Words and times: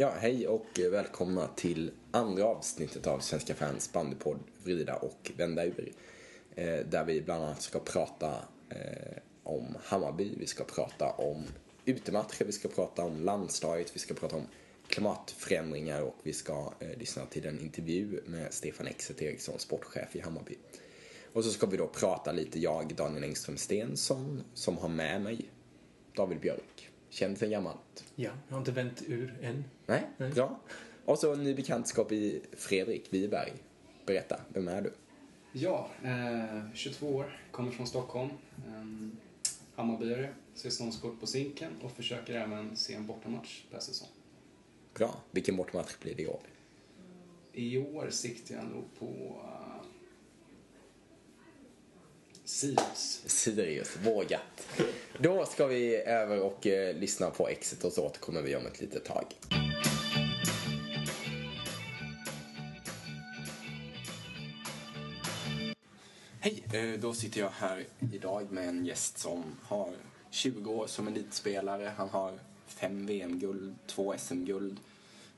Ja, 0.00 0.12
hej 0.18 0.48
och 0.48 0.66
välkomna 0.90 1.46
till 1.46 1.90
andra 2.10 2.44
avsnittet 2.44 3.06
av 3.06 3.18
Svenska 3.18 3.54
fans 3.54 3.92
bandypodd 3.92 4.38
Vrida 4.64 4.96
och 4.96 5.32
vända 5.36 5.64
ur. 5.64 5.92
Eh, 6.54 6.78
där 6.78 7.04
vi 7.04 7.20
bland 7.20 7.44
annat 7.44 7.62
ska 7.62 7.78
prata 7.78 8.34
eh, 8.68 9.18
om 9.42 9.76
Hammarby, 9.84 10.30
vi 10.38 10.46
ska 10.46 10.64
prata 10.64 11.10
om 11.10 11.44
utematcher, 11.84 12.44
vi 12.44 12.52
ska 12.52 12.68
prata 12.68 13.02
om 13.04 13.24
landslaget, 13.24 13.96
vi 13.96 13.98
ska 13.98 14.14
prata 14.14 14.36
om 14.36 14.46
klimatförändringar 14.88 16.02
och 16.02 16.16
vi 16.22 16.32
ska 16.32 16.72
eh, 16.80 16.98
lyssna 16.98 17.26
till 17.26 17.46
en 17.46 17.60
intervju 17.60 18.20
med 18.26 18.54
Stefan 18.54 18.86
Exet 18.86 19.22
Eriksson, 19.22 19.58
sportchef 19.58 20.16
i 20.16 20.20
Hammarby. 20.20 20.56
Och 21.32 21.44
så 21.44 21.50
ska 21.50 21.66
vi 21.66 21.76
då 21.76 21.86
prata 21.86 22.32
lite, 22.32 22.58
jag, 22.58 22.94
Daniel 22.94 23.24
Engström 23.24 23.56
Stensson, 23.56 24.42
som 24.54 24.78
har 24.78 24.88
med 24.88 25.22
mig 25.22 25.50
David 26.14 26.40
Björk. 26.40 26.89
Känd 27.10 27.38
sen 27.38 27.50
gammalt. 27.50 28.04
Ja, 28.14 28.30
jag 28.48 28.54
har 28.54 28.58
inte 28.58 28.72
vänt 28.72 29.02
ur 29.06 29.38
än. 29.42 29.64
Nej, 29.86 30.02
bra. 30.34 30.60
Och 31.04 31.18
så 31.18 31.32
en 31.32 31.44
ny 31.44 31.54
bekantskap 31.54 32.12
i 32.12 32.40
Fredrik 32.52 33.12
Wiberg. 33.12 33.52
Berätta, 34.06 34.40
vem 34.48 34.68
är 34.68 34.82
du? 34.82 34.92
Ja, 35.52 35.88
eh, 36.04 36.72
22 36.74 37.08
år, 37.08 37.40
kommer 37.50 37.70
från 37.70 37.86
Stockholm. 37.86 38.30
Eh, 38.66 39.08
Hammarbyare, 39.74 40.34
säsongskort 40.54 41.20
på 41.20 41.26
Zinken 41.26 41.72
och 41.82 41.92
försöker 41.92 42.34
även 42.34 42.76
se 42.76 42.94
en 42.94 43.06
bortamatch 43.06 43.62
per 43.70 43.78
säsong. 43.78 44.08
Bra. 44.94 45.20
Vilken 45.30 45.56
bortamatch 45.56 45.96
blir 46.02 46.14
det 46.14 46.22
i 46.22 46.26
år? 46.26 46.40
I 47.52 47.78
år 47.78 48.10
siktar 48.10 48.54
jag 48.54 48.64
nog 48.64 48.84
på 48.98 49.40
Sirius. 52.50 53.22
Sirius, 53.26 53.96
vågat. 53.96 54.68
Då 55.18 55.46
ska 55.46 55.66
vi 55.66 55.96
över 55.96 56.40
och 56.40 56.66
eh, 56.66 56.96
lyssna 56.96 57.30
på 57.30 57.48
Exit 57.48 57.84
och 57.84 57.92
så 57.92 58.06
återkommer 58.06 58.42
vi 58.42 58.56
om 58.56 58.66
ett 58.66 58.80
litet 58.80 59.04
tag. 59.04 59.24
Hej, 66.40 66.64
eh, 66.72 67.00
då 67.00 67.14
sitter 67.14 67.40
jag 67.40 67.50
här 67.50 67.86
idag 68.12 68.52
med 68.52 68.68
en 68.68 68.86
gäst 68.86 69.18
som 69.18 69.44
har 69.62 69.92
20 70.30 70.70
år 70.70 70.86
som 70.86 71.08
elitspelare. 71.08 71.92
Han 71.96 72.08
har 72.08 72.38
fem 72.66 73.06
VM-guld, 73.06 73.74
två 73.86 74.14
SM-guld. 74.18 74.80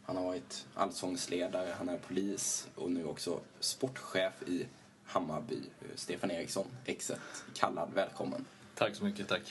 Han 0.03 0.17
har 0.17 0.25
varit 0.25 0.67
allsångsledare, 0.75 1.75
han 1.79 1.89
är 1.89 1.99
polis 1.99 2.69
och 2.75 2.91
nu 2.91 3.05
också 3.05 3.41
sportchef 3.61 4.33
i 4.47 4.67
Hammarby. 5.13 5.59
Stefan 5.95 6.31
Eriksson, 6.31 6.67
exet, 6.85 7.21
kallad 7.55 7.89
välkommen. 7.95 8.45
Tack 8.75 8.95
så 8.97 9.05
mycket, 9.05 9.29
tack. 9.29 9.43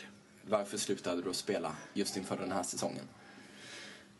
Varför 0.49 0.77
slutade 0.77 1.21
du 1.21 1.29
att 1.29 1.35
spela 1.35 1.75
just 1.93 2.17
inför 2.17 2.37
den 2.37 2.51
här 2.51 2.63
säsongen? 2.63 3.05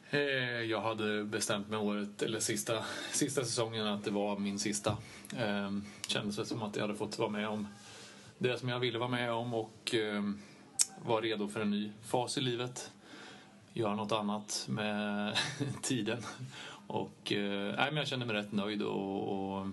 Eh, 0.10 0.20
Jag 0.62 0.82
hade 0.82 1.24
bestämt 1.24 1.70
mig 1.70 1.80
året, 1.80 2.22
eller 2.22 2.40
sista, 2.40 2.86
sista 3.12 3.46
säsongen 3.46 3.88
att 3.88 4.04
det 4.04 4.12
var 4.12 4.40
min 4.40 4.60
sista. 4.60 4.98
Eh, 5.38 5.72
Kändes 6.08 6.36
det 6.36 6.46
som 6.46 6.64
att 6.64 6.76
jag 6.76 6.84
hade 6.84 6.96
fått 6.96 7.20
vara 7.20 7.30
med 7.30 7.48
om 7.50 7.68
det 8.38 8.58
som 8.60 8.70
jag 8.70 8.80
ville 8.80 9.00
vara 9.00 9.10
med 9.10 9.32
om 9.34 9.54
och 9.54 9.96
eh, 9.96 10.24
var 11.06 11.22
redo 11.22 11.48
för 11.48 11.60
en 11.60 11.70
ny 11.70 11.92
fas 12.04 12.38
i 12.38 12.42
livet. 12.42 12.92
Göra 13.74 13.96
något 13.96 14.12
annat 14.12 14.66
med 14.70 15.38
tiden. 15.82 16.22
Och 16.88 17.32
eh, 17.32 17.76
nej, 17.76 17.86
men 17.92 17.96
jag 17.96 18.08
kände 18.08 18.26
mig 18.26 18.36
rätt 18.36 18.52
nöjd 18.52 18.82
och, 18.82 19.58
och 19.60 19.68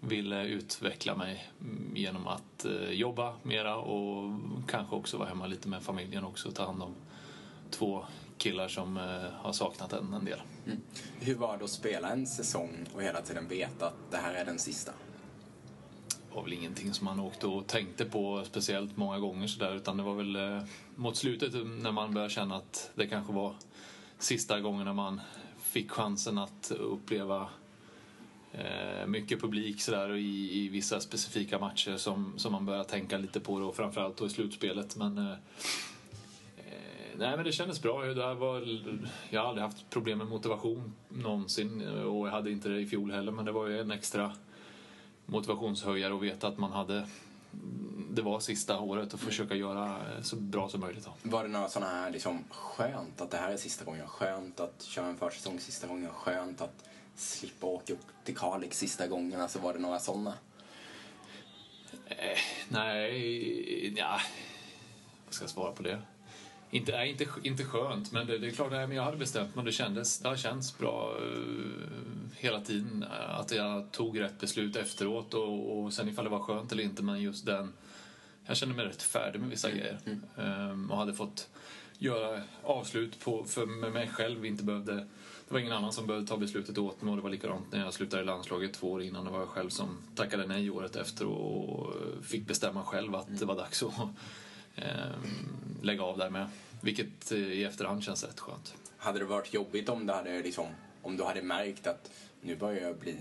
ville 0.00 0.44
utveckla 0.44 1.16
mig 1.16 1.50
genom 1.94 2.26
att 2.26 2.64
eh, 2.64 2.90
jobba 2.90 3.34
mera 3.42 3.76
och 3.76 4.40
kanske 4.68 4.96
också 4.96 5.16
vara 5.16 5.28
hemma 5.28 5.46
lite 5.46 5.68
med 5.68 5.82
familjen 5.82 6.24
också 6.24 6.48
och 6.48 6.54
ta 6.54 6.66
hand 6.66 6.82
om 6.82 6.94
två 7.70 8.04
killar 8.38 8.68
som 8.68 8.96
eh, 8.96 9.30
har 9.32 9.52
saknat 9.52 9.92
en 9.92 10.14
en 10.14 10.24
del. 10.24 10.40
Mm. 10.66 10.78
Hur 11.20 11.34
var 11.34 11.58
det 11.58 11.64
att 11.64 11.70
spela 11.70 12.10
en 12.10 12.26
säsong 12.26 12.86
och 12.94 13.02
hela 13.02 13.20
tiden 13.20 13.48
veta 13.48 13.86
att 13.86 14.10
det 14.10 14.16
här 14.16 14.34
är 14.34 14.44
den 14.44 14.58
sista? 14.58 14.92
Det 16.08 16.34
var 16.34 16.42
väl 16.42 16.52
ingenting 16.52 16.94
som 16.94 17.04
man 17.04 17.20
åkte 17.20 17.46
och 17.46 17.66
tänkte 17.66 18.04
på 18.04 18.44
speciellt 18.44 18.96
många 18.96 19.18
gånger 19.18 19.46
sådär 19.46 19.74
utan 19.74 19.96
det 19.96 20.02
var 20.02 20.14
väl 20.14 20.36
eh, 20.36 20.62
mot 20.94 21.16
slutet 21.16 21.52
när 21.54 21.92
man 21.92 22.14
började 22.14 22.34
känna 22.34 22.56
att 22.56 22.90
det 22.94 23.06
kanske 23.06 23.32
var 23.32 23.54
sista 24.18 24.60
gången 24.60 24.84
när 24.84 24.92
man 24.92 25.20
fick 25.62 25.90
chansen 25.90 26.38
att 26.38 26.72
uppleva 26.78 27.48
Eh, 28.58 29.06
mycket 29.06 29.40
publik 29.40 29.80
sådär 29.80 30.16
i, 30.16 30.64
i 30.64 30.68
vissa 30.68 31.00
specifika 31.00 31.58
matcher 31.58 31.96
som, 31.96 32.38
som 32.38 32.52
man 32.52 32.66
börjar 32.66 32.84
tänka 32.84 33.18
lite 33.18 33.40
på 33.40 33.60
då, 33.60 33.72
framförallt 33.72 34.16
då 34.16 34.26
i 34.26 34.28
slutspelet. 34.28 34.96
Men, 34.96 35.18
eh, 35.18 35.32
eh, 36.56 37.16
nej, 37.16 37.36
men 37.36 37.44
det 37.44 37.52
kändes 37.52 37.82
bra. 37.82 38.04
Det 38.04 38.24
här 38.24 38.34
var, 38.34 38.62
jag 39.30 39.40
har 39.40 39.48
aldrig 39.48 39.64
haft 39.64 39.90
problem 39.90 40.18
med 40.18 40.26
motivation 40.26 40.92
någonsin 41.08 41.88
och 41.88 42.26
jag 42.26 42.32
hade 42.32 42.50
inte 42.50 42.68
det 42.68 42.80
i 42.80 42.86
fjol 42.86 43.10
heller 43.10 43.32
men 43.32 43.44
det 43.44 43.52
var 43.52 43.66
ju 43.66 43.80
en 43.80 43.90
extra 43.90 44.32
motivationshöjare 45.26 46.14
att 46.14 46.22
veta 46.22 46.48
att 46.48 46.58
man 46.58 46.72
hade 46.72 47.06
det 48.10 48.22
var 48.22 48.40
sista 48.40 48.80
året 48.80 49.14
och 49.14 49.20
försöka 49.20 49.54
göra 49.54 49.86
eh, 49.86 50.22
så 50.22 50.36
bra 50.36 50.68
som 50.68 50.80
möjligt. 50.80 51.04
Då. 51.04 51.30
Var 51.30 51.42
det 51.42 51.48
några 51.48 51.68
sådana 51.68 51.92
här 51.92 52.10
liksom 52.10 52.44
skönt 52.50 53.20
att 53.20 53.30
det 53.30 53.36
här 53.36 53.50
är 53.50 53.56
sista 53.56 53.84
gången, 53.84 54.06
skönt 54.06 54.60
att 54.60 54.82
köra 54.82 55.06
en 55.06 55.16
försäsong 55.16 55.60
sista 55.60 55.86
gången, 55.86 56.10
skönt 56.10 56.60
att 56.60 56.84
slippa 57.20 57.66
åka 57.66 57.92
upp 57.92 58.06
till 58.24 58.36
Kalix 58.36 58.78
sista 58.78 59.06
gången? 59.06 59.40
Alltså 59.40 59.58
var 59.58 59.72
det 59.72 59.78
några 59.78 59.98
sådana? 59.98 60.34
Eh, 62.06 62.38
nej, 62.68 63.94
ja. 63.98 64.20
Vad 65.24 65.34
ska 65.34 65.44
jag 65.44 65.50
svara 65.50 65.72
på 65.72 65.82
det? 65.82 66.02
Inte, 66.70 66.92
nej, 66.92 67.10
inte, 67.10 67.26
inte 67.42 67.64
skönt, 67.64 68.12
men 68.12 68.26
det, 68.26 68.38
det 68.38 68.46
är 68.46 68.50
klart, 68.50 68.70
nej, 68.70 68.86
men 68.86 68.96
jag 68.96 69.04
hade 69.04 69.16
bestämt 69.16 69.54
mig. 69.54 69.64
Det, 69.64 69.72
kändes, 69.72 70.18
det 70.18 70.28
har 70.28 70.36
känts 70.36 70.78
bra 70.78 71.16
uh, 71.22 72.28
hela 72.36 72.60
tiden 72.60 73.02
uh, 73.02 73.40
att 73.40 73.50
jag 73.50 73.92
tog 73.92 74.20
rätt 74.20 74.40
beslut 74.40 74.76
efteråt. 74.76 75.34
Och, 75.34 75.78
och 75.78 75.92
sen 75.92 76.08
ifall 76.08 76.24
det 76.24 76.30
var 76.30 76.40
skönt 76.40 76.72
eller 76.72 76.82
inte, 76.82 77.02
men 77.02 77.20
just 77.20 77.46
den... 77.46 77.72
Jag 78.46 78.56
kände 78.56 78.74
mig 78.74 78.86
rätt 78.86 79.02
färdig 79.02 79.40
med 79.40 79.50
vissa 79.50 79.70
grejer. 79.70 79.98
Um, 80.36 80.90
och 80.90 80.96
hade 80.96 81.14
fått 81.14 81.48
göra 81.98 82.42
avslut 82.62 83.20
på, 83.20 83.44
för 83.44 83.66
med 83.66 83.92
mig 83.92 84.08
själv. 84.08 84.46
Inte 84.46 84.64
behövde, 84.64 85.06
det 85.48 85.54
var 85.54 85.60
ingen 85.60 85.72
annan 85.72 85.92
som 85.92 86.06
behövde 86.06 86.28
ta 86.28 86.36
beslutet 86.36 86.78
åt 86.78 87.02
mig 87.02 87.10
och 87.10 87.16
det 87.16 87.22
var 87.22 87.30
likadant 87.30 87.72
när 87.72 87.84
jag 87.84 87.94
slutade 87.94 88.22
i 88.22 88.26
landslaget 88.26 88.74
två 88.74 88.92
år 88.92 89.02
innan. 89.02 89.24
Det 89.24 89.30
var 89.30 89.38
jag 89.38 89.48
själv 89.48 89.70
som 89.70 89.98
tackade 90.14 90.46
nej 90.46 90.70
året 90.70 90.96
efter 90.96 91.26
och 91.26 91.94
fick 92.22 92.46
bestämma 92.46 92.84
själv 92.84 93.14
att 93.14 93.38
det 93.38 93.44
var 93.44 93.56
dags 93.56 93.82
att 93.82 93.92
ehm, 94.76 95.82
lägga 95.82 96.02
av 96.02 96.18
där 96.18 96.30
med. 96.30 96.48
Vilket 96.80 97.32
eh, 97.32 97.38
i 97.38 97.64
efterhand 97.64 98.02
känns 98.02 98.24
rätt 98.24 98.40
skönt. 98.40 98.74
Hade 98.98 99.18
det 99.18 99.24
varit 99.24 99.54
jobbigt 99.54 99.88
om 99.88 100.06
du 100.06 100.12
hade, 100.12 100.42
liksom, 100.42 100.66
om 101.02 101.16
du 101.16 101.24
hade 101.24 101.42
märkt 101.42 101.86
att 101.86 102.10
nu 102.40 102.56
börjar 102.56 102.86
jag 102.86 102.96
bli 102.96 103.16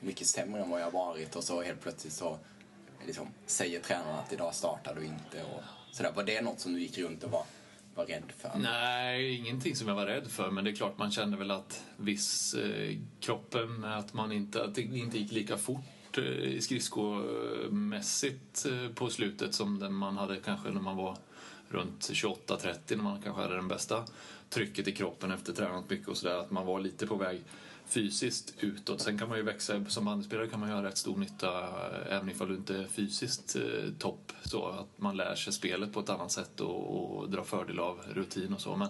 mycket 0.00 0.26
sämre 0.26 0.62
än 0.62 0.70
vad 0.70 0.80
jag 0.80 0.90
varit 0.90 1.36
och 1.36 1.44
så 1.44 1.62
helt 1.62 1.80
plötsligt 1.80 2.12
så 2.12 2.38
liksom, 3.06 3.28
säger 3.46 3.80
tränaren 3.80 4.18
att 4.18 4.32
idag 4.32 4.54
startar 4.54 4.94
du 4.94 5.04
inte 5.04 5.44
och 5.54 5.62
sådär. 5.92 6.12
Var 6.12 6.24
det 6.24 6.40
något 6.40 6.60
som 6.60 6.72
du 6.72 6.80
gick 6.80 6.98
runt 6.98 7.24
och 7.24 7.30
var, 7.30 7.44
var 7.98 8.06
rädd 8.06 8.32
för? 8.38 8.50
Nej, 8.58 9.34
ingenting 9.34 9.76
som 9.76 9.88
jag 9.88 9.94
var 9.94 10.06
rädd 10.06 10.30
för 10.30 10.50
men 10.50 10.64
det 10.64 10.70
är 10.70 10.74
klart 10.74 10.98
man 10.98 11.10
kände 11.10 11.36
väl 11.36 11.50
att 11.50 11.84
viss 11.96 12.54
eh, 12.54 12.96
kroppen, 13.20 13.84
att, 13.84 14.14
man 14.14 14.32
inte, 14.32 14.64
att 14.64 14.74
det 14.74 14.82
inte 14.82 15.18
gick 15.18 15.32
lika 15.32 15.56
fort 15.56 16.18
eh, 16.18 16.60
skridskomässigt 16.60 18.66
eh, 18.66 18.88
på 18.94 19.10
slutet 19.10 19.54
som 19.54 19.78
den 19.78 19.94
man 19.94 20.16
hade 20.16 20.36
kanske 20.36 20.70
när 20.70 20.80
man 20.80 20.96
var 20.96 21.16
runt 21.68 22.00
28-30 22.00 22.74
när 22.88 22.96
man 22.96 23.22
kanske 23.22 23.42
hade 23.42 23.54
den 23.54 23.68
bästa 23.68 24.04
trycket 24.50 24.88
i 24.88 24.92
kroppen 24.92 25.30
efter 25.30 25.52
tränat 25.52 25.90
mycket 25.90 26.08
och 26.08 26.16
sådär. 26.16 26.36
Att 26.36 26.50
man 26.50 26.66
var 26.66 26.80
lite 26.80 27.06
på 27.06 27.16
väg 27.16 27.42
fysiskt 27.88 28.54
utåt. 28.60 29.00
Sen 29.00 29.18
kan 29.18 29.28
man 29.28 29.38
ju 29.38 29.44
växa, 29.44 29.84
som 29.84 30.04
bandspelare 30.04 30.46
kan 30.46 30.60
man 30.60 30.68
göra 30.68 30.86
rätt 30.86 30.96
stor 30.98 31.16
nytta 31.16 31.68
även 32.10 32.30
ifall 32.30 32.48
du 32.48 32.54
inte 32.54 32.76
är 32.76 32.84
fysiskt 32.84 33.56
eh, 33.56 33.92
topp. 33.98 34.32
Så 34.42 34.68
att 34.68 34.88
man 34.96 35.16
lär 35.16 35.34
sig 35.34 35.52
spelet 35.52 35.92
på 35.92 36.00
ett 36.00 36.10
annat 36.10 36.32
sätt 36.32 36.60
och, 36.60 37.18
och 37.18 37.30
drar 37.30 37.42
fördel 37.42 37.78
av 37.78 38.00
rutin 38.12 38.54
och 38.54 38.60
så. 38.60 38.76
Men 38.76 38.88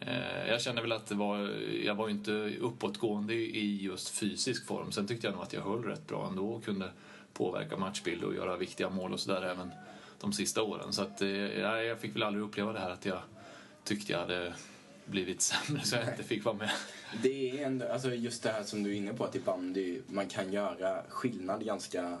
eh, 0.00 0.48
jag 0.48 0.62
kände 0.62 0.82
väl 0.82 0.92
att 0.92 1.06
det 1.06 1.14
var, 1.14 1.38
jag 1.84 1.94
var 1.94 2.08
inte 2.08 2.32
uppåtgående 2.60 3.34
i 3.34 3.82
just 3.82 4.08
fysisk 4.08 4.66
form. 4.66 4.92
Sen 4.92 5.06
tyckte 5.06 5.26
jag 5.26 5.34
nog 5.34 5.42
att 5.42 5.52
jag 5.52 5.62
höll 5.62 5.82
rätt 5.82 6.06
bra 6.06 6.28
ändå 6.28 6.48
och 6.48 6.64
kunde 6.64 6.90
påverka 7.32 7.76
matchbild 7.76 8.24
och 8.24 8.34
göra 8.34 8.56
viktiga 8.56 8.90
mål 8.90 9.12
och 9.12 9.20
sådär 9.20 9.42
även 9.42 9.70
de 10.20 10.32
sista 10.32 10.62
åren. 10.62 10.92
Så 10.92 11.02
att, 11.02 11.22
eh, 11.22 11.28
jag 11.28 12.00
fick 12.00 12.14
väl 12.14 12.22
aldrig 12.22 12.44
uppleva 12.44 12.72
det 12.72 12.80
här 12.80 12.90
att 12.90 13.04
jag 13.04 13.20
tyckte 13.84 14.12
jag 14.12 14.20
hade 14.20 14.54
blivit 15.06 15.40
sämre 15.40 15.82
så 15.84 15.96
jag 15.96 16.08
inte 16.08 16.22
fick 16.22 16.44
vara 16.44 16.56
med. 16.56 16.70
Det 17.22 17.50
är 17.50 17.66
ändå, 17.66 17.92
alltså 17.92 18.14
just 18.14 18.42
det 18.42 18.50
här 18.50 18.62
som 18.62 18.82
du 18.82 18.90
är 18.90 18.94
inne 18.94 19.12
på 19.12 19.24
att 19.24 19.36
i 19.36 19.40
bandy 19.40 20.00
man 20.06 20.26
kan 20.26 20.52
göra 20.52 21.02
skillnad 21.08 21.64
ganska, 21.64 22.18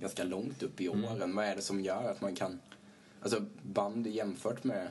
ganska 0.00 0.24
långt 0.24 0.62
upp 0.62 0.80
i 0.80 0.88
åren. 0.88 1.22
Mm. 1.22 1.36
Vad 1.36 1.44
är 1.44 1.56
det 1.56 1.62
som 1.62 1.80
gör 1.80 2.10
att 2.10 2.20
man 2.20 2.34
kan, 2.34 2.60
alltså 3.22 3.44
bandy 3.62 4.10
jämfört 4.10 4.64
med 4.64 4.88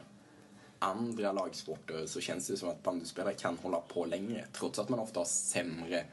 andra 0.79 1.31
lagsporter 1.31 2.05
så 2.05 2.21
känns 2.21 2.47
det 2.47 2.57
som 2.57 2.69
att 2.69 2.83
bandyspelare 2.83 3.33
kan 3.33 3.57
hålla 3.57 3.79
på 3.79 4.05
längre 4.05 4.45
trots 4.51 4.79
att 4.79 4.89
man 4.89 4.99
ofta 4.99 5.19
har 5.19 5.25
sämre 5.25 6.03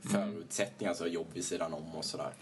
förutsättningar, 0.00 0.90
alltså 0.90 1.06
jobb 1.06 1.26
vid 1.34 1.44
sidan 1.44 1.74
om 1.74 1.94
och 1.94 2.04
sådär. 2.04 2.32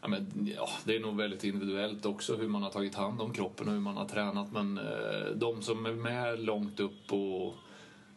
Ja, 0.00 0.08
men, 0.08 0.52
ja, 0.56 0.68
det 0.84 0.96
är 0.96 1.00
nog 1.00 1.16
väldigt 1.16 1.44
individuellt 1.44 2.06
också 2.06 2.36
hur 2.36 2.48
man 2.48 2.62
har 2.62 2.70
tagit 2.70 2.94
hand 2.94 3.20
om 3.20 3.32
kroppen 3.32 3.68
och 3.68 3.72
hur 3.72 3.80
man 3.80 3.96
har 3.96 4.08
tränat. 4.08 4.52
Men 4.52 4.78
eh, 4.78 5.30
de 5.34 5.62
som 5.62 5.86
är 5.86 5.92
med 5.92 6.40
långt 6.40 6.80
upp 6.80 7.12
och 7.12 7.54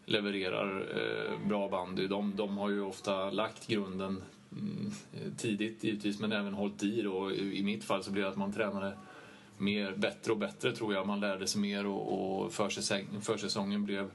levererar 0.06 0.88
eh, 0.98 1.48
bra 1.48 1.70
bandy. 1.70 2.08
De, 2.08 2.36
de 2.36 2.58
har 2.58 2.70
ju 2.70 2.82
ofta 2.82 3.32
lagt 3.32 3.68
grunden 3.68 4.24
mm, 4.52 4.92
tidigt 5.38 5.84
givetvis 5.84 6.20
men 6.20 6.32
även 6.32 6.54
hållit 6.54 6.84
i 6.84 7.02
då. 7.02 7.32
I 7.32 7.64
mitt 7.64 7.84
fall 7.84 8.04
så 8.04 8.12
blev 8.12 8.24
det 8.24 8.30
att 8.30 8.38
man 8.38 8.54
tränade 8.54 8.98
mer, 9.58 9.92
bättre 9.92 10.32
och 10.32 10.38
bättre 10.38 10.76
tror 10.76 10.94
jag. 10.94 11.08
Man 11.08 11.20
lärde 11.20 11.48
sig 11.48 11.62
mer 11.62 11.86
och, 11.86 12.44
och 12.44 12.54
försäsong, 12.54 13.22
försäsongen 13.22 13.86
blev 13.86 14.12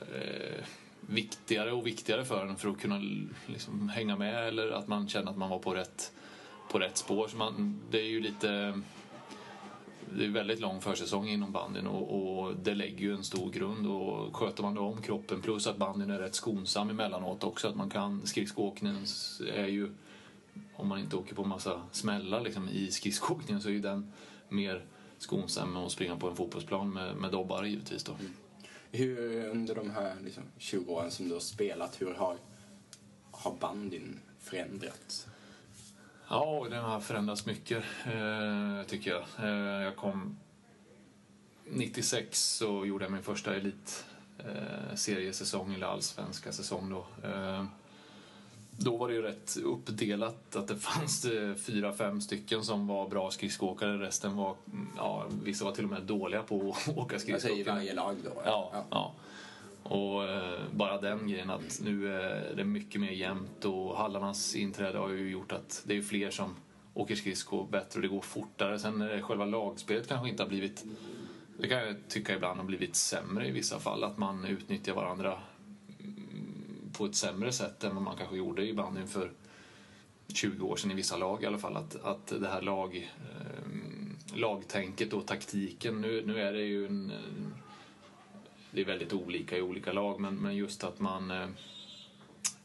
eh, 0.00 0.64
viktigare 1.00 1.72
och 1.72 1.86
viktigare 1.86 2.24
för 2.24 2.46
en 2.46 2.56
för 2.56 2.68
att 2.68 2.80
kunna 2.80 3.00
liksom, 3.46 3.88
hänga 3.88 4.16
med 4.16 4.48
eller 4.48 4.70
att 4.70 4.88
man 4.88 5.08
kände 5.08 5.30
att 5.30 5.36
man 5.36 5.50
var 5.50 5.58
på 5.58 5.74
rätt, 5.74 6.12
på 6.70 6.78
rätt 6.78 6.96
spår. 6.96 7.28
Så 7.28 7.36
man, 7.36 7.80
det 7.90 8.00
är 8.00 8.08
ju 8.08 8.20
lite 8.20 8.80
det 10.12 10.24
är 10.24 10.28
väldigt 10.28 10.60
lång 10.60 10.80
försäsong 10.80 11.28
inom 11.28 11.52
bandyn 11.52 11.86
och, 11.86 12.38
och, 12.38 12.56
det 12.56 12.74
lägger 12.74 12.98
ju 12.98 13.14
en 13.14 13.24
stor 13.24 13.50
grund 13.50 13.86
och 13.86 14.36
sköter 14.36 14.62
man 14.62 14.74
då 14.74 14.80
om 14.80 15.02
kroppen 15.02 15.42
plus 15.42 15.66
att 15.66 15.76
bandyn 15.76 16.10
är 16.10 16.18
rätt 16.18 16.34
skonsam 16.34 16.90
emellanåt 16.90 17.44
också 17.44 17.68
att 17.68 17.76
man 17.76 17.90
kan 17.90 18.26
skridskoåkningen 18.26 19.04
är 19.54 19.66
ju 19.66 19.90
om 20.74 20.88
man 20.88 20.98
inte 20.98 21.16
åker 21.16 21.34
på 21.34 21.44
massa 21.44 21.82
smällar 21.92 22.40
liksom, 22.40 22.68
i 22.68 22.90
skridskoåkningen 22.90 23.62
så 23.62 23.68
är 23.68 23.72
ju 23.72 23.80
den 23.80 24.12
mer 24.48 24.84
skonsam 25.18 25.76
än 25.76 25.84
att 25.84 25.92
springa 25.92 26.16
på 26.16 26.28
en 26.28 26.36
fotbollsplan 26.36 26.92
med, 26.92 27.16
med 27.16 27.32
dobbar 27.32 27.64
givetvis 27.64 28.04
då. 28.04 28.12
Mm. 28.12 28.32
Hur 28.90 29.48
under 29.48 29.74
de 29.74 29.90
här 29.90 30.16
liksom, 30.24 30.42
20 30.58 30.92
åren 30.92 31.10
som 31.10 31.28
du 31.28 31.34
har 31.34 31.40
spelat, 31.40 32.00
hur 32.00 32.14
har, 32.14 32.36
har 33.30 33.54
bandyn 33.60 34.20
förändrats? 34.40 35.26
Ja, 36.28 36.66
den 36.70 36.84
har 36.84 37.00
förändrats 37.00 37.46
mycket, 37.46 37.84
eh, 38.06 38.82
tycker 38.86 39.10
jag. 39.10 39.24
Eh, 39.42 39.82
jag 39.82 39.96
kom 39.96 40.36
96 41.64 42.56
så 42.56 42.86
gjorde 42.86 43.04
jag 43.04 43.12
min 43.12 43.22
första 43.22 43.54
elitseriesäsong, 43.54 45.70
eh, 45.70 45.74
eller 45.74 45.86
allsvenska 45.86 46.52
säsong 46.52 46.90
då. 46.90 47.06
Då 48.76 48.96
var 48.96 49.08
det 49.08 49.14
ju 49.14 49.22
rätt 49.22 49.56
uppdelat, 49.56 50.56
att 50.56 50.68
det 50.68 50.76
fanns 50.80 51.26
fyra, 51.66 51.92
fem 51.92 52.20
stycken 52.20 52.64
som 52.64 52.86
var 52.86 53.08
bra 53.08 53.30
skridskoåkare. 53.30 53.98
Resten 53.98 54.36
var, 54.36 54.56
ja, 54.96 55.26
vissa 55.44 55.64
var 55.64 55.72
till 55.72 55.84
och 55.84 55.90
med 55.90 56.02
dåliga 56.02 56.42
på 56.42 56.76
att 56.76 56.88
åka 56.96 57.18
skridskor. 57.18 57.34
Alltså 57.34 57.48
i 57.48 57.62
varje 57.62 57.94
lag 57.94 58.16
då? 58.24 58.42
Ja. 58.44 58.70
ja. 58.72 58.84
ja. 58.90 59.14
Och 59.84 60.24
eh, 60.24 60.60
bara 60.72 61.00
den 61.00 61.28
grejen 61.28 61.50
att 61.50 61.80
nu 61.82 62.14
eh, 62.16 62.50
är 62.50 62.54
det 62.56 62.64
mycket 62.64 63.00
mer 63.00 63.10
jämnt 63.10 63.64
och 63.64 63.96
hallarnas 63.96 64.54
inträde 64.54 64.98
har 64.98 65.10
ju 65.10 65.30
gjort 65.30 65.52
att 65.52 65.82
det 65.86 65.96
är 65.96 66.02
fler 66.02 66.30
som 66.30 66.54
åker 66.94 67.14
skridskor 67.14 67.66
bättre 67.70 67.98
och 67.98 68.02
det 68.02 68.08
går 68.08 68.20
fortare. 68.20 68.78
Sen 68.78 69.00
är 69.00 69.08
det 69.08 69.22
själva 69.22 69.44
lagspelet 69.44 70.08
kanske 70.08 70.28
inte 70.28 70.42
har 70.42 70.48
blivit, 70.48 70.84
det 71.58 71.68
kan 71.68 71.78
jag 71.78 71.96
tycka 72.08 72.34
ibland 72.34 72.58
har 72.58 72.66
blivit 72.66 72.96
sämre 72.96 73.48
i 73.48 73.50
vissa 73.50 73.78
fall. 73.78 74.04
Att 74.04 74.18
man 74.18 74.44
utnyttjar 74.44 74.94
varandra 74.94 75.38
mm, 76.00 76.92
på 76.98 77.06
ett 77.06 77.14
sämre 77.14 77.52
sätt 77.52 77.84
än 77.84 77.94
vad 77.94 78.04
man 78.04 78.16
kanske 78.16 78.36
gjorde 78.36 78.66
i 78.66 78.74
bandyn 78.74 79.08
för 79.08 79.30
20 80.28 80.66
år 80.66 80.76
sedan 80.76 80.90
i 80.90 80.94
vissa 80.94 81.16
lag 81.16 81.42
i 81.42 81.46
alla 81.46 81.58
fall. 81.58 81.76
Att, 81.76 82.04
att 82.04 82.26
det 82.26 82.48
här 82.48 82.62
lag, 82.62 82.96
eh, 82.96 84.38
lagtänket 84.38 85.12
och 85.12 85.26
taktiken, 85.26 86.00
nu, 86.00 86.26
nu 86.26 86.40
är 86.40 86.52
det 86.52 86.62
ju 86.62 86.86
en 86.86 87.12
det 88.74 88.80
är 88.80 88.84
väldigt 88.84 89.12
olika 89.12 89.56
i 89.56 89.62
olika 89.62 89.92
lag, 89.92 90.20
men, 90.20 90.36
men 90.36 90.56
just 90.56 90.84
att 90.84 91.00
man... 91.00 91.30
Eh, 91.30 91.46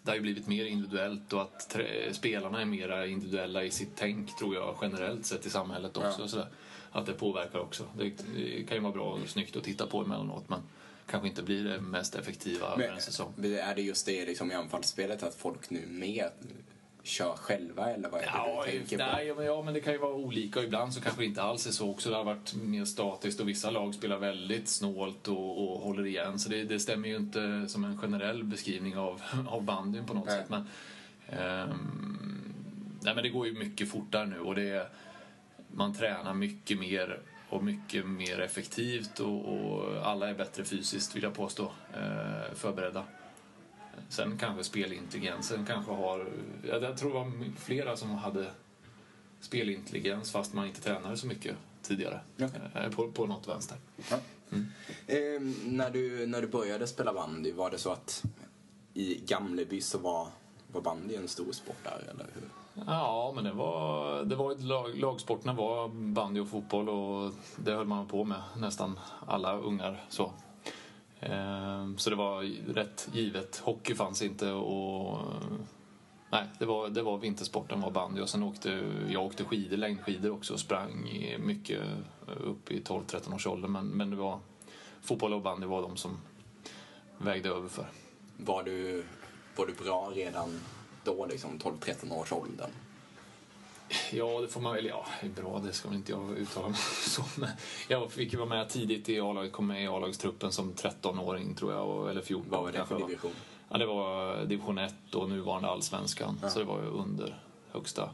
det 0.01 0.11
har 0.11 0.15
ju 0.15 0.21
blivit 0.21 0.47
mer 0.47 0.65
individuellt 0.65 1.33
och 1.33 1.41
att 1.41 1.77
spelarna 2.11 2.61
är 2.61 2.65
mer 2.65 3.05
individuella 3.05 3.63
i 3.63 3.71
sitt 3.71 3.89
tänk, 3.95 4.37
tror 4.37 4.55
jag, 4.55 4.77
generellt 4.81 5.25
sett 5.25 5.45
i 5.45 5.49
samhället 5.49 5.97
också. 5.97 6.21
Ja. 6.21 6.27
Så 6.27 6.43
att 6.91 7.05
det 7.05 7.13
påverkar 7.13 7.59
också. 7.59 7.83
Det, 7.97 8.11
det 8.35 8.63
kan 8.63 8.77
ju 8.77 8.83
vara 8.83 8.93
bra 8.93 9.05
och 9.05 9.29
snyggt 9.29 9.55
att 9.55 9.63
titta 9.63 9.87
på 9.87 10.01
emellanåt, 10.01 10.49
men 10.49 10.59
kanske 11.07 11.27
inte 11.27 11.43
blir 11.43 11.63
det 11.63 11.81
mest 11.81 12.15
effektiva 12.15 12.67
över 12.67 12.91
en 12.93 13.01
säsong. 13.01 13.33
Är 13.43 13.75
det 13.75 13.81
just 13.81 14.05
det 14.05 14.25
liksom, 14.25 14.51
i 14.51 14.55
anfallsspelet, 14.55 15.23
att 15.23 15.35
folk 15.35 15.69
nu 15.69 15.85
mer 15.87 16.31
kör 17.09 17.35
själva 17.35 17.91
eller 17.91 18.09
vad 18.09 18.21
är 18.21 18.25
det 18.25 18.31
ja, 18.33 18.63
du 18.65 18.71
tänker 18.71 18.97
nej, 18.97 19.33
på? 19.33 19.43
Ja, 19.43 19.61
men 19.61 19.73
det 19.73 19.79
kan 19.79 19.93
ju 19.93 19.99
vara 19.99 20.13
olika. 20.13 20.63
Ibland 20.63 20.93
så 20.93 21.01
kanske 21.01 21.21
det 21.21 21.25
inte 21.25 21.41
alls 21.41 21.67
är 21.67 21.71
så 21.71 21.91
också. 21.91 22.09
Det 22.09 22.15
har 22.15 22.23
varit 22.23 22.55
mer 22.55 22.85
statiskt 22.85 23.39
och 23.39 23.49
vissa 23.49 23.69
lag 23.69 23.95
spelar 23.95 24.17
väldigt 24.17 24.67
snålt 24.67 25.27
och, 25.27 25.63
och 25.63 25.79
håller 25.79 26.05
igen. 26.05 26.39
Så 26.39 26.49
det, 26.49 26.63
det, 26.63 26.79
stämmer 26.79 27.09
ju 27.09 27.15
inte 27.15 27.65
som 27.67 27.83
en 27.83 27.97
generell 27.97 28.43
beskrivning 28.43 28.97
av, 28.97 29.21
av 29.47 29.63
bandyn 29.63 30.05
på 30.05 30.13
något 30.13 30.25
nej. 30.25 30.37
sätt. 30.37 30.49
Men, 30.49 30.61
um, 31.69 32.53
nej, 33.01 33.15
men 33.15 33.23
det 33.23 33.29
går 33.29 33.47
ju 33.47 33.53
mycket 33.53 33.89
fortare 33.89 34.25
nu 34.25 34.39
och 34.39 34.55
det 34.55 34.91
man 35.71 35.93
tränar 35.93 36.33
mycket 36.33 36.79
mer 36.79 37.19
och 37.49 37.63
mycket 37.63 38.05
mer 38.05 38.39
effektivt 38.39 39.19
och, 39.19 39.45
och 39.45 40.07
alla 40.07 40.29
är 40.29 40.33
bättre 40.33 40.63
fysiskt 40.63 41.15
vill 41.15 41.23
jag 41.23 41.33
påstå, 41.33 41.71
eh, 41.93 42.55
förberedda. 42.55 43.03
Sen 44.09 44.37
kanske 44.37 44.63
spelintelligensen 44.63 45.65
kanske 45.65 45.91
har... 45.91 46.27
Jag 46.63 46.97
tror 46.97 47.09
det 47.09 47.19
var 47.19 47.31
flera 47.59 47.97
som 47.97 48.09
hade 48.09 48.45
spelintelligens 49.39 50.31
fast 50.31 50.53
man 50.53 50.67
inte 50.67 50.81
tränade 50.81 51.17
så 51.17 51.27
mycket 51.27 51.55
tidigare. 51.81 52.19
Ja. 52.35 52.47
Eh, 52.75 52.91
på, 52.91 53.11
på 53.11 53.25
något 53.25 53.47
vänster. 53.47 53.77
Ja. 54.11 54.17
Mm. 54.51 54.65
Eh, 55.07 55.71
när, 55.71 55.89
du, 55.91 56.27
när 56.27 56.41
du 56.41 56.47
började 56.47 56.87
spela 56.87 57.13
bandy, 57.13 57.51
var 57.51 57.71
det 57.71 57.77
så 57.77 57.91
att 57.91 58.23
i 58.93 59.21
Gamleby 59.25 59.81
så 59.81 59.97
var, 59.97 60.27
var 60.71 60.81
bandy 60.81 61.15
en 61.15 61.27
stor 61.27 61.51
sport 61.51 61.83
där, 61.83 62.11
eller 62.11 62.25
hur? 62.33 62.43
Ja, 62.87 63.31
men 63.35 63.43
det 63.43 63.51
var, 63.51 64.23
det 64.23 64.35
var 64.35 64.55
lag, 64.55 64.97
lagsporterna 64.97 65.53
var 65.53 65.87
bandy 65.87 66.39
och 66.39 66.47
fotboll 66.47 66.89
och 66.89 67.33
det 67.55 67.71
höll 67.71 67.87
man 67.87 68.07
på 68.07 68.23
med 68.23 68.41
nästan 68.57 68.99
alla 69.27 69.57
ungar. 69.57 70.05
så. 70.09 70.31
Ehm, 71.19 71.97
så 71.97 72.09
det 72.09 72.15
var 72.15 72.43
rätt 72.73 73.09
givet. 73.13 73.57
Hockey 73.57 73.95
fanns 73.95 74.21
inte 74.21 74.51
och... 74.51 75.17
Nej, 76.31 76.43
det 76.59 76.65
var, 76.65 76.89
det 76.89 77.01
var 77.01 77.17
vintersporten 77.17 77.81
var 77.81 77.91
bandy 77.91 78.21
och 78.21 78.29
sen 78.29 78.43
åkte 78.43 78.81
jag 79.09 79.25
åkte 79.25 79.43
skidor, 79.43 79.77
längdskidor 79.77 80.31
också 80.31 80.53
och 80.53 80.59
sprang 80.59 81.09
mycket 81.39 81.81
upp 82.43 82.71
i 82.71 82.81
12-13 82.81 83.35
års 83.35 83.47
ålder. 83.47 83.67
Men, 83.67 83.85
men 83.87 84.09
det 84.09 84.15
var 84.15 84.39
fotboll 85.01 85.33
och 85.33 85.41
bandy 85.41 85.67
var 85.67 85.81
de 85.81 85.97
som 85.97 86.17
vägde 87.17 87.49
över 87.49 87.69
för. 87.69 87.85
Var 88.37 88.63
du, 88.63 89.03
var 89.55 89.67
du 89.67 89.73
bra 89.73 90.11
redan 90.15 90.59
då, 91.03 91.25
liksom 91.25 91.59
12-13 91.59 92.13
års 92.13 92.31
åldern? 92.31 92.71
Ja, 94.11 94.41
det 94.41 94.47
får 94.47 94.61
man 94.61 94.75
väl. 94.75 94.85
Ja, 94.85 95.05
bra, 95.35 95.61
det 95.65 95.73
ska 95.73 95.89
väl 95.89 95.97
inte 95.97 96.11
jag 96.11 96.37
uttala 96.37 96.67
mig. 96.67 96.79
Men 97.37 97.49
jag 97.87 98.11
fick 98.11 98.33
ju 98.33 98.39
vara 98.39 98.49
med 98.49 98.69
tidigt 98.69 99.09
i 99.09 99.19
A-laget, 99.19 99.51
kom 99.51 99.67
med 99.67 99.83
i 99.83 99.87
A-lagstruppen 99.87 100.51
som 100.51 100.73
13-åring 100.73 101.55
tror 101.55 101.73
jag, 101.73 102.09
eller 102.09 102.21
14 102.21 102.49
Vad 102.49 102.61
var 102.61 102.71
det 102.71 102.85
för 102.85 102.99
division? 102.99 103.31
Ja, 103.69 103.77
det 103.77 103.85
var 103.85 104.37
division 104.45 104.77
1 104.77 105.15
och 105.15 105.29
nuvarande 105.29 105.69
allsvenskan. 105.69 106.39
Ja. 106.41 106.49
Så 106.49 106.59
det 106.59 106.65
var 106.65 106.81
ju 106.81 106.87
under 106.87 107.39
högsta. 107.71 108.09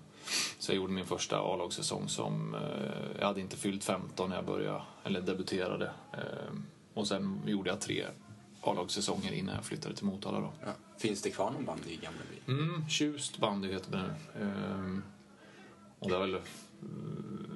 Så 0.60 0.72
jag 0.72 0.75
gjorde 0.77 0.94
min 0.94 1.05
första 1.05 1.39
A-lagssäsong 1.39 2.10
som... 2.10 2.55
Eh, 2.55 3.20
jag 3.20 3.27
hade 3.27 3.41
inte 3.41 3.58
fyllt 3.58 3.84
15 3.84 4.29
när 4.29 4.36
jag 4.36 4.46
började, 4.46 4.82
eller 5.03 5.22
debuterade. 5.22 5.91
Eh, 6.13 6.20
och 6.94 7.08
sen 7.08 7.41
gjorde 7.46 7.70
jag 7.70 7.82
tre 7.82 8.05
A-lagssäsonger 8.62 9.32
innan 9.34 9.55
jag 9.55 9.65
flyttade 9.65 9.96
till 9.96 10.05
Motala 10.05 10.39
då. 10.39 10.53
Ja. 10.62 10.72
Finns 10.98 11.22
det 11.22 11.29
kvar 11.29 11.51
någon 11.51 11.65
bandy 11.65 11.89
i 11.89 11.96
Gamleby? 11.96 12.36
Mm, 12.48 12.89
Tjust 12.89 13.38
bandy 13.38 13.72
heter 13.72 13.91
det 13.91 14.03
nu. 14.38 15.01
Eh, 16.12 16.20
och 16.20 16.28
det 16.28 16.34
har 16.34 16.40
väl, 16.40 16.42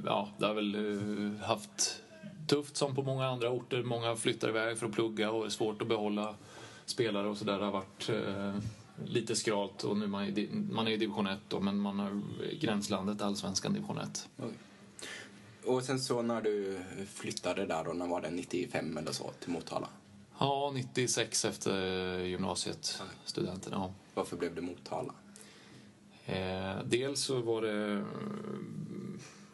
ja, 0.06 0.30
det 0.38 0.46
har 0.46 0.54
väl 0.54 0.76
eh, 0.76 1.48
haft 1.48 2.02
tufft 2.48 2.78
som 2.78 2.96
på 2.96 3.04
många 3.04 3.28
andra 3.28 3.50
orter. 3.50 3.84
Många 3.84 4.16
flyttar 4.16 4.50
iväg 4.50 4.78
för 4.78 4.86
att 4.86 4.92
plugga 4.92 5.32
och 5.32 5.42
det 5.42 5.48
är 5.48 5.50
svårt 5.50 5.82
att 5.82 5.88
behålla 5.88 6.36
spelare 6.86 7.28
och 7.28 7.38
sådär. 7.38 7.60
Det 7.60 7.66
har 7.66 7.72
varit 7.72 8.10
eh, 8.10 8.56
lite 9.06 9.36
skralt 9.36 9.84
och 9.84 9.98
nu 9.98 10.08
man 10.08 10.24
är 10.24 10.48
man 10.54 10.88
är 10.88 10.92
i 10.92 10.98
division 10.98 11.28
1 11.28 11.40
då, 11.48 11.60
men 11.60 11.80
man 11.80 12.00
har 12.00 12.22
gränslandet 12.60 13.22
allsvenskan 13.22 13.74
division 13.74 13.98
1. 13.98 14.30
Okay. 14.38 14.50
Och 15.66 15.84
sen 15.84 16.00
så 16.00 16.22
när 16.22 16.42
du 16.42 16.80
flyttade 17.14 17.66
där 17.66 17.84
då, 17.84 17.94
när 17.94 18.08
var 18.08 18.22
det? 18.22 18.30
95 18.30 18.98
eller 18.98 19.12
så 19.12 19.32
till 19.40 19.52
Motala? 19.52 19.90
Ja, 20.40 20.72
96 20.76 21.46
efter 21.46 22.20
gymnasiet, 22.20 23.02
studenten. 23.26 23.74
Ja. 23.76 23.94
Varför 24.14 24.38
blev 24.38 24.56
det 24.56 24.62
Motala? 24.62 25.14
Eh, 26.32 26.84
dels 26.86 27.20
så 27.20 27.42
var 27.42 27.62
det 27.62 27.94
eh, 27.94 28.04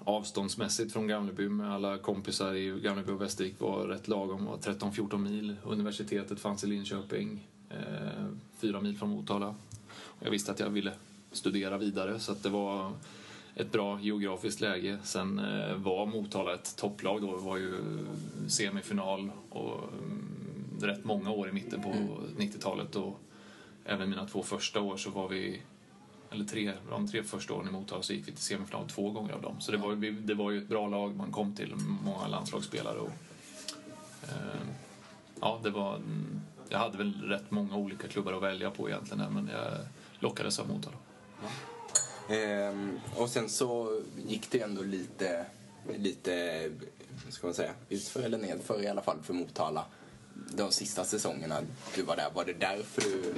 avståndsmässigt 0.03 0.93
från 0.93 1.07
Gamleby 1.07 1.49
med 1.49 1.73
alla 1.73 1.97
kompisar 1.97 2.53
i 2.53 2.79
Gamleby 2.79 3.11
och 3.11 3.21
Västervik 3.21 3.59
var 3.59 3.87
rätt 3.87 4.07
lagom, 4.07 4.45
var 4.45 4.57
13-14 4.57 5.17
mil. 5.17 5.55
Universitetet 5.63 6.39
fanns 6.39 6.63
i 6.63 6.67
Linköping, 6.67 7.47
eh, 7.69 8.25
fyra 8.57 8.81
mil 8.81 8.97
från 8.97 9.09
Motala. 9.09 9.55
Jag 10.19 10.31
visste 10.31 10.51
att 10.51 10.59
jag 10.59 10.69
ville 10.69 10.91
studera 11.31 11.77
vidare 11.77 12.19
så 12.19 12.31
att 12.31 12.43
det 12.43 12.49
var 12.49 12.91
ett 13.55 13.71
bra 13.71 13.99
geografiskt 14.01 14.61
läge. 14.61 14.97
Sen 15.03 15.39
eh, 15.39 15.75
var 15.75 16.05
Motala 16.05 16.53
ett 16.53 16.75
topplag 16.77 17.21
då, 17.21 17.35
det 17.35 17.43
var 17.43 17.57
ju 17.57 17.73
semifinal 18.47 19.31
och 19.49 19.79
mm, 19.93 20.81
rätt 20.81 21.03
många 21.03 21.31
år 21.31 21.49
i 21.49 21.51
mitten 21.51 21.81
på 21.81 21.89
mm. 21.89 22.07
90-talet 22.37 22.95
och 22.95 23.19
även 23.85 24.09
mina 24.09 24.25
två 24.25 24.43
första 24.43 24.81
år 24.81 24.97
så 24.97 25.09
var 25.09 25.29
vi 25.29 25.61
eller 26.35 26.45
tre, 26.45 26.71
de 26.89 27.07
tre 27.07 27.23
första 27.23 27.53
åren 27.53 27.67
i 27.67 27.71
Motala 27.71 28.03
så 28.03 28.13
gick 28.13 28.27
vi 28.27 28.31
till 28.31 28.43
semifinal 28.43 28.89
två 28.89 29.11
gånger 29.11 29.33
av 29.33 29.41
dem. 29.41 29.55
Så 29.59 29.71
det 29.71 29.77
var, 29.77 29.95
det 30.11 30.33
var 30.33 30.51
ju 30.51 30.57
ett 30.57 30.67
bra 30.67 30.87
lag 30.87 31.15
man 31.15 31.31
kom 31.31 31.55
till, 31.55 31.75
många 32.03 32.27
landslagsspelare 32.27 32.97
och 32.99 33.11
eh, 34.23 34.61
ja, 35.41 35.59
det 35.63 35.69
var 35.69 36.01
jag 36.69 36.79
hade 36.79 36.97
väl 36.97 37.21
rätt 37.21 37.51
många 37.51 37.75
olika 37.75 38.07
klubbar 38.07 38.33
att 38.33 38.43
välja 38.43 38.71
på 38.71 38.89
egentligen 38.89 39.33
men 39.33 39.49
jag 39.53 39.71
lockades 40.19 40.59
av 40.59 40.69
Motala. 40.69 40.97
Ehm, 42.29 42.99
och 43.15 43.29
sen 43.29 43.49
så 43.49 44.01
gick 44.27 44.51
det 44.51 44.61
ändå 44.61 44.81
lite, 44.81 45.45
lite, 45.97 46.63
ska 47.29 47.47
man 47.47 47.53
säga, 47.53 47.73
utför 47.89 48.23
eller 48.23 48.37
nedför 48.37 48.83
i 48.83 48.87
alla 48.87 49.01
fall 49.01 49.17
för 49.23 49.33
Motala. 49.33 49.85
De 50.57 50.71
sista 50.71 51.03
säsongerna 51.03 51.59
du 51.95 52.01
var 52.01 52.15
där, 52.15 52.29
var 52.33 52.45
det 52.45 52.53
därför 52.53 53.01
du, 53.01 53.33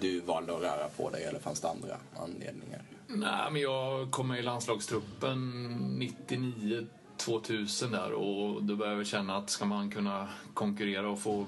du 0.00 0.20
valde 0.20 0.56
att 0.56 0.62
röra 0.62 0.88
på 0.88 1.10
dig 1.10 1.24
eller 1.24 1.40
fanns 1.40 1.60
det 1.60 1.68
andra 1.68 1.96
anledningar? 2.16 2.82
Nej, 3.06 3.50
men 3.52 3.62
jag 3.62 4.10
kom 4.10 4.28
med 4.28 4.38
i 4.38 4.42
landslagstruppen 4.42 5.50
99 5.98 6.86
2000 7.16 7.90
där 7.90 8.12
och 8.12 8.64
då 8.64 8.76
började 8.76 8.96
jag 8.96 9.06
känna 9.06 9.36
att 9.36 9.50
ska 9.50 9.64
man 9.64 9.90
kunna 9.90 10.28
konkurrera 10.54 11.10
och 11.10 11.20
få 11.20 11.46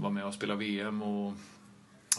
vara 0.00 0.12
med 0.12 0.26
och 0.26 0.34
spela 0.34 0.54
VM 0.54 1.02
och 1.02 1.32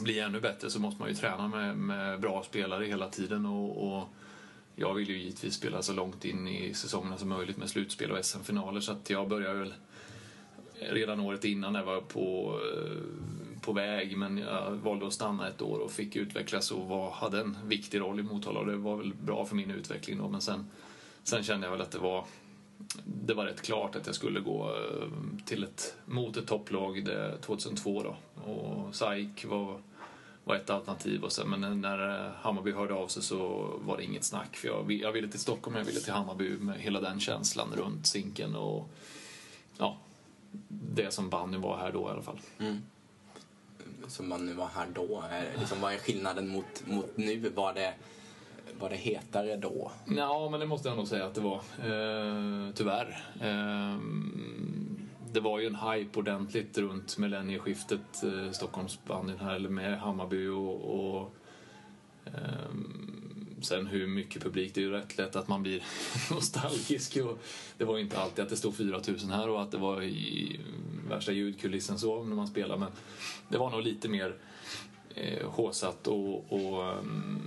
bli 0.01 0.20
ännu 0.20 0.42
bättre 0.42 0.70
så 0.70 0.80
måste 0.80 1.01
man 1.01 1.10
ju 1.10 1.16
träna 1.16 1.48
med, 1.48 1.77
med 1.77 2.20
bra 2.20 2.44
spelare 2.44 2.86
hela 2.86 3.10
tiden 3.10 3.46
och, 3.46 3.88
och 3.88 4.10
jag 4.75 4.94
vill 4.94 5.10
ju 5.10 5.18
givetvis 5.18 5.54
spela 5.54 5.82
så 5.82 5.94
långt 5.94 6.25
in 6.25 6.48
i 6.48 6.74
säsongerna 6.74 7.18
som 7.18 7.30
möjligt 7.30 7.58
med 7.58 7.70
slutspel 7.70 8.12
och 8.12 8.25
SM-finaler 8.25 8.80
så 8.80 8.92
att 8.92 9.10
jag 9.10 9.30
började 9.30 9.60
väl 9.60 9.74
redan 10.79 11.19
året 11.19 11.46
innan 11.46 11.74
när 11.74 11.79
jag 11.79 11.86
var 11.86 12.01
på, 12.01 12.60
eh, 12.75 13.62
på 13.62 13.74
väg 13.74 14.17
men 14.17 14.38
jag 14.38 14.72
valde 14.72 15.07
att 15.07 15.13
stanna 15.13 15.48
ett 15.48 15.62
år 15.62 15.79
och 15.79 15.91
fick 15.91 16.15
utvecklas 16.15 16.72
och 16.72 16.88
var, 16.88 17.12
hade 17.12 17.39
en 17.39 17.57
viktig 17.65 18.00
roll 18.00 18.19
i 18.19 18.24
Motala 18.24 18.60
och 18.60 18.65
det 18.65 18.75
var 18.75 18.98
väl 18.98 19.13
bra 19.13 19.46
för 19.46 19.55
min 19.55 19.72
utveckling 19.72 20.17
då 20.17 20.29
men 20.29 20.41
sen, 20.41 20.67
sen 21.24 21.43
kände 21.43 21.67
jag 21.67 21.72
väl 21.72 21.81
att 21.81 21.91
det 21.91 22.00
var 22.00 22.25
det 23.05 23.34
var 23.34 23.46
rätt 23.46 23.62
klart 23.62 23.96
att 23.96 24.05
jag 24.05 24.15
skulle 24.15 24.39
gå 24.39 24.75
eh, 24.75 25.07
till 25.46 25.63
ett, 25.63 25.96
mot 26.05 26.38
ett 26.38 26.48
topplag 26.48 27.07
2002 27.41 28.03
då. 28.03 28.15
Och 28.51 28.96
SAIK 28.96 29.46
var, 29.46 29.81
var 30.43 30.55
ett 30.55 30.69
alternativ. 30.69 31.24
Och 31.24 31.31
sen, 31.31 31.50
men 31.50 31.81
när 31.81 32.25
eh, 32.25 32.31
Hammarby 32.41 32.72
hörde 32.72 32.93
av 32.93 33.07
sig 33.07 33.24
så 33.24 33.69
var 33.86 33.98
det 33.98 34.03
inget 34.03 34.24
snack. 34.24 34.55
För 34.55 34.67
jag, 34.67 34.91
jag 34.91 35.12
ville 35.12 35.27
till 35.27 35.39
Stockholm, 35.39 35.77
jag 35.77 35.84
ville 35.84 36.00
till 36.00 36.13
Hammarby 36.13 36.50
med 36.50 36.79
hela 36.79 37.01
den 37.01 37.19
känslan 37.19 37.67
runt 37.75 38.07
Zinken 38.07 38.55
och 38.55 38.89
ja, 39.77 39.98
det 40.68 41.14
som 41.14 41.30
bandy 41.30 41.58
var 41.58 41.78
här 41.78 41.92
då 41.92 42.08
i 42.08 42.12
alla 42.12 42.22
fall. 42.22 42.40
Mm. 42.60 42.78
Som 44.08 44.30
man 44.30 44.46
nu 44.46 44.54
var 44.54 44.68
här 44.68 44.88
då, 44.94 45.24
liksom, 45.60 45.82
vad 45.82 45.94
är 45.94 45.98
skillnaden 45.98 46.48
mot, 46.48 46.88
mot 46.88 47.18
nu? 47.18 47.50
Var 47.56 47.74
det, 47.74 47.94
var 48.80 48.90
det 48.90 48.96
hetare 48.96 49.58
då? 49.58 49.92
Ja, 50.18 50.50
men 50.50 50.60
det 50.60 50.66
måste 50.66 50.88
jag 50.88 50.98
nog 50.98 51.08
säga 51.08 51.26
att 51.26 51.34
det 51.34 51.42
var. 51.42 51.58
Eh, 51.58 52.74
tyvärr. 52.74 53.26
Eh, 53.42 53.98
det 55.32 55.40
var 55.40 55.60
ju 55.60 55.68
en 55.68 55.76
hype 55.76 56.20
ordentligt 56.20 56.78
runt 56.78 57.18
millennieskiftet, 57.18 58.24
eh, 58.24 58.52
Stockholmsbandyn 58.52 59.40
här, 59.40 59.56
eller 59.56 59.70
med 59.70 60.00
Hammarby 60.00 60.48
och, 60.48 60.96
och 60.96 61.36
eh, 62.26 62.72
Sen 63.62 63.88
hur 63.88 64.08
mycket 64.08 64.44
publik, 64.44 64.74
det 64.74 64.82
är 64.82 64.84
ju 64.84 64.92
rätt 64.92 65.18
lätt 65.18 65.36
att 65.36 65.48
man 65.48 65.64
blir 65.64 65.84
nostalgisk. 66.32 67.18
Och 67.18 67.40
det 67.78 67.86
var 67.86 67.98
ju 67.98 68.04
inte 68.04 68.20
alltid 68.20 68.44
att 68.44 68.50
det 68.50 68.58
stod 68.58 68.76
4000 68.76 69.32
här 69.32 69.50
och 69.50 69.62
att 69.62 69.72
det 69.72 69.78
var 69.78 70.04
i 70.04 70.60
värsta 71.10 71.32
ljudkulissen 71.32 72.00
så 72.00 72.24
när 72.24 72.36
man 72.36 72.48
spelade 72.48 72.80
Men 72.80 72.92
det 73.50 73.58
var 73.58 73.70
nog 73.70 73.82
lite 73.82 74.10
mer 74.10 74.36
eh, 75.16 75.48
håsat 75.48 76.08
och, 76.08 76.54
och 76.54 76.98
um, 76.98 77.42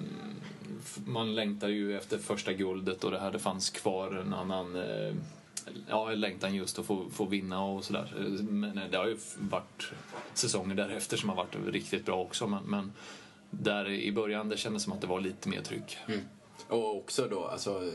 man 1.05 1.35
längtar 1.35 1.69
ju 1.69 1.97
efter 1.97 2.19
första 2.19 2.53
guldet 2.53 3.05
och 3.05 3.11
det 3.11 3.19
här 3.19 3.33
det 3.33 3.39
fanns 3.39 3.71
kvar 3.71 4.15
en 4.15 4.35
annan 4.35 4.77
eh, 4.77 5.15
ja, 5.89 6.11
längtan 6.11 6.55
just 6.55 6.79
att 6.79 6.87
få, 6.87 7.11
få 7.11 7.25
vinna 7.25 7.65
och 7.65 7.85
sådär. 7.85 8.13
Men 8.41 8.79
eh, 8.79 8.91
det 8.91 8.97
har 8.97 9.07
ju 9.07 9.17
varit 9.39 9.93
säsonger 10.35 10.75
därefter 10.75 11.17
som 11.17 11.29
har 11.29 11.37
varit 11.37 11.57
riktigt 11.67 12.07
bra 12.07 12.21
också. 12.21 12.47
Men, 12.47 12.63
men 12.65 12.93
där 13.51 13.89
i 13.91 14.13
början 14.13 14.49
det 14.49 14.57
kändes 14.57 14.83
som 14.83 14.93
att 14.93 15.01
det 15.01 15.07
var 15.07 15.21
lite 15.21 15.49
mer 15.49 15.63
tryck. 15.63 15.99
Mm. 16.07 16.21
Och 16.69 16.97
också 16.97 17.29
då, 17.29 17.47
alltså, 17.47 17.93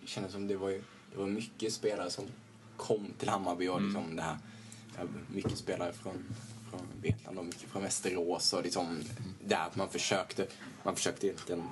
det 0.00 0.06
kändes 0.06 0.32
som 0.32 0.48
det 0.48 0.56
var, 0.56 0.70
det 0.70 1.16
var 1.16 1.26
mycket 1.26 1.72
spelare 1.72 2.10
som 2.10 2.24
kom 2.76 3.06
till 3.18 3.28
Hammarby 3.28 3.68
och 3.68 3.82
liksom 3.82 4.04
mm. 4.04 4.16
det 4.16 4.22
här, 4.22 4.36
mycket 5.32 5.58
spelare 5.58 5.92
från, 5.92 6.24
från 6.70 6.80
Vetlanda 7.02 7.40
och 7.40 7.46
mycket 7.46 7.70
från 7.70 7.82
Västerås 7.82 8.52
och 8.52 8.62
liksom 8.62 8.86
mm. 8.86 9.04
där 9.44 9.66
man 9.74 9.88
försökte, 9.88 10.46
man 10.82 10.96
försökte 10.96 11.26
egentligen 11.26 11.62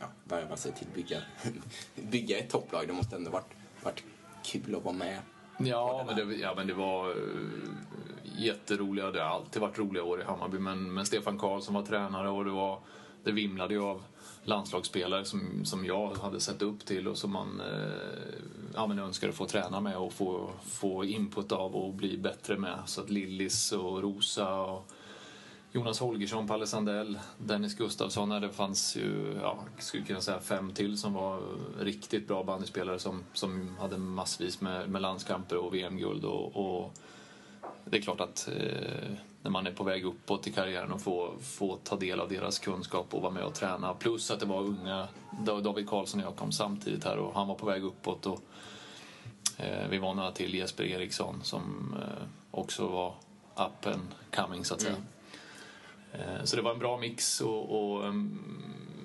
ja, 0.00 0.06
värva 0.24 0.56
sig 0.56 0.72
till 0.72 0.86
bygga, 0.94 1.22
bygga 2.10 2.38
ett 2.38 2.50
topplag. 2.50 2.86
Det 2.86 2.92
måste 2.92 3.16
ändå 3.16 3.30
varit, 3.30 3.52
varit 3.82 4.04
kul 4.44 4.74
att 4.74 4.84
vara 4.84 4.94
med. 4.94 5.18
Ja, 5.58 6.04
men 6.06 6.16
det, 6.16 6.36
ja, 6.36 6.54
men 6.56 6.66
det 6.66 6.74
var 6.74 7.08
uh, 7.08 7.14
jätteroliga, 8.38 9.10
det 9.10 9.20
har 9.20 9.28
alltid 9.28 9.62
varit 9.62 9.78
roliga 9.78 10.04
år 10.04 10.20
i 10.20 10.24
Hammarby, 10.24 10.58
men, 10.58 10.94
men 10.94 11.06
Stefan 11.06 11.38
Karlsson 11.38 11.74
var 11.74 11.82
tränare 11.82 12.28
och 12.28 12.44
det, 12.44 12.50
var, 12.50 12.78
det 13.24 13.32
vimlade 13.32 13.74
ju 13.74 13.82
av 13.82 14.02
landslagsspelare 14.44 15.24
som, 15.24 15.64
som 15.64 15.86
jag 15.86 16.14
hade 16.14 16.40
sett 16.40 16.62
upp 16.62 16.86
till 16.86 17.08
och 17.08 17.18
som 17.18 17.32
man 17.32 17.60
eh, 17.60 18.34
ja, 18.74 18.86
men 18.86 18.98
önskade 18.98 19.32
få 19.32 19.46
träna 19.46 19.80
med 19.80 19.96
och 19.96 20.12
få, 20.12 20.50
få 20.64 21.04
input 21.04 21.52
av 21.52 21.76
och 21.76 21.94
bli 21.94 22.18
bättre 22.18 22.56
med. 22.56 22.78
Så 22.86 23.00
att 23.00 23.10
Lillis 23.10 23.72
och 23.72 24.02
Rosa 24.02 24.60
och 24.60 24.90
Jonas 25.74 26.00
Holgersson, 26.00 26.46
Palle 26.46 26.66
Sandell, 26.66 27.18
Dennis 27.38 27.74
Gustafsson. 27.74 28.28
Det 28.28 28.48
fanns 28.48 28.96
ju, 28.96 29.38
ja, 29.42 29.58
skulle 29.78 30.04
kunna 30.04 30.20
säga 30.20 30.40
fem 30.40 30.72
till 30.72 30.98
som 30.98 31.14
var 31.14 31.40
riktigt 31.80 32.28
bra 32.28 32.44
bandyspelare 32.44 32.98
som, 32.98 33.24
som 33.32 33.76
hade 33.80 33.98
massvis 33.98 34.60
med, 34.60 34.90
med 34.90 35.02
landskamper 35.02 35.56
och 35.56 35.74
VM-guld. 35.74 36.24
Och, 36.24 36.56
och, 36.56 36.92
det 37.84 37.98
är 37.98 38.02
klart 38.02 38.20
att 38.20 38.48
eh, 38.48 39.12
när 39.42 39.50
man 39.50 39.66
är 39.66 39.70
på 39.72 39.84
väg 39.84 40.04
uppåt 40.04 40.46
i 40.46 40.52
karriären 40.52 40.92
och 40.92 41.02
får, 41.02 41.32
får 41.38 41.78
ta 41.84 41.96
del 41.96 42.20
av 42.20 42.28
deras 42.28 42.58
kunskap 42.58 43.14
och 43.14 43.22
vara 43.22 43.32
med 43.32 43.44
och 43.44 43.54
träna. 43.54 43.94
Plus 43.94 44.30
att 44.30 44.40
det 44.40 44.46
var 44.46 44.60
unga, 44.60 45.08
David 45.62 45.88
Karlsson 45.88 46.20
och 46.20 46.26
jag 46.26 46.36
kom 46.36 46.52
samtidigt 46.52 47.04
här 47.04 47.16
och 47.16 47.34
han 47.34 47.48
var 47.48 47.54
på 47.54 47.66
väg 47.66 47.84
uppåt. 47.84 48.26
Och, 48.26 48.40
eh, 49.56 49.88
vi 49.90 49.98
var 49.98 50.14
några 50.14 50.32
till, 50.32 50.54
Jesper 50.54 50.84
Eriksson 50.84 51.40
som 51.42 51.94
eh, 52.02 52.24
också 52.50 52.86
var 52.86 53.14
up 53.56 53.86
and 53.86 54.08
coming 54.30 54.64
så 54.64 54.74
att 54.74 54.80
säga. 54.80 54.94
Mm. 54.94 55.06
Eh, 56.14 56.44
så 56.44 56.56
det 56.56 56.62
var 56.62 56.72
en 56.72 56.78
bra 56.78 56.96
mix 56.96 57.40
och, 57.40 57.94
och 57.94 58.04
mm, 58.04 58.38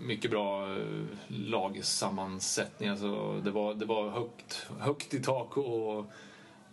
mycket 0.01 0.31
bra 0.31 0.77
eh, 0.77 1.03
lagsammansättning. 1.27 2.89
Alltså 2.89 3.41
det, 3.41 3.51
var, 3.51 3.73
det 3.73 3.85
var 3.85 4.09
högt, 4.09 4.67
högt 4.79 5.13
i 5.13 5.23
tak 5.23 5.57
och 5.57 6.05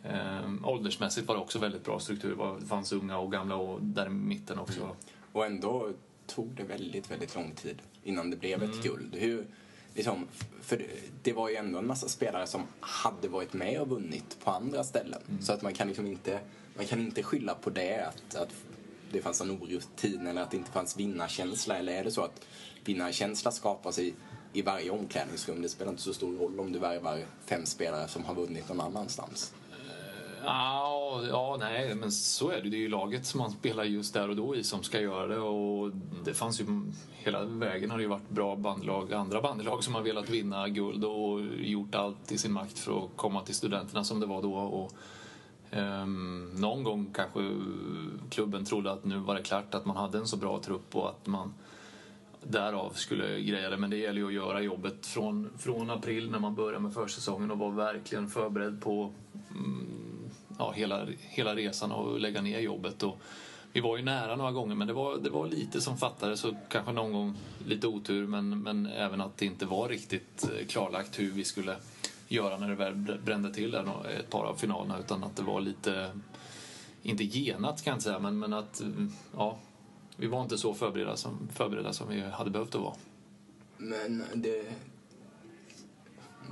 eh, 0.02 0.50
åldersmässigt 0.64 1.28
var 1.28 1.34
det 1.34 1.40
också 1.40 1.58
väldigt 1.58 1.84
bra 1.84 2.00
struktur. 2.00 2.56
Det 2.60 2.66
fanns 2.66 2.92
unga 2.92 3.18
och 3.18 3.32
gamla 3.32 3.56
och 3.56 3.82
där 3.82 4.06
i 4.06 4.10
mitten 4.10 4.58
också. 4.58 4.80
Mm. 4.80 4.96
Och 5.32 5.46
ändå 5.46 5.90
tog 6.26 6.48
det 6.48 6.62
väldigt, 6.62 7.10
väldigt 7.10 7.34
lång 7.34 7.50
tid 7.50 7.82
innan 8.04 8.30
det 8.30 8.36
blev 8.36 8.62
ett 8.62 8.72
mm. 8.72 8.82
guld. 8.82 9.14
Hur, 9.14 9.46
liksom, 9.94 10.26
för 10.62 10.86
det 11.22 11.32
var 11.32 11.48
ju 11.48 11.56
ändå 11.56 11.78
en 11.78 11.86
massa 11.86 12.08
spelare 12.08 12.46
som 12.46 12.62
hade 12.80 13.28
varit 13.28 13.52
med 13.52 13.80
och 13.80 13.88
vunnit 13.88 14.36
på 14.44 14.50
andra 14.50 14.84
ställen. 14.84 15.22
Mm. 15.28 15.42
Så 15.42 15.52
att 15.52 15.62
man 15.62 15.74
kan 15.74 15.88
liksom 15.88 16.06
inte, 16.06 16.40
man 16.76 16.86
kan 16.86 17.00
inte 17.00 17.22
skylla 17.22 17.54
på 17.54 17.70
det, 17.70 18.06
att, 18.06 18.34
att 18.34 18.52
det 19.12 19.22
fanns 19.22 19.40
en 19.40 19.50
orutin 19.50 20.26
eller 20.26 20.42
att 20.42 20.50
det 20.50 20.56
inte 20.56 20.70
fanns 20.70 20.96
vinnarkänsla? 20.96 21.76
Eller 21.76 21.92
är 21.92 22.04
det 22.04 22.10
så 22.10 22.22
att 22.22 22.46
vinnarkänsla 22.84 23.50
skapas 23.50 23.98
i, 23.98 24.14
i 24.52 24.62
varje 24.62 24.90
omklädningsrum? 24.90 25.62
Det 25.62 25.68
spelar 25.68 25.90
inte 25.90 26.02
så 26.02 26.14
stor 26.14 26.36
roll 26.36 26.60
om 26.60 26.72
du 26.72 26.78
värvar 26.78 27.20
fem 27.46 27.66
spelare 27.66 28.08
som 28.08 28.24
har 28.24 28.34
vunnit 28.34 28.68
någon 28.68 28.80
annanstans. 28.80 29.54
Ja, 30.44 31.22
ja, 31.28 31.56
nej, 31.60 31.94
men 31.94 32.12
så 32.12 32.50
är 32.50 32.62
det. 32.62 32.70
Det 32.70 32.76
är 32.76 32.78
ju 32.78 32.88
laget 32.88 33.26
som 33.26 33.38
man 33.38 33.50
spelar 33.50 33.84
just 33.84 34.14
där 34.14 34.28
och 34.28 34.36
då 34.36 34.56
i 34.56 34.64
som 34.64 34.82
ska 34.82 35.00
göra 35.00 35.26
det. 35.26 35.38
Och 35.38 35.90
det 36.24 36.34
fanns 36.34 36.60
ju, 36.60 36.66
hela 37.12 37.44
vägen 37.44 37.90
har 37.90 37.98
det 37.98 38.02
ju 38.02 38.08
varit 38.08 38.30
bra 38.30 38.56
bandlag, 38.56 39.12
andra 39.12 39.40
bandlag 39.40 39.84
som 39.84 39.94
har 39.94 40.02
velat 40.02 40.30
vinna 40.30 40.68
guld 40.68 41.04
och 41.04 41.40
gjort 41.58 41.94
allt 41.94 42.32
i 42.32 42.38
sin 42.38 42.52
makt 42.52 42.78
för 42.78 43.04
att 43.04 43.10
komma 43.16 43.42
till 43.42 43.54
studenterna 43.54 44.04
som 44.04 44.20
det 44.20 44.26
var 44.26 44.42
då. 44.42 44.54
Och 44.54 44.92
Um, 45.76 46.50
någon 46.54 46.84
gång 46.84 47.10
kanske 47.14 47.40
klubben 48.30 48.64
trodde 48.64 48.92
att 48.92 49.04
nu 49.04 49.18
var 49.18 49.34
det 49.34 49.42
klart 49.42 49.74
att 49.74 49.86
man 49.86 49.96
hade 49.96 50.18
en 50.18 50.26
så 50.26 50.36
bra 50.36 50.60
trupp 50.60 50.96
och 50.96 51.08
att 51.08 51.26
man 51.26 51.54
därav 52.42 52.90
skulle 52.90 53.40
greja 53.40 53.70
det. 53.70 53.76
Men 53.76 53.90
det 53.90 53.96
gäller 53.96 54.20
ju 54.20 54.26
att 54.26 54.32
göra 54.32 54.60
jobbet 54.60 55.06
från, 55.06 55.50
från 55.58 55.90
april 55.90 56.30
när 56.30 56.38
man 56.38 56.54
börjar 56.54 56.80
med 56.80 56.94
försäsongen 56.94 57.50
och 57.50 57.58
vara 57.58 57.70
verkligen 57.70 58.28
förberedd 58.28 58.80
på 58.80 59.12
mm, 59.50 60.30
ja, 60.58 60.72
hela, 60.72 61.06
hela 61.18 61.54
resan 61.54 61.92
och 61.92 62.20
lägga 62.20 62.42
ner 62.42 62.60
jobbet. 62.60 63.02
Och 63.02 63.20
vi 63.72 63.80
var 63.80 63.96
ju 63.96 64.02
nära 64.02 64.36
några 64.36 64.52
gånger 64.52 64.74
men 64.74 64.86
det 64.86 64.92
var, 64.92 65.16
det 65.16 65.30
var 65.30 65.46
lite 65.46 65.80
som 65.80 65.96
fattades 65.96 66.44
och 66.44 66.54
kanske 66.68 66.92
någon 66.92 67.12
gång 67.12 67.36
lite 67.66 67.86
otur 67.86 68.26
men, 68.26 68.62
men 68.62 68.86
även 68.86 69.20
att 69.20 69.36
det 69.36 69.46
inte 69.46 69.66
var 69.66 69.88
riktigt 69.88 70.44
eh, 70.44 70.66
klarlagt 70.66 71.18
hur 71.18 71.30
vi 71.30 71.44
skulle 71.44 71.76
göra 72.28 72.58
när 72.58 72.68
det 72.68 72.74
väl 72.74 73.20
brände 73.24 73.54
till 73.54 73.70
där 73.70 74.08
ett 74.08 74.30
par 74.30 74.44
av 74.44 74.54
finalerna 74.54 74.98
utan 74.98 75.24
att 75.24 75.36
det 75.36 75.42
var 75.42 75.60
lite, 75.60 76.10
inte 77.02 77.24
genat 77.24 77.82
kan 77.82 77.90
jag 77.90 77.96
inte 77.96 78.04
säga, 78.04 78.18
men, 78.18 78.38
men 78.38 78.52
att 78.52 78.82
ja, 79.36 79.58
vi 80.16 80.26
var 80.26 80.42
inte 80.42 80.58
så 80.58 80.74
förberedda 80.74 81.16
som, 81.16 81.48
förberedda 81.52 81.92
som 81.92 82.08
vi 82.08 82.20
hade 82.20 82.50
behövt 82.50 82.74
att 82.74 82.80
vara. 82.80 82.94
Men 83.76 84.24
det, 84.34 84.72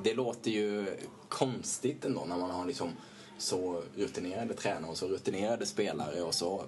det 0.05 0.15
låter 0.15 0.51
ju 0.51 0.87
konstigt 1.29 2.05
ändå 2.05 2.25
när 2.29 2.37
man 2.37 2.51
har 2.51 2.67
liksom 2.67 2.91
så 3.39 3.83
rutinerade 3.97 4.55
tränare 4.55 4.91
och 4.91 4.97
så 4.97 5.09
rutinerade 5.09 5.67
spelare 5.67 6.23
och 6.23 6.35
så 6.35 6.65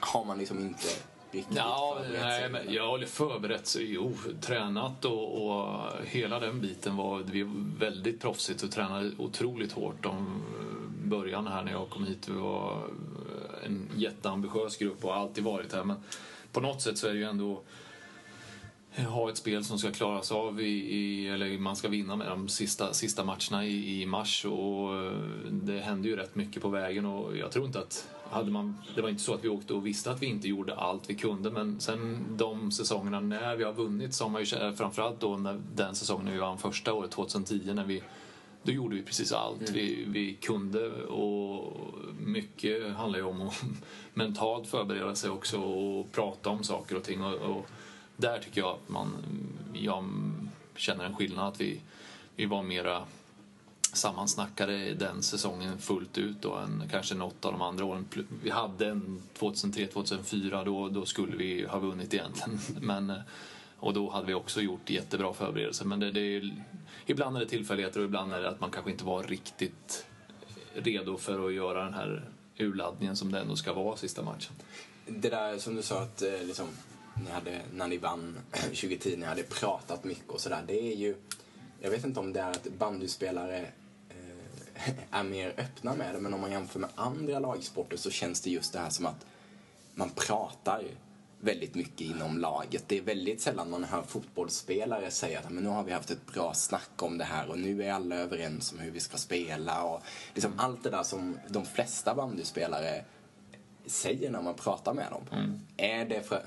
har 0.00 0.24
man 0.24 0.38
liksom 0.38 0.58
inte 0.58 0.88
riktigt 1.30 1.56
Ja, 1.56 1.98
förberett 2.02 2.22
nej, 2.22 2.40
sig? 2.40 2.50
men 2.50 2.74
jag 2.74 2.86
har 2.86 2.98
förberett 2.98 3.66
sig, 3.66 3.92
jo, 3.92 4.14
tränat 4.40 5.04
och, 5.04 5.46
och 5.46 5.90
hela 6.04 6.40
den 6.40 6.60
biten 6.60 6.96
var 6.96 7.18
vi 7.18 7.50
väldigt 7.78 8.20
proffsigt 8.20 8.62
och 8.62 8.70
tränade 8.70 9.10
otroligt 9.18 9.72
hårt 9.72 10.06
om 10.06 10.42
början 11.04 11.46
här 11.46 11.62
när 11.62 11.72
jag 11.72 11.90
kom 11.90 12.04
hit. 12.04 12.28
Vi 12.28 12.34
var 12.34 12.82
en 13.64 13.88
jätteambitiös 13.96 14.76
grupp 14.76 15.04
och 15.04 15.12
har 15.12 15.20
alltid 15.20 15.44
varit 15.44 15.72
här 15.72 15.84
men 15.84 15.96
på 16.52 16.60
något 16.60 16.82
sätt 16.82 16.98
så 16.98 17.06
är 17.06 17.12
det 17.12 17.18
ju 17.18 17.24
ändå 17.24 17.62
ha 18.96 19.30
ett 19.30 19.36
spel 19.36 19.64
som 19.64 19.78
ska 19.78 19.90
klaras 19.90 20.32
av 20.32 20.60
i, 20.60 20.94
i 20.94 21.28
eller 21.28 21.58
man 21.58 21.76
ska 21.76 21.88
vinna 21.88 22.16
med 22.16 22.28
de 22.28 22.48
sista, 22.48 22.92
sista 22.92 23.24
matcherna 23.24 23.64
i, 23.64 24.02
i 24.02 24.06
mars 24.06 24.44
och 24.44 24.96
eh, 24.96 25.12
det 25.50 25.78
hände 25.80 26.08
ju 26.08 26.16
rätt 26.16 26.34
mycket 26.34 26.62
på 26.62 26.68
vägen 26.68 27.06
och 27.06 27.36
jag 27.36 27.50
tror 27.50 27.66
inte 27.66 27.78
att 27.78 28.08
hade 28.30 28.50
man, 28.50 28.76
det 28.94 29.02
var 29.02 29.08
inte 29.08 29.22
så 29.22 29.34
att 29.34 29.44
vi 29.44 29.48
åkte 29.48 29.74
och 29.74 29.86
visste 29.86 30.10
att 30.10 30.22
vi 30.22 30.26
inte 30.26 30.48
gjorde 30.48 30.74
allt 30.74 31.10
vi 31.10 31.14
kunde 31.14 31.50
men 31.50 31.80
sen 31.80 32.24
de 32.36 32.72
säsongerna 32.72 33.20
när 33.20 33.56
vi 33.56 33.64
har 33.64 33.72
vunnit 33.72 34.14
så 34.14 34.24
har 34.24 34.30
man 34.30 34.44
ju 34.44 34.76
framförallt 34.76 35.20
då 35.20 35.36
när, 35.36 35.60
den 35.74 35.94
säsongen 35.94 36.24
när 36.24 36.32
vi 36.32 36.38
vann 36.38 36.58
första 36.58 36.92
året, 36.92 37.10
2010, 37.10 37.72
när 37.74 37.84
vi 37.84 38.02
då 38.62 38.72
gjorde 38.72 38.96
vi 38.96 39.02
precis 39.02 39.32
allt 39.32 39.70
vi, 39.70 40.04
vi 40.08 40.34
kunde. 40.34 40.90
Och 41.04 41.76
mycket 42.18 42.96
handlar 42.96 43.18
ju 43.18 43.24
om 43.24 43.42
att 43.42 43.64
mentalt 44.14 44.66
förbereda 44.66 45.14
sig 45.14 45.30
också 45.30 45.60
och 45.60 46.12
prata 46.12 46.50
om 46.50 46.64
saker 46.64 46.96
och 46.96 47.02
ting. 47.02 47.24
Och, 47.24 47.34
och 47.34 47.66
där 48.16 48.38
tycker 48.38 48.60
jag 48.60 48.70
att 48.70 48.88
man, 48.88 49.08
jag 49.72 50.04
känner 50.76 51.04
en 51.04 51.16
skillnad 51.16 51.48
att 51.48 51.60
vi, 51.60 51.80
vi 52.36 52.46
var 52.46 52.62
mera 52.62 53.02
sammansnackade 53.92 54.94
den 54.94 55.22
säsongen 55.22 55.78
fullt 55.78 56.18
ut 56.18 56.44
och 56.44 56.58
kanske 56.90 57.14
något 57.14 57.44
av 57.44 57.52
de 57.52 57.62
andra 57.62 57.84
åren. 57.84 58.06
Vi 58.42 58.50
hade 58.50 58.86
en 58.86 59.22
2003-2004, 59.38 60.64
då, 60.64 60.88
då 60.88 61.06
skulle 61.06 61.36
vi 61.36 61.66
ha 61.66 61.78
vunnit 61.78 62.14
egentligen. 62.14 62.58
Men, 62.80 63.10
eh, 63.10 63.16
och 63.76 63.94
då 63.94 64.10
hade 64.10 64.26
vi 64.26 64.34
också 64.34 64.60
gjort 64.60 64.90
jättebra 64.90 65.34
förberedelser. 65.34 65.84
Men 65.84 66.00
det, 66.00 66.12
det 66.12 66.20
är, 66.20 66.64
ibland 67.06 67.36
är 67.36 67.40
det 67.40 67.46
tillfälligheter 67.46 68.00
och 68.00 68.06
ibland 68.06 68.32
är 68.32 68.42
det 68.42 68.48
att 68.48 68.60
man 68.60 68.70
kanske 68.70 68.90
inte 68.90 69.04
var 69.04 69.22
riktigt 69.22 70.06
redo 70.74 71.16
för 71.16 71.46
att 71.46 71.54
göra 71.54 71.84
den 71.84 71.94
här 71.94 72.24
urladdningen 72.58 73.16
som 73.16 73.32
det 73.32 73.40
ändå 73.40 73.56
ska 73.56 73.72
vara 73.72 73.96
sista 73.96 74.22
matchen. 74.22 74.52
Det 75.06 75.28
där 75.28 75.58
som 75.58 75.76
du 75.76 75.82
sa 75.82 76.02
att 76.02 76.22
eh, 76.22 76.42
liksom, 76.42 76.66
ni 77.24 77.30
hade, 77.30 77.60
när 77.74 77.88
ni 77.88 77.96
vann 77.96 78.38
2010, 78.50 79.16
ni 79.16 79.26
hade 79.26 79.42
pratat 79.42 80.04
mycket 80.04 80.30
och 80.30 80.40
sådär. 80.40 80.62
Det 80.66 80.92
är 80.92 80.96
ju, 80.96 81.16
jag 81.80 81.90
vet 81.90 82.04
inte 82.04 82.20
om 82.20 82.32
det 82.32 82.40
är 82.40 82.50
att 82.50 82.66
bandyspelare 82.78 83.66
är 85.10 85.22
mer 85.22 85.54
öppna 85.56 85.94
med 85.94 86.14
det, 86.14 86.20
men 86.20 86.34
om 86.34 86.40
man 86.40 86.50
jämför 86.50 86.78
med 86.78 86.90
andra 86.94 87.38
lagsporter 87.38 87.96
så 87.96 88.10
känns 88.10 88.40
det 88.40 88.50
just 88.50 88.72
det 88.72 88.78
här 88.78 88.90
som 88.90 89.06
att 89.06 89.26
man 89.94 90.10
pratar 90.10 90.84
väldigt 91.40 91.74
mycket 91.74 92.00
inom 92.00 92.38
laget. 92.38 92.84
Det 92.86 92.98
är 92.98 93.02
väldigt 93.02 93.40
sällan 93.40 93.70
man 93.70 93.84
hör 93.84 94.02
fotbollsspelare 94.02 95.10
säga 95.10 95.38
att 95.38 95.50
men 95.50 95.64
nu 95.64 95.70
har 95.70 95.82
vi 95.82 95.92
haft 95.92 96.10
ett 96.10 96.26
bra 96.26 96.54
snack 96.54 97.02
om 97.02 97.18
det 97.18 97.24
här 97.24 97.48
och 97.48 97.58
nu 97.58 97.84
är 97.84 97.92
alla 97.92 98.16
överens 98.16 98.72
om 98.72 98.78
hur 98.78 98.90
vi 98.90 99.00
ska 99.00 99.16
spela. 99.16 99.82
Och 99.82 100.02
liksom 100.34 100.52
allt 100.56 100.82
det 100.82 100.90
där 100.90 101.02
som 101.02 101.38
de 101.48 101.66
flesta 101.66 102.14
bandyspelare 102.14 103.04
säger 103.86 104.30
när 104.30 104.42
man 104.42 104.54
pratar 104.54 104.94
med 104.94 105.06
dem. 105.10 105.22
Är 105.76 106.04
det 106.04 106.22
för, 106.22 106.42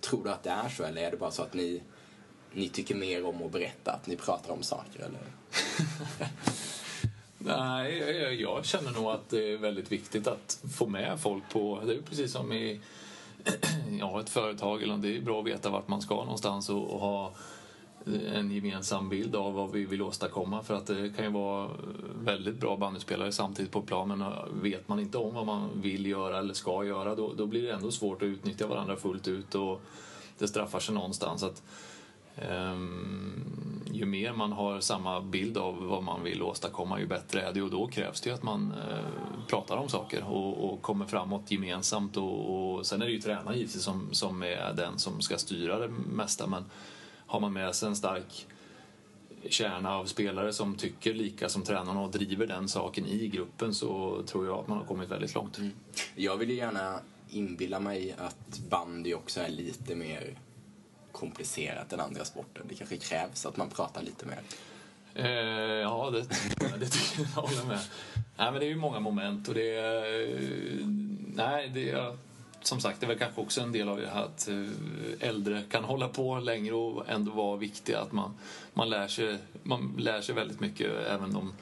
tror 0.00 0.24
du 0.24 0.30
att 0.30 0.42
det 0.42 0.50
är 0.50 0.68
så 0.68 0.84
eller 0.84 1.02
är 1.02 1.10
det 1.10 1.16
bara 1.16 1.30
så 1.30 1.42
att 1.42 1.54
ni, 1.54 1.82
ni 2.52 2.68
tycker 2.68 2.94
mer 2.94 3.26
om 3.26 3.42
att 3.42 3.52
berätta, 3.52 3.92
att 3.92 4.06
ni 4.06 4.16
pratar 4.16 4.52
om 4.52 4.62
saker? 4.62 5.00
Eller? 5.00 5.20
Nej, 7.46 7.98
jag, 7.98 8.34
jag 8.34 8.64
känner 8.64 8.90
nog 8.90 9.06
att 9.06 9.28
det 9.28 9.52
är 9.52 9.56
väldigt 9.56 9.92
viktigt 9.92 10.26
att 10.26 10.60
få 10.76 10.86
med 10.86 11.20
folk 11.20 11.42
på... 11.52 11.80
Det 11.86 11.94
är 11.94 12.02
precis 12.02 12.32
som 12.32 12.52
i 12.52 12.80
ja, 14.00 14.20
ett 14.20 14.30
företag. 14.30 14.82
Eller 14.82 14.96
det 14.96 15.16
är 15.16 15.20
bra 15.20 15.40
att 15.40 15.46
veta 15.46 15.70
vart 15.70 15.88
man 15.88 16.02
ska 16.02 16.14
någonstans 16.14 16.68
och, 16.68 16.90
och 16.90 17.00
ha 17.00 17.32
en 18.34 18.50
gemensam 18.50 19.08
bild 19.08 19.36
av 19.36 19.54
vad 19.54 19.72
vi 19.72 19.84
vill 19.84 20.02
åstadkomma. 20.02 20.62
För 20.62 20.74
att 20.74 20.86
det 20.86 21.16
kan 21.16 21.24
ju 21.24 21.30
vara 21.30 21.70
väldigt 22.24 22.60
bra 22.60 22.76
bandyspelare 22.76 23.32
samtidigt 23.32 23.72
på 23.72 23.82
plan 23.82 24.08
men 24.08 24.24
vet 24.62 24.88
man 24.88 25.00
inte 25.00 25.18
om 25.18 25.34
vad 25.34 25.46
man 25.46 25.68
vill 25.74 26.06
göra 26.06 26.38
eller 26.38 26.54
ska 26.54 26.84
göra 26.84 27.14
då, 27.14 27.32
då 27.32 27.46
blir 27.46 27.62
det 27.62 27.72
ändå 27.72 27.90
svårt 27.90 28.22
att 28.22 28.26
utnyttja 28.26 28.66
varandra 28.66 28.96
fullt 28.96 29.28
ut 29.28 29.54
och 29.54 29.80
det 30.38 30.48
straffar 30.48 30.80
sig 30.80 30.94
någonstans. 30.94 31.42
Att, 31.42 31.62
Ehm, 32.36 33.82
ju 33.92 34.06
mer 34.06 34.32
man 34.32 34.52
har 34.52 34.80
samma 34.80 35.20
bild 35.20 35.58
av 35.58 35.84
vad 35.84 36.02
man 36.02 36.24
vill 36.24 36.42
åstadkomma 36.42 37.00
ju 37.00 37.06
bättre 37.06 37.40
är 37.40 37.52
det. 37.52 37.62
Och 37.62 37.70
då 37.70 37.86
krävs 37.86 38.20
det 38.20 38.30
ju 38.30 38.34
att 38.34 38.42
man 38.42 38.74
eh, 38.90 39.46
pratar 39.48 39.76
om 39.76 39.88
saker 39.88 40.24
och, 40.24 40.72
och 40.72 40.82
kommer 40.82 41.06
framåt 41.06 41.50
gemensamt. 41.50 42.16
Och, 42.16 42.74
och 42.76 42.86
sen 42.86 43.02
är 43.02 43.06
det 43.06 43.12
ju 43.12 43.20
tränaren 43.20 43.58
givetvis 43.58 43.82
som, 43.82 44.08
som 44.12 44.42
är 44.42 44.72
den 44.76 44.98
som 44.98 45.20
ska 45.20 45.38
styra 45.38 45.78
det 45.78 45.88
mesta. 46.12 46.46
Men 46.46 46.64
har 47.26 47.40
man 47.40 47.52
med 47.52 47.74
sig 47.74 47.88
en 47.88 47.96
stark 47.96 48.46
kärna 49.48 49.96
av 49.96 50.04
spelare 50.04 50.52
som 50.52 50.74
tycker 50.74 51.14
lika 51.14 51.48
som 51.48 51.62
tränarna 51.62 52.00
och 52.00 52.10
driver 52.10 52.46
den 52.46 52.68
saken 52.68 53.06
i 53.06 53.28
gruppen 53.28 53.74
så 53.74 54.22
tror 54.26 54.46
jag 54.46 54.58
att 54.58 54.68
man 54.68 54.78
har 54.78 54.84
kommit 54.84 55.10
väldigt 55.10 55.34
långt. 55.34 55.58
Mm. 55.58 55.70
Jag 56.14 56.36
vill 56.36 56.50
ju 56.50 56.56
gärna 56.56 57.00
inbilla 57.28 57.80
mig 57.80 58.14
att 58.18 58.58
bandy 58.70 59.14
också 59.14 59.40
är 59.40 59.48
lite 59.48 59.94
mer 59.94 60.38
komplicerat 61.16 61.92
än 61.92 62.00
andra 62.00 62.24
sporter. 62.24 62.62
Det 62.68 62.74
kanske 62.74 62.96
krävs 62.96 63.46
att 63.46 63.56
man 63.56 63.68
pratar 63.70 64.02
lite 64.02 64.26
mer. 64.26 64.40
Eh, 65.14 65.80
ja, 65.80 66.10
det, 66.10 66.20
det 66.78 66.86
tycker 66.86 67.20
jag. 67.20 67.28
Jag 67.36 67.42
håller 67.42 67.64
med. 67.68 67.80
Nej, 68.36 68.50
men 68.52 68.54
det 68.54 68.66
är 68.66 68.68
ju 68.68 68.76
många 68.76 69.00
moment 69.00 69.48
och 69.48 69.54
det 69.54 69.76
är... 69.76 70.30
eh, 70.30 70.86
Nej, 71.34 71.70
det 71.74 71.90
är... 71.90 72.16
Som 72.62 72.80
sagt, 72.80 73.00
det 73.00 73.06
är 73.06 73.08
väl 73.08 73.18
kanske 73.18 73.40
också 73.40 73.60
en 73.60 73.72
del 73.72 73.88
av 73.88 73.96
det 73.96 74.08
här 74.08 74.22
att 74.24 74.48
eh, 74.48 75.28
äldre 75.28 75.62
kan 75.70 75.84
hålla 75.84 76.08
på 76.08 76.38
längre 76.38 76.74
och 76.74 77.08
ändå 77.08 77.32
vara 77.32 77.56
viktiga. 77.56 78.00
Att 78.00 78.12
man, 78.12 78.34
man, 78.74 78.90
lär 78.90 79.08
sig, 79.08 79.38
man 79.62 79.94
lär 79.98 80.20
sig 80.20 80.34
väldigt 80.34 80.60
mycket 80.60 80.90
även 81.10 81.36
om 81.36 81.52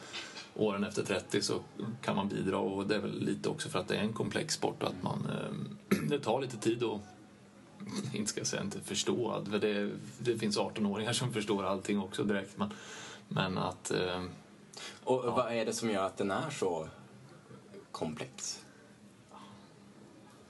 åren 0.56 0.84
efter 0.84 1.02
30 1.02 1.42
så 1.42 1.54
kan 2.02 2.16
man 2.16 2.28
bidra 2.28 2.58
och 2.58 2.86
det 2.86 2.94
är 2.94 2.98
väl 3.00 3.20
lite 3.20 3.48
också 3.48 3.68
för 3.68 3.78
att 3.78 3.88
det 3.88 3.96
är 3.96 4.00
en 4.00 4.12
komplex 4.12 4.54
sport 4.54 4.82
och 4.82 4.88
att 4.88 5.02
man, 5.02 5.28
eh, 5.30 5.98
det 6.08 6.18
tar 6.20 6.40
lite 6.40 6.56
tid 6.56 6.82
att 6.84 7.00
inte 8.12 8.30
ska 8.30 8.40
jag 8.40 8.46
säga 8.46 8.62
inte 8.62 8.80
förstå, 8.80 9.44
för 9.50 9.58
det, 9.58 9.90
det 10.18 10.38
finns 10.38 10.58
18-åringar 10.58 11.12
som 11.12 11.32
förstår 11.32 11.64
allting 11.64 12.00
också 12.00 12.24
direkt. 12.24 12.58
Men, 12.58 12.72
men 13.28 13.58
att... 13.58 13.90
Eh, 13.90 14.22
Och 15.04 15.24
vad 15.24 15.52
är 15.52 15.64
det 15.64 15.72
som 15.72 15.90
gör 15.90 16.06
att 16.06 16.16
den 16.16 16.30
är 16.30 16.50
så 16.50 16.88
komplex? 17.90 18.64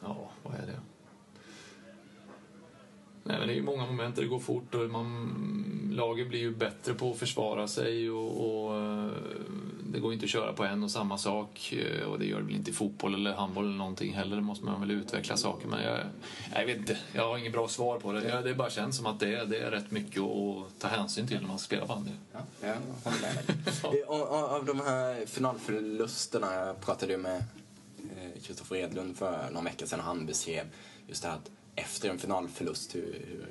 ja, 0.01 0.31
vad 0.43 0.55
är 0.55 0.67
det? 0.67 0.81
Nej, 3.27 3.39
men 3.39 3.49
det 3.49 3.55
är 3.55 3.57
ju 3.57 3.63
många 3.63 3.87
moment 3.87 4.17
där 4.17 4.23
det 4.23 4.29
går 4.29 4.39
fort 4.39 4.75
och 4.75 4.91
man, 4.91 5.91
lagen 5.93 6.29
blir 6.29 6.41
ju 6.41 6.55
bättre 6.55 6.95
på 6.95 7.11
att 7.11 7.19
försvara 7.19 7.69
sig 7.69 8.11
och, 8.11 8.65
och 8.67 8.77
eh, 8.77 9.11
det 9.95 10.01
går 10.01 10.13
inte 10.13 10.25
att 10.25 10.31
köra 10.31 10.53
på 10.53 10.65
en 10.65 10.83
och 10.83 10.91
samma 10.91 11.19
sak 11.19 11.73
eh, 11.73 12.03
och 12.07 12.19
det 12.19 12.25
gör 12.27 12.39
det 12.39 12.45
väl 12.45 12.55
inte 12.55 12.71
i 12.71 12.75
fotboll 12.75 13.15
eller 13.15 13.33
handboll 13.33 13.65
eller 13.65 13.77
någonting 13.77 14.15
heller. 14.15 14.37
Det 14.37 14.43
måste 14.43 14.65
man 14.65 14.81
väl 14.81 14.91
utveckla 14.91 15.37
saker 15.37 15.69
men 15.69 15.83
jag, 15.85 16.01
jag 16.55 16.67
vet 16.67 16.77
inte, 16.79 16.99
jag 17.13 17.29
har 17.29 17.39
inget 17.39 17.53
bra 17.53 17.69
svar 17.69 17.99
på 17.99 18.13
det. 18.13 18.29
Jag, 18.29 18.45
det 18.45 18.55
bara 18.55 18.71
känns 18.71 18.97
som 18.97 19.07
att 19.07 19.21
det, 19.21 19.35
är- 19.35 19.45
det 19.47 19.59
är 19.59 19.71
rätt 19.71 19.91
mycket 19.91 20.23
att 20.23 20.79
ta 20.79 20.89
hänsyn 20.89 21.27
till 21.29 21.41
när 21.41 21.49
man 21.49 21.59
spelar 21.59 21.87
bandy. 21.87 22.11
Ja, 22.33 22.39
jag 22.61 22.75
håller 23.05 23.21
med 23.21 24.05
Av 24.53 24.65
de 24.65 24.81
här 24.81 25.27
finalförlusterna, 25.27 26.55
jag 26.55 26.81
pratade 26.81 27.13
ju 27.13 27.19
med 27.19 27.37
eh, 27.99 28.43
Kristoffer 28.43 28.77
Edlund 28.77 29.17
för 29.17 29.51
någon 29.53 29.65
vecka 29.65 29.87
sedan 29.87 29.99
och 30.01 30.07
han 30.07 30.27
beskrev 30.27 30.65
just 31.09 31.23
det 31.23 31.29
här 31.29 31.37
att 31.37 31.51
efter 31.75 32.11
en 32.11 32.19
finalförlust 32.19 32.95
hur, 32.95 33.25
hur 33.29 33.47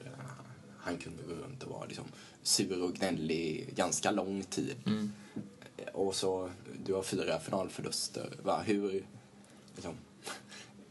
han 0.79 0.97
kunde 0.97 1.23
gå 1.23 1.33
runt 1.33 1.63
och 1.63 1.71
vara 1.71 1.85
liksom 1.85 2.05
sur 2.43 2.83
och 2.83 2.93
gnällig 2.93 3.73
ganska 3.75 4.11
lång 4.11 4.43
tid. 4.43 4.75
Eh, 4.85 4.93
och 5.93 6.15
så, 6.15 6.49
du 6.85 6.93
har 6.93 7.01
fyra 7.03 7.39
finalförluster. 7.39 8.29
Va? 8.43 8.61
Hur, 8.65 9.05
liksom, 9.75 9.93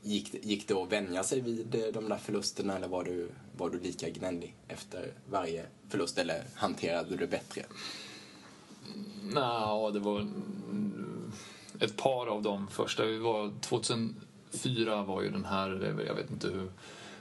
gick, 0.02 0.32
det- 0.32 0.44
gick 0.44 0.68
det 0.68 0.74
att 0.74 0.92
vänja 0.92 1.22
sig 1.22 1.40
vid 1.40 1.74
eh, 1.74 1.80
de 1.92 2.08
där 2.08 2.16
förlusterna 2.16 2.76
eller 2.76 2.88
var 2.88 3.04
du, 3.04 3.28
var 3.56 3.70
du 3.70 3.80
lika 3.80 4.10
gnällig 4.10 4.54
efter 4.68 5.12
varje 5.30 5.66
förlust 5.88 6.18
eller 6.18 6.42
hanterade 6.54 7.08
du 7.08 7.16
det 7.16 7.26
bättre? 7.26 7.62
Mm, 8.94 9.34
nja, 9.34 9.90
det 9.90 9.98
var 10.00 10.26
ett 11.80 11.96
par 11.96 12.26
av 12.26 12.42
de 12.42 12.68
första. 12.68 13.04
Vi 13.06 13.18
var, 13.18 13.52
2004 13.60 15.02
var 15.02 15.22
ju 15.22 15.30
den 15.30 15.44
här, 15.44 15.94
jag 16.06 16.14
vet 16.14 16.30
inte 16.30 16.48
hur 16.48 16.70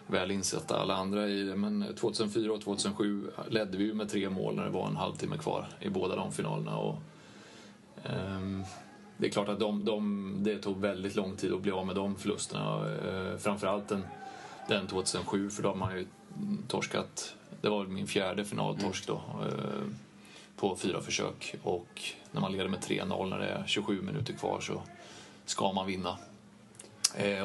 väl 0.08 0.32
insatta 0.32 0.80
alla 0.80 0.96
andra 0.96 1.28
i 1.30 1.44
det, 1.44 1.56
men 1.56 1.82
eh, 1.84 1.96
2004 1.96 2.54
och 2.54 2.62
2007 2.62 3.32
ledde 3.50 3.78
vi 3.78 3.84
ju 3.84 3.94
med 3.94 4.10
tre 4.10 4.30
mål 4.30 4.56
när 4.56 4.64
det 4.64 4.70
var 4.70 4.88
en 4.88 4.96
halvtimme 4.96 5.38
kvar 5.38 5.68
i 5.80 5.90
båda 5.90 6.16
de 6.16 6.32
finalerna. 6.32 6.78
Och, 6.78 6.96
det 9.18 9.28
är 9.28 9.32
klart 9.32 9.50
att 9.50 9.60
de, 9.60 9.86
de, 9.86 10.36
det 10.40 10.58
tog 10.58 10.82
väldigt 10.82 11.16
lång 11.16 11.36
tid 11.36 11.54
att 11.54 11.62
bli 11.62 11.72
av 11.72 11.86
med 11.86 11.96
de 11.96 12.16
förlusterna. 12.16 12.86
Uh, 12.86 13.38
framförallt 13.38 13.88
den, 13.88 14.04
den 14.68 14.88
2007, 14.88 15.50
för 15.50 15.64
då 15.64 15.70
har 15.70 15.76
man 15.76 15.98
ju 15.98 16.06
torskat. 16.68 17.36
Det 17.62 17.70
var 17.70 17.86
min 17.86 18.08
fjärde 18.08 18.46
finaltorsk 18.46 19.08
då. 19.08 19.14
eh, 19.14 19.88
på 20.62 20.76
fyra 20.76 21.02
försök 21.02 21.56
och 21.64 22.02
när 22.32 22.42
man 22.42 22.52
leder 22.52 22.68
med 22.68 22.80
3-0 22.80 23.30
när 23.30 23.40
det 23.40 23.46
är 23.46 23.64
27 23.68 24.02
minuter 24.02 24.34
kvar 24.34 24.60
så 24.60 24.82
ska 25.46 25.72
man 25.72 25.88
vinna. 25.88 26.18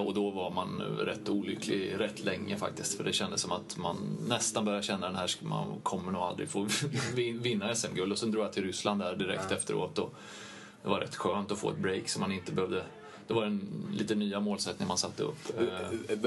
Och 0.06 0.14
då 0.14 0.30
var 0.30 0.50
man 0.50 0.80
rätt 0.80 1.28
olycklig 1.28 1.94
rätt 1.98 2.24
länge 2.24 2.56
faktiskt. 2.56 2.96
För 2.96 3.04
det 3.04 3.12
kändes 3.12 3.40
som 3.40 3.52
att 3.52 3.76
man 3.76 3.96
nästan 4.28 4.64
började 4.64 4.82
känna 4.82 5.06
den 5.06 5.16
här, 5.16 5.30
man 5.40 5.80
kommer 5.82 6.12
nog 6.12 6.22
aldrig 6.22 6.48
få 6.48 6.68
vinna 7.14 7.74
SM-guld. 7.74 8.12
Och 8.12 8.18
sen 8.18 8.30
drog 8.30 8.44
jag 8.44 8.52
till 8.52 8.64
Ryssland 8.64 9.00
där 9.00 9.16
direkt 9.16 9.52
efteråt. 9.52 9.98
Och 9.98 10.14
det 10.86 10.90
var 10.90 11.00
rätt 11.00 11.16
skönt 11.16 11.52
att 11.52 11.58
få 11.58 11.70
ett 11.70 11.78
break 11.78 12.08
så 12.08 12.20
man 12.20 12.32
inte 12.32 12.52
behövde 12.52 12.84
det 13.26 13.34
var 13.34 13.44
en 13.44 13.86
lite 13.92 14.14
nya 14.14 14.40
målsättning 14.40 14.88
man 14.88 14.98
satte 14.98 15.22
upp. 15.22 15.38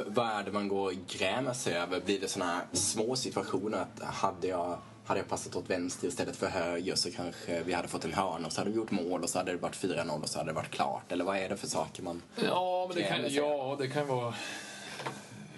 Vad 0.07 0.27
är 0.27 0.43
det 0.43 0.51
man 0.51 0.67
går 0.67 0.85
och 0.85 0.93
grämer 1.07 1.53
sig 1.53 1.73
över? 1.73 2.01
Blir 2.01 2.19
det 2.19 2.27
såna 2.27 2.45
här 2.45 2.61
små 2.73 3.15
situationer 3.15 3.77
att 3.77 4.03
hade 4.03 4.47
jag 4.47 4.77
hade 5.05 5.19
jag 5.19 5.29
passat 5.29 5.55
åt 5.55 5.69
vänster 5.69 6.07
istället 6.07 6.35
för 6.35 6.47
höger 6.47 6.95
så 6.95 7.11
kanske 7.11 7.63
vi 7.63 7.73
hade 7.73 7.87
fått 7.87 8.05
en 8.05 8.13
hörna 8.13 8.47
och 8.47 8.53
så 8.53 8.61
hade 8.61 8.71
vi 8.71 8.75
gjort 8.77 8.91
mål 8.91 9.23
och 9.23 9.29
så 9.29 9.37
hade 9.37 9.51
det 9.51 9.57
varit 9.57 9.75
4-0 9.75 10.21
och 10.21 10.29
så 10.29 10.39
hade 10.39 10.49
det 10.49 10.55
varit 10.55 10.71
klart. 10.71 11.11
Eller 11.11 11.25
vad 11.25 11.37
är 11.37 11.49
det 11.49 11.57
för 11.57 11.67
saker 11.67 12.03
man 12.03 12.21
Ja, 12.43 12.85
men 12.87 12.97
det 12.97 13.03
kan, 13.03 13.33
ja, 13.33 13.75
det 13.79 13.87
kan 13.87 14.07
vara... 14.07 14.33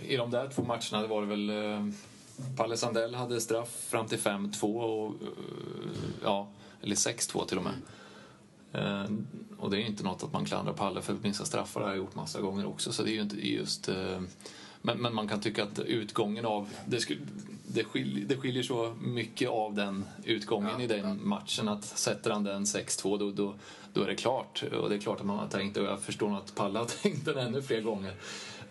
I 0.02 0.18
de 0.18 0.32
där 0.32 0.50
två 0.50 0.64
matcherna 0.64 1.08
var 1.08 1.22
det 1.22 1.28
väl... 1.28 1.50
Eh, 1.50 1.88
Palle 2.58 2.78
Sandell 2.78 3.16
hade 3.16 3.42
straff 3.42 3.88
fram 3.90 4.08
till 4.08 4.20
5-2 4.20 4.82
och... 4.82 5.08
Eh, 5.08 5.28
ja, 6.24 6.48
eller 6.82 6.96
6-2 6.96 7.46
till 7.46 7.58
och 7.58 7.64
med. 7.64 7.74
Eh, 7.74 8.01
och 9.58 9.72
det 9.72 9.82
är 9.82 9.86
inte 9.86 10.04
något 10.04 10.24
att 10.24 10.34
man 10.34 10.46
klandrar 10.46 10.74
Palle 10.74 11.02
för 11.02 11.14
vissa 11.14 11.46
straffar 11.46 11.82
har 11.82 11.88
jag 11.88 11.98
gjort 11.98 12.16
massa 12.16 12.42
gånger 12.42 12.68
också 12.68 12.92
så 12.92 13.04
det 13.04 13.12
är 13.12 13.14
ju 13.14 13.22
inte 13.22 13.48
just... 13.50 13.90
Eh, 13.90 14.22
men, 14.82 15.02
men 15.02 15.16
man 15.16 15.28
kan 15.28 15.42
tycka 15.42 15.64
att 15.64 15.80
utgången 15.80 16.46
av... 16.46 16.70
Det, 16.86 17.00
skulle, 17.00 17.20
det, 17.68 17.84
skiljer, 17.84 18.26
det 18.26 18.38
skiljer 18.38 18.64
så 18.64 18.96
mycket 19.02 19.50
av 19.50 19.74
den 19.74 20.06
utgången 20.24 20.72
ja, 20.78 20.82
i 20.82 20.88
den 20.88 21.00
ja. 21.00 21.14
matchen 21.14 21.68
att 21.68 21.86
sätter 21.86 22.32
han 22.32 22.44
den 22.44 22.64
6-2 22.64 23.18
då, 23.20 23.32
då, 23.32 23.56
då 23.94 24.02
är 24.02 24.08
det 24.08 24.16
klart. 24.16 24.64
Och 24.82 24.90
det 24.90 24.96
är 24.96 25.00
klart 25.00 25.20
att 25.20 25.26
man 25.26 25.40
har 25.40 25.48
tänkt 25.48 25.78
och 25.78 25.86
jag 25.86 26.02
förstår 26.02 26.38
att 26.38 26.56
Palle 26.56 26.80
har 26.80 26.86
tänkt 27.02 27.26
den 27.26 27.38
ännu 27.38 27.62
fler 27.62 27.82
gånger. 27.82 28.14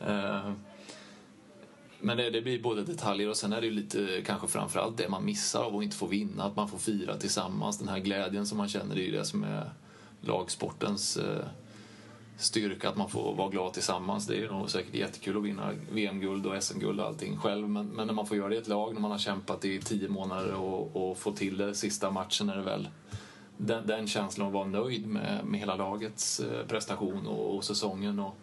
Eh, 0.00 0.52
men 2.00 2.16
det, 2.16 2.30
det, 2.30 2.42
blir 2.42 2.62
både 2.62 2.82
detaljer 2.82 3.28
och 3.28 3.36
sen 3.36 3.52
är 3.52 3.60
det 3.60 3.66
ju 3.66 3.72
lite 3.72 4.22
kanske 4.26 4.48
framförallt 4.48 4.96
det 4.96 5.08
man 5.08 5.24
missar 5.24 5.62
av 5.62 5.76
att 5.76 5.82
inte 5.82 5.96
få 5.96 6.06
vinna, 6.06 6.44
att 6.44 6.56
man 6.56 6.68
får 6.68 6.78
fira 6.78 7.16
tillsammans. 7.16 7.78
Den 7.78 7.88
här 7.88 7.98
glädjen 7.98 8.46
som 8.46 8.58
man 8.58 8.68
känner, 8.68 8.94
det 8.94 9.02
är 9.02 9.06
ju 9.06 9.12
det 9.12 9.24
som 9.24 9.44
är 9.44 9.70
lagsportens 10.20 11.16
eh, 11.16 11.44
styrka 12.36 12.88
att 12.88 12.96
man 12.96 13.10
får 13.10 13.34
vara 13.34 13.48
glad 13.48 13.72
tillsammans. 13.72 14.26
Det 14.26 14.44
är 14.44 14.48
nog 14.48 14.70
säkert 14.70 14.94
jättekul 14.94 15.36
att 15.36 15.42
vinna 15.42 15.72
VM-guld 15.92 16.46
och 16.46 16.62
SM-guld 16.62 17.00
och 17.00 17.06
allting 17.06 17.36
själv. 17.36 17.68
Men, 17.68 17.86
men, 17.86 18.06
när 18.06 18.14
man 18.14 18.26
får 18.26 18.36
göra 18.36 18.48
det 18.48 18.54
i 18.54 18.58
ett 18.58 18.68
lag, 18.68 18.94
när 18.94 19.00
man 19.00 19.10
har 19.10 19.18
kämpat 19.18 19.64
i 19.64 19.80
tio 19.80 20.08
månader 20.08 20.54
och, 20.54 21.10
och 21.10 21.18
få 21.18 21.32
till 21.32 21.56
det 21.56 21.74
sista 21.74 22.10
matchen 22.10 22.48
är 22.48 22.56
det 22.56 22.62
väl... 22.62 22.88
Den, 23.56 23.86
den 23.86 24.06
känslan 24.06 24.46
att 24.46 24.52
vara 24.52 24.66
nöjd 24.66 25.06
med, 25.06 25.44
med 25.44 25.60
hela 25.60 25.76
lagets 25.76 26.40
eh, 26.40 26.66
prestation 26.66 27.26
och, 27.26 27.56
och 27.56 27.64
säsongen 27.64 28.18
och 28.18 28.36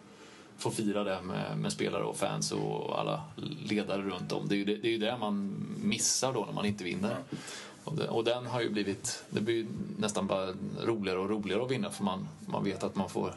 få 0.58 0.70
fira 0.70 1.04
det 1.04 1.22
med, 1.22 1.58
med, 1.58 1.72
spelare 1.72 2.04
och 2.04 2.16
fans 2.16 2.52
och 2.52 3.00
alla 3.00 3.22
ledare 3.68 4.02
runt 4.02 4.32
om. 4.32 4.48
Det 4.48 4.54
är 4.54 4.56
ju 4.56 4.64
det, 4.64 4.76
det, 4.76 4.88
är 4.88 4.92
ju 4.92 4.98
det 4.98 5.16
man 5.20 5.66
missar 5.82 6.32
då 6.32 6.44
när 6.44 6.52
man 6.52 6.66
inte 6.66 6.84
vinner. 6.84 7.16
Och, 7.88 7.96
det, 7.96 8.08
och, 8.08 8.24
den 8.24 8.46
har 8.46 8.60
ju 8.60 8.70
blivit, 8.70 9.24
det 9.30 9.40
blir 9.40 9.66
nästan 9.98 10.26
bara 10.26 10.54
roligare 10.84 11.18
och 11.18 11.30
roligare 11.30 11.62
att 11.62 11.70
vinna 11.70 11.90
för 11.90 12.04
man, 12.04 12.28
man 12.46 12.64
vet 12.64 12.84
att 12.84 12.96
man 12.96 13.08
får 13.08 13.34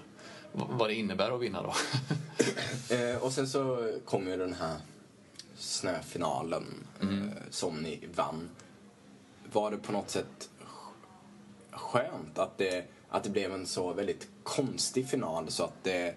vad 0.52 0.90
det 0.90 0.96
innebär 0.96 1.32
att 1.32 1.42
vinna 1.42 1.62
då. 1.62 1.74
eh, 2.96 3.24
och 3.24 3.32
sen 3.32 3.48
så 3.48 3.92
kom 4.06 4.28
ju 4.28 4.38
den 4.38 4.54
här 4.54 4.78
snöfinalen 5.56 6.64
mm. 7.02 7.28
eh, 7.28 7.34
som 7.50 7.78
ni 7.78 8.00
vann. 8.16 8.50
Var 9.54 9.72
det 9.72 9.78
på 9.78 9.92
något 9.92 10.10
sätt 10.10 10.50
skönt 11.72 12.38
att 12.38 12.58
det, 12.58 12.86
att 13.10 13.24
det 13.24 13.30
blev 13.30 13.54
en 13.54 13.66
så 13.66 13.94
väldigt 13.94 14.28
konstig 14.44 15.10
final 15.10 15.52
så 15.52 15.64
att 15.64 15.84
det, 15.84 16.16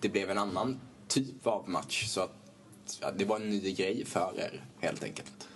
det 0.00 0.08
blev 0.08 0.30
en 0.30 0.38
annan 0.38 0.80
typ 1.08 1.46
av 1.46 1.68
match 1.68 2.06
så 2.08 2.20
att, 2.20 2.34
att 3.00 3.18
det 3.18 3.24
var 3.24 3.36
en 3.36 3.50
ny 3.50 3.72
grej 3.72 4.04
för 4.04 4.32
er 4.36 4.64
helt 4.80 5.04
enkelt? 5.04 5.48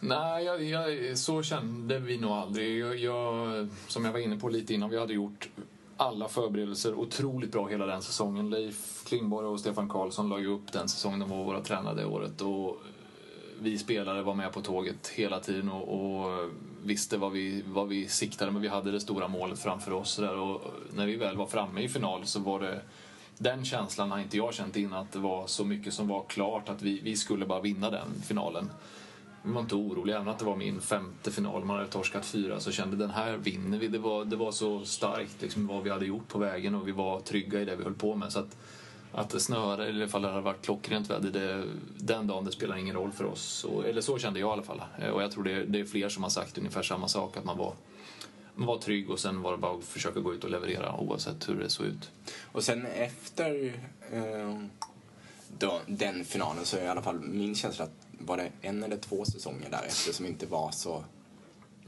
Nej, 0.00 0.44
jag, 0.44 0.62
jag, 0.62 1.18
så 1.18 1.42
kände 1.42 1.98
vi 1.98 2.18
nog 2.18 2.30
aldrig. 2.30 2.78
Jag, 2.78 2.96
jag, 2.96 3.68
som 3.88 4.04
jag 4.04 4.12
var 4.12 4.20
inne 4.20 4.36
på 4.36 4.48
lite 4.48 4.74
innan, 4.74 4.90
vi 4.90 4.98
hade 4.98 5.14
gjort 5.14 5.48
alla 5.96 6.28
förberedelser 6.28 6.94
otroligt 6.94 7.52
bra 7.52 7.66
hela 7.66 7.86
den 7.86 8.02
säsongen. 8.02 8.50
Leif 8.50 9.04
Klingborg 9.04 9.46
och 9.46 9.60
Stefan 9.60 9.88
Karlsson 9.88 10.28
la 10.28 10.38
ju 10.38 10.46
upp 10.46 10.72
den 10.72 10.88
säsongen, 10.88 11.20
de 11.20 11.30
var 11.30 11.44
våra 11.44 11.60
tränare 11.60 11.94
det 11.94 12.04
året. 12.04 12.40
Och 12.40 12.76
vi 13.60 13.78
spelare 13.78 14.22
var 14.22 14.34
med 14.34 14.52
på 14.52 14.60
tåget 14.60 15.08
hela 15.08 15.40
tiden 15.40 15.68
och, 15.68 16.22
och 16.22 16.50
visste 16.84 17.16
vad 17.16 17.32
vi, 17.32 17.62
vad 17.66 17.88
vi 17.88 18.08
siktade 18.08 18.50
men 18.50 18.62
vi 18.62 18.68
hade 18.68 18.90
det 18.90 19.00
stora 19.00 19.28
målet 19.28 19.58
framför 19.58 19.92
oss. 19.92 20.16
Där. 20.16 20.36
Och 20.36 20.62
när 20.94 21.06
vi 21.06 21.16
väl 21.16 21.36
var 21.36 21.46
framme 21.46 21.82
i 21.82 21.88
final 21.88 22.26
så 22.26 22.40
var 22.40 22.60
det 22.60 22.80
den 23.38 23.64
känslan 23.64 24.10
har 24.10 24.18
inte 24.18 24.36
jag 24.36 24.54
känt 24.54 24.76
innan 24.76 25.02
att 25.02 25.12
det 25.12 25.18
var 25.18 25.46
så 25.46 25.64
mycket 25.64 25.94
som 25.94 26.08
var 26.08 26.24
klart 26.28 26.68
att 26.68 26.82
vi, 26.82 27.00
vi 27.00 27.16
skulle 27.16 27.46
bara 27.46 27.60
vinna 27.60 27.90
den 27.90 28.08
finalen 28.22 28.70
man 29.42 29.54
var 29.54 29.60
inte 29.60 29.74
orolig. 29.74 30.14
Även 30.14 30.28
att 30.28 30.38
det 30.38 30.44
var 30.44 30.56
min 30.56 30.80
femte 30.80 31.30
final, 31.30 31.64
man 31.64 31.76
hade 31.76 31.88
torskat 31.88 32.26
fyra, 32.26 32.60
så 32.60 32.72
kände 32.72 32.96
den 32.96 33.10
här 33.10 33.36
vinner 33.36 33.78
vi. 33.78 33.88
Det 33.88 33.98
var, 33.98 34.24
det 34.24 34.36
var 34.36 34.52
så 34.52 34.84
starkt 34.84 35.42
liksom, 35.42 35.66
vad 35.66 35.82
vi 35.82 35.90
hade 35.90 36.06
gjort 36.06 36.28
på 36.28 36.38
vägen 36.38 36.74
och 36.74 36.88
vi 36.88 36.92
var 36.92 37.20
trygga 37.20 37.60
i 37.60 37.64
det 37.64 37.76
vi 37.76 37.84
höll 37.84 37.94
på 37.94 38.14
med. 38.14 38.32
Så 38.32 38.38
att, 38.38 38.56
att 39.12 39.30
det 39.30 39.40
snöade 39.40 39.86
eller 39.88 40.04
ifall 40.04 40.22
det 40.22 40.28
hade 40.28 40.40
varit 40.40 40.62
klockrent 40.62 41.10
väder, 41.10 41.30
det, 41.30 41.64
den 41.96 42.26
dagen 42.26 42.44
det 42.44 42.52
spelar 42.52 42.76
ingen 42.76 42.96
roll 42.96 43.12
för 43.12 43.24
oss. 43.24 43.42
Så, 43.42 43.82
eller 43.82 44.00
så 44.00 44.18
kände 44.18 44.40
jag 44.40 44.48
i 44.48 44.52
alla 44.52 44.62
fall. 44.62 44.82
Eh, 44.98 45.08
och 45.08 45.22
jag 45.22 45.32
tror 45.32 45.44
det, 45.44 45.64
det 45.64 45.80
är 45.80 45.84
fler 45.84 46.08
som 46.08 46.22
har 46.22 46.30
sagt 46.30 46.58
ungefär 46.58 46.82
samma 46.82 47.08
sak, 47.08 47.36
att 47.36 47.44
man 47.44 47.58
var 47.58 47.74
man 48.54 48.66
var 48.66 48.78
trygg 48.78 49.10
och 49.10 49.20
sen 49.20 49.42
var 49.42 49.52
det 49.52 49.58
bara 49.58 49.78
att 49.78 49.84
försöka 49.84 50.20
gå 50.20 50.34
ut 50.34 50.44
och 50.44 50.50
leverera 50.50 51.00
oavsett 51.00 51.48
hur 51.48 51.54
det 51.54 51.70
såg 51.70 51.86
ut. 51.86 52.10
Och 52.52 52.64
sen 52.64 52.86
efter 52.86 53.74
eh, 54.12 54.62
då, 55.58 55.80
den 55.86 56.24
finalen 56.24 56.64
så 56.64 56.76
är 56.76 56.84
i 56.84 56.88
alla 56.88 57.02
fall 57.02 57.20
min 57.20 57.54
känsla 57.54 57.84
att 57.84 58.09
var 58.20 58.36
det 58.36 58.50
en 58.60 58.82
eller 58.82 58.96
två 58.96 59.24
säsonger 59.24 59.70
därefter 59.70 60.12
som 60.12 60.26
inte 60.26 60.46
var 60.46 60.70
så, 60.70 61.04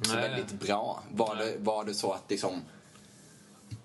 så 0.03 0.17
väldigt 0.17 0.53
bra? 0.53 1.03
Var 1.13 1.37
det, 1.37 1.57
var 1.59 1.85
det 1.85 1.95
så 1.95 2.13
att 2.13 2.31
liksom 2.31 2.61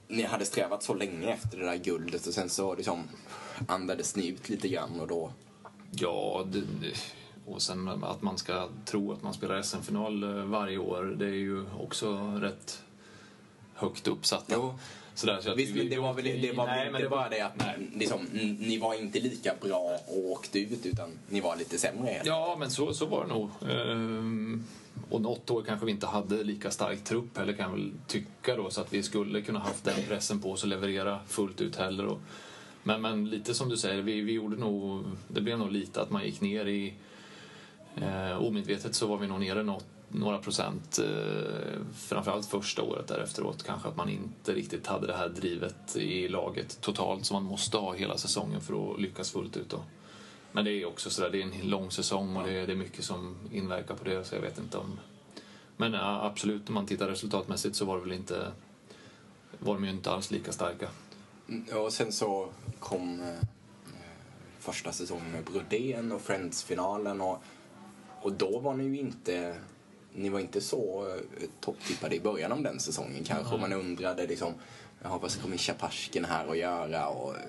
ni 0.07 0.23
hade 0.23 0.45
strävat 0.45 0.83
så 0.83 0.93
länge 0.93 1.33
efter 1.33 1.57
det 1.57 1.65
där 1.65 1.77
guldet 1.77 2.27
och 2.27 2.33
sen 2.33 2.49
så 2.49 2.75
liksom 2.75 3.03
andades 3.67 4.15
ni 4.15 4.27
ut 4.27 4.49
lite 4.49 4.67
grann 4.67 4.99
och 4.99 5.07
då? 5.07 5.31
Ja, 5.91 6.45
det, 6.51 6.63
och 7.45 7.61
sen 7.61 8.03
att 8.03 8.21
man 8.21 8.37
ska 8.37 8.69
tro 8.85 9.11
att 9.11 9.23
man 9.23 9.33
spelar 9.33 9.61
SM-final 9.61 10.23
eh, 10.23 10.45
varje 10.45 10.77
år, 10.77 11.15
det 11.19 11.25
är 11.25 11.29
ju 11.29 11.65
också 11.79 12.17
rätt 12.41 12.83
högt 13.73 14.07
uppsatt. 14.07 14.45
Jo. 14.47 14.79
Sådär, 15.17 15.39
så 15.41 15.55
Visst, 15.55 15.75
men 15.75 15.89
det 15.89 15.99
var 15.99 16.13
väl 16.13 16.41
det 16.41 16.51
var 16.51 16.65
nej, 16.65 16.87
inte 16.87 16.99
det 16.99 17.09
bara 17.09 17.29
det 17.29 17.41
att 17.41 17.63
liksom, 17.95 18.19
ni 18.59 18.77
var 18.77 18.93
inte 18.93 19.19
lika 19.19 19.53
bra 19.61 19.99
och 20.07 20.17
åkte 20.17 20.59
ut 20.59 20.85
utan 20.85 21.09
ni 21.29 21.41
var 21.41 21.55
lite 21.55 21.77
sämre. 21.77 22.21
Ja, 22.25 22.55
men 22.59 22.71
så, 22.71 22.93
så 22.93 23.05
var 23.05 23.25
det 23.25 23.33
nog. 23.33 23.49
Ehm, 23.69 24.63
och 25.09 25.21
något 25.21 25.49
år 25.49 25.63
kanske 25.63 25.85
vi 25.85 25.91
inte 25.91 26.07
hade 26.07 26.43
lika 26.43 26.71
stark 26.71 27.03
trupp 27.03 27.37
heller 27.37 27.53
kan 27.53 27.69
jag 27.69 27.77
väl 27.77 27.91
tycka 28.07 28.55
då 28.55 28.69
så 28.69 28.81
att 28.81 28.93
vi 28.93 29.03
skulle 29.03 29.41
kunna 29.41 29.59
haft 29.59 29.83
den 29.83 30.03
pressen 30.07 30.41
på 30.41 30.51
oss 30.51 30.63
att 30.63 30.69
leverera 30.69 31.19
fullt 31.27 31.61
ut 31.61 31.75
heller. 31.75 32.05
Och, 32.05 32.19
men, 32.83 33.01
men 33.01 33.29
lite 33.29 33.53
som 33.53 33.69
du 33.69 33.77
säger, 33.77 34.01
vi, 34.01 34.21
vi 34.21 34.31
gjorde 34.31 34.55
nog, 34.55 35.03
det 35.27 35.41
blev 35.41 35.59
nog 35.59 35.71
lite 35.71 36.01
att 36.01 36.09
man 36.09 36.25
gick 36.25 36.41
ner 36.41 36.65
i 36.65 36.93
eh, 37.95 38.43
omedvetet 38.43 38.95
så 38.95 39.07
var 39.07 39.17
vi 39.17 39.27
nog 39.27 39.39
nere 39.39 39.63
något 39.63 39.85
några 40.09 40.37
procent, 40.37 40.99
eh, 40.99 41.79
framförallt 41.95 42.45
första 42.45 42.83
året 42.83 43.07
där 43.07 43.19
efteråt 43.19 43.63
kanske 43.63 43.89
att 43.89 43.97
man 43.97 44.09
inte 44.09 44.53
riktigt 44.53 44.87
hade 44.87 45.07
det 45.07 45.17
här 45.17 45.29
drivet 45.29 45.95
i 45.95 46.27
laget 46.27 46.81
totalt 46.81 47.25
som 47.25 47.35
man 47.35 47.43
måste 47.43 47.77
ha 47.77 47.93
hela 47.93 48.17
säsongen 48.17 48.61
för 48.61 48.93
att 48.93 49.01
lyckas 49.01 49.31
fullt 49.31 49.57
ut. 49.57 49.69
Då. 49.69 49.79
Men 50.51 50.65
det 50.65 50.71
är 50.71 50.85
också 50.85 51.09
sådär, 51.09 51.29
det 51.29 51.41
är 51.41 51.43
en 51.43 51.69
lång 51.69 51.91
säsong 51.91 52.35
och 52.37 52.47
det 52.47 52.51
är, 52.51 52.67
det 52.67 52.73
är 52.73 52.77
mycket 52.77 53.05
som 53.05 53.35
inverkar 53.51 53.95
på 53.95 54.03
det 54.03 54.23
så 54.23 54.35
jag 54.35 54.41
vet 54.41 54.59
inte 54.59 54.77
om... 54.77 54.99
Men 55.77 55.93
ja, 55.93 56.25
absolut, 56.25 56.67
om 56.67 56.75
man 56.75 56.85
tittar 56.85 57.07
resultatmässigt 57.07 57.75
så 57.75 57.85
var 57.85 57.95
det 57.95 58.03
väl 58.03 58.11
inte... 58.11 58.51
var 59.59 59.73
de 59.73 59.85
ju 59.85 59.89
inte 59.89 60.11
alls 60.11 60.31
lika 60.31 60.51
starka. 60.51 60.87
Mm, 61.49 61.65
ja, 61.69 61.79
och 61.79 61.93
sen 61.93 62.11
så 62.11 62.49
kom 62.79 63.21
eh, 63.21 63.47
första 64.59 64.91
säsongen 64.91 65.31
med 65.31 65.43
Brodén 65.43 66.11
och 66.11 66.21
Friends-finalen 66.21 67.21
och, 67.21 67.43
och 68.21 68.31
då 68.31 68.59
var 68.59 68.73
ni 68.73 68.83
ju 68.83 68.99
inte 68.99 69.55
ni 70.17 70.29
var 70.29 70.39
inte 70.39 70.61
så 70.61 71.07
eh, 71.07 71.47
topptippade 71.59 72.15
i 72.15 72.19
början 72.19 72.51
av 72.51 72.61
den 72.61 72.79
säsongen 72.79 73.23
kanske. 73.23 73.55
Mm. 73.55 73.69
Man 73.69 73.79
undrade 73.79 74.27
liksom, 74.27 74.53
jaha 75.03 75.17
vad 75.21 75.41
kommer 75.41 75.57
Chapashkin 75.57 76.25
här 76.25 76.47
att 76.47 76.57
göra? 76.57 77.07
Och 77.07 77.35
eh, 77.35 77.41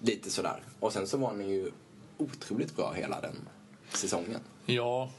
lite 0.00 0.30
sådär. 0.30 0.62
Och 0.80 0.92
sen 0.92 1.06
så 1.06 1.16
var 1.16 1.32
ni 1.32 1.44
ju 1.44 1.70
otroligt 2.18 2.76
bra 2.76 2.92
hela 2.92 3.20
den 3.20 3.36
säsongen. 3.88 4.40
Ja, 4.66 5.10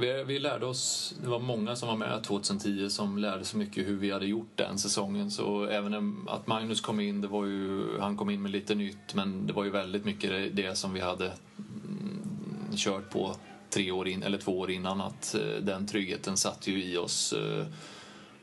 vi, 0.00 0.24
vi 0.24 0.38
lärde 0.38 0.66
oss, 0.66 1.14
det 1.22 1.28
var 1.28 1.38
många 1.38 1.76
som 1.76 1.88
var 1.88 1.96
med 1.96 2.24
2010 2.24 2.88
som 2.88 3.18
lärde 3.18 3.44
sig 3.44 3.58
mycket 3.58 3.86
hur 3.86 3.96
vi 3.96 4.10
hade 4.10 4.26
gjort 4.26 4.52
den 4.54 4.78
säsongen. 4.78 5.30
Så 5.30 5.64
även 5.64 6.16
att 6.28 6.46
Magnus 6.46 6.80
kom 6.80 7.00
in, 7.00 7.20
det 7.20 7.28
var 7.28 7.44
ju, 7.44 7.98
han 8.00 8.16
kom 8.16 8.30
in 8.30 8.42
med 8.42 8.50
lite 8.50 8.74
nytt 8.74 9.14
men 9.14 9.46
det 9.46 9.52
var 9.52 9.64
ju 9.64 9.70
väldigt 9.70 10.04
mycket 10.04 10.56
det 10.56 10.78
som 10.78 10.92
vi 10.92 11.00
hade 11.00 11.32
mm, 11.58 12.76
kört 12.76 13.10
på 13.10 13.36
tre 13.76 13.90
år 13.90 14.08
in, 14.08 14.22
eller 14.22 14.38
två 14.38 14.58
år 14.58 14.70
innan 14.70 15.00
att 15.00 15.34
eh, 15.34 15.62
den 15.62 15.86
tryggheten 15.86 16.36
satt 16.36 16.66
ju 16.66 16.84
i 16.84 16.96
oss. 16.96 17.32
Eh, 17.32 17.66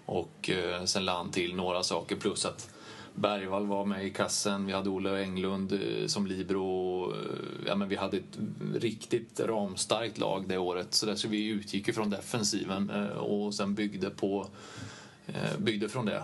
och 0.06 0.50
eh, 0.50 0.86
sen 0.86 1.08
han 1.08 1.32
till 1.32 1.56
några 1.56 1.84
saker 1.84 2.16
plus 2.16 2.46
att 2.46 2.70
Bergvall 3.16 3.66
var 3.66 3.86
med 3.86 4.06
i 4.06 4.10
kassen, 4.10 4.66
vi 4.66 4.74
hade 4.74 4.90
Olle 4.90 5.24
Englund 5.24 5.80
som 6.08 6.28
libero. 6.28 7.14
Ja, 7.66 7.76
men 7.76 7.90
vi 7.90 7.96
hade 7.96 8.18
ett 8.18 8.38
riktigt 8.76 9.40
ramstarkt 9.40 10.18
lag 10.18 10.48
det 10.48 10.58
året. 10.58 10.94
Så, 10.94 11.06
där, 11.06 11.16
så 11.16 11.28
vi 11.28 11.48
utgick 11.48 11.88
ju 11.88 11.94
från 11.94 12.10
defensiven 12.10 12.90
och 13.10 13.54
sen 13.54 13.76
byggde 13.76 14.10
på 14.10 14.48
byggde 15.58 15.90
från 15.90 16.06
det. 16.06 16.24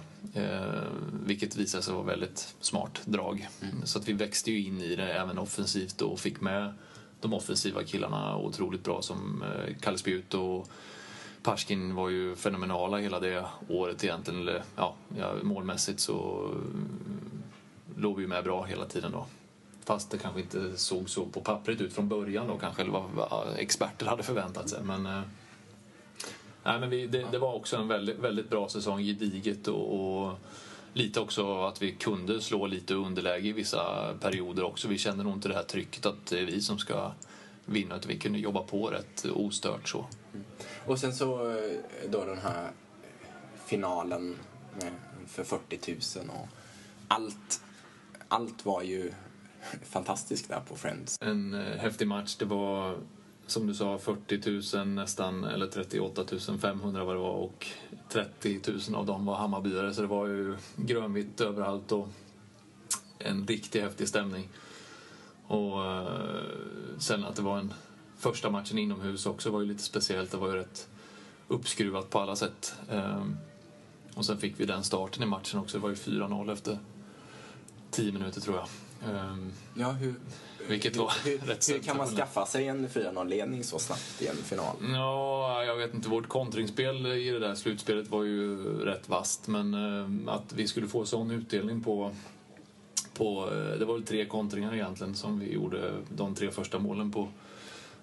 Vilket 1.26 1.56
visade 1.56 1.84
sig 1.84 1.94
vara 1.94 2.04
väldigt 2.04 2.56
smart 2.60 3.02
drag. 3.06 3.48
Så 3.84 4.00
att 4.00 4.08
vi 4.08 4.14
växte 4.14 4.52
ju 4.52 4.68
in 4.68 4.82
i 4.82 4.96
det 4.96 5.14
även 5.14 5.38
offensivt 5.38 6.02
och 6.02 6.20
fick 6.20 6.42
med 6.42 6.74
de 7.22 7.34
offensiva 7.34 7.84
killarna 7.84 8.38
otroligt 8.38 8.84
bra 8.84 9.02
som 9.02 9.44
eh, 9.44 9.76
Kalle 9.82 9.98
Spjut 9.98 10.34
och 10.34 10.68
Parskin 11.44 11.96
var 11.96 12.10
ju 12.10 12.36
fenomenala 12.36 12.98
hela 12.98 13.20
det 13.20 13.46
året 13.68 14.04
egentligen. 14.04 14.42
Eller, 14.42 14.64
ja, 14.76 14.96
målmässigt 15.42 16.00
så 16.00 16.46
mm, 16.46 17.42
låg 17.96 18.20
vi 18.20 18.28
med 18.28 18.44
bra 18.44 18.64
hela 18.64 18.86
tiden 18.86 19.12
då. 19.12 19.26
Fast 19.86 20.12
det 20.12 20.18
kanske 20.18 20.42
inte 20.42 20.78
såg 20.78 21.10
så 21.10 21.26
på 21.26 21.42
pappret 21.42 21.82
ut 21.82 21.94
från 21.94 22.08
början 22.08 22.48
då 22.48 22.58
kanske, 22.58 22.82
eller 22.82 22.92
vad 22.92 23.48
experter 23.58 24.06
hade 24.06 24.24
förväntat 24.24 24.70
sig. 24.70 24.84
Men, 24.84 25.06
eh, 25.06 25.22
nej, 26.64 26.80
men 26.80 26.90
vi, 26.90 27.08
det, 27.08 27.26
det 27.32 27.38
var 27.38 27.54
också 27.54 27.78
en 27.78 27.88
väldigt, 27.88 28.20
väldigt 28.20 28.50
bra 28.50 28.70
säsong, 28.70 29.00
gediget 29.00 29.68
och, 29.68 30.24
och 30.24 30.34
lite 31.00 31.20
också 31.20 31.64
att 31.64 31.82
vi 31.82 31.92
kunde 31.92 32.42
slå 32.42 32.68
lite 32.68 32.94
underläge 32.94 33.48
i 33.48 33.52
vissa 33.52 34.14
perioder 34.20 34.64
också. 34.64 34.88
Vi 34.88 34.98
kände 34.98 35.24
nog 35.24 35.34
inte 35.34 35.48
det 35.48 35.56
här 35.56 35.64
trycket 35.64 36.06
att 36.06 36.26
det 36.26 36.40
är 36.40 36.46
vi 36.46 36.62
som 36.62 36.80
ska 36.80 37.12
vinna, 37.66 37.96
utan 37.96 38.10
vi 38.10 38.20
kunde 38.20 38.40
jobba 38.40 38.64
på 38.64 38.88
rätt 38.88 39.26
ostört 39.26 39.88
så. 39.88 40.06
Och 40.86 41.00
sen 41.00 41.16
så 41.16 41.52
eh, 41.52 41.80
då 42.10 42.26
den 42.26 42.38
här 42.38 42.72
finalen 43.66 44.36
för 45.28 45.44
40 45.44 45.96
000 46.18 46.30
och 46.30 46.48
allt, 47.08 47.62
allt 48.28 48.66
var 48.66 48.82
ju 48.82 49.12
fantastiskt 49.84 50.50
där 50.50 50.60
på 50.60 50.76
Friends. 50.76 51.18
En 51.22 51.54
eh, 51.54 51.78
häftig 51.78 52.08
match. 52.08 52.36
Det 52.36 52.46
var 52.46 52.96
som 53.52 53.68
du 53.68 53.74
sa 53.74 53.98
40 53.98 54.78
000 54.78 54.88
nästan, 54.88 55.44
eller 55.44 55.68
38 55.68 56.24
500 56.62 57.04
vad 57.04 57.16
det 57.16 57.20
var 57.20 57.34
och 57.34 57.68
30 58.10 58.60
000 58.90 58.96
av 58.96 59.06
dem 59.06 59.26
var 59.26 59.36
Hammarbyare 59.36 59.94
så 59.94 60.02
det 60.02 60.08
var 60.08 60.28
ju 60.28 60.58
grönvitt 60.76 61.42
överallt 61.42 61.92
och 61.92 62.08
en 63.20 63.48
riktigt 63.48 63.82
häftig 63.82 64.08
stämning. 64.08 64.50
Och 65.48 65.86
eh, 65.86 66.42
sen 67.00 67.26
att 67.26 67.36
det 67.36 67.42
var 67.42 67.58
en 67.58 67.74
första 68.18 68.50
matchen 68.50 68.78
inomhus 68.78 69.26
också 69.26 69.52
var 69.52 69.62
ju 69.62 69.68
lite 69.68 69.84
speciellt. 69.84 70.32
Det 70.32 70.38
var 70.38 70.48
ju 70.48 70.54
rätt 70.54 70.88
uppskruvat 71.48 72.10
på 72.10 72.20
alla 72.20 72.36
sätt. 72.36 72.76
Ehm, 72.90 73.38
och 74.16 74.26
sen 74.26 74.38
fick 74.38 74.60
vi 74.60 74.66
den 74.66 74.84
starten 74.84 75.24
i 75.24 75.26
matchen 75.26 75.60
också. 75.60 75.78
Det 75.78 75.82
var 75.82 75.90
ju 75.90 75.96
4-0 75.96 76.54
efter 76.54 76.80
10 77.92 78.12
minuter 78.12 78.42
tror 78.42 78.56
jag. 78.56 78.68
Ehm, 79.16 79.52
ja, 79.74 79.92
hur, 79.92 80.16
vilket 80.70 80.96
var 80.96 81.14
hur, 81.26 81.38
rätt 81.38 81.70
hur, 81.70 81.80
kan 81.80 81.98
man 81.98 82.08
skaffa 82.08 82.46
sig 82.46 82.68
en 82.68 82.88
4-0-ledning 82.88 83.64
så 83.64 83.80
snabbt 83.80 84.22
i 84.22 84.28
en 84.28 84.36
final? 84.36 84.76
Ja, 84.94 85.64
jag 85.64 85.76
vet 85.76 85.94
inte. 85.94 86.10
Vårt 86.10 86.28
kontringsspel 86.28 87.06
i 87.06 87.30
det 87.30 87.40
där 87.40 87.56
slutspelet 87.56 88.08
var 88.08 88.24
ju 88.24 88.58
rätt 88.86 89.10
vast. 89.10 89.48
Men 89.48 89.74
eh, 89.74 90.34
att 90.34 90.54
vi 90.54 90.68
skulle 90.68 90.88
få 90.88 91.06
sån 91.06 91.32
utdelning 91.32 91.82
på... 91.82 92.12
på 93.14 93.50
eh, 93.52 93.80
det 93.80 93.86
var 93.86 93.94
väl 93.94 94.04
tre 94.04 94.26
kontringar 94.26 94.74
egentligen 94.74 95.16
som 95.16 95.40
vi 95.40 95.54
gjorde 95.54 95.94
de 96.10 96.36
tre 96.36 96.52
första 96.52 96.80
målen 96.80 97.12
på 97.12 97.28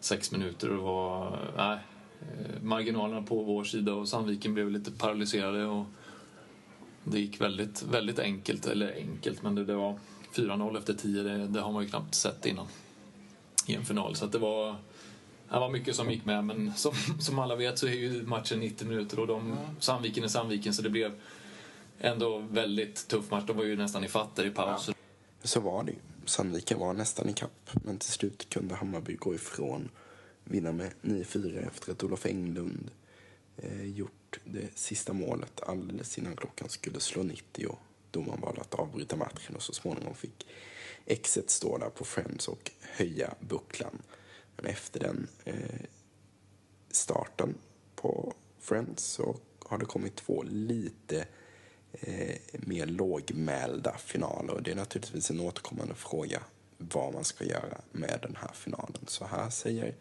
sex 0.00 0.32
minuter. 0.32 0.70
Och 0.70 0.82
var... 0.82 1.38
Nej, 1.56 1.78
eh, 2.20 2.62
marginalerna 2.62 3.22
på 3.22 3.42
vår 3.42 3.64
sida 3.64 3.94
och 3.94 4.08
Sandviken 4.08 4.54
blev 4.54 4.70
lite 4.70 4.90
paralyserade. 4.90 5.66
Och 5.66 5.84
det 7.04 7.20
gick 7.20 7.40
väldigt, 7.40 7.82
väldigt 7.82 8.18
enkelt. 8.18 8.66
Eller 8.66 8.94
enkelt, 8.96 9.42
men 9.42 9.54
det, 9.54 9.64
det 9.64 9.74
var 9.74 9.98
4-0 10.36 10.78
efter 10.78 10.94
10. 10.94 11.22
Det, 11.22 11.46
det 11.46 11.60
har 11.60 11.72
man 11.72 11.82
ju 11.82 11.88
knappt 11.88 12.14
sett 12.14 12.46
innan 12.46 12.66
i 13.66 13.74
en 13.74 13.84
final. 13.84 14.16
Så 14.16 14.24
att 14.24 14.32
det 14.32 14.38
var... 14.38 14.76
Det 15.48 15.58
var 15.58 15.70
mycket 15.70 15.96
som 15.96 16.10
gick 16.10 16.24
med, 16.24 16.44
men 16.44 16.72
som, 16.76 16.92
som 17.20 17.38
alla 17.38 17.56
vet 17.56 17.78
så 17.78 17.86
är 17.86 17.92
ju 17.92 18.22
matchen 18.22 18.60
90 18.60 18.88
minuter 18.88 19.20
och 19.20 19.26
de, 19.26 19.56
Sandviken 19.80 20.24
är 20.24 20.28
Sandviken 20.28 20.74
så 20.74 20.82
det 20.82 20.90
blev 20.90 21.12
ändå 22.00 22.38
väldigt 22.38 23.08
tuff 23.08 23.30
match. 23.30 23.44
De 23.46 23.56
var 23.56 23.64
ju 23.64 23.76
nästan 23.76 24.04
i 24.04 24.08
fatt 24.08 24.36
där 24.36 24.46
i 24.46 24.50
paus. 24.50 24.90
Så 25.42 25.60
var 25.60 25.84
det 25.84 25.90
ju. 25.90 25.98
Sandviken 26.24 26.78
var 26.78 26.92
nästan 26.92 27.28
i 27.28 27.32
kapp, 27.32 27.70
men 27.72 27.98
till 27.98 28.12
slut 28.12 28.50
kunde 28.50 28.74
Hammarby 28.74 29.14
gå 29.14 29.34
ifrån 29.34 29.88
vinna 30.44 30.72
med 30.72 30.92
9-4 31.02 31.66
efter 31.66 31.92
att 31.92 32.04
Olof 32.04 32.26
Englund 32.26 32.90
eh, 33.56 33.84
gjort 33.84 34.40
det 34.44 34.78
sista 34.78 35.12
målet 35.12 35.60
alldeles 35.60 36.18
innan 36.18 36.36
klockan 36.36 36.68
skulle 36.68 37.00
slå 37.00 37.22
90 37.22 37.66
och 37.66 37.78
domaren 38.16 38.40
valde 38.40 38.60
att 38.60 38.74
avbryta 38.74 39.16
matchen 39.16 39.56
och 39.56 39.62
så 39.62 39.72
småningom 39.72 40.14
fick 40.14 40.46
exet 41.06 41.50
stå 41.50 41.78
där 41.78 41.90
på 41.90 42.04
Friends 42.04 42.48
och 42.48 42.70
höja 42.80 43.34
bucklan. 43.40 44.02
Men 44.56 44.66
efter 44.66 45.00
den 45.00 45.28
eh, 45.44 45.80
starten 46.90 47.54
på 47.94 48.34
Friends 48.60 49.04
så 49.04 49.36
har 49.64 49.78
det 49.78 49.84
kommit 49.84 50.16
två 50.16 50.42
lite 50.42 51.26
eh, 51.92 52.36
mer 52.52 52.86
lågmälda 52.86 53.96
finaler. 53.98 54.54
Och 54.54 54.62
det 54.62 54.70
är 54.70 54.76
naturligtvis 54.76 55.30
en 55.30 55.40
återkommande 55.40 55.94
fråga 55.94 56.42
vad 56.78 57.14
man 57.14 57.24
ska 57.24 57.44
göra 57.44 57.80
med 57.92 58.18
den 58.22 58.36
här 58.36 58.52
finalen. 58.54 59.04
Så 59.06 59.24
här 59.24 59.50
säger 59.50 59.94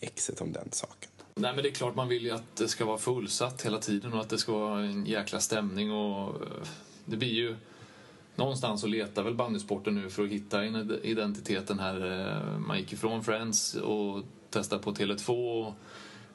exet 0.00 0.40
om 0.40 0.52
den 0.52 0.68
saken. 0.72 1.10
Nej 1.34 1.54
men 1.54 1.62
det 1.62 1.68
är 1.68 1.74
klart 1.74 1.94
man 1.94 2.08
vill 2.08 2.22
ju 2.22 2.30
att 2.30 2.56
det 2.56 2.68
ska 2.68 2.84
vara 2.84 2.98
fullsatt 2.98 3.62
hela 3.62 3.78
tiden 3.78 4.12
och 4.12 4.20
att 4.20 4.30
det 4.30 4.38
ska 4.38 4.52
vara 4.52 4.80
en 4.80 5.06
jäkla 5.06 5.40
stämning 5.40 5.92
och 5.92 6.42
eh, 6.42 6.68
det 7.04 7.16
blir 7.16 7.32
ju 7.32 7.56
någonstans 8.36 8.80
så 8.80 8.86
letar 8.86 9.22
väl 9.22 9.34
bandysporten 9.34 9.94
nu 9.94 10.10
för 10.10 10.24
att 10.24 10.30
hitta 10.30 10.64
en 10.64 10.98
identiteten 11.02 11.78
här. 11.78 12.20
Eh, 12.20 12.58
Man 12.58 12.78
gick 12.78 12.92
ifrån 12.92 13.24
Friends 13.24 13.74
och 13.74 14.22
testade 14.50 14.82
på 14.82 14.92
Tele2 14.92 15.30
och 15.66 15.74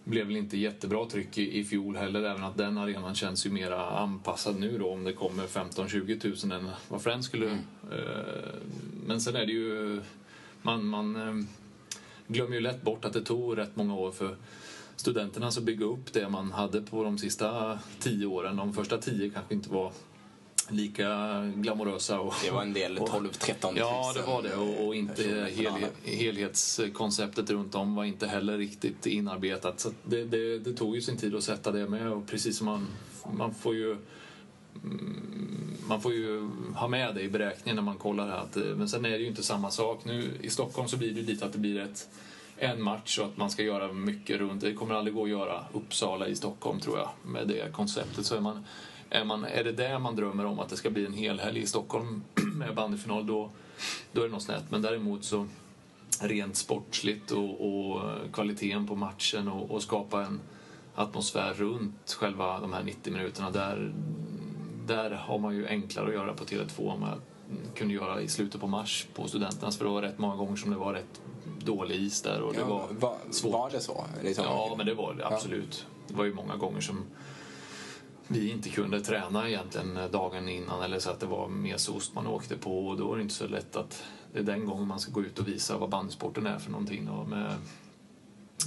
blev 0.03 0.27
väl 0.27 0.37
inte 0.37 0.57
jättebra 0.57 1.05
tryck 1.05 1.37
i, 1.37 1.59
i 1.59 1.63
fjol 1.63 1.95
heller, 1.95 2.23
även 2.23 2.43
att 2.43 2.57
den 2.57 2.77
arenan 2.77 3.15
känns 3.15 3.45
ju 3.45 3.49
mera 3.49 3.89
anpassad 3.89 4.59
nu 4.59 4.77
då 4.77 4.89
om 4.89 5.03
det 5.03 5.13
kommer 5.13 5.43
15-20 5.47 6.47
000 6.47 6.59
än 6.61 6.69
vad 6.89 7.01
Friends 7.01 7.27
skulle... 7.27 7.51
Eh, 7.91 8.53
Men 9.05 9.21
sen 9.21 9.35
är 9.35 9.45
det 9.45 9.51
ju... 9.51 10.01
Man, 10.61 10.85
man 10.85 11.15
eh, 11.15 11.45
glömmer 12.27 12.55
ju 12.55 12.61
lätt 12.61 12.81
bort 12.81 13.05
att 13.05 13.13
det 13.13 13.21
tog 13.21 13.57
rätt 13.57 13.75
många 13.75 13.95
år 13.95 14.11
för 14.11 14.35
studenterna 14.95 15.47
att 15.47 15.63
bygga 15.63 15.85
upp 15.85 16.13
det 16.13 16.29
man 16.29 16.51
hade 16.51 16.81
på 16.81 17.03
de 17.03 17.17
sista 17.17 17.79
tio 17.99 18.25
åren. 18.25 18.55
De 18.55 18.73
första 18.73 18.97
tio 18.97 19.29
kanske 19.29 19.53
inte 19.53 19.69
var 19.69 19.91
lika 20.71 21.41
glamorösa. 21.55 22.19
Och, 22.19 22.33
Det 22.43 22.51
var 22.51 22.61
en 22.61 22.73
del 22.73 22.97
och- 22.97 23.09
12-13 23.09 23.65
000 23.71 23.77
Ja, 23.77 24.13
det 24.15 24.21
var 24.21 24.41
det. 24.43 24.55
Och, 24.55 24.87
och 24.87 24.95
inte 24.95 25.23
helhe- 25.23 25.89
helhetskonceptet 26.03 27.49
runt 27.49 27.75
om 27.75 27.95
var 27.95 28.03
inte 28.03 28.27
heller 28.27 28.57
riktigt 28.57 29.05
inarbetat. 29.05 29.79
Så 29.79 29.89
det, 30.03 30.23
det, 30.25 30.59
det 30.59 30.73
tog 30.73 30.95
ju 30.95 31.01
sin 31.01 31.17
tid 31.17 31.35
att 31.35 31.43
sätta 31.43 31.71
det 31.71 31.87
med. 31.89 32.11
Och 32.11 32.27
precis 32.27 32.57
som 32.57 32.65
man, 32.65 32.87
man 33.37 33.53
får 33.53 33.75
ju 33.75 33.91
mm, 34.83 35.23
man 35.87 36.01
får 36.01 36.13
ju 36.13 36.49
ha 36.75 36.87
med 36.87 37.15
det 37.15 37.21
i 37.21 37.29
beräkningen 37.29 37.75
när 37.75 37.83
man 37.83 37.95
kollar 37.97 38.27
här. 38.27 38.37
Att, 38.37 38.57
eh, 38.57 38.63
men 38.63 38.89
sen 38.89 39.05
är 39.05 39.09
det 39.09 39.17
ju 39.17 39.27
inte 39.27 39.43
samma 39.43 39.71
sak. 39.71 40.05
Nu 40.05 40.31
i 40.41 40.49
Stockholm 40.49 40.87
så 40.87 40.97
blir 40.97 41.11
det 41.13 41.21
lite 41.21 41.45
att 41.45 41.53
det 41.53 41.59
blir 41.59 41.79
ett, 41.79 42.09
en 42.57 42.81
match 42.83 43.19
och 43.19 43.25
att 43.25 43.37
man 43.37 43.49
ska 43.49 43.63
göra 43.63 43.93
mycket 43.93 44.37
runt. 44.39 44.61
Det 44.61 44.73
kommer 44.73 44.95
aldrig 44.95 45.15
gå 45.15 45.23
att 45.23 45.29
göra 45.29 45.65
Uppsala 45.73 46.27
i 46.27 46.35
Stockholm 46.35 46.79
tror 46.79 46.97
jag 46.97 47.09
med 47.25 47.47
det 47.47 47.73
konceptet. 47.73 48.25
Så 48.25 48.35
är 48.35 48.39
man, 48.41 48.65
är, 49.09 49.25
man, 49.25 49.45
är 49.45 49.63
det 49.63 49.71
det 49.71 49.99
man 49.99 50.15
drömmer 50.15 50.45
om 50.45 50.59
att 50.59 50.69
det 50.69 50.77
ska 50.77 50.89
bli 50.89 51.05
en 51.05 51.13
helhelg 51.13 51.59
i 51.59 51.67
Stockholm 51.67 52.23
med 52.55 52.75
bandyfinal 52.75 53.27
då, 53.27 53.49
då 54.11 54.21
är 54.21 54.25
det 54.25 54.31
något 54.31 54.43
snett. 54.43 54.63
Men 54.69 54.81
däremot 54.81 55.23
så 55.23 55.47
rent 56.21 56.55
sportsligt 56.55 57.31
och, 57.31 57.67
och 57.67 58.01
kvaliteten 58.33 58.87
på 58.87 58.95
matchen 58.95 59.47
och, 59.47 59.71
och 59.71 59.83
skapa 59.83 60.25
en 60.25 60.39
atmosfär 60.95 61.53
runt 61.53 62.13
själva 62.19 62.59
de 62.59 62.73
här 62.73 62.83
90 62.83 63.13
minuterna. 63.13 63.51
Där, 63.51 63.93
där 64.87 65.11
har 65.11 65.39
man 65.39 65.55
ju 65.55 65.67
enklare 65.67 66.07
att 66.07 66.13
göra 66.13 66.33
på 66.33 66.43
Tele2 66.43 66.93
än 66.93 66.99
man 66.99 67.21
kunde 67.75 67.93
göra 67.93 68.21
i 68.21 68.27
slutet 68.27 68.61
på 68.61 68.67
mars 68.67 69.07
på 69.13 69.27
studenternas 69.27 69.77
för 69.77 69.85
det 69.85 69.91
var 69.91 70.01
rätt 70.01 70.19
många 70.19 70.35
gånger 70.35 70.55
som 70.55 70.71
det 70.71 70.77
var 70.77 70.93
rätt 70.93 71.21
dålig 71.59 71.95
is 71.95 72.21
där 72.21 72.41
och 72.41 72.53
det 72.53 72.63
var 72.63 72.87
var, 72.99 73.17
svårt. 73.31 73.53
var 73.53 73.69
det 73.69 73.79
så? 73.79 74.05
Liksom, 74.23 74.45
Ja, 74.45 74.73
men 74.77 74.85
det 74.85 74.93
var 74.93 75.13
det 75.13 75.27
absolut. 75.27 75.85
Det 76.07 76.13
var 76.13 76.25
ju 76.25 76.33
många 76.33 76.55
gånger 76.55 76.81
som 76.81 77.03
vi 78.31 78.51
inte 78.51 78.69
kunde 78.69 79.01
träna 79.01 79.49
egentligen 79.49 79.99
dagen 80.11 80.49
innan 80.49 80.81
eller 80.81 80.99
så 80.99 81.09
att 81.09 81.19
det 81.19 81.25
var 81.25 81.47
mesost 81.47 82.15
man 82.15 82.27
åkte 82.27 82.57
på 82.57 82.87
och 82.87 82.97
då 82.97 83.13
är 83.13 83.15
det 83.15 83.21
inte 83.21 83.33
så 83.33 83.47
lätt 83.47 83.75
att 83.75 84.03
det 84.33 84.39
är 84.39 84.43
den 84.43 84.65
gången 84.65 84.87
man 84.87 84.99
ska 84.99 85.11
gå 85.11 85.21
ut 85.21 85.39
och 85.39 85.47
visa 85.47 85.77
vad 85.77 85.89
bandsporten 85.89 86.47
är 86.47 86.59
för 86.59 86.71
någonting 86.71 87.09
och 87.09 87.27
med, 87.27 87.55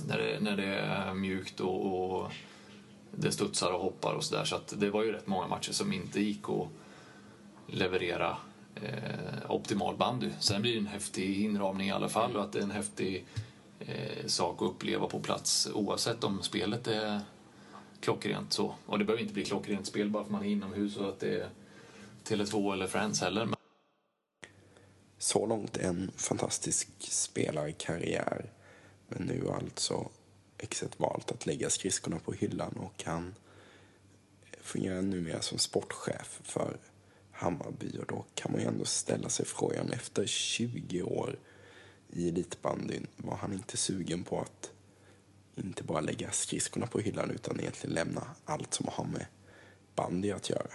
när, 0.07 0.19
det, 0.19 0.41
när 0.41 0.57
det 0.57 0.75
är 0.75 1.15
mjukt 1.15 1.61
och, 1.61 2.11
och 2.21 2.33
det 3.11 3.33
studsar 3.33 3.73
och 3.73 3.81
hoppar 3.81 4.15
och 4.15 4.25
sådär 4.25 4.45
så 4.45 4.57
att 4.57 4.75
det 4.81 4.91
var 4.91 5.03
ju 5.03 5.13
rätt 5.13 5.27
många 5.27 5.47
matcher 5.47 5.73
som 5.73 5.93
inte 5.93 6.21
gick 6.21 6.49
att 6.49 6.69
leverera 7.67 8.37
eh, 8.75 9.51
optimal 9.51 9.97
bandy. 9.97 10.31
Sen 10.41 10.63
blir 10.63 10.73
det 10.73 10.79
en 10.79 10.87
häftig 10.87 11.45
inramning 11.45 11.89
i 11.89 11.93
alla 11.93 12.09
fall 12.09 12.37
och 12.37 12.43
att 12.43 12.53
det 12.53 12.59
är 12.59 12.63
en 12.63 12.71
häftig 12.71 13.25
eh, 13.81 14.27
sak 14.27 14.63
att 14.63 14.69
uppleva 14.69 15.07
på 15.07 15.21
plats 15.21 15.69
oavsett 15.75 16.25
om 16.25 16.43
spelet 16.43 16.89
är 16.89 17.21
klockrent 18.03 18.53
så. 18.53 18.75
Och 18.87 18.99
det 18.99 19.05
behöver 19.05 19.23
inte 19.23 19.35
bli 19.35 19.45
klockrent 19.45 19.87
spel 19.87 20.11
bara 20.11 20.25
för 20.25 20.33
man 20.33 20.45
är 20.45 20.49
inomhus 20.49 20.97
och 20.97 21.09
att 21.09 21.21
det 21.21 21.41
är 21.41 21.51
Tele2 22.25 22.73
eller 22.73 22.87
Friends 22.87 23.21
heller. 23.21 23.45
Men 23.47 23.57
Så 25.19 25.47
långt 25.47 25.77
en 25.77 26.11
fantastisk 26.17 26.89
spelarkarriär. 26.99 28.51
Men 29.09 29.23
nu 29.23 29.45
har 29.47 29.55
alltså 29.55 30.09
exet 30.59 31.01
valt 31.01 31.31
att 31.31 31.47
lägga 31.47 31.71
skridskorna 31.71 32.19
på 32.19 32.33
hyllan 32.33 32.73
och 32.73 33.03
han 33.05 33.35
fungerar 34.61 35.03
numera 35.03 35.41
som 35.41 35.59
sportchef 35.59 36.41
för 36.45 36.77
Hammarby. 37.33 37.99
Och 37.99 38.07
då 38.07 38.25
kan 38.35 38.53
man 38.53 38.61
ju 38.61 38.67
ändå 38.67 38.85
ställa 38.85 39.29
sig 39.29 39.47
frågan 39.47 39.93
efter 39.93 40.27
20 40.27 41.03
år 41.03 41.39
i 42.13 42.29
elitbandyn 42.29 43.07
var 43.17 43.37
han 43.37 43.53
inte 43.53 43.77
sugen 43.77 44.25
på 44.25 44.41
att 44.41 44.71
inte 45.57 45.85
bara 45.85 46.01
lägga 46.01 46.31
skridskorna 46.31 46.87
på 46.87 46.99
hyllan 46.99 47.31
utan 47.31 47.61
egentligen 47.61 47.95
lämna 47.95 48.23
allt 48.45 48.75
som 48.75 48.87
har 48.93 49.05
med 49.05 49.27
bandy 49.95 50.31
att 50.31 50.51
göra. 50.51 50.67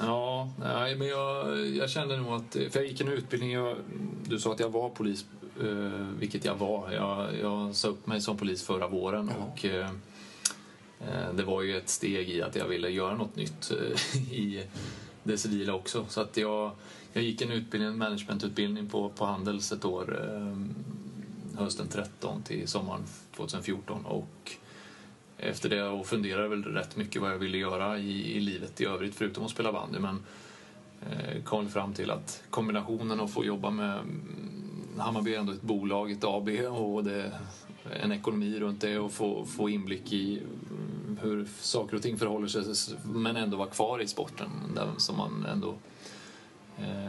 Ja, 0.00 0.52
nej, 0.58 0.96
men 0.96 1.08
jag, 1.08 1.66
jag 1.66 1.90
kände 1.90 2.16
nog 2.16 2.32
att... 2.32 2.52
För 2.52 2.80
jag 2.80 2.86
gick 2.86 3.00
en 3.00 3.08
utbildning, 3.08 3.52
jag, 3.52 3.76
du 4.28 4.38
sa 4.38 4.52
att 4.52 4.60
jag 4.60 4.68
var 4.68 4.88
polis, 4.88 5.24
eh, 5.60 6.06
vilket 6.18 6.44
jag 6.44 6.54
var. 6.54 6.92
Jag, 6.92 7.38
jag 7.38 7.74
sa 7.74 7.88
upp 7.88 8.06
mig 8.06 8.20
som 8.20 8.36
polis 8.36 8.62
förra 8.62 8.88
våren 8.88 9.28
och 9.28 9.64
eh, 9.64 9.90
eh, 11.00 11.34
det 11.34 11.42
var 11.42 11.62
ju 11.62 11.76
ett 11.76 11.88
steg 11.88 12.30
i 12.30 12.42
att 12.42 12.56
jag 12.56 12.68
ville 12.68 12.88
göra 12.88 13.16
något 13.16 13.36
nytt 13.36 13.70
eh, 13.70 14.16
i 14.32 14.66
det 15.22 15.38
civila 15.38 15.74
också. 15.74 16.06
Så 16.08 16.20
att 16.20 16.36
jag, 16.36 16.70
jag 17.12 17.24
gick 17.24 17.42
en 17.42 17.50
utbildning, 17.50 17.90
en 17.90 17.98
managementutbildning 17.98 18.88
på, 18.88 19.08
på 19.08 19.24
Handels 19.24 19.72
ett 19.72 19.84
år 19.84 20.34
eh, 20.34 20.56
hösten 21.58 21.88
13 21.88 22.42
till 22.42 22.68
sommaren 22.68 23.02
2014 23.36 24.06
och 24.06 24.52
efter 25.38 25.68
det 25.68 25.82
och 25.82 26.06
funderade 26.06 26.48
väl 26.48 26.64
rätt 26.64 26.96
mycket 26.96 27.22
vad 27.22 27.30
jag 27.30 27.38
ville 27.38 27.58
göra 27.58 27.98
i, 27.98 28.36
i 28.36 28.40
livet 28.40 28.80
i 28.80 28.84
övrigt 28.84 29.14
förutom 29.14 29.44
att 29.44 29.50
spela 29.50 29.72
bandy. 29.72 29.98
Men 29.98 30.22
eh, 31.10 31.42
kom 31.42 31.68
fram 31.68 31.94
till 31.94 32.10
att 32.10 32.42
kombinationen 32.50 33.20
att 33.20 33.30
få 33.30 33.44
jobba 33.44 33.70
med 33.70 33.98
mm, 33.98 34.98
Hammarby 34.98 35.34
är 35.34 35.38
ändå 35.38 35.52
ett 35.52 35.62
bolag, 35.62 36.10
ett 36.10 36.24
AB 36.24 36.48
och 36.70 37.04
det 37.04 37.32
en 38.00 38.12
ekonomi 38.12 38.60
runt 38.60 38.80
det 38.80 38.98
och 38.98 39.12
få, 39.12 39.44
få 39.44 39.68
inblick 39.68 40.12
i 40.12 40.38
mm, 40.38 41.18
hur 41.22 41.48
saker 41.60 41.96
och 41.96 42.02
ting 42.02 42.18
förhåller 42.18 42.48
sig 42.48 42.96
men 43.04 43.36
ändå 43.36 43.56
vara 43.56 43.68
kvar 43.68 44.00
i 44.00 44.06
sporten 44.06 44.50
där, 44.74 44.88
som 44.96 45.16
man 45.16 45.46
ändå 45.46 45.74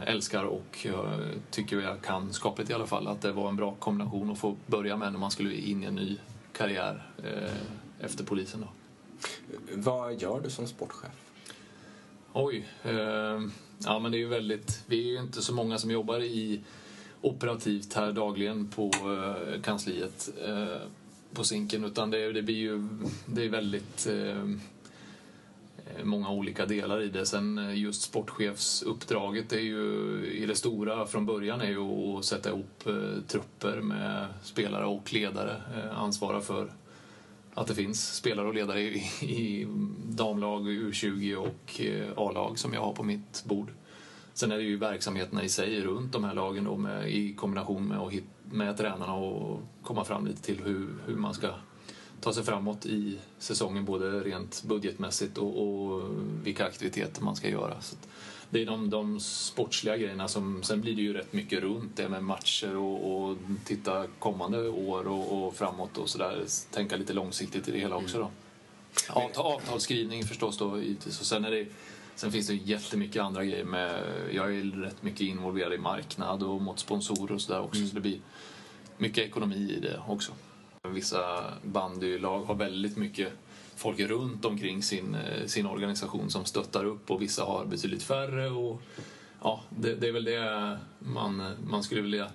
älskar 0.06 0.44
och 0.44 0.78
jag 0.82 1.06
tycker 1.50 1.80
jag 1.80 2.02
kan 2.02 2.32
skapligt 2.32 2.70
i 2.70 2.74
alla 2.74 2.86
fall. 2.86 3.08
Att 3.08 3.20
det 3.20 3.32
var 3.32 3.48
en 3.48 3.56
bra 3.56 3.74
kombination 3.74 4.30
att 4.30 4.38
få 4.38 4.56
börja 4.66 4.96
med 4.96 5.12
när 5.12 5.20
man 5.20 5.30
skulle 5.30 5.54
in 5.54 5.82
i 5.82 5.86
en 5.86 5.94
ny 5.94 6.16
karriär 6.52 7.06
eh, 7.24 7.52
efter 8.00 8.24
polisen. 8.24 8.60
Då. 8.60 8.68
Vad 9.74 10.22
gör 10.22 10.40
du 10.40 10.50
som 10.50 10.66
sportchef? 10.66 11.10
Oj. 12.32 12.68
Eh, 12.82 13.40
ja, 13.78 13.98
men 13.98 14.12
det 14.12 14.16
är 14.16 14.20
ju 14.20 14.28
väldigt... 14.28 14.82
Vi 14.86 15.08
är 15.08 15.12
ju 15.12 15.18
inte 15.18 15.42
så 15.42 15.54
många 15.54 15.78
som 15.78 15.90
jobbar 15.90 16.20
i 16.20 16.60
operativt 17.20 17.94
här 17.94 18.12
dagligen 18.12 18.68
på 18.68 18.90
eh, 18.94 19.60
kansliet 19.62 20.30
eh, 20.44 20.88
på 21.32 21.44
Zinken 21.44 21.84
utan 21.84 22.10
det, 22.10 22.32
det 22.32 22.42
blir 22.42 22.56
ju 22.56 22.88
det 23.26 23.44
är 23.44 23.48
väldigt 23.48 24.06
eh, 24.06 24.44
Eh, 25.96 26.04
många 26.04 26.30
olika 26.30 26.66
delar 26.66 27.02
i 27.02 27.08
det. 27.08 27.26
Sen 27.26 27.58
eh, 27.58 27.78
just 27.78 28.02
sportchefsuppdraget 28.02 29.52
är 29.52 29.60
ju 29.60 29.80
i 30.32 30.46
det 30.46 30.54
stora 30.54 31.06
från 31.06 31.26
början 31.26 31.60
är 31.60 31.68
ju 31.68 31.80
att 31.80 32.24
sätta 32.24 32.48
ihop 32.48 32.86
eh, 32.86 33.22
trupper 33.26 33.80
med 33.80 34.26
spelare 34.42 34.86
och 34.86 35.12
ledare. 35.12 35.62
Ansvara 35.92 36.40
för 36.40 36.72
att 37.54 37.66
det 37.66 37.74
finns 37.74 38.14
spelare 38.14 38.48
och 38.48 38.54
ledare 38.54 38.80
i, 38.80 38.96
i 39.20 39.66
damlag, 40.08 40.68
U20 40.68 41.34
och 41.34 41.80
A-lag 42.16 42.58
som 42.58 42.74
jag 42.74 42.80
har 42.80 42.92
på 42.92 43.02
mitt 43.02 43.44
bord. 43.44 43.70
Sen 44.34 44.52
är 44.52 44.56
det 44.56 44.62
ju 44.62 44.76
verksamheterna 44.76 45.44
i 45.44 45.48
sig 45.48 45.80
runt 45.80 46.12
de 46.12 46.24
här 46.24 46.34
lagen 46.34 46.64
då 46.64 46.76
med, 46.76 47.10
i 47.10 47.34
kombination 47.34 47.88
med, 47.88 47.98
att 47.98 48.12
hit, 48.12 48.24
med 48.50 48.76
tränarna 48.76 49.14
och 49.14 49.60
komma 49.82 50.04
fram 50.04 50.26
lite 50.26 50.42
till 50.42 50.60
hur, 50.64 50.88
hur 51.06 51.16
man 51.16 51.34
ska 51.34 51.48
ta 52.20 52.32
sig 52.32 52.44
framåt 52.44 52.86
i 52.86 53.18
säsongen 53.38 53.84
både 53.84 54.20
rent 54.20 54.62
budgetmässigt 54.62 55.38
och, 55.38 55.62
och 55.62 56.02
vilka 56.44 56.66
aktiviteter 56.66 57.22
man 57.22 57.36
ska 57.36 57.48
göra. 57.48 57.80
Så 57.80 57.96
det 58.50 58.62
är 58.62 58.66
de, 58.66 58.90
de 58.90 59.20
sportsliga 59.20 59.96
grejerna 59.96 60.28
som, 60.28 60.62
sen 60.62 60.80
blir 60.80 60.96
det 60.96 61.02
ju 61.02 61.12
rätt 61.12 61.32
mycket 61.32 61.60
runt 61.60 61.96
det 61.96 62.08
med 62.08 62.24
matcher 62.24 62.76
och, 62.76 63.28
och 63.30 63.36
titta 63.64 64.06
kommande 64.18 64.68
år 64.68 65.08
och, 65.08 65.46
och 65.46 65.54
framåt 65.54 65.98
och 65.98 66.08
sådär. 66.08 66.44
Tänka 66.70 66.96
lite 66.96 67.12
långsiktigt 67.12 67.68
i 67.68 67.72
det 67.72 67.78
hela 67.78 67.96
också 67.96 68.18
då. 68.18 68.30
Avtal, 69.08 69.46
avtalsskrivning 69.46 70.24
förstås 70.24 70.58
då 70.58 70.78
givetvis 70.78 71.20
och 71.20 71.26
sen 71.26 71.44
är 71.44 71.50
det 71.50 71.66
Sen 72.18 72.32
finns 72.32 72.46
det 72.46 72.54
jättemycket 72.54 73.22
andra 73.22 73.44
grejer 73.44 73.64
med, 73.64 74.02
jag 74.32 74.56
är 74.56 74.62
rätt 74.62 75.02
mycket 75.02 75.20
involverad 75.20 75.72
i 75.72 75.78
marknad 75.78 76.42
och 76.42 76.62
mot 76.62 76.78
sponsorer 76.78 77.34
och 77.34 77.40
sådär 77.40 77.60
också 77.60 77.86
så 77.86 77.94
det 77.94 78.00
blir 78.00 78.20
mycket 78.96 79.24
ekonomi 79.24 79.74
i 79.76 79.80
det 79.80 80.00
också. 80.08 80.32
Vissa 80.94 81.44
bandylag 81.62 82.44
har 82.44 82.54
väldigt 82.54 82.96
mycket 82.96 83.32
folk 83.76 84.00
runt 84.00 84.44
omkring 84.44 84.82
sin, 84.82 85.14
eh, 85.14 85.46
sin 85.46 85.66
organisation 85.66 86.30
som 86.30 86.44
stöttar 86.44 86.84
upp 86.84 87.10
och 87.10 87.22
vissa 87.22 87.44
har 87.44 87.64
betydligt 87.64 88.02
färre. 88.02 88.50
Och, 88.50 88.82
ja, 89.42 89.62
det, 89.70 89.94
det 89.94 90.08
är 90.08 90.12
väl 90.12 90.24
det 90.24 90.78
man, 90.98 91.54
man 91.66 91.82
skulle 91.82 92.00
vilja 92.00 92.30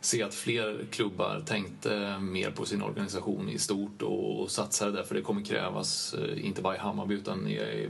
se 0.00 0.22
att 0.22 0.34
fler 0.34 0.86
klubbar 0.90 1.42
tänkte 1.46 2.18
mer 2.18 2.50
på 2.50 2.64
sin 2.64 2.82
organisation 2.82 3.48
i 3.48 3.58
stort 3.58 4.02
och, 4.02 4.40
och 4.40 4.50
satsade 4.50 4.92
där 4.92 5.02
för 5.02 5.14
det 5.14 5.22
kommer 5.22 5.44
krävas, 5.44 6.14
eh, 6.14 6.46
inte 6.46 6.62
bara 6.62 6.76
i 6.76 6.78
Hammarby 6.78 7.14
utan 7.14 7.46
i, 7.46 7.54
i, 7.54 7.88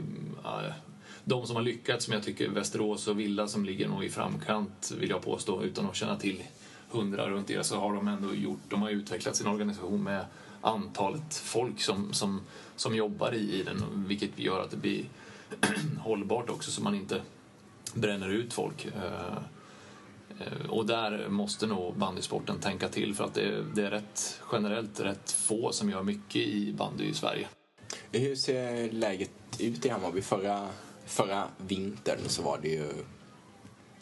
de 1.23 1.47
som 1.47 1.55
har 1.55 1.63
lyckats, 1.63 2.05
som 2.05 2.13
jag 2.13 2.23
tycker 2.23 2.49
Västerås 2.49 3.07
och 3.07 3.19
Villa 3.19 3.47
som 3.47 3.65
ligger 3.65 3.87
nog 3.87 4.03
i 4.03 4.09
framkant 4.09 4.91
vill 4.99 5.09
jag 5.09 5.21
påstå 5.21 5.63
utan 5.63 5.85
att 5.85 5.95
känna 5.95 6.15
till 6.15 6.43
hundra 6.91 7.29
runt 7.29 7.47
det 7.47 7.63
så 7.63 7.79
har 7.79 7.93
de 7.93 8.07
ändå 8.07 8.33
gjort, 8.33 8.59
de 8.69 8.81
har 8.81 8.89
utvecklat 8.89 9.35
sin 9.35 9.47
organisation 9.47 10.03
med 10.03 10.25
antalet 10.61 11.35
folk 11.35 11.81
som, 11.81 12.13
som, 12.13 12.41
som 12.75 12.95
jobbar 12.95 13.33
i 13.33 13.63
den 13.63 14.05
vilket 14.07 14.39
gör 14.39 14.61
att 14.61 14.71
det 14.71 14.77
blir 14.77 15.05
hållbart 15.99 16.49
också 16.49 16.71
så 16.71 16.83
man 16.83 16.95
inte 16.95 17.21
bränner 17.93 18.29
ut 18.29 18.53
folk. 18.53 18.85
Eh, 18.85 19.37
eh, 20.39 20.69
och 20.69 20.85
där 20.85 21.29
måste 21.29 21.67
nog 21.67 21.97
bandysporten 21.97 22.59
tänka 22.59 22.89
till 22.89 23.15
för 23.15 23.23
att 23.23 23.33
det, 23.33 23.65
det 23.75 23.85
är 23.85 23.91
rätt, 23.91 24.41
generellt 24.51 24.99
rätt 24.99 25.31
få 25.31 25.71
som 25.71 25.89
gör 25.89 26.03
mycket 26.03 26.41
i 26.41 26.73
bandy 26.73 27.03
i 27.03 27.13
Sverige. 27.13 27.47
Hur 28.11 28.35
ser 28.35 28.91
läget 28.91 29.31
ut 29.59 29.85
i 29.85 29.89
Hammarby? 29.89 30.21
Förra, 30.21 30.67
förra 31.05 31.47
vintern 31.57 32.19
så 32.27 32.41
var 32.41 32.59
det 32.61 32.69
ju 32.69 32.89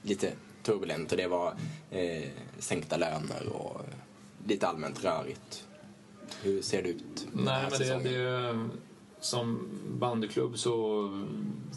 lite 0.02 0.32
turbulent 0.68 1.12
och 1.12 1.18
det 1.18 1.28
var 1.28 1.54
eh, 1.92 2.30
sänkta 2.60 2.98
löner 2.98 3.50
och 3.50 3.82
lite 4.48 4.68
allmänt 4.68 5.04
rörigt. 5.04 5.68
Hur 6.42 6.62
ser 6.62 6.84
det 6.84 6.90
ut? 6.90 7.28
Nej, 7.34 7.68
men 7.72 7.80
det, 7.80 8.10
det, 8.10 8.70
som 9.20 9.70
bandyklubb 9.88 10.58
så 10.58 10.72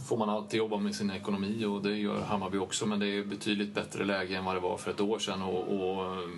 får 0.08 0.16
man 0.16 0.30
alltid 0.30 0.58
jobba 0.58 0.76
med 0.76 0.94
sin 0.94 1.10
ekonomi 1.10 1.64
och 1.64 1.82
det 1.82 1.96
gör 1.96 2.20
Hammarby 2.20 2.58
också 2.58 2.86
men 2.86 2.98
det 2.98 3.06
är 3.06 3.24
betydligt 3.24 3.74
bättre 3.74 4.04
läge 4.04 4.36
än 4.36 4.44
vad 4.44 4.56
det 4.56 4.60
var 4.60 4.76
för 4.76 4.90
ett 4.90 5.00
år 5.00 5.18
sedan 5.18 5.42
och, 5.42 5.62
och 5.62 6.28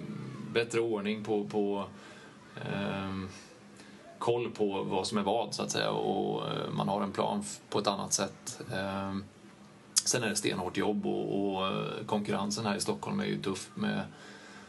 bättre 0.52 0.80
ordning 0.80 1.24
på, 1.24 1.44
på 1.44 1.84
eh, 2.56 3.18
koll 4.18 4.50
på 4.50 4.82
vad 4.82 5.06
som 5.06 5.18
är 5.18 5.22
vad 5.22 5.54
så 5.54 5.62
att 5.62 5.70
säga 5.70 5.90
och 5.90 6.42
man 6.72 6.88
har 6.88 7.02
en 7.02 7.12
plan 7.12 7.44
på 7.70 7.78
ett 7.78 7.86
annat 7.86 8.12
sätt. 8.12 8.60
Eh, 8.72 9.16
sen 10.08 10.22
är 10.22 10.28
det 10.28 10.36
stenhårt 10.36 10.76
jobb 10.76 11.06
och, 11.06 11.54
och 11.54 11.66
eh, 11.66 12.04
konkurrensen 12.06 12.66
här 12.66 12.76
i 12.76 12.80
Stockholm 12.80 13.20
är 13.20 13.24
ju 13.24 13.42
tuff 13.42 13.70
med 13.74 14.02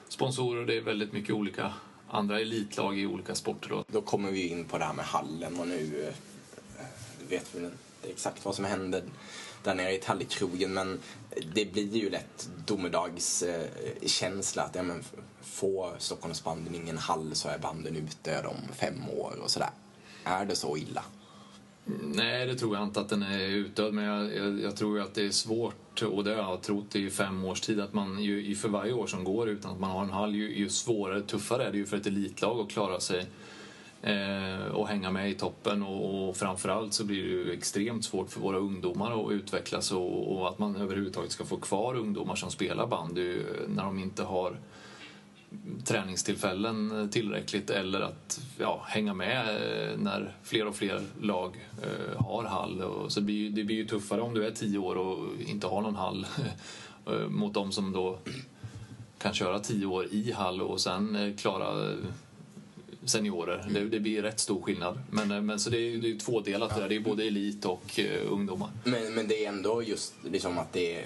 sponsorer. 0.10 0.66
Det 0.66 0.78
är 0.78 0.82
väldigt 0.82 1.14
mycket 1.14 1.36
olika 1.36 1.74
andra 2.10 2.40
elitlag 2.40 3.00
i 3.00 3.06
olika 3.06 3.36
sporter. 3.36 3.70
Då. 3.70 3.84
då 3.88 4.02
kommer 4.02 4.32
vi 4.32 4.48
in 4.48 4.66
på 4.66 4.78
det 4.78 4.86
här 4.86 4.94
med 4.94 5.06
hallen 5.06 5.60
och 5.60 5.68
nu 5.68 6.02
eh, 6.02 6.08
eh, 6.80 6.88
vet 7.30 7.56
vi 7.56 7.66
inte 7.66 7.78
exakt 8.04 8.46
vad 8.46 8.56
som 8.56 8.66
händer 8.66 9.04
där 9.64 9.76
nere 9.76 9.96
i 9.96 9.98
Tallikrogen 9.98 10.74
men 10.74 11.00
det 11.54 11.74
blir 11.74 11.96
ju 11.96 12.10
lätt 12.10 12.50
domedagskänsla 12.66 14.64
att 14.64 14.76
ja, 14.76 14.84
men, 14.84 15.04
får 15.42 15.96
Stockholmsbanden 15.98 16.76
ingen 16.76 16.98
hall 16.98 17.36
så 17.36 17.50
är 17.50 17.58
banden 17.58 17.96
ute 17.96 18.48
om 18.48 18.58
fem 18.74 19.10
år 19.10 19.40
och 19.44 19.52
sådär. 19.52 19.70
Är 20.24 20.46
det 20.46 20.56
så 20.56 20.78
illa? 20.78 21.04
Nej, 21.86 22.48
det 22.48 22.56
tror 22.56 22.76
jag 22.76 22.84
inte 22.84 23.00
att 23.00 23.10
den 23.10 23.24
är 23.24 23.48
utdöd, 23.48 23.94
men 23.94 24.04
jag, 24.04 24.36
jag, 24.36 24.62
jag 24.62 24.76
tror 24.76 25.00
att 25.00 25.14
det 25.14 25.26
är 25.26 25.32
svårt, 25.32 26.02
och 26.02 26.24
det 26.24 26.36
har 26.36 26.52
jag 26.52 26.62
trott 26.62 26.96
i 26.96 27.10
fem 27.10 27.46
års 27.46 27.62
tid, 27.62 27.80
att 27.80 27.94
man 27.94 28.24
ju, 28.24 28.56
för 28.56 28.70
varje 28.70 28.94
år 28.94 29.08
som 29.08 29.24
går 29.24 29.50
utan 29.50 29.72
att 29.72 29.80
man 29.80 29.92
har 29.92 30.04
en 30.04 30.10
hall, 30.10 30.36
ju, 30.36 30.58
ju 30.58 30.70
svårare, 30.70 31.22
tuffare 31.22 31.66
är 31.66 31.72
det 31.72 31.78
ju 31.78 31.86
för 31.86 31.98
ett 31.98 32.08
elitlag 32.08 32.60
att 32.60 32.70
klara 32.70 33.00
sig 33.00 33.26
eh, 34.02 34.66
och 34.74 34.88
hänga 34.88 35.12
med 35.12 35.32
i 35.32 35.34
toppen 35.34 35.84
och, 35.84 36.30
och 36.30 36.38
framförallt 36.38 36.94
så 36.94 37.06
blir 37.06 37.24
det 37.24 37.30
ju 37.30 37.54
extremt 37.54 38.06
svårt 38.06 38.30
för 38.30 38.40
våra 38.40 38.58
ungdomar 38.58 39.26
att 39.26 39.32
utvecklas 39.32 39.92
och, 39.92 40.38
och 40.38 40.50
att 40.50 40.60
man 40.60 40.76
överhuvudtaget 40.76 41.32
ska 41.32 41.46
få 41.46 41.58
kvar 41.58 41.96
ungdomar 41.96 42.36
som 42.36 42.52
spelar 42.52 42.88
bandy 42.88 43.38
när 43.68 43.84
de 43.84 44.00
inte 44.00 44.24
har 44.24 44.58
träningstillfällen 45.86 47.10
tillräckligt 47.12 47.70
eller 47.70 48.02
att 48.02 48.42
ja, 48.58 48.84
hänga 48.88 49.14
med 49.14 49.48
eh, 49.50 49.98
när 49.98 50.36
fler 50.44 50.68
och 50.68 50.76
fler 50.76 51.02
lag 51.22 51.56
eh, 51.84 52.24
har 52.26 52.44
hall. 52.44 52.84
Så 53.08 53.20
det 53.20 53.26
blir, 53.26 53.36
ju- 53.36 53.50
det 53.50 53.64
blir 53.64 53.76
ju 53.76 53.86
tuffare 53.88 54.22
om 54.22 54.34
du 54.34 54.46
är 54.46 54.52
tio 54.52 54.78
år 54.78 54.96
och 54.96 55.28
inte 55.48 55.68
har 55.68 55.82
någon 55.82 55.96
hall 55.96 56.26
eh, 57.08 57.28
mot 57.30 57.54
de 57.54 57.72
som 57.72 57.92
då 57.92 58.20
kan 59.18 59.34
köra 59.34 59.60
tio 59.60 59.86
år 59.86 60.08
i 60.12 60.32
hall 60.32 60.62
och 60.62 60.82
sen 60.82 61.34
klara 61.40 61.94
seniorer. 63.06 63.66
Det, 63.70 63.80
det 63.90 64.00
blir 64.00 64.22
rätt 64.22 64.40
stor 64.40 64.62
skillnad. 64.62 65.00
Men, 65.12 65.46
men 65.46 65.60
så 65.60 65.70
det 65.70 65.78
är, 65.78 65.98
det 65.98 66.12
är 66.12 66.20
tvådelat 66.20 66.76
det 66.76 66.82
där. 66.82 66.90
Det 66.90 66.96
är 66.96 67.00
både 67.00 67.24
elit 67.24 67.66
och 67.66 68.00
ungdomar. 68.30 68.70
Men, 68.84 69.14
men 69.14 69.28
det 69.28 69.46
är 69.46 69.50
ändå 69.50 69.84
just 69.84 70.14
liksom 70.32 70.58
att 70.58 70.74
det 70.74 70.96
är 71.00 71.06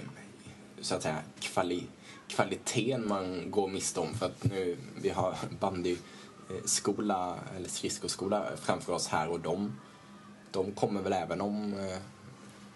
så 0.82 0.96
att 0.96 1.04
säga 1.04 1.18
kvali, 1.40 1.84
kvaliteten 2.28 3.08
man 3.08 3.52
går 3.52 3.68
miste 3.68 4.00
om. 4.00 4.14
För 4.14 4.26
att 4.26 4.44
nu, 4.44 4.78
vi 5.02 5.10
har 5.10 5.36
bandyskola 5.60 7.36
eller 7.58 7.70
skridskoskola 7.70 8.46
framför 8.62 8.94
oss 8.94 9.08
här 9.08 9.30
och 9.30 9.40
de, 9.40 9.80
de 10.52 10.72
kommer 10.72 11.02
väl 11.02 11.14
även 11.14 11.42
om, 11.42 11.74
eh, 11.74 11.98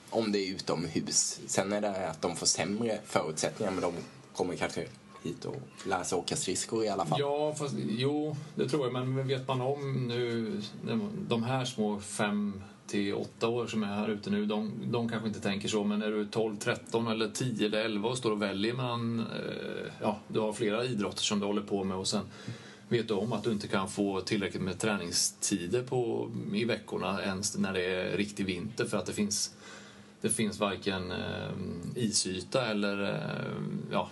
om 0.09 0.31
det 0.31 0.39
är 0.39 0.55
utomhus. 0.55 1.39
Sen 1.47 1.73
är 1.73 1.81
det 1.81 2.09
att 2.09 2.21
de 2.21 2.35
får 2.35 2.45
sämre 2.45 2.99
förutsättningar 3.05 3.71
men 3.71 3.81
de 3.81 3.93
kommer 4.35 4.55
kanske 4.55 4.87
hit 5.23 5.45
och 5.45 5.61
lära 5.85 6.03
sig 6.03 6.17
åka 6.17 6.35
skridskor 6.35 6.85
i 6.85 6.89
alla 6.89 7.05
fall. 7.05 7.19
Ja, 7.19 7.55
fast, 7.55 7.75
jo, 7.77 8.35
det 8.55 8.69
tror 8.69 8.85
jag. 8.85 8.93
Men 8.93 9.27
vet 9.27 9.47
man 9.47 9.61
om 9.61 10.07
nu, 10.07 10.61
de 11.27 11.43
här 11.43 11.65
små 11.65 11.99
fem 11.99 12.63
till 12.91 13.13
åtta 13.13 13.47
år 13.47 13.67
som 13.67 13.83
är 13.83 13.87
här 13.87 14.07
ute 14.07 14.29
nu, 14.29 14.45
de, 14.45 14.71
de 14.85 15.09
kanske 15.09 15.27
inte 15.27 15.39
tänker 15.39 15.67
så. 15.67 15.83
Men 15.83 16.01
är 16.01 16.11
du 16.11 16.25
12, 16.25 16.55
13 16.57 17.07
eller 17.07 17.27
10 17.27 17.65
eller 17.65 17.85
11 17.85 18.09
och 18.09 18.17
står 18.17 18.31
och 18.31 18.41
väljer 18.41 18.73
mellan, 18.73 19.19
eh, 19.19 19.91
ja, 20.01 20.19
du 20.27 20.39
har 20.39 20.53
flera 20.53 20.85
idrotter 20.85 21.23
som 21.23 21.39
du 21.39 21.45
håller 21.45 21.61
på 21.61 21.83
med 21.83 21.97
och 21.97 22.07
sen 22.07 22.23
vet 22.87 23.07
du 23.07 23.13
om 23.13 23.33
att 23.33 23.43
du 23.43 23.51
inte 23.51 23.67
kan 23.67 23.89
få 23.89 24.21
tillräckligt 24.21 24.63
med 24.63 24.79
träningstider 24.79 25.83
på, 25.83 26.31
i 26.53 26.65
veckorna 26.65 27.23
ens 27.23 27.57
när 27.57 27.73
det 27.73 27.85
är 27.85 28.17
riktig 28.17 28.45
vinter 28.45 28.85
för 28.85 28.97
att 28.97 29.05
det 29.05 29.13
finns 29.13 29.55
det 30.21 30.29
finns 30.29 30.59
varken 30.59 31.11
eh, 31.11 31.49
isyta 31.95 32.65
eller 32.65 33.03
eh, 33.03 33.61
ja, 33.91 34.09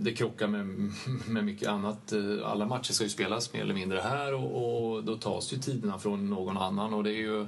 det 0.00 0.12
krockar 0.12 0.46
med, 0.46 0.66
med 1.28 1.44
mycket 1.44 1.68
annat. 1.68 2.12
Eh, 2.12 2.20
alla 2.44 2.66
matcher 2.66 2.92
ska 2.92 3.04
ju 3.04 3.10
spelas 3.10 3.52
mer 3.52 3.60
eller 3.60 3.74
mindre 3.74 3.98
här 3.98 4.34
och, 4.34 4.92
och 4.94 5.04
då 5.04 5.16
tas 5.16 5.52
ju 5.52 5.56
tiderna 5.56 5.98
från 5.98 6.30
någon 6.30 6.58
annan. 6.58 6.94
Och 6.94 7.04
det 7.04 7.10
är 7.10 7.20
ju, 7.20 7.46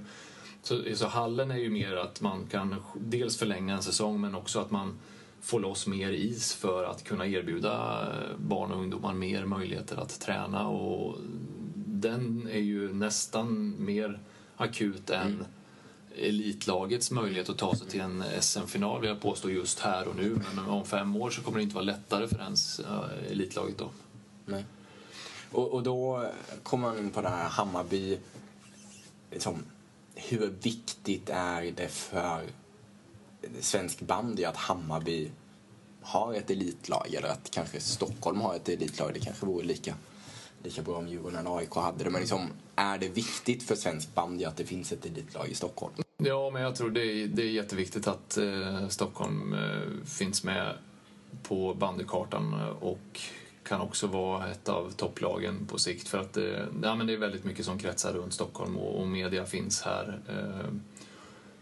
så, 0.63 0.83
så 0.95 1.07
hallen 1.07 1.51
är 1.51 1.57
ju 1.57 1.71
mer 1.71 1.97
att 1.97 2.21
man 2.21 2.47
kan 2.47 2.75
dels 2.95 3.39
förlänga 3.39 3.75
en 3.75 3.83
säsong 3.83 4.21
men 4.21 4.35
också 4.35 4.61
att 4.61 4.71
man 4.71 4.99
får 5.41 5.61
loss 5.61 5.87
mer 5.87 6.13
is 6.13 6.55
för 6.55 6.85
att 6.85 7.05
kunna 7.05 7.27
erbjuda 7.27 8.03
eh, 8.03 8.37
barn 8.39 8.73
och 8.73 8.81
ungdomar 8.81 9.15
mer 9.15 9.45
möjligheter 9.45 9.97
att 9.97 10.21
träna. 10.21 10.69
Och 10.69 11.17
den 11.87 12.49
är 12.53 12.61
ju 12.61 12.93
nästan 12.93 13.77
mer 13.79 14.21
akut 14.57 15.11
än 15.11 15.27
mm 15.27 15.45
elitlagets 16.17 17.11
möjlighet 17.11 17.49
att 17.49 17.59
ta 17.59 17.75
sig 17.75 17.89
till 17.89 18.01
en 18.01 18.25
SM-final 18.41 19.01
vill 19.01 19.11
jag 19.11 19.21
påstå 19.21 19.51
just 19.51 19.81
här 19.81 20.09
och 20.09 20.17
nu. 20.17 20.41
Men 20.55 20.65
om 20.69 20.85
fem 20.85 21.17
år 21.17 21.31
så 21.31 21.43
kommer 21.43 21.59
det 21.59 21.63
inte 21.63 21.75
vara 21.75 21.85
lättare 21.85 22.29
för 22.29 22.39
ens 22.39 22.81
eh, 22.81 23.31
elitlaget 23.31 23.79
då. 23.79 23.91
Nej. 24.47 24.65
Och, 25.53 25.69
och 25.69 25.83
då 25.83 26.31
kommer 26.63 26.89
man 26.89 26.99
in 26.99 27.11
på 27.11 27.23
det 27.23 27.29
här 27.29 27.49
Hammarby. 27.49 28.19
Liksom, 29.31 29.65
hur 30.15 30.53
viktigt 30.63 31.31
är 31.31 31.73
det 31.77 31.89
för 31.89 32.43
svensk 33.61 34.01
bandy 34.01 34.45
att 34.45 34.57
Hammarby 34.57 35.31
har 36.03 36.35
ett 36.35 36.51
elitlag 36.51 37.15
eller 37.15 37.29
att 37.29 37.51
kanske 37.51 37.81
Stockholm 37.81 38.41
har 38.41 38.55
ett 38.55 38.69
elitlag. 38.69 39.11
Det 39.15 39.21
kanske 39.21 39.47
vore 39.47 39.65
lika, 39.65 39.95
lika 40.63 40.83
bra 40.83 40.97
om 40.97 41.09
Djurgården 41.09 41.39
eller 41.39 41.57
AIK 41.57 41.75
hade 41.75 42.05
det. 42.05 42.11
Men 42.11 42.21
liksom, 42.21 42.49
är 42.77 42.99
det 42.99 43.09
viktigt 43.09 43.63
för 43.63 43.75
svensk 43.75 44.15
bandy 44.15 44.45
att 44.45 44.57
det 44.57 44.65
finns 44.65 44.93
ett 44.93 45.07
elitlag 45.07 45.49
i 45.49 45.55
Stockholm? 45.55 45.95
Ja, 46.17 46.51
men 46.51 46.63
jag 46.63 46.77
tror 46.77 46.91
det 46.91 47.05
är, 47.05 47.27
det 47.27 47.43
är 47.43 47.51
jätteviktigt 47.51 48.07
att 48.07 48.37
eh, 48.37 48.89
Stockholm 48.89 49.55
eh, 49.55 50.07
finns 50.07 50.45
med 50.45 50.75
på 51.43 51.75
bandykartan 51.75 52.53
eh, 52.53 52.69
och 52.69 53.21
kan 53.65 53.81
också 53.81 54.07
vara 54.07 54.51
ett 54.51 54.69
av 54.69 54.91
topplagen 54.91 55.67
på 55.67 55.79
sikt 55.79 56.09
för 56.09 56.19
att 56.19 56.33
det, 56.33 56.69
ja, 56.83 56.95
men 56.95 57.07
det 57.07 57.13
är 57.13 57.17
väldigt 57.17 57.45
mycket 57.45 57.65
som 57.65 57.79
kretsar 57.79 58.13
runt 58.13 58.35
Stockholm 58.35 58.77
och, 58.77 59.01
och 59.01 59.09
media 59.09 59.47
finns 59.47 59.83
här. 59.83 60.21
Eh, 60.29 60.71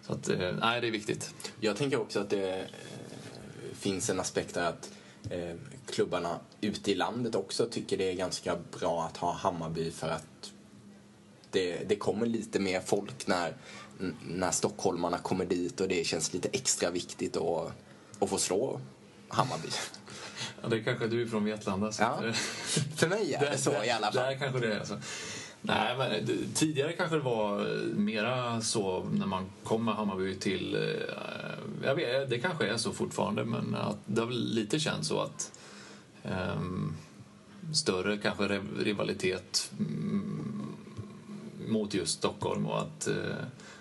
så 0.02 0.12
att, 0.12 0.28
eh, 0.28 0.54
nej, 0.60 0.80
det 0.80 0.86
är 0.86 0.90
viktigt. 0.90 1.34
Jag 1.60 1.76
tänker 1.76 2.00
också 2.00 2.20
att 2.20 2.30
det 2.30 2.58
eh, 2.58 2.66
finns 3.72 4.10
en 4.10 4.20
aspekt 4.20 4.54
där 4.54 4.68
att 4.68 4.84
eh, 4.84 4.99
klubbarna 5.86 6.40
ute 6.60 6.90
i 6.90 6.94
landet 6.94 7.34
också 7.34 7.66
tycker 7.66 7.96
det 7.96 8.10
är 8.10 8.14
ganska 8.14 8.56
bra 8.80 9.02
att 9.04 9.16
ha 9.16 9.32
Hammarby 9.32 9.90
för 9.90 10.08
att 10.08 10.52
det, 11.50 11.88
det 11.88 11.96
kommer 11.96 12.26
lite 12.26 12.58
mer 12.60 12.80
folk 12.80 13.26
när, 13.26 13.54
när 14.28 14.50
stockholmarna 14.50 15.18
kommer 15.18 15.44
dit 15.44 15.80
och 15.80 15.88
det 15.88 16.04
känns 16.06 16.32
lite 16.32 16.48
extra 16.52 16.90
viktigt 16.90 17.36
att, 17.36 17.72
att 18.20 18.30
få 18.30 18.38
slå 18.38 18.80
Hammarby. 19.28 19.68
Ja, 20.62 20.68
det 20.68 20.76
är 20.76 20.82
kanske 20.82 21.06
du 21.06 21.22
är 21.22 21.26
från 21.26 21.44
Vetlanda. 21.44 21.92
Så 21.92 22.02
Ja. 22.02 22.26
eh, 22.26 22.32
För 22.96 23.08
mig 23.08 23.34
är 23.34 23.50
det 23.50 23.58
så 23.58 23.84
i 23.84 23.90
alla 23.90 24.06
fall. 24.12 24.14
Där 24.24 24.38
kanske 24.38 24.60
det 24.60 24.74
är 24.74 24.84
så. 24.84 24.94
Nej, 25.62 25.96
men 25.98 26.12
eh, 26.12 26.36
tidigare 26.54 26.92
kanske 26.92 27.16
det 27.16 27.22
var 27.22 27.60
eh, 27.60 27.82
mera 27.82 28.60
så 28.60 29.04
när 29.12 29.26
man 29.26 29.44
kom 29.64 29.84
med 29.84 29.94
Hammarby 29.94 30.34
till... 30.34 30.74
Eh, 30.74 31.84
jag 31.84 31.94
vet, 31.94 32.30
det 32.30 32.38
kanske 32.38 32.66
är 32.66 32.76
så 32.76 32.92
fortfarande, 32.92 33.44
men 33.44 33.74
att 33.74 33.98
det 34.06 34.20
har 34.20 34.26
väl 34.26 34.54
lite 34.54 34.80
känts 34.80 35.08
så 35.08 35.20
att 35.20 35.52
um, 36.56 36.96
större 37.74 38.16
kanske 38.16 38.60
rivalitet 38.78 39.72
mm, 39.78 40.76
mot 41.68 41.94
just 41.94 42.18
Stockholm 42.18 42.66
och 42.66 42.80
att 42.80 43.08
uh, 43.10 43.34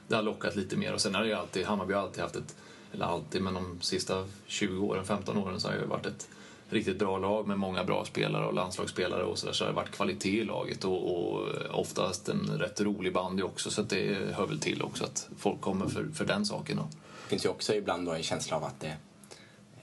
det 0.07 0.15
har 0.15 0.23
lockat 0.23 0.55
lite 0.55 0.77
mer. 0.77 0.93
Och 0.93 1.01
sen 1.01 1.15
har 1.15 1.25
ju 1.25 1.34
alltid, 1.34 1.65
Hammarby 1.65 1.93
har 1.93 2.01
alltid 2.01 2.23
haft 2.23 2.36
ett, 2.36 2.55
eller 2.91 3.05
alltid, 3.05 3.41
men 3.41 3.53
de 3.53 3.82
sista 3.82 4.25
20 4.45 4.86
åren, 4.86 5.05
15 5.05 5.38
åren 5.38 5.59
så 5.59 5.67
har 5.67 5.75
det 5.75 5.86
varit 5.86 6.05
ett 6.05 6.30
riktigt 6.70 6.99
bra 6.99 7.17
lag 7.17 7.47
med 7.47 7.59
många 7.59 7.84
bra 7.84 8.05
spelare 8.05 8.45
och 8.45 8.53
landslagsspelare 8.53 9.24
och 9.24 9.38
så 9.38 9.45
där, 9.45 9.53
så 9.53 9.63
har 9.63 9.70
det 9.70 9.76
varit 9.76 9.91
kvalitet 9.91 10.41
i 10.41 10.43
laget 10.43 10.84
och, 10.86 11.11
och 11.15 11.47
oftast 11.72 12.30
en 12.30 12.57
rätt 12.59 12.82
rolig 12.82 13.13
bandy 13.13 13.43
också 13.43 13.72
så 13.72 13.82
att 13.82 13.89
det 13.89 14.34
hör 14.34 14.47
väl 14.47 14.59
till 14.59 14.82
också 14.82 15.03
att 15.03 15.30
folk 15.38 15.61
kommer 15.61 15.88
för, 15.88 16.07
för 16.13 16.26
den 16.26 16.45
saken. 16.45 16.78
Då. 16.78 16.84
Det 17.24 17.30
finns 17.30 17.45
ju 17.45 17.49
också 17.49 17.74
ibland 17.76 18.05
då 18.05 18.11
en 18.11 18.24
känsla 18.24 18.57
av 18.57 18.63
att 18.63 18.80
det, 18.80 18.95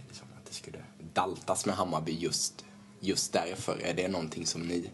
liksom, 0.09 0.27
att 0.39 0.47
det 0.47 0.55
skulle 0.55 0.79
daltas 1.15 1.67
med 1.67 1.75
Hammarby 1.75 2.13
just, 2.13 2.65
just 3.01 3.33
därför. 3.33 3.79
Är 3.83 3.95
det 3.95 4.09
någonting 4.09 4.47
som 4.47 4.63
ni 4.63 4.91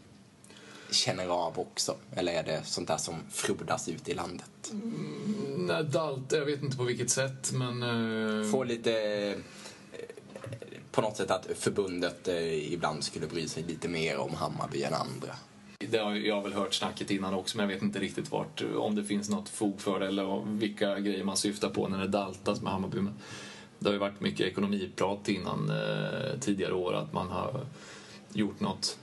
känner 0.90 1.26
av 1.26 1.58
också? 1.58 1.96
Eller 2.14 2.32
är 2.32 2.42
det 2.42 2.60
sånt 2.64 2.88
där 2.88 2.96
som 2.96 3.14
frodas 3.30 3.88
ut 3.88 4.08
i 4.08 4.14
landet? 4.14 4.72
Nej, 5.56 5.84
Dalt, 5.84 6.32
jag 6.32 6.44
vet 6.44 6.62
inte 6.62 6.76
på 6.76 6.84
vilket 6.84 7.10
sätt 7.10 7.52
men... 7.52 7.82
eh, 8.42 8.50
Få 8.50 8.64
lite... 8.64 9.34
På 10.92 11.00
något 11.00 11.16
sätt 11.16 11.30
att 11.30 11.46
förbundet 11.54 12.28
eh, 12.28 12.72
ibland 12.72 13.04
skulle 13.04 13.26
bry 13.26 13.48
sig 13.48 13.62
lite 13.62 13.88
mer 13.88 14.18
om 14.18 14.34
Hammarby 14.34 14.82
än 14.82 14.94
andra. 14.94 15.34
Det 15.78 15.98
har, 15.98 16.14
jag 16.14 16.34
har 16.34 16.42
väl 16.42 16.52
hört 16.52 16.74
snacket 16.74 17.10
innan 17.10 17.34
också 17.34 17.56
men 17.56 17.68
jag 17.68 17.74
vet 17.74 17.82
inte 17.82 17.98
riktigt 17.98 18.30
vart, 18.30 18.62
eh, 18.62 18.76
om 18.76 18.94
det 18.94 19.04
finns 19.04 19.28
något 19.28 19.48
fog 19.48 19.80
för 19.80 20.00
det 20.00 20.06
eller 20.06 20.42
vilka 20.46 20.98
grejer 20.98 21.24
man 21.24 21.36
syftar 21.36 21.68
på 21.68 21.88
när 21.88 21.98
det 21.98 22.08
daltas 22.08 22.62
med 22.62 22.72
Hammarby. 22.72 23.00
Men 23.00 23.14
det 23.78 23.88
har 23.88 23.92
ju 23.92 23.98
varit 23.98 24.20
mycket 24.20 24.46
ekonomiprat 24.46 25.28
innan 25.28 25.70
eh, 25.70 26.40
tidigare 26.40 26.74
år 26.74 26.94
att 26.94 27.12
man 27.12 27.28
har 27.28 27.60
gjort 28.32 28.60
något 28.60 28.98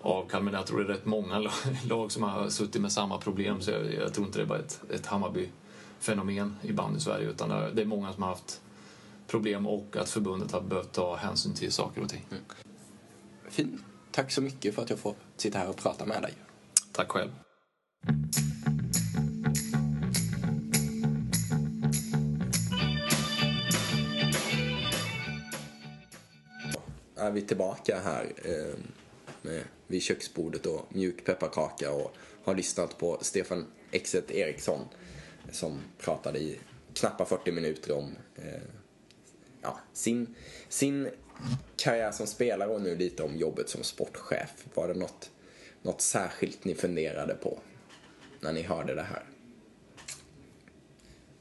avkall 0.00 0.42
men 0.42 0.54
jag 0.54 0.66
tror 0.66 0.78
det 0.78 0.84
är 0.84 0.88
rätt 0.88 1.06
många 1.06 1.38
lag, 1.88 2.12
som 2.12 2.22
har 2.22 2.48
suttit 2.48 2.82
med 2.82 2.92
samma 2.92 3.18
problem 3.18 3.60
så 3.60 3.70
jag, 3.70 3.94
jag 3.94 4.14
tror 4.14 4.26
inte 4.26 4.38
det 4.38 4.42
är 4.44 4.46
bara 4.46 4.58
ett, 4.58 4.80
ett 4.90 5.06
Hammarby-fenomen 5.06 6.56
i 6.62 6.72
bandy 6.72 7.00
Sverige 7.00 7.28
utan 7.28 7.48
det 7.48 7.82
är 7.82 7.86
många 7.86 8.12
som 8.12 8.22
har 8.22 8.30
haft 8.30 8.60
problem 9.32 9.66
och 9.66 9.96
att 9.96 10.08
förbundet 10.08 10.52
har 10.52 10.60
behövt 10.60 10.92
ta 10.92 11.16
hänsyn 11.16 11.54
till 11.54 11.72
saker 11.72 12.02
och 12.02 12.08
ting. 12.08 12.24
Fint. 13.48 13.80
Tack 14.10 14.30
så 14.30 14.42
mycket 14.42 14.74
för 14.74 14.82
att 14.82 14.90
jag 14.90 14.98
får 14.98 15.14
sitta 15.36 15.58
här 15.58 15.68
och 15.68 15.76
prata 15.76 16.06
med 16.06 16.22
dig. 16.22 16.34
Tack 16.92 17.10
själv. 17.10 17.30
är 27.16 27.30
vi 27.30 27.42
tillbaka 27.42 28.00
här 28.04 28.32
eh, 28.44 28.78
med, 29.42 29.62
vid 29.86 30.02
köksbordet 30.02 30.66
och 30.66 30.86
mjuk 30.88 31.24
pepparkaka 31.24 31.92
och 31.92 32.14
har 32.44 32.54
lyssnat 32.54 32.98
på 32.98 33.18
Stefan 33.20 33.66
Exet 33.90 34.30
Eriksson 34.30 34.80
som 35.50 35.78
pratade 35.98 36.38
i 36.38 36.60
knappa 36.94 37.24
40 37.24 37.52
minuter 37.52 37.92
om 37.92 38.16
eh, 38.36 38.81
ja, 39.62 39.78
sin, 39.92 40.34
sin 40.68 41.08
karriär 41.76 42.12
som 42.12 42.26
spelare 42.26 42.68
och 42.68 42.82
nu 42.82 42.96
lite 42.96 43.22
om 43.22 43.36
jobbet 43.36 43.68
som 43.68 43.82
sportchef. 43.82 44.66
Var 44.74 44.88
det 44.88 44.94
något, 44.94 45.30
något 45.82 46.00
särskilt 46.00 46.64
ni 46.64 46.74
funderade 46.74 47.34
på 47.34 47.58
när 48.40 48.52
ni 48.52 48.62
hörde 48.62 48.94
det 48.94 49.02
här? 49.02 49.24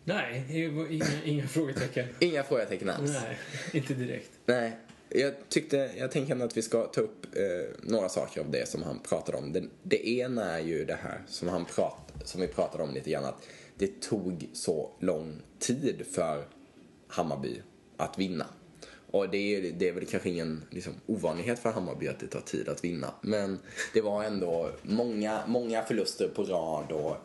Nej, 0.04 0.46
inga, 0.90 1.06
inga 1.24 1.48
frågetecken. 1.48 2.08
Inga 2.20 2.44
frågetecken 2.44 2.90
alls? 2.90 3.12
Nej, 3.12 3.38
inte 3.74 3.94
direkt. 3.94 4.32
Nej. 4.46 4.78
jag 5.10 5.34
tyckte, 5.50 5.92
jag 5.98 6.12
tänker 6.12 6.32
ändå 6.32 6.46
att 6.46 6.58
vi 6.58 6.62
ska 6.62 6.84
ta 6.84 7.02
upp 7.02 7.26
eh, 7.36 7.42
några 7.84 8.10
saker 8.10 8.42
av 8.42 8.52
det 8.52 8.70
som 8.70 8.84
han 8.84 9.00
pratade 9.00 9.38
om. 9.38 9.54
Det, 9.54 9.64
det 9.84 10.10
ena 10.10 10.60
är 10.60 10.60
ju 10.60 10.86
det 10.86 10.98
här 11.04 11.24
som, 11.28 11.48
han 11.48 11.66
prat, 11.66 12.14
som 12.24 12.42
vi 12.42 12.48
pratade 12.48 12.84
om 12.84 12.94
lite 12.94 13.10
grann, 13.10 13.26
att 13.26 13.48
det 13.78 14.02
tog 14.02 14.50
så 14.54 14.92
lång 15.00 15.42
tid 15.60 16.06
för 16.12 16.46
Hammarby 17.08 17.62
att 18.04 18.18
vinna. 18.18 18.46
Och 19.12 19.30
det 19.30 19.38
är, 19.38 19.72
det 19.72 19.88
är 19.88 19.94
väl 19.94 20.06
kanske 20.06 20.30
ingen 20.30 20.64
liksom, 20.70 20.94
ovanlighet 21.06 21.60
för 21.60 21.72
Hammarby 21.72 22.08
att 22.08 22.20
det 22.20 22.28
tar 22.28 22.42
tid 22.42 22.70
att 22.70 22.84
vinna. 22.84 23.14
Men 23.22 23.60
det 23.94 24.02
var 24.02 24.24
ändå 24.24 24.72
många, 24.82 25.44
många 25.48 25.84
förluster 25.84 26.28
på 26.28 26.44
rad 26.44 26.92
och, 26.92 27.18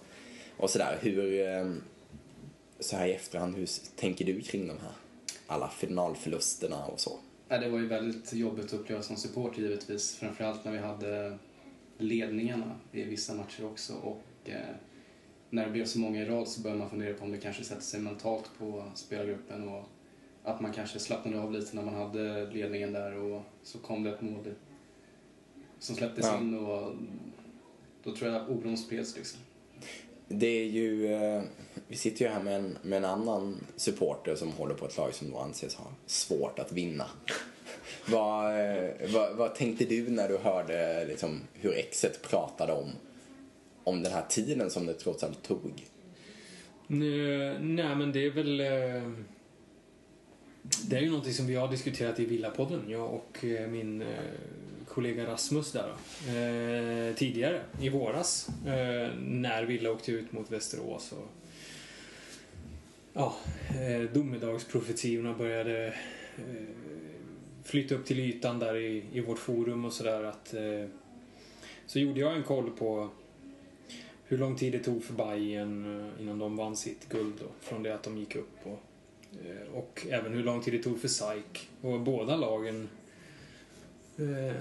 och 0.56 0.70
sådär. 0.70 0.98
Hur, 1.00 1.40
ehm, 1.40 1.82
så 2.80 2.96
här 2.96 3.06
i 3.06 3.12
efterhand, 3.12 3.56
hur 3.56 3.68
tänker 3.96 4.24
du 4.24 4.40
kring 4.40 4.68
de 4.68 4.78
här 4.78 4.92
alla 5.46 5.68
finalförlusterna 5.68 6.86
och 6.86 7.00
så? 7.00 7.18
Ja, 7.48 7.58
det 7.58 7.68
var 7.68 7.78
ju 7.78 7.86
väldigt 7.86 8.32
jobbigt 8.32 8.64
att 8.64 8.72
uppleva 8.72 9.02
som 9.02 9.16
support 9.16 9.58
givetvis. 9.58 10.16
Framförallt 10.16 10.64
när 10.64 10.72
vi 10.72 10.78
hade 10.78 11.38
ledningarna 11.98 12.80
i 12.92 13.02
vissa 13.02 13.34
matcher 13.34 13.64
också. 13.64 13.94
Och 13.94 14.50
eh, 14.50 14.74
när 15.50 15.64
det 15.64 15.70
blev 15.70 15.84
så 15.84 15.98
många 15.98 16.22
i 16.22 16.24
rad 16.24 16.48
så 16.48 16.60
började 16.60 16.80
man 16.80 16.90
fundera 16.90 17.14
på 17.14 17.24
om 17.24 17.32
det 17.32 17.38
kanske 17.38 17.64
sätter 17.64 17.82
sig 17.82 18.00
mentalt 18.00 18.50
på 18.58 18.84
spelargruppen 18.94 19.68
och 19.68 19.88
att 20.46 20.60
man 20.60 20.72
kanske 20.72 20.98
slappnade 20.98 21.40
av 21.40 21.52
lite 21.52 21.76
när 21.76 21.82
man 21.82 21.94
hade 21.94 22.50
ledningen 22.50 22.92
där 22.92 23.16
och 23.16 23.42
så 23.62 23.78
kom 23.78 24.02
det 24.02 24.10
ett 24.10 24.20
mål 24.20 24.44
som 25.78 25.96
släpptes 25.96 26.26
Ja. 26.26 26.38
in 26.38 26.58
och 26.58 26.92
då 28.02 28.16
tror 28.16 28.32
jag 28.32 28.50
oron 28.50 28.76
spreds 28.76 29.16
liksom. 29.16 29.40
Det 30.28 30.46
är 30.46 30.64
ju, 30.64 31.14
eh, 31.14 31.42
vi 31.88 31.96
sitter 31.96 32.24
ju 32.24 32.30
här 32.30 32.42
med 32.42 32.54
en, 32.54 32.78
med 32.82 32.96
en 32.96 33.04
annan 33.04 33.56
supporter 33.76 34.34
som 34.34 34.52
håller 34.52 34.74
på 34.74 34.86
ett 34.86 34.96
lag 34.96 35.14
som 35.14 35.30
då 35.30 35.38
anses 35.38 35.74
ha 35.74 35.86
svårt 36.06 36.58
att 36.58 36.72
vinna. 36.72 37.06
vad, 38.10 38.60
eh, 38.60 38.90
vad, 39.14 39.36
vad 39.36 39.54
tänkte 39.54 39.84
du 39.84 40.10
när 40.10 40.28
du 40.28 40.36
hörde 40.36 41.04
liksom, 41.08 41.40
hur 41.52 41.74
exet 41.74 42.22
pratade 42.22 42.72
om, 42.72 42.90
om 43.84 44.02
den 44.02 44.12
här 44.12 44.24
tiden 44.28 44.70
som 44.70 44.86
det 44.86 44.94
trots 44.94 45.24
allt 45.24 45.42
tog? 45.42 45.86
Nej, 46.86 47.58
nej, 47.60 47.96
men 47.96 48.12
det 48.12 48.26
är 48.26 48.30
väl... 48.30 48.60
Det 50.88 50.96
är 50.96 51.00
ju 51.00 51.08
någonting 51.08 51.32
som 51.32 51.46
vi 51.46 51.54
har 51.54 51.68
diskuterat 51.68 52.20
i 52.20 52.24
Villapodden, 52.24 52.84
jag 52.88 53.14
och 53.14 53.44
eh, 53.44 53.68
min 53.68 54.02
eh, 54.02 54.08
kollega 54.88 55.26
Rasmus 55.26 55.72
där 55.72 55.88
då. 55.88 56.32
Eh, 56.32 57.14
Tidigare, 57.14 57.60
i 57.80 57.88
våras, 57.88 58.48
eh, 58.66 59.14
när 59.18 59.64
Villa 59.64 59.90
åkte 59.90 60.12
ut 60.12 60.32
mot 60.32 60.52
Västerås 60.52 61.12
och 61.12 61.28
ja, 63.12 63.36
eh, 63.68 64.10
domedagsprofetiorna 64.10 65.34
började 65.34 65.86
eh, 66.36 66.66
flytta 67.64 67.94
upp 67.94 68.06
till 68.06 68.20
ytan 68.20 68.58
där 68.58 68.76
i, 68.76 69.04
i 69.12 69.20
vårt 69.20 69.38
forum 69.38 69.84
och 69.84 69.92
sådär 69.92 70.22
att 70.24 70.54
eh, 70.54 70.86
så 71.86 71.98
gjorde 71.98 72.20
jag 72.20 72.36
en 72.36 72.42
koll 72.42 72.70
på 72.70 73.10
hur 74.24 74.38
lång 74.38 74.56
tid 74.56 74.72
det 74.72 74.78
tog 74.78 75.04
för 75.04 75.14
Bayern 75.14 76.00
eh, 76.00 76.22
innan 76.22 76.38
de 76.38 76.56
vann 76.56 76.76
sitt 76.76 77.08
guld 77.08 77.34
då, 77.40 77.46
från 77.60 77.82
det 77.82 77.94
att 77.94 78.02
de 78.02 78.18
gick 78.18 78.36
upp. 78.36 78.58
Och, 78.62 78.82
och 79.74 80.06
även 80.10 80.32
hur 80.32 80.42
lång 80.42 80.62
tid 80.62 80.74
det 80.74 80.82
tog 80.82 81.00
för 81.00 81.08
SAIK. 81.08 81.68
Och 81.80 82.00
båda 82.00 82.36
lagen 82.36 82.88
eh, 84.18 84.56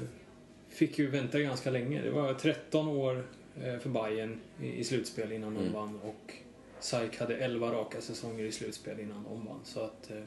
fick 0.70 1.00
ju 1.00 1.08
vänta 1.10 1.40
ganska 1.40 1.72
länge. 1.72 2.02
Det 2.02 2.10
var 2.10 2.34
13 2.34 2.88
år 2.88 3.24
eh, 3.64 3.78
för 3.80 3.90
Bayern 3.90 4.40
i, 4.62 4.84
slutspel 4.84 5.32
innan 5.32 5.54
de 5.54 5.60
Mm. 5.60 5.74
vann 5.74 6.00
och 6.04 6.34
SAIK 6.80 7.18
hade 7.18 7.38
11 7.38 7.72
raka 7.72 8.02
säsonger 8.02 8.44
i 8.44 8.52
slutspel 8.52 9.00
innan 9.00 9.24
de 9.24 9.46
vann. 9.46 9.60
Så 9.64 9.80
att, 9.80 10.12
eh, 10.12 10.18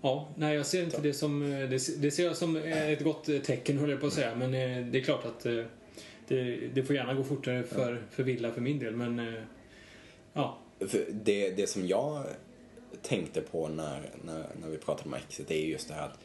ja, 0.00 0.28
nej 0.36 0.56
jag 0.56 0.66
ser 0.66 0.84
inte 0.84 1.00
det 1.00 1.12
som, 1.14 1.42
eh, 1.42 1.68
det, 1.68 2.02
det 2.02 2.10
ser 2.10 2.24
jag 2.24 2.36
som 2.36 2.56
eh, 2.56 2.88
ett 2.90 3.04
gott 3.04 3.28
eh, 3.28 3.38
tecken 3.38 3.78
höll 3.78 3.90
jag 3.90 4.00
på 4.00 4.06
att 4.06 4.12
säga. 4.12 4.34
Men 4.34 4.54
eh, 4.54 4.86
det 4.86 4.98
är 4.98 5.02
klart 5.02 5.24
att 5.24 5.46
eh, 5.46 5.64
det, 6.28 6.56
det 6.74 6.82
får 6.82 6.96
gärna 6.96 7.14
gå 7.14 7.24
fortare 7.24 7.62
för, 7.62 8.02
för 8.10 8.22
Villa 8.22 8.52
för 8.52 8.60
min 8.60 8.78
del, 8.78 8.96
men 8.96 9.18
eh, 9.18 9.42
ja. 10.32 10.58
För 10.80 11.06
det, 11.10 11.50
det 11.50 11.66
som 11.66 11.86
jag 11.86 12.24
tänkte 13.02 13.40
på 13.40 13.68
när, 13.68 14.10
när, 14.24 14.46
när 14.60 14.68
vi 14.68 14.78
pratade 14.78 15.08
om 15.08 15.14
exet 15.14 15.50
är 15.50 15.54
just 15.54 15.88
det 15.88 15.94
här 15.94 16.04
att 16.04 16.18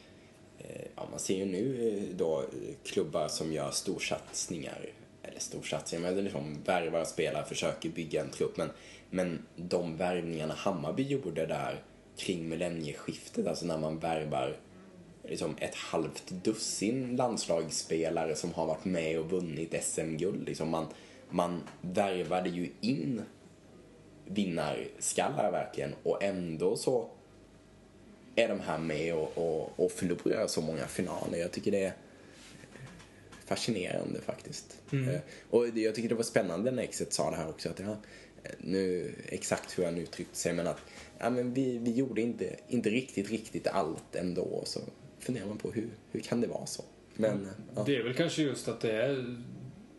eh, 0.58 0.86
ja, 0.96 1.08
man 1.10 1.18
ser 1.18 1.36
ju 1.36 1.44
nu 1.44 1.88
eh, 1.88 2.16
då 2.16 2.44
klubbar 2.84 3.28
som 3.28 3.52
gör 3.52 3.70
storsatsningar, 3.70 4.86
eller 5.22 5.40
storsatsningar, 5.40 6.12
men 6.12 6.24
liksom 6.24 6.56
värvar 6.64 7.04
spelare, 7.04 7.44
försöker 7.44 7.88
bygga 7.88 8.20
en 8.20 8.30
trupp. 8.30 8.56
Men, 8.56 8.70
men 9.10 9.46
de 9.56 9.96
värvningarna 9.96 10.54
Hammarby 10.54 11.02
gjorde 11.02 11.46
där 11.46 11.82
kring 12.16 12.48
millennieskiftet, 12.48 13.46
alltså 13.46 13.66
när 13.66 13.78
man 13.78 13.98
värvar 13.98 14.56
liksom 15.24 15.56
ett 15.58 15.74
halvt 15.74 16.30
dussin 16.30 17.16
landslagsspelare 17.16 18.34
som 18.34 18.54
har 18.54 18.66
varit 18.66 18.84
med 18.84 19.18
och 19.18 19.30
vunnit 19.30 19.84
SM-guld. 19.84 20.46
Liksom 20.46 20.68
man, 20.68 20.86
man 21.30 21.62
värvade 21.80 22.48
ju 22.48 22.70
in 22.80 23.22
vinnarskallar 24.26 25.52
verkligen 25.52 25.94
och 26.02 26.22
ändå 26.22 26.76
så 26.76 27.08
är 28.36 28.48
de 28.48 28.60
här 28.60 28.78
med 28.78 29.14
och, 29.14 29.38
och, 29.38 29.72
och 29.84 29.92
förlorar 29.92 30.46
så 30.46 30.60
många 30.60 30.86
finaler. 30.86 31.38
Jag 31.38 31.52
tycker 31.52 31.70
det 31.70 31.84
är 31.84 31.92
fascinerande 33.44 34.20
faktiskt. 34.20 34.78
Mm. 34.92 35.08
Eh, 35.08 35.20
Och 35.50 35.68
jag 35.68 35.94
tycker 35.94 36.08
det 36.08 36.14
var 36.14 36.22
spännande 36.22 36.70
när 36.70 36.82
Exet 36.82 37.12
sa 37.12 37.30
det 37.30 37.36
här 37.36 37.48
också. 37.48 37.68
Att 37.68 37.80
ja, 37.80 37.96
nu, 38.58 39.14
exakt 39.28 39.78
hur 39.78 39.84
han 39.84 39.98
uttryckte 39.98 40.36
sig 40.38 40.52
men 40.52 40.66
att 40.66 40.80
ja, 41.18 41.30
men 41.30 41.54
vi, 41.54 41.78
vi 41.78 41.92
gjorde 41.92 42.20
inte, 42.22 42.56
inte 42.68 42.90
riktigt, 42.90 43.30
riktigt 43.30 43.66
allt 43.66 44.14
ändå. 44.16 44.42
Och 44.42 44.68
så 44.68 44.80
funderar 45.18 45.46
man 45.46 45.58
på 45.58 45.70
hur, 45.70 45.88
hur 46.12 46.20
kan 46.20 46.40
det 46.40 46.46
vara 46.46 46.66
så? 46.66 46.84
Men 47.14 47.48
ja, 47.76 47.82
Det 47.86 47.96
är 47.96 48.02
väl 48.02 48.14
kanske 48.14 48.42
just 48.42 48.68
att 48.68 48.80
det 48.80 48.92
är 48.92 49.36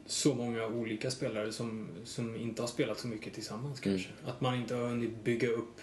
så 0.06 0.36
många 0.36 0.68
olika 0.68 1.12
spelare 1.12 1.52
som, 1.52 1.88
som 2.04 2.36
inte 2.36 2.62
har 2.62 2.68
spelat 2.68 3.00
så 3.00 3.08
mycket 3.08 3.34
tillsammans 3.34 3.80
kanske. 3.80 4.10
Att 4.26 4.42
man 4.42 4.56
inte 4.56 4.76
har 4.76 4.88
hunnit 4.88 5.24
bygga 5.24 5.50
upp, 5.50 5.82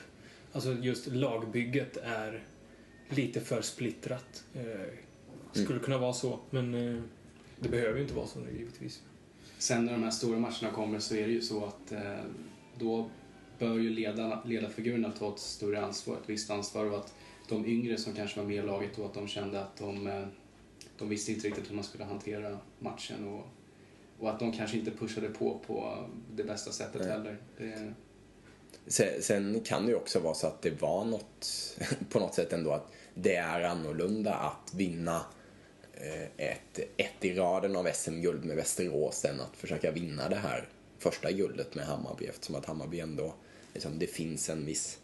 alltså 0.53 0.73
just 0.73 1.07
lagbygget 1.07 1.97
är 1.97 2.45
lite 3.09 3.41
för 3.41 3.63
splittrat. 3.63 4.45
Eh, 4.55 4.89
skulle 5.53 5.79
kunna 5.79 5.99
vara 5.99 6.13
så, 6.13 6.39
men 6.51 6.75
eh, 6.75 7.03
det 7.59 7.69
behöver 7.69 7.97
ju 7.97 8.03
inte 8.03 8.15
vara 8.15 8.27
så 8.27 8.41
nu 8.41 8.59
givetvis. 8.59 9.03
Sen 9.59 9.85
när 9.85 9.93
de 9.93 10.03
här 10.03 10.11
stora 10.11 10.39
matcherna 10.39 10.71
kommer 10.75 10.99
så 10.99 11.15
är 11.15 11.27
det 11.27 11.33
ju 11.33 11.43
så 11.43 11.65
att 11.65 11.93
eh, 11.93 12.21
då 12.79 13.11
bör 13.59 13.79
ju 13.79 13.91
ledarna, 13.91 14.43
ledarfigurerna 14.45 15.11
ta 15.11 15.33
ett 15.33 15.39
större 15.39 15.85
ansvar, 15.85 16.15
ett 16.15 16.29
visst 16.29 16.51
ansvar 16.51 16.91
och 16.91 16.99
att 16.99 17.15
de 17.49 17.67
yngre 17.67 17.97
som 17.97 18.13
kanske 18.13 18.41
var 18.41 18.47
med 18.47 18.57
i 18.57 18.63
laget 18.63 18.91
då 18.97 19.05
att 19.05 19.15
de 19.15 19.29
kände 19.29 19.61
att 19.61 19.77
de, 19.77 20.07
eh, 20.07 20.27
de 20.99 21.09
visste 21.09 21.33
inte 21.33 21.49
riktigt 21.49 21.71
hur 21.71 21.75
man 21.75 21.85
skulle 21.85 22.05
hantera 22.05 22.59
matchen 22.79 23.29
och, 23.29 23.47
och 24.21 24.31
att 24.31 24.39
de 24.39 24.53
kanske 24.53 24.77
inte 24.77 24.91
pushade 24.91 25.29
på 25.29 25.61
på 25.67 26.05
det 26.35 26.45
bästa 26.45 26.73
sättet 26.73 27.01
Nej. 27.01 27.11
heller. 27.11 27.37
Det, 27.59 27.95
Sen, 28.87 29.23
sen 29.23 29.61
kan 29.61 29.85
det 29.85 29.91
ju 29.91 29.97
också 29.97 30.21
vara 30.21 30.35
så 30.35 30.47
att 30.47 30.63
det 30.63 30.83
var 30.83 31.05
något, 31.05 31.77
på 32.11 32.19
något 32.19 32.35
sätt 32.35 32.53
ändå 32.53 32.73
att 32.73 32.93
det 33.15 33.35
är 33.35 33.63
annorlunda 33.63 34.35
att 34.35 34.75
vinna 34.75 35.25
eh, 35.95 36.47
ett, 36.51 36.79
ett 36.97 37.25
i 37.25 37.35
raden 37.35 37.77
av 37.77 37.89
SM-guld 37.95 38.45
med 38.45 38.57
Västerås 38.57 39.25
än 39.25 39.41
att 39.41 39.57
försöka 39.57 39.91
vinna 39.91 40.29
det 40.29 40.37
här 40.37 40.69
första 40.99 41.33
guldet 41.33 41.75
med 41.75 41.87
Hammarby 41.87 42.25
eftersom 42.25 42.55
att 42.55 42.67
Hammarby 42.67 43.01
ändå, 43.01 43.35
liksom, 43.75 43.99
det 43.99 44.07
finns 44.07 44.51
en 44.51 44.67
viss 44.67 44.99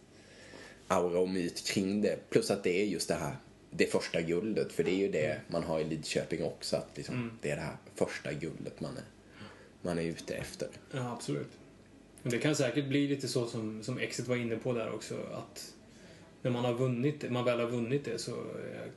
aura 0.88 1.20
och 1.20 1.28
myt 1.28 1.66
kring 1.66 2.02
det. 2.02 2.30
Plus 2.30 2.50
att 2.50 2.62
det 2.62 2.82
är 2.82 2.84
just 2.84 3.08
det 3.08 3.14
här, 3.14 3.36
det 3.76 3.86
första 3.86 4.22
guldet, 4.22 4.72
för 4.72 4.84
det 4.84 4.90
är 4.90 4.96
ju 4.96 5.08
det 5.10 5.40
man 5.48 5.62
har 5.62 5.80
i 5.80 5.84
Lidköping 5.84 6.44
också, 6.44 6.76
att 6.76 6.90
liksom, 6.96 7.14
Mm. 7.14 7.30
det 7.42 7.50
är 7.50 7.56
det 7.56 7.62
här 7.62 7.76
första 7.94 8.32
guldet 8.32 8.80
man 8.80 8.96
är, 8.96 9.04
man 9.82 9.98
är 9.98 10.02
ute 10.02 10.34
efter. 10.34 10.68
Ja, 10.92 11.12
absolut. 11.12 11.50
Men 12.22 12.32
det 12.32 12.38
kan 12.38 12.56
säkert 12.56 12.88
bli 12.88 13.08
lite 13.08 13.28
så 13.28 13.46
som, 13.46 13.82
som 13.82 13.98
Exit 13.98 14.28
var 14.28 14.36
inne 14.36 14.56
på 14.56 14.72
där 14.72 14.90
också, 14.94 15.14
att 15.32 15.74
när 16.42 16.50
man 16.50 16.64
har 16.64 16.74
vunnit 16.74 17.30
man 17.30 17.44
väl 17.44 17.60
har 17.60 17.66
vunnit 17.66 18.04
det 18.04 18.18
så 18.18 18.30
eh, 18.30 18.90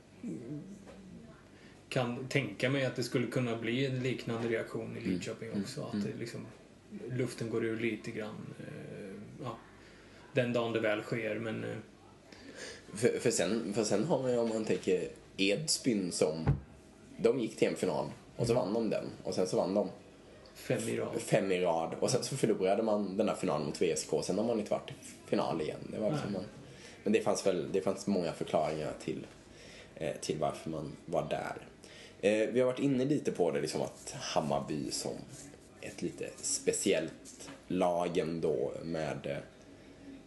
kan 1.88 2.28
tänka 2.28 2.70
mig 2.70 2.84
att 2.84 2.96
det 2.96 3.02
skulle 3.02 3.26
kunna 3.26 3.56
bli 3.56 3.86
en 3.86 4.02
liknande 4.02 4.48
reaktion 4.48 4.96
i 4.96 5.00
Lidköping 5.00 5.48
Mm. 5.48 5.62
också. 5.62 5.82
Att 5.82 5.94
Mm. 5.94 6.06
det 6.06 6.18
liksom, 6.18 6.46
luften 7.10 7.50
går 7.50 7.64
ur 7.64 7.80
lite 7.80 8.10
grann. 8.10 8.54
eh, 8.60 9.10
Ja, 9.42 9.58
den 10.32 10.52
dagen 10.52 10.72
det 10.72 10.80
väl 10.80 11.02
sker, 11.02 11.38
men 11.38 11.64
eh, 11.64 11.76
För, 12.94 13.18
för, 13.18 13.30
sen, 13.30 13.74
för 13.74 13.84
sen 13.84 14.04
har 14.04 14.22
man 14.22 14.30
ju, 14.30 14.38
om 14.38 14.48
man 14.48 14.64
tänker 14.64 15.08
Edsbyn 15.36 16.12
som, 16.12 16.50
de 17.16 17.40
gick 17.40 17.56
till 17.56 17.68
en 17.68 17.76
final 17.76 18.06
och 18.36 18.46
så 18.46 18.54
vann 18.54 18.74
de 18.74 18.90
den 18.90 19.04
och 19.24 19.34
sen 19.34 19.46
så 19.46 19.56
vann 19.56 19.74
de 19.74 19.88
fem 20.54 20.88
i 20.88 20.96
rad. 20.96 21.20
fem 21.20 21.52
i 21.52 21.60
rad 21.60 21.94
och 22.00 22.10
sen 22.10 22.22
så 22.22 22.36
förlorade 22.36 22.82
man 22.82 23.16
den 23.16 23.28
här 23.28 23.36
finalen 23.36 23.66
mot 23.66 23.82
VSK 23.82 24.08
sen 24.22 24.38
har 24.38 24.44
man 24.44 24.58
inte 24.58 24.70
varit 24.70 24.90
i 24.90 24.94
final 25.26 25.60
igen. 25.60 25.80
Det 25.92 25.98
var 25.98 26.10
liksom 26.10 26.32
man, 26.32 26.44
men 27.04 27.12
det 27.12 27.20
fanns 27.20 27.46
väl, 27.46 27.72
det 27.72 27.80
fanns 27.80 28.06
många 28.06 28.32
förklaringar 28.32 28.92
till, 29.04 29.26
eh, 29.96 30.16
till 30.20 30.38
varför 30.38 30.70
man 30.70 30.92
var 31.06 31.26
där. 31.30 31.56
Eh, 32.20 32.48
vi 32.48 32.60
har 32.60 32.66
varit 32.66 32.78
inne 32.78 33.04
lite 33.04 33.32
på 33.32 33.50
det 33.50 33.60
liksom 33.60 33.82
att 33.82 34.14
Hammarby 34.20 34.90
som 34.90 35.12
ett 35.80 36.02
lite 36.02 36.28
speciellt 36.36 37.50
lag 37.68 38.18
ändå 38.18 38.72
med 38.82 39.26
eh, 39.26 39.36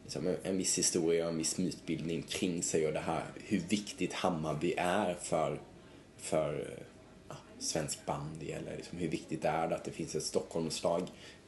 liksom, 0.04 0.28
en- 0.28 0.38
en 0.43 0.58
viss 0.58 0.78
historia 0.78 1.24
och 1.26 1.32
en 1.32 1.38
viss 1.38 1.58
mytbildning 1.58 2.22
kring 2.22 2.64
sig 2.64 2.88
och 2.88 2.93
det 2.93 2.99
här 2.99 3.24
hur 3.45 3.60
viktigt 3.60 4.14
Hammarby 4.14 4.74
är 4.78 5.14
för, 5.22 5.60
för 6.18 6.68
ja, 7.30 7.36
svensk 7.60 8.06
bandy 8.06 8.51
eller 8.51 8.76
liksom, 8.78 8.97
hur 8.97 9.08
viktigt 9.08 9.41
det 9.41 9.47
är 9.47 9.72
att 9.72 9.84
det 9.86 9.91
finns 9.91 10.16
ett 10.16 10.24
Stockholmslag. 10.24 11.01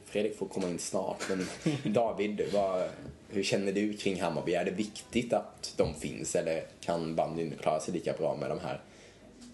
Fredrik 0.04 0.36
får 0.38 0.46
komma 0.48 0.68
in 0.68 0.78
snart, 0.78 1.22
men 1.28 1.46
David, 1.92 2.40
vad, 2.52 2.88
hur 3.28 3.42
känner 3.42 3.72
du 3.72 3.92
kring 3.96 4.20
Hammarby? 4.20 4.54
Är 4.54 4.64
det 4.64 4.70
viktigt 4.70 5.32
att 5.32 5.74
de 5.76 5.94
finns 5.94 6.34
eller 6.34 6.62
kan 6.80 7.14
bandyn 7.14 7.54
klara 7.60 7.80
sig 7.80 7.94
lika 7.94 8.12
bra 8.12 8.36
med 8.36 8.50
de 8.50 8.58
här 8.60 8.80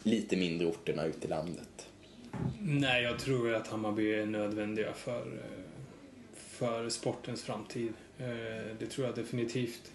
lite 0.03 0.37
mindre 0.37 0.67
orterna 0.67 1.05
ute 1.05 1.27
i 1.27 1.31
landet? 1.31 1.87
Nej, 2.61 3.03
jag 3.03 3.19
tror 3.19 3.55
att 3.55 3.67
Hammarby 3.69 4.15
är 4.15 4.27
nödvändiga 4.27 4.93
för, 4.93 5.21
eh, 5.21 5.63
för 6.35 6.89
sportens 6.89 7.43
framtid. 7.43 7.93
Eh, 8.23 8.77
det 8.79 8.87
tror 8.87 9.07
jag 9.07 9.16
definitivt. 9.16 9.93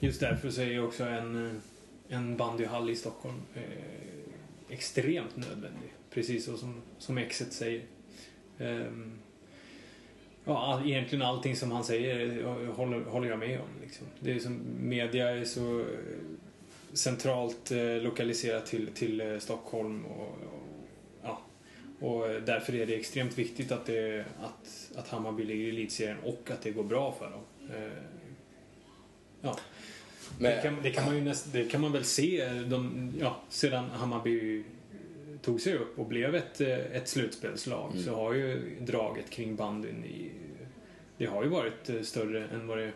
Just 0.00 0.20
därför 0.20 0.50
så 0.50 0.60
är 0.60 0.66
ju 0.66 0.82
också 0.82 1.04
en, 1.04 1.46
eh, 1.46 1.52
en 2.08 2.36
bandyhall 2.36 2.90
i 2.90 2.96
Stockholm 2.96 3.42
eh, 3.54 3.62
extremt 4.68 5.36
nödvändig. 5.36 5.92
Precis 6.10 6.44
så 6.44 6.56
som, 6.56 6.82
som 6.98 7.18
exet 7.18 7.52
säger. 7.52 7.82
Ehm, 8.58 9.12
ja, 10.44 10.82
egentligen 10.84 11.22
allting 11.22 11.56
som 11.56 11.72
han 11.72 11.84
säger 11.84 12.44
håller, 12.66 13.00
håller 13.00 13.28
jag 13.28 13.38
med 13.38 13.60
om. 13.60 13.68
Liksom. 13.82 14.06
Det 14.20 14.32
är 14.32 14.38
som, 14.38 14.60
media 14.80 15.30
är 15.30 15.44
så 15.44 15.84
centralt 16.92 17.70
lokaliserat 18.00 18.66
till, 18.66 18.86
till 18.86 19.40
Stockholm 19.40 20.04
och, 20.04 20.26
och 20.26 20.57
och 22.00 22.28
eh, 22.30 22.42
därför 22.42 22.74
är 22.74 22.86
det 22.86 22.94
extremt 22.94 23.38
viktigt 23.38 23.72
att, 23.72 23.86
det, 23.86 24.24
att, 24.40 24.90
att 24.96 25.08
Hammarby 25.08 25.44
ligger 25.44 25.64
i 25.64 25.68
elitserien 25.68 26.16
och 26.24 26.50
att 26.50 26.62
det 26.62 26.70
går 26.70 26.84
bra 26.84 27.14
för 27.18 27.30
dem. 27.30 27.40
Eh, 27.76 27.90
Ja, 29.40 29.56
Men- 30.38 30.50
det, 30.56 30.62
kan, 30.62 30.76
det, 30.82 30.90
kan 30.90 31.04
man 31.04 31.14
ju 31.14 31.20
näst, 31.20 31.52
det 31.52 31.64
kan 31.64 31.80
man 31.80 31.92
väl 31.92 32.04
se 32.04 32.48
de, 32.48 33.12
ja, 33.20 33.36
sedan 33.48 33.84
Hammarby 33.90 34.64
tog 35.42 35.60
sig 35.60 35.74
upp 35.76 35.98
och 35.98 36.06
blev 36.06 36.34
ett, 36.34 36.60
eh, 36.60 36.78
ett 36.78 37.08
slutspelslag 37.08 37.90
Mm. 37.92 38.04
så 38.04 38.14
har 38.14 38.32
ju 38.32 38.76
draget 38.80 39.30
kring 39.30 39.56
bandyn 39.56 40.04
i, 40.04 40.30
det 41.18 41.26
har 41.26 41.42
ju 41.42 41.48
varit 41.48 41.88
eh, 41.90 42.02
större 42.02 42.44
än 42.48 42.66
vad 42.66 42.78
det 42.78 42.92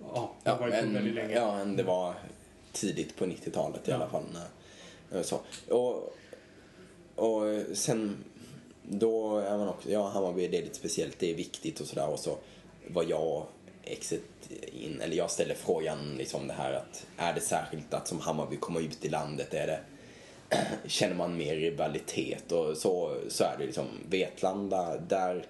ja, 0.00 0.34
det 0.42 0.50
har 0.50 0.56
Ja, 0.56 0.60
varit 0.60 0.84
på 0.86 0.90
väldigt 0.92 1.14
länge. 1.14 1.34
ja, 1.34 1.58
än 1.58 1.76
det 1.76 1.82
var 1.82 2.14
tidigt 2.72 3.16
på 3.16 3.24
90-talet 3.26 3.88
i 3.88 3.90
Ja. 3.90 3.96
alla 3.96 4.08
fall. 4.08 4.24
Så. 5.24 5.40
Och, 5.74 6.16
och 7.16 7.48
eh, 7.48 7.62
sen 7.74 8.16
då 8.82 9.38
är 9.38 9.58
man 9.58 9.68
också, 9.68 9.90
ja 9.90 10.08
Hammarby 10.08 10.48
det 10.48 10.58
är 10.58 10.62
lite 10.62 10.74
speciellt, 10.74 11.18
det 11.18 11.30
är 11.30 11.34
viktigt 11.34 11.80
och 11.80 11.86
sådär. 11.86 12.08
Och 12.08 12.18
så 12.18 12.36
var 12.86 13.02
jag 13.02 13.46
exit 13.84 14.22
in, 14.72 15.00
eller 15.00 15.16
jag 15.16 15.30
ställer 15.30 15.54
frågan 15.54 16.14
liksom 16.16 16.48
det 16.48 16.54
här 16.54 16.72
att 16.72 17.06
är 17.16 17.34
det 17.34 17.40
särskilt 17.40 17.94
att 17.94 18.08
som 18.08 18.20
Hammarby 18.20 18.56
komma 18.56 18.80
ut 18.80 19.04
i 19.04 19.08
landet, 19.08 19.54
är 19.54 19.66
det 19.66 19.80
känner 20.86 21.14
man 21.14 21.36
mer 21.36 21.56
rivalitet? 21.56 22.52
Och 22.52 22.76
så, 22.76 23.16
så 23.28 23.44
är 23.44 23.56
det 23.58 23.66
liksom 23.66 23.86
Vetlanda 24.08 24.96
där 25.08 25.46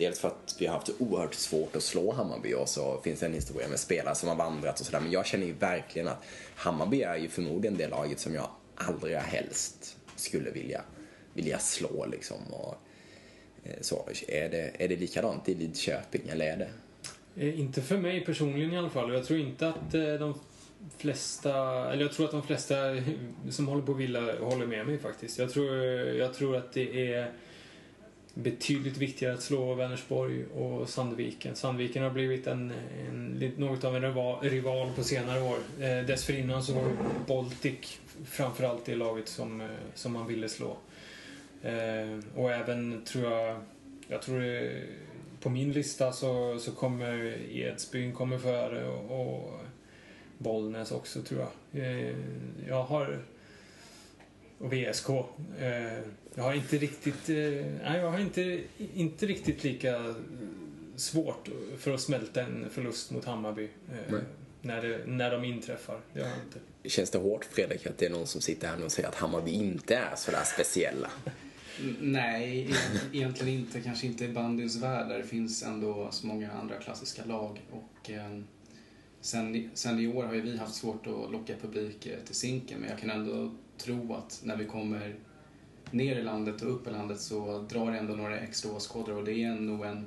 Dels 0.00 0.18
för 0.18 0.28
att 0.28 0.56
vi 0.58 0.66
har 0.66 0.74
haft 0.74 0.86
så 0.86 0.92
oerhört 0.98 1.34
svårt 1.34 1.76
att 1.76 1.82
slå 1.82 2.12
Hammarby 2.12 2.54
och 2.54 2.68
så 2.68 3.00
finns 3.00 3.20
det 3.20 3.26
en 3.26 3.34
historia 3.34 3.68
med 3.68 3.78
spelare 3.78 4.14
som 4.14 4.28
har 4.28 4.36
vandrat 4.36 4.80
och 4.80 4.86
sådär. 4.86 5.00
Men 5.00 5.10
jag 5.10 5.26
känner 5.26 5.46
ju 5.46 5.52
verkligen 5.52 6.08
att 6.08 6.24
Hammarby 6.54 7.02
är 7.02 7.16
ju 7.16 7.28
förmodligen 7.28 7.76
det 7.76 7.88
laget 7.88 8.20
som 8.20 8.34
jag 8.34 8.48
allra 8.74 9.18
helst 9.18 9.96
skulle 10.16 10.50
vilja, 10.50 10.82
vilja 11.34 11.58
slå 11.58 12.06
liksom. 12.06 12.36
Och, 12.50 12.74
eh, 13.64 13.80
så, 13.80 14.08
är, 14.28 14.48
det, 14.48 14.70
är 14.78 14.88
det 14.88 14.96
likadant 14.96 15.48
i 15.48 15.54
Lidköping 15.54 16.22
eller 16.28 16.46
är 16.46 16.56
det? 16.56 16.70
Eh, 17.36 17.60
inte 17.60 17.82
för 17.82 17.98
mig 17.98 18.24
personligen 18.24 18.72
i 18.72 18.78
alla 18.78 18.90
fall. 18.90 19.12
Jag 19.12 19.24
tror 19.24 19.38
inte 19.38 19.68
att 19.68 19.94
eh, 19.94 20.12
de 20.14 20.34
flesta, 20.98 21.52
eller 21.92 22.02
jag 22.02 22.12
tror 22.12 22.26
att 22.26 22.32
de 22.32 22.42
flesta 22.42 22.74
som 23.50 23.68
håller 23.68 23.82
på 23.82 23.92
Villa 23.92 24.38
håller 24.40 24.66
med 24.66 24.86
mig 24.86 24.98
faktiskt. 24.98 25.38
Jag 25.38 25.50
tror, 25.50 25.76
jag 25.96 26.34
tror 26.34 26.56
att 26.56 26.72
det 26.72 27.12
är 27.12 27.32
betydligt 28.34 28.96
viktigare 28.96 29.34
att 29.34 29.42
slå 29.42 29.74
Vänersborg 29.74 30.44
och 30.46 30.88
Sandviken. 30.88 31.56
Sandviken 31.56 32.02
har 32.02 32.10
blivit 32.10 32.46
en, 32.46 32.72
en, 33.08 33.52
något 33.56 33.84
av 33.84 33.96
en 33.96 34.40
rival, 34.40 34.90
på 34.96 35.04
senare 35.04 35.40
år. 35.40 35.58
Eh, 35.80 36.06
dessförinnan 36.06 36.62
så 36.62 36.72
var 36.72 36.92
Baltic 37.26 37.98
framförallt 38.24 38.84
det 38.84 38.94
laget 38.94 39.28
som, 39.28 39.68
som 39.94 40.12
man 40.12 40.26
ville 40.26 40.48
slå. 40.48 40.76
Eh, 41.62 42.18
och 42.34 42.52
även 42.52 43.04
tror 43.04 43.32
jag, 43.32 43.60
jag 44.08 44.22
tror 44.22 44.70
på 45.40 45.50
min 45.50 45.72
lista 45.72 46.12
så, 46.12 46.58
så 46.58 46.72
kommer 46.72 47.38
Edsbyn 47.50 48.12
kommer 48.12 48.38
före 48.38 48.88
och, 48.88 49.20
och 49.20 49.60
Bollnäs 50.38 50.92
också 50.92 51.22
tror 51.22 51.40
jag. 51.40 51.82
Eh, 51.82 52.14
jag 52.68 52.82
har 52.82 53.22
och 54.60 54.72
VSK. 54.72 55.08
Eh, 55.08 55.98
jag 56.34 56.42
har 56.42 56.54
inte 56.54 56.78
riktigt, 56.78 57.28
eh, 57.28 57.36
nej 57.82 58.00
jag 58.00 58.10
har 58.10 58.18
inte, 58.18 58.60
inte 58.94 59.26
riktigt 59.26 59.64
lika 59.64 60.14
svårt 60.96 61.48
för 61.78 61.94
att 61.94 62.00
smälta 62.00 62.42
en 62.42 62.70
förlust 62.70 63.10
mot 63.10 63.24
Hammarby 63.24 63.64
eh, 63.64 64.12
Nej. 64.12 64.22
när, 64.62 64.82
det, 64.82 65.00
när 65.06 65.30
de 65.30 65.44
inträffar. 65.44 66.00
Det 66.12 66.20
har 66.20 66.28
jag 66.28 66.38
inte. 66.46 66.88
Känns 66.88 67.10
det 67.10 67.18
hårt 67.18 67.44
Fredrik 67.44 67.86
att 67.86 67.98
det 67.98 68.06
är 68.06 68.10
någon 68.10 68.26
som 68.26 68.40
sitter 68.40 68.68
här 68.68 68.84
och 68.84 68.92
säger 68.92 69.08
att 69.08 69.14
Hammarby 69.14 69.50
inte 69.50 69.94
är 69.94 70.16
sådär 70.16 70.44
speciella? 70.44 71.10
Nej, 72.00 72.74
egentligen 73.12 73.60
inte. 73.60 73.80
Kanske 73.80 74.06
inte 74.06 74.24
i 74.24 74.28
bandyns 74.32 74.76
värld 74.76 75.08
där 75.08 75.18
det 75.18 75.24
finns 75.24 75.62
ändå 75.62 76.08
så 76.10 76.26
många 76.26 76.52
andra 76.52 76.76
klassiska 76.76 77.24
lag. 77.24 77.62
Och, 77.70 78.10
eh, 78.10 78.40
sen, 79.20 79.56
i- 79.56 79.70
sen 79.74 79.98
i 80.00 80.06
år 80.06 80.24
har 80.24 80.34
ju 80.34 80.40
vi 80.40 80.56
haft 80.56 80.74
svårt 80.74 81.06
att 81.06 81.32
locka 81.32 81.54
publik 81.62 82.06
eh, 82.06 82.18
till 82.24 82.34
Zinken 82.34 82.80
men 82.80 82.90
jag 82.90 82.98
kan 82.98 83.10
ändå 83.10 83.52
tro 83.78 84.14
att 84.14 84.40
när 84.44 84.56
vi 84.56 84.64
kommer 84.64 85.16
ner 85.90 86.16
i 86.16 86.22
landet 86.22 86.62
och 86.62 86.74
upp 86.74 86.86
i 86.86 86.90
landet 86.90 87.20
så 87.20 87.58
drar 87.70 87.90
det 87.92 87.98
ändå 87.98 88.14
några 88.14 88.38
extra 88.38 88.72
åskådare 88.72 89.14
och 89.16 89.24
det 89.24 89.42
är 89.44 89.54
nog 89.54 89.84
en 89.84 90.06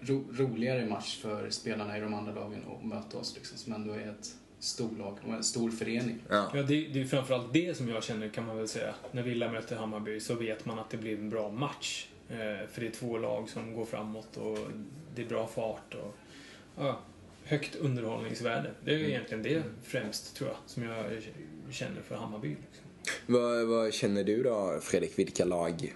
ro, 0.00 0.24
roligare 0.32 0.86
match 0.86 1.18
för 1.22 1.50
spelarna 1.50 1.98
i 1.98 2.00
de 2.00 2.14
andra 2.14 2.34
lagen 2.34 2.60
att 2.78 2.84
möta 2.86 3.18
oss 3.18 3.34
liksom, 3.34 3.58
som 3.58 3.72
ändå 3.72 3.92
är 3.92 4.08
ett 4.10 4.34
storlag 4.60 5.18
och 5.26 5.34
en 5.34 5.44
stor 5.44 5.70
förening. 5.70 6.18
Ja. 6.28 6.50
Ja, 6.54 6.62
det, 6.62 6.88
det 6.92 7.00
är 7.00 7.04
framförallt 7.04 7.52
det 7.52 7.76
som 7.76 7.88
jag 7.88 8.04
känner 8.04 8.28
kan 8.28 8.46
man 8.46 8.56
väl 8.56 8.68
säga. 8.68 8.94
När 9.12 9.22
Villa 9.22 9.52
möter 9.52 9.76
Hammarby 9.76 10.20
så 10.20 10.34
vet 10.34 10.64
man 10.64 10.78
att 10.78 10.90
det 10.90 10.96
blir 10.96 11.18
en 11.18 11.30
bra 11.30 11.50
match. 11.50 12.08
Eh, 12.28 12.68
för 12.72 12.80
det 12.80 12.86
är 12.86 12.90
två 12.90 13.18
lag 13.18 13.48
som 13.48 13.74
går 13.74 13.84
framåt 13.84 14.36
och 14.36 14.58
det 15.14 15.22
är 15.22 15.26
bra 15.26 15.46
fart 15.46 15.94
och 15.94 16.16
ja, 16.76 17.00
högt 17.44 17.76
underhållningsvärde. 17.76 18.70
Det 18.84 18.90
är 18.90 18.98
ju 18.98 19.08
egentligen 19.08 19.42
det 19.42 19.62
främst 19.82 20.36
tror 20.36 20.48
jag 20.48 20.58
som 20.66 20.82
jag 20.82 21.22
känner 21.70 22.02
för 22.02 22.14
Hammarby. 22.14 22.48
Liksom. 22.48 22.84
Vad, 23.26 23.66
vad 23.66 23.94
känner 23.94 24.24
du 24.24 24.42
då 24.42 24.78
Fredrik? 24.82 25.18
Vilka 25.18 25.44
lag 25.44 25.94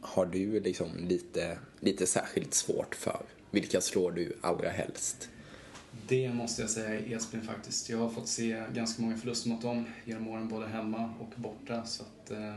har 0.00 0.26
du 0.26 0.60
liksom 0.60 0.88
lite, 1.08 1.58
lite 1.80 2.06
särskilt 2.06 2.54
svårt 2.54 2.94
för? 2.94 3.22
Vilka 3.50 3.80
slår 3.80 4.10
du 4.10 4.36
allra 4.40 4.68
helst? 4.68 5.28
Det 6.08 6.32
måste 6.32 6.62
jag 6.62 6.70
säga 6.70 6.88
är 6.88 7.12
Edsbyn 7.12 7.42
faktiskt. 7.42 7.88
Jag 7.88 7.98
har 7.98 8.08
fått 8.08 8.28
se 8.28 8.62
ganska 8.72 9.02
många 9.02 9.16
förluster 9.16 9.48
mot 9.48 9.62
dem 9.62 9.84
genom 10.04 10.28
åren, 10.28 10.48
både 10.48 10.66
hemma 10.66 11.14
och 11.20 11.40
borta. 11.40 11.84
Så 11.84 12.02
att, 12.02 12.30
eh, 12.30 12.54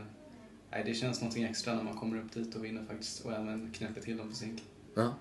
nej, 0.70 0.82
det 0.84 0.94
känns 0.94 1.20
någonting 1.20 1.44
extra 1.44 1.74
när 1.74 1.82
man 1.82 1.96
kommer 1.96 2.18
upp 2.18 2.32
dit 2.32 2.54
och 2.54 2.64
vinner 2.64 2.84
faktiskt. 2.84 3.24
Och 3.24 3.32
även 3.32 3.72
knäpper 3.72 4.00
till 4.00 4.16
dem 4.16 4.28
på 4.28 4.34
zink. 4.34 4.62
Ja. 4.94 5.14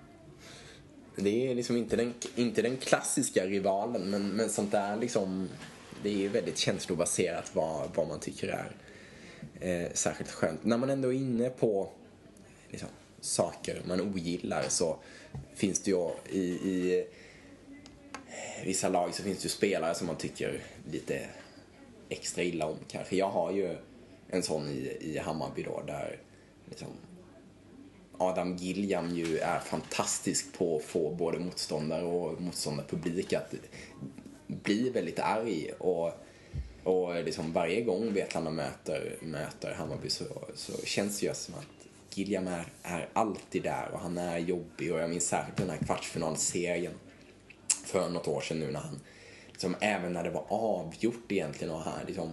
Det 1.15 1.51
är 1.51 1.55
liksom 1.55 1.77
inte 1.77 1.95
den, 1.95 2.13
inte 2.35 2.61
den 2.61 2.77
klassiska 2.77 3.45
rivalen 3.45 4.09
men, 4.09 4.29
men 4.29 4.49
sånt 4.49 4.71
där 4.71 4.97
liksom 4.97 5.49
det 6.03 6.09
är 6.09 6.17
ju 6.17 6.27
väldigt 6.27 6.57
känslobaserat 6.57 7.55
vad, 7.55 7.89
vad 7.95 8.07
man 8.07 8.19
tycker 8.19 8.47
är 8.47 8.71
eh, 9.59 9.91
särskilt 9.93 10.31
skönt. 10.31 10.65
När 10.65 10.77
man 10.77 10.89
ändå 10.89 11.13
är 11.13 11.17
inne 11.17 11.49
på 11.49 11.89
liksom, 12.69 12.89
saker 13.21 13.81
man 13.87 14.01
ogillar 14.01 14.65
så 14.69 14.97
finns 15.55 15.79
det 15.79 15.91
ju 15.91 16.09
i, 16.29 16.41
i 16.41 17.07
vissa 18.65 18.89
lag 18.89 19.13
så 19.13 19.23
finns 19.23 19.37
det 19.37 19.43
ju 19.43 19.49
spelare 19.49 19.95
som 19.95 20.07
man 20.07 20.15
tycker 20.15 20.61
lite 20.91 21.21
extra 22.09 22.43
illa 22.43 22.65
om 22.65 22.77
kanske. 22.87 23.15
Jag 23.15 23.29
har 23.29 23.51
ju 23.51 23.75
en 24.29 24.43
sån 24.43 24.69
i, 24.69 24.97
i 25.01 25.17
Hammarby 25.17 25.63
då 25.63 25.83
där 25.87 26.19
liksom, 26.69 26.87
Adam 28.17 28.55
Gilliam 28.55 29.15
ju 29.15 29.37
är 29.37 29.59
fantastisk 29.59 30.53
på 30.57 30.77
att 30.77 30.83
få 30.83 31.15
både 31.15 31.39
motståndare 31.39 32.03
och 32.03 32.41
motståndarpublik 32.41 33.33
att 33.33 33.53
bli 34.47 34.89
väldigt 34.89 35.19
arg 35.19 35.71
och, 35.77 36.11
och 36.83 37.23
liksom 37.23 37.53
varje 37.53 37.81
gång 37.81 38.13
Vetlanda 38.13 38.51
möter, 38.51 39.17
möter 39.21 39.73
Hammarby 39.73 40.09
så, 40.09 40.25
så 40.55 40.85
känns 40.85 41.19
det 41.19 41.25
ju 41.25 41.33
som 41.33 41.55
att 41.55 42.17
Gilliam 42.17 42.47
är, 42.47 42.67
är 42.83 43.09
alltid 43.13 43.63
där 43.63 43.89
och 43.93 43.99
han 43.99 44.17
är 44.17 44.37
jobbig 44.37 44.93
och 44.93 44.99
jag 44.99 45.09
minns 45.09 45.27
särskilt 45.27 45.57
den 45.57 45.69
här 45.69 45.77
kvartsfinalserien 45.77 46.93
för 47.87 48.09
något 48.09 48.27
år 48.27 48.41
sedan 48.41 48.59
nu 48.59 48.71
när 48.71 48.79
han, 48.79 49.01
liksom, 49.47 49.75
även 49.79 50.13
när 50.13 50.23
det 50.23 50.29
var 50.29 50.45
avgjort 50.49 51.31
egentligen 51.31 51.73
och 51.73 51.81
han 51.81 52.05
liksom 52.07 52.31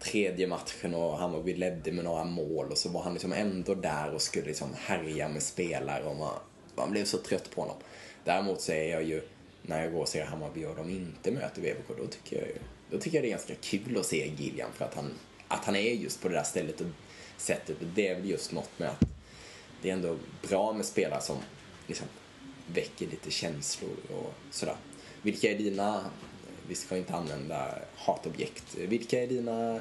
tredje 0.00 0.46
matchen 0.46 0.94
och 0.94 1.18
Hammarby 1.18 1.54
ledde 1.54 1.92
med 1.92 2.04
några 2.04 2.24
mål 2.24 2.70
och 2.70 2.78
så 2.78 2.88
var 2.88 3.02
han 3.02 3.12
liksom 3.12 3.32
ändå 3.32 3.74
där 3.74 4.14
och 4.14 4.22
skulle 4.22 4.46
liksom 4.46 4.68
härja 4.78 5.28
med 5.28 5.42
spelare 5.42 6.04
och 6.04 6.16
man, 6.16 6.34
man 6.76 6.90
blev 6.90 7.04
så 7.04 7.18
trött 7.18 7.50
på 7.54 7.60
honom. 7.60 7.76
Däremot 8.24 8.60
så 8.60 8.72
är 8.72 8.90
jag 8.90 9.02
ju 9.02 9.22
när 9.62 9.82
jag 9.82 9.92
går 9.92 10.00
och 10.00 10.08
ser 10.08 10.24
Hammarby 10.24 10.64
och 10.64 10.76
de 10.76 10.90
inte 10.90 11.30
möter 11.30 11.62
VBK, 11.62 11.98
då 11.98 12.06
tycker 12.06 12.36
jag, 12.36 12.48
ju... 12.48 12.58
då 12.90 12.98
tycker 12.98 13.16
jag 13.16 13.24
det 13.24 13.28
är 13.28 13.30
ganska 13.30 13.54
kul 13.54 13.98
att 13.98 14.06
se 14.06 14.32
Gillian 14.36 14.70
för 14.74 14.84
att 14.84 14.94
han, 14.94 15.10
att 15.48 15.64
han 15.64 15.76
är 15.76 15.92
just 15.92 16.22
på 16.22 16.28
det 16.28 16.34
där 16.34 16.42
stället 16.42 16.80
och 16.80 16.86
sättet. 17.36 17.80
Och 17.80 17.86
det 17.94 18.08
är 18.08 18.14
väl 18.14 18.30
just 18.30 18.52
något 18.52 18.78
med 18.78 18.88
att 18.88 19.04
det 19.82 19.90
är 19.90 19.92
ändå 19.92 20.16
bra 20.48 20.72
med 20.72 20.86
spelare 20.86 21.20
som 21.20 21.36
liksom 21.86 22.06
väcker 22.66 23.06
lite 23.06 23.30
känslor 23.30 23.90
och 24.10 24.34
sådär. 24.50 24.76
Vilka 25.24 25.50
är 25.50 25.58
dina, 25.58 26.00
vi 26.68 26.74
ska 26.74 26.96
inte 26.96 27.14
använda 27.14 27.78
hatobjekt, 27.96 28.78
vilka 28.78 29.22
är 29.22 29.26
dina, 29.26 29.74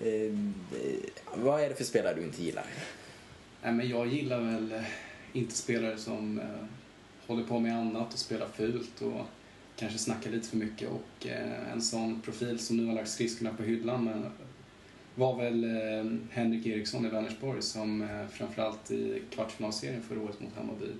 eh, 0.00 0.34
vad 1.34 1.60
är 1.60 1.68
det 1.68 1.74
för 1.74 1.84
spelare 1.84 2.14
du 2.14 2.22
inte 2.22 2.42
gillar? 2.42 2.66
Nej, 3.62 3.72
men 3.72 3.88
jag 3.88 4.06
gillar 4.06 4.40
väl 4.40 4.72
eh, 4.72 4.82
inte 5.32 5.54
spelare 5.54 5.98
som 5.98 6.38
eh, 6.38 6.44
håller 7.26 7.44
på 7.44 7.58
med 7.58 7.78
annat 7.78 8.12
och 8.12 8.18
spelar 8.18 8.48
fult 8.48 9.02
och 9.02 9.26
kanske 9.76 9.98
snackar 9.98 10.30
lite 10.30 10.48
för 10.48 10.56
mycket. 10.56 10.88
Och 10.88 11.26
eh, 11.26 11.72
en 11.72 11.82
sån 11.82 12.20
profil 12.20 12.58
som 12.58 12.76
nu 12.76 12.86
har 12.86 12.94
lagt 12.94 13.10
skridskorna 13.10 13.54
på 13.54 13.62
hyllan 13.62 14.04
men 14.04 14.26
var 15.14 15.36
väl 15.36 15.64
eh, 15.64 16.12
Henrik 16.30 16.66
Eriksson 16.66 17.06
i 17.06 17.08
Vänersborg 17.08 17.62
som 17.62 18.02
eh, 18.02 18.26
framförallt 18.32 18.90
i 18.90 19.22
kvartsfinalserien 19.30 20.02
förra 20.02 20.22
året 20.22 20.40
mot 20.40 20.56
Hammarby 20.56 20.92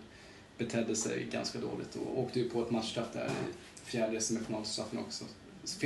betedde 0.59 0.97
sig 0.97 1.27
ganska 1.33 1.59
dåligt 1.59 1.95
och 1.95 2.19
åkte 2.19 2.41
ju 2.41 2.51
på 2.51 2.63
ett 2.63 2.71
matchstraff 2.71 3.07
där 3.13 3.27
i 3.27 3.91
fjärde 3.91 4.21
semifinalstraffen 4.21 4.99
också. 4.99 5.25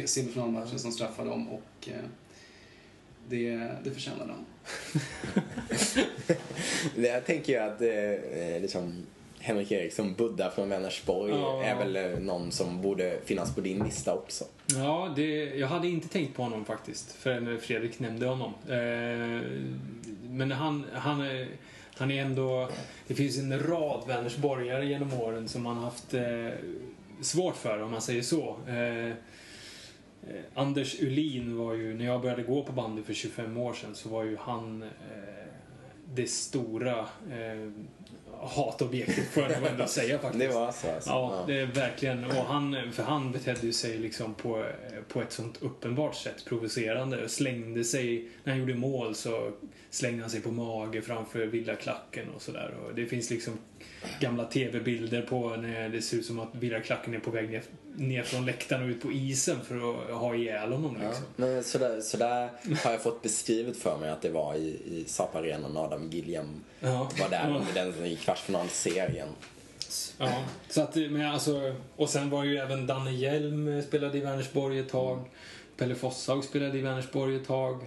Semifinalmatchen 0.04 0.78
som 0.78 0.92
straffade 0.92 1.30
dem 1.30 1.48
och 1.48 1.88
eh, 1.88 1.94
det, 3.28 3.70
det 3.84 3.90
förtjänade 3.90 4.32
han. 4.32 4.44
jag 7.04 7.26
tänker 7.26 7.52
ju 7.52 7.58
att 7.58 7.80
eh, 7.82 8.60
liksom, 8.62 9.06
Henrik 9.38 9.72
Eriksson, 9.72 10.14
Buddha 10.14 10.50
från 10.50 10.68
Vänersborg, 10.68 11.32
Ja. 11.32 11.64
är 11.64 11.76
väl 11.76 11.96
eh, 11.96 12.18
någon 12.18 12.52
som 12.52 12.82
borde 12.82 13.18
finnas 13.24 13.54
på 13.54 13.60
din 13.60 13.84
lista 13.84 14.14
också. 14.14 14.44
Ja, 14.66 15.12
det, 15.16 15.44
jag 15.44 15.68
hade 15.68 15.88
inte 15.88 16.08
tänkt 16.08 16.36
på 16.36 16.42
honom 16.42 16.64
faktiskt 16.64 17.12
förrän 17.12 17.60
Fredrik 17.60 17.98
nämnde 17.98 18.26
honom. 18.26 18.52
Eh, 18.68 19.42
men 20.30 20.52
han, 20.52 20.84
han, 20.92 21.20
är, 21.20 21.48
han 22.02 22.10
är 22.10 22.22
ändå... 22.22 22.68
Det 23.06 23.14
finns 23.14 23.38
en 23.38 23.58
rad 23.58 24.02
Vänersborgare 24.06 24.86
genom 24.86 25.12
åren 25.12 25.48
som 25.48 25.62
man 25.62 25.76
haft 25.76 26.14
eh, 26.14 26.48
svårt 27.20 27.56
för, 27.56 27.82
om 27.82 27.90
man 27.90 28.02
säger 28.02 28.22
så. 28.22 28.56
Eh, 28.68 29.06
eh, 29.06 29.14
Anders 30.54 31.00
Ulin 31.00 31.56
var 31.56 31.74
ju, 31.74 31.94
när 31.94 32.04
jag 32.04 32.20
började 32.20 32.42
gå 32.42 32.62
på 32.62 32.72
bandy 32.72 33.02
för 33.02 33.14
25 33.14 33.56
år 33.56 33.72
sedan, 33.72 33.94
så 33.94 34.08
var 34.08 34.24
ju 34.24 34.36
han 34.36 34.82
eh, 34.82 34.88
det 36.14 36.30
stora 36.30 36.98
eh, 37.30 37.70
hatobjektet, 38.42 39.28
får 39.28 39.42
jag 39.42 39.60
nog 39.60 39.70
ändå 39.70 39.86
säga 39.86 40.18
faktiskt. 40.18 40.44
Det 40.44 40.54
var 40.54 40.72
så 40.72 40.90
alltså? 40.94 41.10
Ja, 41.10 41.44
det 41.46 41.60
är 41.60 41.66
verkligen. 41.66 42.24
Och 42.24 42.32
han, 42.32 42.92
för 42.92 43.02
han 43.02 43.32
betedde 43.32 43.66
ju 43.66 43.72
sig 43.72 43.98
liksom 43.98 44.34
på, 44.34 44.66
på 45.08 45.22
ett 45.22 45.32
sånt 45.32 45.62
uppenbart 45.62 46.14
sätt 46.14 46.44
provocerande. 46.44 47.24
Och 47.24 47.30
slängde 47.30 47.84
sig, 47.84 48.28
när 48.44 48.52
han 48.52 48.60
gjorde 48.60 48.74
mål 48.74 49.14
så 49.14 49.52
slängde 49.92 50.22
han 50.22 50.30
sig 50.30 50.40
på 50.40 50.50
mage 50.50 51.02
framför 51.02 51.46
villaklacken 51.46 52.28
och 52.34 52.42
sådär. 52.42 52.74
Det 52.96 53.06
finns 53.06 53.30
liksom 53.30 53.58
gamla 54.20 54.44
tv-bilder 54.44 55.22
på 55.22 55.48
när 55.56 55.88
det 55.88 56.02
ser 56.02 56.16
ut 56.16 56.26
som 56.26 56.38
att 56.40 56.48
villaklacken 56.54 57.14
är 57.14 57.18
på 57.18 57.30
väg 57.30 57.50
ner, 57.50 57.62
ner 57.96 58.22
från 58.22 58.46
läktaren 58.46 58.82
och 58.82 58.88
ut 58.88 59.02
på 59.02 59.12
isen 59.12 59.56
för 59.64 59.74
att 59.76 60.10
ha 60.10 60.34
ihjäl 60.34 60.72
honom 60.72 60.96
Ja, 61.02 61.08
liksom. 61.08 61.24
men 61.36 61.64
sådär, 61.64 62.00
sådär 62.00 62.50
har 62.84 62.90
jag 62.90 63.02
fått 63.02 63.22
beskrivet 63.22 63.76
för 63.76 63.98
mig 63.98 64.10
att 64.10 64.22
det 64.22 64.30
var 64.30 64.54
i, 64.54 64.68
i 64.68 65.04
Sap-arenan 65.06 65.76
Adam 65.76 66.10
Gilliam 66.10 66.64
Ja. 66.80 67.10
var 67.20 67.28
där 67.30 67.48
Ja. 67.50 67.56
under 67.56 67.72
den 67.94 68.06
i 68.06 68.16
kvartsfinalserien. 68.16 69.28
Ja, 70.18 70.44
så 70.68 70.82
att, 70.82 70.96
men 70.96 71.22
alltså, 71.26 71.74
och 71.96 72.08
sen 72.08 72.30
var 72.30 72.44
ju 72.44 72.56
även 72.56 72.86
Danne 72.86 73.12
Hjelm 73.12 73.68
eh, 73.78 73.84
spelade 73.84 74.18
i 74.18 74.20
Vänersborg 74.20 74.78
ett 74.78 74.88
tag. 74.88 75.24
Pelle 75.76 75.94
Fosshaug 75.94 76.44
spelade 76.44 76.78
i 76.78 76.80
Vänersborg 76.80 77.36
ett 77.36 77.46
tag. 77.46 77.80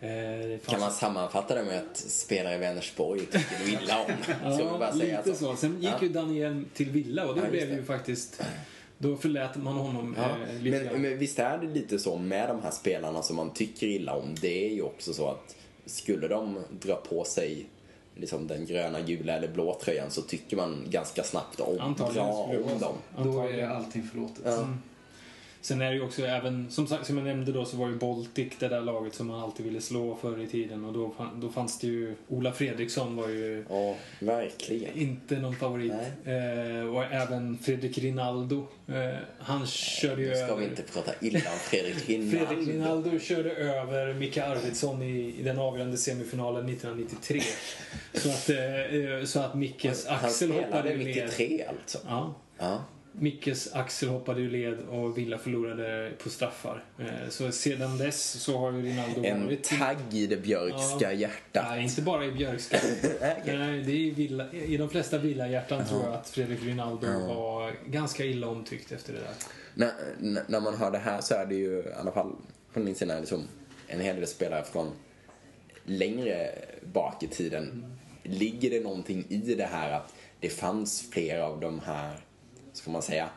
Eh, 0.00 0.58
Kan 0.66 0.80
man 0.80 0.90
sammanfatta 0.92 1.54
det 1.54 1.64
med 1.64 1.78
att 1.78 1.96
spelare 1.96 2.54
i 2.54 2.58
Vänersborg 2.58 3.20
tycker 3.20 3.56
du 3.64 3.70
illa 3.72 3.98
om? 4.04 4.12
Ska 4.54 4.64
vi 4.72 4.78
bara 4.78 4.88
Ja, 4.88 4.92
säga 4.98 5.22
lite 5.24 5.38
så. 5.38 5.56
Sen 5.56 5.76
gick 5.80 5.90
Ja. 5.90 5.98
ju 6.02 6.08
Danne 6.08 6.34
Hjelm 6.38 6.66
till 6.74 6.90
Villa 6.90 7.26
och 7.28 7.34
då 7.34 7.40
Ja, 7.44 7.50
blev 7.50 7.68
det. 7.68 7.74
ju 7.74 7.84
faktiskt... 7.84 8.42
Då 9.00 9.16
förlät 9.16 9.56
man 9.56 9.74
honom 9.74 10.14
Ja, 10.18 10.24
eh, 10.24 10.62
lite 10.62 10.76
men, 10.76 10.86
grann. 10.86 11.02
men 11.02 11.18
visst 11.18 11.38
är 11.38 11.58
det 11.58 11.66
lite 11.66 11.98
så 11.98 12.16
med 12.18 12.48
de 12.48 12.62
här 12.62 12.70
spelarna 12.70 13.22
som 13.22 13.36
man 13.36 13.50
tycker 13.52 13.86
illa 13.86 14.14
om. 14.14 14.34
Det 14.40 14.64
är 14.70 14.74
ju 14.74 14.82
också 14.82 15.12
så 15.12 15.28
att 15.30 15.56
skulle 15.86 16.28
de 16.28 16.58
dra 16.80 16.94
på 16.96 17.24
sig 17.24 17.66
liksom 18.16 18.46
den 18.46 18.66
gröna, 18.66 19.00
gula 19.00 19.32
eller 19.32 19.48
blå 19.48 19.78
tröjan 19.82 20.10
så 20.10 20.22
tycker 20.22 20.56
man 20.56 20.84
ganska 20.90 21.22
snabbt 21.22 21.60
om, 21.60 21.80
Antagligen 21.80 22.26
bra 22.26 22.34
om 22.74 22.80
dem. 22.80 22.94
Då 23.24 23.40
är 23.42 23.66
allting 23.68 24.02
förlåtet. 24.02 24.42
Ja. 24.44 24.68
Sen 25.60 25.80
är 25.82 25.90
det 25.90 25.94
ju 25.96 26.02
också 26.02 26.22
även, 26.26 26.70
som, 26.70 26.86
sagt, 26.86 27.06
som 27.06 27.16
jag 27.18 27.26
nämnde 27.26 27.52
då, 27.52 27.64
så 27.64 27.76
var 27.76 27.88
ju 27.88 27.94
Baltic 27.94 28.52
det 28.58 28.68
där 28.68 28.80
laget 28.80 29.14
som 29.14 29.26
man 29.26 29.40
alltid 29.40 29.66
ville 29.66 29.80
slå 29.80 30.16
förr 30.16 30.40
i 30.40 30.46
tiden. 30.46 30.84
Och 30.84 30.92
då, 30.92 31.14
då 31.36 31.48
fanns 31.48 31.78
det 31.78 31.86
ju, 31.86 32.14
Ola 32.28 32.52
Fredriksson 32.52 33.16
var 33.16 33.28
ju 33.28 33.64
Ja, 33.68 33.94
verkligen. 34.20 34.98
inte 34.98 35.36
någon 35.38 35.56
favorit. 35.56 35.92
Eh, 36.24 36.94
och 36.94 37.04
även 37.04 37.58
Fredrik 37.58 37.98
Rinaldo. 37.98 38.66
Eh, 38.88 38.94
han 39.38 39.66
körde 39.66 40.22
ju 40.22 40.28
Nu 40.28 40.34
ska 40.34 40.44
över... 40.44 40.56
vi 40.56 40.64
inte 40.64 40.82
prata 40.82 41.12
illa 41.20 41.38
om 41.38 41.58
Fredrik 41.58 42.08
Rinaldo. 42.08 42.46
Fredrik 42.46 42.68
Rinaldo 42.68 43.18
körde 43.18 43.50
över 43.50 44.14
Micke 44.14 44.38
Arvidsson 44.38 45.02
i, 45.02 45.34
i 45.38 45.42
den 45.42 45.58
avgörande 45.58 45.96
semifinalen 45.96 46.68
1993. 46.68 47.40
Så 48.14 48.28
att, 48.28 48.50
eh, 48.50 49.24
så 49.24 49.40
att 49.40 49.54
Mickes 49.54 50.06
Han 50.06 50.24
axel 50.24 50.50
hoppade 50.50 50.68
spelade 50.68 50.92
ur 50.92 50.98
led. 50.98 51.24
93 51.24 51.64
alltså. 51.68 51.98
Ja. 52.06 52.34
Ja. 52.58 52.84
Mickes 53.20 53.72
axel 53.74 54.08
hoppade 54.08 54.40
ur 54.40 54.50
led 54.50 54.78
och 54.88 55.18
Villa 55.18 55.38
förlorade 55.38 56.12
på 56.22 56.30
straffar. 56.30 56.84
Eh, 56.98 57.28
Så 57.30 57.52
sedan 57.52 57.98
dess 57.98 58.30
så 58.42 58.58
har 58.58 58.72
ju 58.72 58.82
Rinaldo 58.82 59.24
En 59.24 59.44
varit... 59.44 59.64
tagg 59.64 59.96
i 60.12 60.26
det 60.26 60.36
björkska 60.36 61.12
Ja. 61.12 61.12
hjärtat. 61.12 61.64
Nej, 61.68 61.82
inte 61.84 62.02
bara 62.02 62.24
i 62.24 62.32
Björkska. 62.32 62.78
Nej, 63.20 63.82
det 63.86 63.92
är 63.92 63.96
i, 63.96 64.10
villa, 64.10 64.52
I 64.52 64.76
de 64.76 64.90
flesta 64.90 65.18
villahjärtan 65.18 65.86
tror 65.86 66.02
jag 66.04 66.14
att 66.14 66.28
Fredrik 66.28 66.62
Rinaldo 66.62 67.06
var 67.06 67.72
ganska 67.86 68.24
illa 68.24 68.46
omtyckt 68.48 68.92
efter 68.92 69.12
det 69.12 69.18
där. 69.18 69.34
när, 70.18 70.42
när- 70.48 70.60
man 70.60 70.74
hör 70.76 70.90
det 70.90 70.98
här 70.98 71.20
så 71.20 71.34
är 71.34 71.46
det 71.46 71.54
ju 71.54 71.78
i 71.78 71.92
alla 72.00 72.12
fall 72.12 72.32
från 72.72 72.84
min 72.84 72.94
sida 72.94 73.20
liksom 73.20 73.42
en 73.88 74.00
hel 74.00 74.16
del 74.16 74.26
spelare 74.26 74.64
från 74.64 74.90
längre 75.84 76.50
bak 76.92 77.22
i 77.22 77.26
tiden. 77.28 77.96
Ligger 78.22 78.70
det 78.70 78.80
någonting 78.80 79.24
i 79.28 79.36
det 79.54 79.64
här 79.72 79.90
att 79.92 80.14
det 80.40 80.48
fanns 80.48 81.10
flera 81.12 81.46
av 81.46 81.60
de 81.60 81.80
här, 81.80 82.16
ska 82.78 82.90
man 82.90 83.02
säga, 83.02 83.28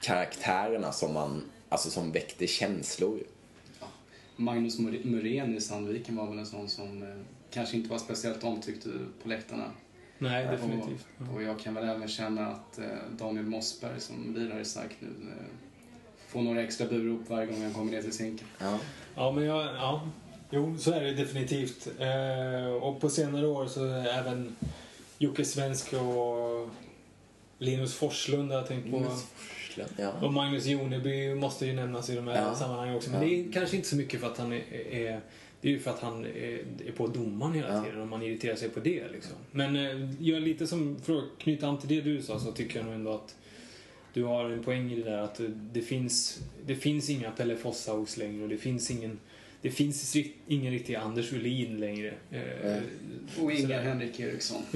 karaktärerna 0.00 0.92
som 0.92 1.14
man, 1.14 1.42
alltså 1.68 1.90
som 1.90 2.12
väckte 2.12 2.46
känslor? 2.46 3.20
Magnus 4.36 4.78
Muren 4.78 5.56
i 5.56 5.60
Sandviken 5.60 6.16
var 6.16 6.26
väl 6.26 6.38
en 6.38 6.46
sån 6.46 6.68
som 6.68 7.02
eh, 7.02 7.08
kanske 7.50 7.76
inte 7.76 7.90
var 7.90 7.98
speciellt 7.98 8.44
omtyckt 8.44 8.86
på 9.22 9.28
läktarna. 9.28 9.72
Nej, 10.18 10.46
definitivt. 10.46 11.06
Och, 11.18 11.34
och 11.34 11.42
jag 11.42 11.60
kan 11.60 11.74
väl 11.74 11.88
även 11.88 12.08
känna 12.08 12.46
att 12.46 12.78
eh, 12.78 12.84
Daniel 13.18 13.46
Mossberg 13.46 14.00
som 14.00 14.34
lirar 14.34 14.60
i 14.60 14.64
SAIK 14.64 14.90
nu 15.00 15.08
eh, 15.08 15.46
får 16.28 16.42
några 16.42 16.62
extra 16.62 16.86
burop 16.86 17.20
varje 17.28 17.46
gång 17.46 17.62
han 17.62 17.74
kommer 17.74 17.92
ner 17.92 18.02
till 18.02 18.12
sinken. 18.12 18.46
Ja. 18.58 18.78
Ja, 19.14 19.32
men 19.32 19.44
jag, 19.44 19.64
ja. 19.64 20.08
Jo, 20.50 20.78
så 20.78 20.92
är 20.92 21.00
det 21.00 21.14
definitivt. 21.14 21.88
Eh, 21.98 22.72
och 22.82 23.00
på 23.00 23.10
senare 23.10 23.46
år 23.46 23.66
så 23.66 23.84
är 23.84 24.06
även 24.06 24.56
Jocke 25.18 25.44
Svensk 25.44 25.92
och 25.92 26.68
Linus 27.60 27.94
Forslund 27.94 28.50
har 28.50 28.58
jag 28.58 28.68
tänkt 28.68 28.90
på. 28.90 28.96
Linus 28.96 29.26
Forslund, 29.34 29.90
ja. 29.96 30.12
Och 30.26 30.32
Magnus 30.32 30.66
Joneby 30.66 31.34
måste 31.34 31.66
ju 31.66 31.72
nämnas 31.72 32.10
i 32.10 32.14
de 32.14 32.28
här 32.28 32.36
Ja. 32.36 32.54
sammanhangen 32.54 32.96
också. 32.96 33.10
Men 33.10 33.22
Ja. 33.22 33.28
det 33.28 33.48
är 33.48 33.52
kanske 33.52 33.76
inte 33.76 33.88
så 33.88 33.96
mycket 33.96 34.20
för 34.20 34.26
att 34.26 34.38
han 34.38 34.52
är, 34.52 34.62
är 34.90 35.20
det 35.60 35.68
är 35.68 35.72
ju 35.72 35.78
för 35.80 35.90
att 35.90 36.00
han 36.00 36.24
är, 36.24 36.62
på 36.96 37.06
domaren 37.06 37.54
hela 37.54 37.84
tiden 37.84 38.00
och 38.00 38.08
man 38.08 38.22
irriterar 38.22 38.56
sig 38.56 38.68
på 38.68 38.80
det. 38.80 39.08
Liksom. 39.12 39.32
Men 39.52 39.76
eh, 39.76 40.10
jag 40.20 40.42
lite 40.42 40.66
som, 40.66 40.96
för 41.02 41.18
att 41.18 41.24
knyta 41.38 41.68
an 41.68 41.78
till 41.78 41.88
det 41.88 42.00
du 42.00 42.22
sa, 42.22 42.38
så 42.40 42.52
tycker 42.52 42.76
jag 42.78 42.86
nog 42.86 42.94
ändå 42.94 43.12
att 43.12 43.36
du 44.12 44.24
har 44.24 44.50
en 44.50 44.62
poäng 44.62 44.92
i 44.92 44.96
det 45.02 45.10
där 45.10 45.18
att 45.18 45.40
det 45.72 45.82
finns, 45.82 46.40
det 46.66 46.74
finns 46.74 47.10
inga 47.10 47.30
Pelle 47.30 47.56
Fosshaugs 47.56 48.16
längre 48.16 48.42
och 48.42 48.48
det 48.48 48.56
finns 48.56 48.90
ingen 48.90 49.18
det 49.62 49.70
finns 49.70 50.16
ingen 50.46 50.72
riktig 50.72 50.94
Anders 50.94 51.32
Ulin 51.32 51.80
längre. 51.80 52.14
Eh. 52.30 52.82
Och 53.42 53.52
ingen. 53.52 53.82
Henrik 53.82 54.20
Eriksson. 54.20 54.62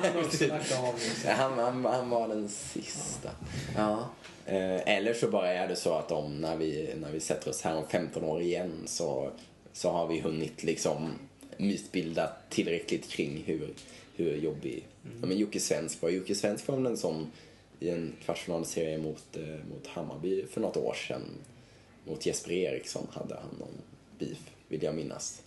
han 0.00 0.12
har 0.12 0.24
också 0.24 0.46
lagt 0.46 0.72
av. 0.72 0.94
Han, 1.26 1.58
han, 1.58 1.84
han 1.84 2.10
var 2.10 2.28
den 2.28 2.48
sista. 2.48 3.30
Ja. 3.76 4.10
Eh, 4.46 4.96
Eller 4.96 5.14
så 5.14 5.30
bara 5.30 5.52
är 5.52 5.68
det 5.68 5.76
så 5.76 5.94
att 5.94 6.12
om 6.12 6.40
när 6.40 6.56
vi, 6.56 6.94
när 7.00 7.10
vi 7.10 7.20
sätter 7.20 7.50
oss 7.50 7.62
här 7.62 7.76
om 7.76 7.88
15 7.88 8.24
år 8.24 8.40
igen 8.40 8.82
så, 8.86 9.30
så 9.72 9.90
har 9.90 10.06
vi 10.06 10.20
hunnit 10.20 10.62
liksom 10.62 11.10
mytbilda 11.56 12.32
tillräckligt 12.50 13.08
kring 13.08 13.42
hur, 13.46 13.68
hur 14.16 14.36
jobbig 14.36 14.84
ja, 15.20 15.26
men 15.26 15.38
Jocke 15.38 15.60
Svensk 15.60 16.02
var. 16.02 16.10
Jocke 16.10 16.34
Svensk 16.34 16.68
var 16.68 16.76
väl 16.76 16.86
en 16.86 16.96
sån 16.96 17.30
i 17.80 17.90
en 17.90 18.12
kvartsfinalserie 18.24 18.98
mot, 18.98 19.36
eh, 19.36 19.66
mot 19.70 19.86
Hammarby 19.86 20.46
för 20.46 20.60
något 20.60 20.76
år 20.76 20.94
sedan. 20.94 21.22
Mot 22.04 22.26
Jesper 22.26 22.52
Eriksson 22.52 23.06
hade 23.12 23.34
han 23.34 23.56
någon 23.58 23.82
beef, 24.24 24.38
vill 24.68 24.82
jag 24.82 24.94
minnas. 24.94 25.42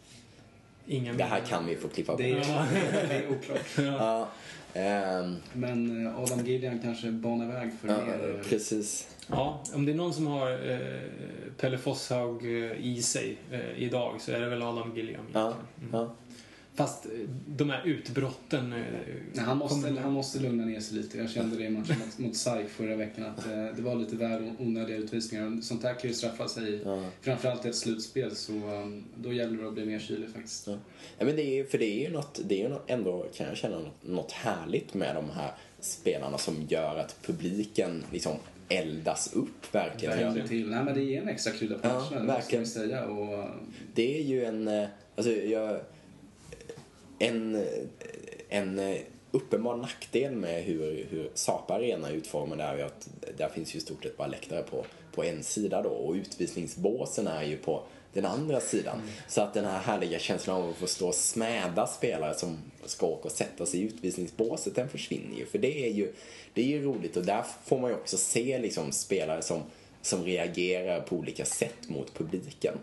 Ingen 0.88 1.18
Det 1.18 1.24
här 1.24 1.40
kan 1.40 1.66
vi 1.66 1.76
få 1.76 1.88
klippa 1.88 2.12
bort. 2.12 2.22
Det 2.22 2.32
är, 2.32 3.08
det 3.08 3.14
är 3.16 3.32
oklart. 3.32 3.78
Ja, 4.00 4.28
ehm, 4.74 5.36
Men 5.54 6.06
eh, 6.06 6.20
Adam 6.20 6.46
Gideon 6.46 6.80
kanske 6.80 7.12
banar 7.12 7.48
väg 7.48 7.72
för 7.82 7.88
ja, 7.88 7.98
mer... 8.06 8.36
eh, 8.36 8.50
precis. 8.50 9.08
Ja, 9.28 9.64
om 9.74 9.86
det 9.86 9.92
är 9.92 9.96
någon 9.96 10.14
som 10.14 10.28
har 10.28 10.72
eh, 10.72 10.78
Pelle 11.58 11.78
Fosshaug 11.78 12.46
eh, 12.46 12.72
i 12.86 13.02
sig 13.02 13.38
eh, 13.52 13.84
idag 13.84 14.22
så 14.22 14.32
är 14.32 14.40
det 14.42 14.50
väl 14.50 14.62
Adam 14.62 14.96
Gilliam. 14.96 15.26
Ja. 15.34 15.54
Mm. 15.82 15.90
ja. 15.92 16.14
Fast 16.78 17.06
eh, 17.06 17.12
de 17.48 17.70
här 17.70 17.82
utbrotten... 17.86 18.74
Eh, 18.74 18.80
Nej, 19.34 19.46
han, 19.46 19.58
måste, 19.58 19.88
kommer- 19.88 20.02
han 20.02 20.14
måste 20.14 20.40
lugna 20.40 20.66
ner 20.66 20.80
sig 20.80 20.98
lite. 20.98 21.18
Jag 21.18 21.30
kände 21.30 21.58
det 21.58 21.64
i 21.64 21.70
matchen 21.70 21.96
mot, 22.06 22.18
mot 22.20 22.36
SAIK 22.36 22.70
förra 22.70 22.96
veckan 22.96 23.26
att 23.26 23.46
eh, 23.48 23.66
det 23.76 23.82
var 23.82 23.96
lite 23.96 24.16
väl 24.16 24.52
onödiga 24.60 24.98
utvisningar. 24.98 25.62
Sånt 25.62 25.84
här 25.84 25.94
kan 25.94 26.10
ju 26.10 26.14
straffa 26.16 26.48
sig, 26.48 26.82
Ja. 26.86 27.04
framförallt 27.22 27.66
i 27.66 27.70
ett 27.70 27.76
slutspel, 27.76 28.36
så 28.36 28.54
um, 28.54 29.04
då 29.16 29.34
gäller 29.34 29.62
det 29.62 29.68
att 29.68 29.74
bli 29.74 29.86
mer 29.86 30.00
kylig 30.00 30.30
faktiskt. 30.30 30.68
Ja. 30.68 30.76
Ja, 31.18 31.26
men 31.26 31.36
det 31.36 31.42
är, 31.42 31.56
ju- 31.56 31.66
för 31.66 31.78
det 31.78 31.86
är 31.86 32.08
ju 32.08 32.14
något, 32.14 32.40
det 32.46 32.56
är 32.56 32.64
ju 32.64 32.70
något, 32.70 32.90
ändå 32.90 33.26
kan 33.36 33.48
jag 33.48 33.58
känna 33.58 33.80
något, 33.80 34.04
något 34.08 34.32
härligt 34.32 34.94
med 34.94 35.16
de 35.16 35.30
här 35.30 35.52
spelarna 35.80 36.38
som 36.38 36.56
gör 36.70 36.98
att 37.00 37.16
publiken 37.22 38.04
liksom 38.12 38.34
eldas 38.70 39.34
upp 39.34 39.76
verkligen. 39.76 40.18
Verkligen 40.18 40.48
till. 40.48 40.70
Nej, 40.70 40.84
men 40.84 40.94
det 40.94 41.02
ger 41.04 41.22
en 41.22 41.28
extra 41.30 41.52
krydda 41.54 41.78
på 41.78 41.88
Ja, 41.88 41.94
matcherna, 41.94 42.10
det 42.10 42.16
måste 42.26 42.34
verkligen. 42.34 42.64
vi 42.64 42.70
säga. 42.70 43.06
Och, 43.06 43.40
uh, 43.40 43.46
Det 43.94 44.18
är 44.20 44.24
ju 44.24 44.46
en, 44.46 44.68
eh, 44.68 44.88
alltså 45.16 45.32
jag, 45.32 45.80
en, 47.20 47.66
en 48.50 48.98
uppenbar 49.32 49.76
nackdel 49.76 50.36
med 50.36 50.64
hur, 50.64 51.08
hur 51.10 51.30
Sapa 51.34 51.74
Arena 51.74 52.10
är 52.10 52.14
utformad 52.14 52.60
är 52.60 52.78
ju 52.78 52.82
att 52.82 53.10
där 53.38 53.50
finns 53.50 53.76
ju 53.76 53.78
i 53.78 53.82
stort 53.82 54.04
sett 54.04 54.18
bara 54.18 54.28
läktare 54.28 54.64
på, 54.64 54.86
på 55.12 55.24
en 55.24 55.44
sida 55.44 55.82
då 55.82 55.90
och 55.90 56.14
utvisningsbåsen 56.14 57.28
är 57.28 57.44
ju 57.44 57.58
på 57.58 57.84
den 58.14 58.26
andra 58.26 58.60
sidan. 58.60 59.02
Så 59.28 59.42
att 59.42 59.54
den 59.54 59.66
här 59.66 59.80
härliga 59.80 60.20
känslan 60.20 60.64
av 60.64 60.70
att 60.70 60.76
få 60.76 60.88
stå 60.88 61.08
och 61.08 61.16
smäda 61.16 61.88
spelare 61.88 62.34
som 62.34 62.58
ska 62.86 63.08
åka 63.08 63.24
och 63.24 63.32
sätta 63.32 63.66
sig 63.66 63.80
i 63.80 63.84
utvisningsbåset, 63.84 64.76
den 64.76 64.90
försvinner 64.90 65.38
ju. 65.38 65.46
För 65.46 65.58
det 65.58 65.86
är 65.88 65.92
ju, 65.92 66.14
det 66.54 66.62
är 66.62 66.66
ju 66.66 66.84
roligt 66.84 67.18
och 67.18 67.26
där 67.26 67.44
får 67.66 67.80
man 67.80 67.90
ju 67.90 67.96
också 67.96 68.18
se 68.18 68.60
liksom 68.60 68.92
spelare 68.92 69.42
som, 69.42 69.62
som 70.02 70.24
reagerar 70.24 71.02
på 71.02 71.16
olika 71.16 71.46
sätt 71.46 71.90
mot 71.90 72.14
publiken. 72.14 72.74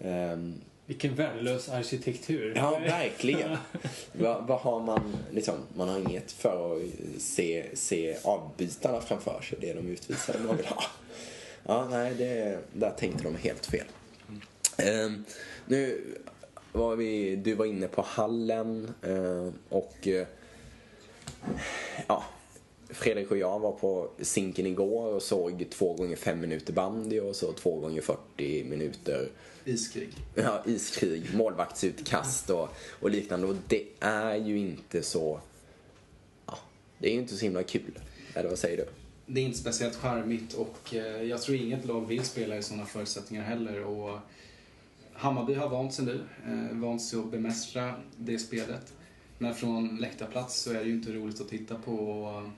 Ehm, 0.00 0.60
Vilken 0.90 1.14
värdelös 1.14 1.68
arkitektur. 1.68 2.52
Ja, 2.56 2.78
verkligen. 2.86 3.56
Vad 4.12 4.46
vad 4.46 4.60
har 4.60 4.80
man, 4.80 5.16
liksom, 5.32 5.54
man 5.76 5.88
har 5.88 5.98
inget 5.98 6.32
för 6.32 6.76
att 6.76 6.82
se, 7.22 7.66
se 7.74 8.16
avbytarna 8.24 9.00
framför 9.00 9.40
sig, 9.40 9.58
det 9.60 9.72
de 9.72 9.88
utvisade 9.88 10.38
man 10.38 10.56
vill 10.56 10.66
ha. 10.66 10.82
Ja, 11.66 11.88
nej, 11.90 12.14
det, 12.14 12.58
där 12.72 12.90
tänkte 12.90 13.24
de 13.24 13.36
helt 13.36 13.66
fel. 13.66 13.86
Ehm, 14.76 15.24
nu 15.66 16.00
var 16.72 16.96
vi, 16.96 17.36
du 17.36 17.54
var 17.54 17.66
inne 17.66 17.88
på 17.88 18.02
hallen 18.02 18.94
eh, 19.02 19.52
och 19.68 20.08
eh, 20.08 20.26
ja, 22.06 22.24
Fredrik 22.92 23.30
och 23.30 23.38
jag 23.38 23.58
var 23.58 23.72
på 23.72 24.10
Zinken 24.18 24.66
igår 24.66 25.14
och 25.14 25.22
såg 25.22 25.66
två 25.70 25.94
gånger 25.94 26.16
fem 26.16 26.40
minuter 26.40 26.72
bandy 26.72 27.20
och 27.20 27.36
så 27.36 27.52
två 27.52 27.80
gånger 27.80 28.00
40 28.00 28.64
minuter 28.64 29.28
iskrig. 29.64 30.08
ja, 30.34 30.62
iskrig, 30.66 31.34
målvaktsutkast 31.34 32.50
och, 32.50 32.68
och 33.00 33.10
liknande. 33.10 33.46
Och 33.46 33.56
det 33.68 33.86
är 34.00 34.36
ju 34.36 34.58
inte 34.58 35.02
så... 35.02 35.40
Ja, 36.46 36.58
det 36.98 37.08
är 37.08 37.12
ju 37.12 37.20
inte 37.20 37.36
så 37.36 37.44
himla 37.44 37.62
kul. 37.62 37.98
Eller 38.34 38.48
vad 38.48 38.58
säger 38.58 38.76
du? 38.76 38.86
Det 39.26 39.40
är 39.40 39.44
inte 39.44 39.58
speciellt 39.58 39.96
charmigt 39.96 40.54
och 40.54 40.94
eh, 40.94 41.22
jag 41.22 41.42
tror 41.42 41.56
inget 41.56 41.84
lag 41.84 42.06
vill 42.06 42.24
spela 42.24 42.56
i 42.56 42.62
sådana 42.62 42.86
förutsättningar 42.86 43.42
heller. 43.42 43.84
Och 43.84 44.18
Hammarby 45.12 45.54
har 45.54 45.68
vant 45.68 45.94
sig 45.94 46.04
nu, 46.04 46.20
eh, 46.46 46.78
vant 46.78 47.02
sig 47.02 47.18
att 47.18 47.30
bemästra 47.30 47.94
det 48.16 48.38
spelet. 48.38 48.92
Men 49.38 49.54
från 49.54 49.96
läktarplats 49.96 50.60
så 50.60 50.70
är 50.70 50.74
det 50.74 50.84
ju 50.84 50.94
inte 50.94 51.12
roligt 51.12 51.40
att 51.40 51.48
titta 51.48 51.74
på. 51.74 52.50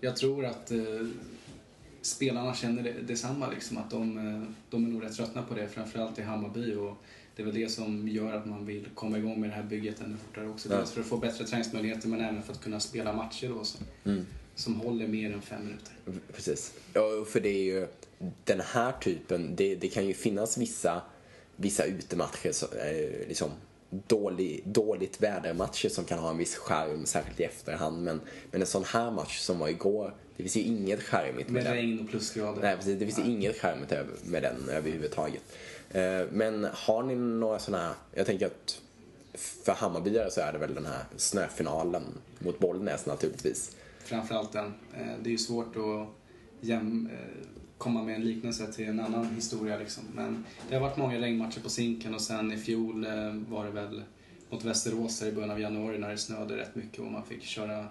Jag 0.00 0.16
tror 0.16 0.44
att 0.44 0.70
eh, 0.70 1.06
spelarna 2.02 2.54
känner 2.54 2.82
det, 2.82 2.92
detsamma, 2.92 3.50
liksom, 3.50 3.78
att 3.78 3.90
de, 3.90 4.18
eh, 4.18 4.42
de 4.70 4.84
är 4.84 4.88
nog 4.88 5.04
rätt 5.04 5.16
tröttna 5.16 5.42
på 5.42 5.54
det, 5.54 5.68
framförallt 5.68 6.18
i 6.18 6.22
Hammarby. 6.22 6.74
Och 6.74 6.96
det 7.36 7.42
är 7.42 7.46
väl 7.46 7.54
det 7.54 7.68
som 7.68 8.08
gör 8.08 8.32
att 8.32 8.46
man 8.46 8.66
vill 8.66 8.88
komma 8.94 9.18
igång 9.18 9.40
med 9.40 9.50
det 9.50 9.54
här 9.54 9.62
bygget 9.62 10.00
ännu 10.00 10.16
fortare 10.16 10.48
också. 10.48 10.68
Ja. 10.70 10.76
Dels 10.76 10.90
för 10.92 11.00
att 11.00 11.06
få 11.06 11.16
bättre 11.16 11.44
träningsmöjligheter 11.44 12.08
men 12.08 12.20
även 12.20 12.42
för 12.42 12.52
att 12.52 12.60
kunna 12.62 12.80
spela 12.80 13.12
matcher 13.12 13.48
då, 13.48 13.64
som, 13.64 13.86
Mm. 14.04 14.26
som 14.54 14.80
håller 14.80 15.06
mer 15.08 15.32
än 15.32 15.42
fem 15.42 15.64
minuter. 15.64 15.92
Precis. 16.32 16.72
Ja, 16.94 17.24
för 17.28 17.40
det 17.40 17.48
är 17.48 17.62
ju 17.62 17.86
den 18.44 18.60
här 18.60 18.92
typen, 18.92 19.56
det, 19.56 19.74
det 19.74 19.88
kan 19.88 20.06
ju 20.06 20.14
finnas 20.14 20.58
vissa, 20.58 21.02
vissa 21.56 21.84
utematcher, 21.84 22.52
så, 22.52 22.66
eh, 22.66 23.28
liksom 23.28 23.50
dålig, 23.90 24.62
dåligt 24.64 25.20
vädermatcher 25.22 25.88
som 25.88 26.04
kan 26.04 26.18
ha 26.18 26.30
en 26.30 26.36
viss 26.38 26.56
skärm, 26.56 27.06
särskilt 27.06 27.40
i 27.40 27.44
efterhand. 27.44 28.02
Men, 28.04 28.20
men 28.50 28.60
en 28.60 28.66
sån 28.66 28.84
här 28.84 29.10
match 29.10 29.38
som 29.38 29.58
var 29.58 29.68
igår, 29.68 30.14
det 30.36 30.42
finns 30.42 30.56
ju 30.56 30.60
inget 30.60 31.02
skärmigt 31.02 31.48
med 31.50 31.52
Med 31.52 31.64
den. 31.64 31.74
regn 31.74 32.00
och 32.00 32.08
plusgrader. 32.10 32.62
Nej, 32.62 32.76
precis. 32.76 32.98
Det 32.98 33.06
finns 33.06 33.18
ju 33.18 33.22
inget 33.32 33.60
skärmigt 33.60 33.92
med 34.24 34.42
den 34.42 34.68
överhuvudtaget. 34.68 35.42
Eh, 35.90 36.22
Men 36.32 36.68
har 36.72 37.02
ni 37.02 37.14
några 37.14 37.58
sådana 37.58 37.84
här, 37.84 37.94
jag 38.14 38.26
tänker 38.26 38.46
att 38.46 38.80
för 39.64 39.72
Hammarbyare 39.72 40.30
så 40.30 40.40
är 40.40 40.52
det 40.52 40.58
väl 40.58 40.74
den 40.74 40.86
här 40.86 41.04
snöfinalen 41.16 42.02
mot 42.38 42.58
Bollnäs 42.58 43.06
naturligtvis. 43.06 43.76
Framförallt 44.04 44.52
den. 44.52 44.66
Eh, 44.96 45.06
Det 45.22 45.28
är 45.28 45.32
ju 45.32 45.38
svårt 45.38 45.76
att 45.76 46.06
jäm, 46.60 47.08
eh, 47.12 47.46
komma 47.78 48.02
med 48.02 48.14
en 48.14 48.24
liknelse 48.24 48.72
till 48.72 48.88
en 48.88 49.00
annan 49.00 49.26
historia 49.34 49.78
liksom. 49.78 50.04
Men 50.14 50.44
det 50.68 50.74
har 50.74 50.82
varit 50.82 50.96
många 50.96 51.20
regnmatcher 51.20 51.60
på 51.60 51.68
Zinken 51.68 52.14
och 52.14 52.20
sen 52.20 52.52
i 52.52 52.56
fjol 52.56 53.06
eh, 53.06 53.32
var 53.48 53.64
det 53.64 53.70
väl 53.70 54.02
mot 54.50 54.64
Västerås 54.64 55.22
i 55.22 55.32
början 55.32 55.50
av 55.50 55.60
januari 55.60 55.98
när 55.98 56.10
det 56.10 56.18
snöade 56.18 56.56
rätt 56.56 56.74
mycket 56.74 56.98
och 57.00 57.12
man 57.12 57.24
fick 57.24 57.42
köra 57.42 57.86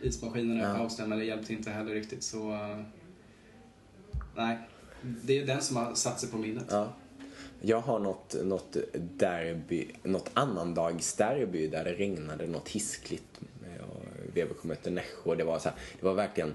ismaskinerna 0.00 0.60
i 0.60 0.62
Ja. 0.62 0.74
pausen 0.74 1.08
men 1.08 1.18
det 1.18 1.24
hjälpte 1.24 1.52
inte 1.52 1.70
heller 1.70 1.94
riktigt 1.94 2.22
så... 2.22 2.52
eh, 2.52 2.80
Nej, 4.36 4.58
det 5.24 5.38
är 5.38 5.46
den 5.46 5.62
som 5.62 5.76
har 5.76 5.94
satt 5.94 6.20
sig 6.20 6.30
på 6.30 6.38
minnet. 6.38 6.64
Ja. 6.70 6.92
Jag 7.60 7.80
har 7.80 7.98
något, 7.98 8.34
något 8.44 8.76
derby, 9.16 9.86
något 10.02 10.30
annandagsderby 10.34 11.66
där 11.68 11.84
det 11.84 11.92
regnade 11.92 12.46
något 12.46 12.68
hiskligt. 12.68 13.40
Och 13.80 14.02
VBK 14.36 14.64
mötte 14.64 14.90
Nässjö 14.90 15.30
och 15.30 15.36
det 15.36 15.44
var 15.44 15.58
så 15.58 15.68
här, 15.68 15.78
det 16.00 16.06
var 16.06 16.14
verkligen, 16.14 16.54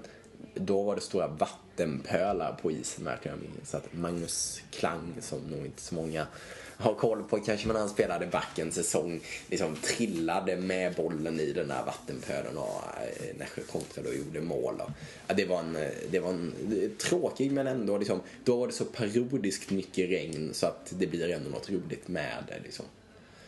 då 0.58 0.82
var 0.82 0.94
det 0.94 1.00
stora 1.00 1.26
vattenpölar 1.26 2.58
på 2.62 2.70
isen 2.70 3.04
verkligen. 3.04 3.38
Jag 3.42 3.50
minns 3.50 3.74
att 3.74 3.92
Magnus 3.92 4.62
Klang, 4.70 5.14
som 5.20 5.38
nog 5.38 5.66
inte 5.66 5.82
så 5.82 5.94
många 5.94 6.26
har 6.78 6.94
koll 6.94 7.22
på 7.22 7.38
kanske, 7.38 7.66
men 7.66 7.76
han 7.76 7.88
spelade 7.88 8.26
back 8.26 8.58
en 8.58 8.72
säsong, 8.72 9.20
liksom 9.48 9.76
trillade 9.76 10.56
med 10.56 10.94
bollen 10.94 11.40
i 11.40 11.52
den 11.52 11.68
där 11.68 11.84
vattenpölen 11.86 12.58
och 12.58 12.82
eh, 13.00 13.36
Nässjö 13.38 13.62
kontrade 13.62 14.08
och 14.08 14.14
gjorde 14.14 14.40
mål. 14.40 14.82
Och, 15.28 15.36
det 15.36 15.44
var 15.44 15.58
en, 15.58 15.76
eh, 15.76 15.88
det 16.10 16.20
var 16.20 16.30
en 16.30 16.52
eh, 16.82 16.90
tråkig 16.90 17.52
men 17.52 17.66
ändå 17.66 17.98
liksom, 17.98 18.20
då 18.44 18.56
var 18.56 18.66
det 18.66 18.72
så 18.72 18.84
periodiskt 18.84 19.70
mycket 19.70 20.10
regn 20.10 20.50
så 20.54 20.66
att 20.66 20.94
det 20.98 21.06
blir 21.06 21.30
ändå 21.30 21.50
något 21.50 21.70
roligt 21.70 22.08
med 22.08 22.44
det 22.48 22.60
liksom. 22.64 22.84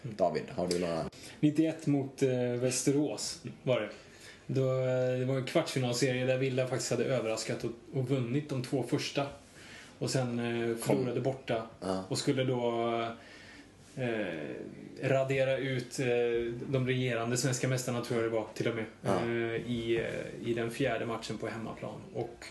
David, 0.02 0.44
har 0.50 0.68
du 0.68 0.78
några? 0.78 1.04
91 1.40 1.86
mot 1.86 2.22
eh, 2.22 2.30
Västerås 2.60 3.40
var 3.62 3.80
det. 3.80 3.90
Då, 4.54 4.62
eh, 4.80 5.18
det 5.18 5.24
var 5.24 5.36
en 5.36 5.44
kvartsfinalserie 5.44 6.26
där 6.26 6.38
Villa 6.38 6.66
faktiskt 6.66 6.90
hade 6.90 7.04
överraskat 7.04 7.64
och, 7.64 7.70
och 7.98 8.08
vunnit 8.08 8.48
de 8.48 8.62
två 8.62 8.82
första. 8.82 9.26
Och 9.98 10.10
sen 10.10 10.38
eh, 10.38 10.76
förlorade 10.76 11.20
borta 11.20 11.66
Ja. 11.80 12.04
och 12.08 12.18
skulle 12.18 12.44
då 12.44 12.90
eh, 13.96 14.26
radera 15.02 15.56
ut 15.58 15.98
eh, 16.00 16.06
de 16.68 16.86
regerande 16.86 17.36
svenska 17.36 17.68
mästarna, 17.68 18.00
tror 18.04 18.22
jag 18.22 18.30
det 18.32 18.36
var 18.36 18.46
till 18.54 18.68
och 18.68 18.74
med, 18.76 18.84
Ja. 19.02 19.14
eh, 19.24 19.70
i, 19.70 19.96
eh, 20.42 20.48
i 20.48 20.54
den 20.54 20.70
fjärde 20.70 21.06
matchen 21.06 21.38
på 21.38 21.48
hemmaplan. 21.48 22.00
Och 22.14 22.46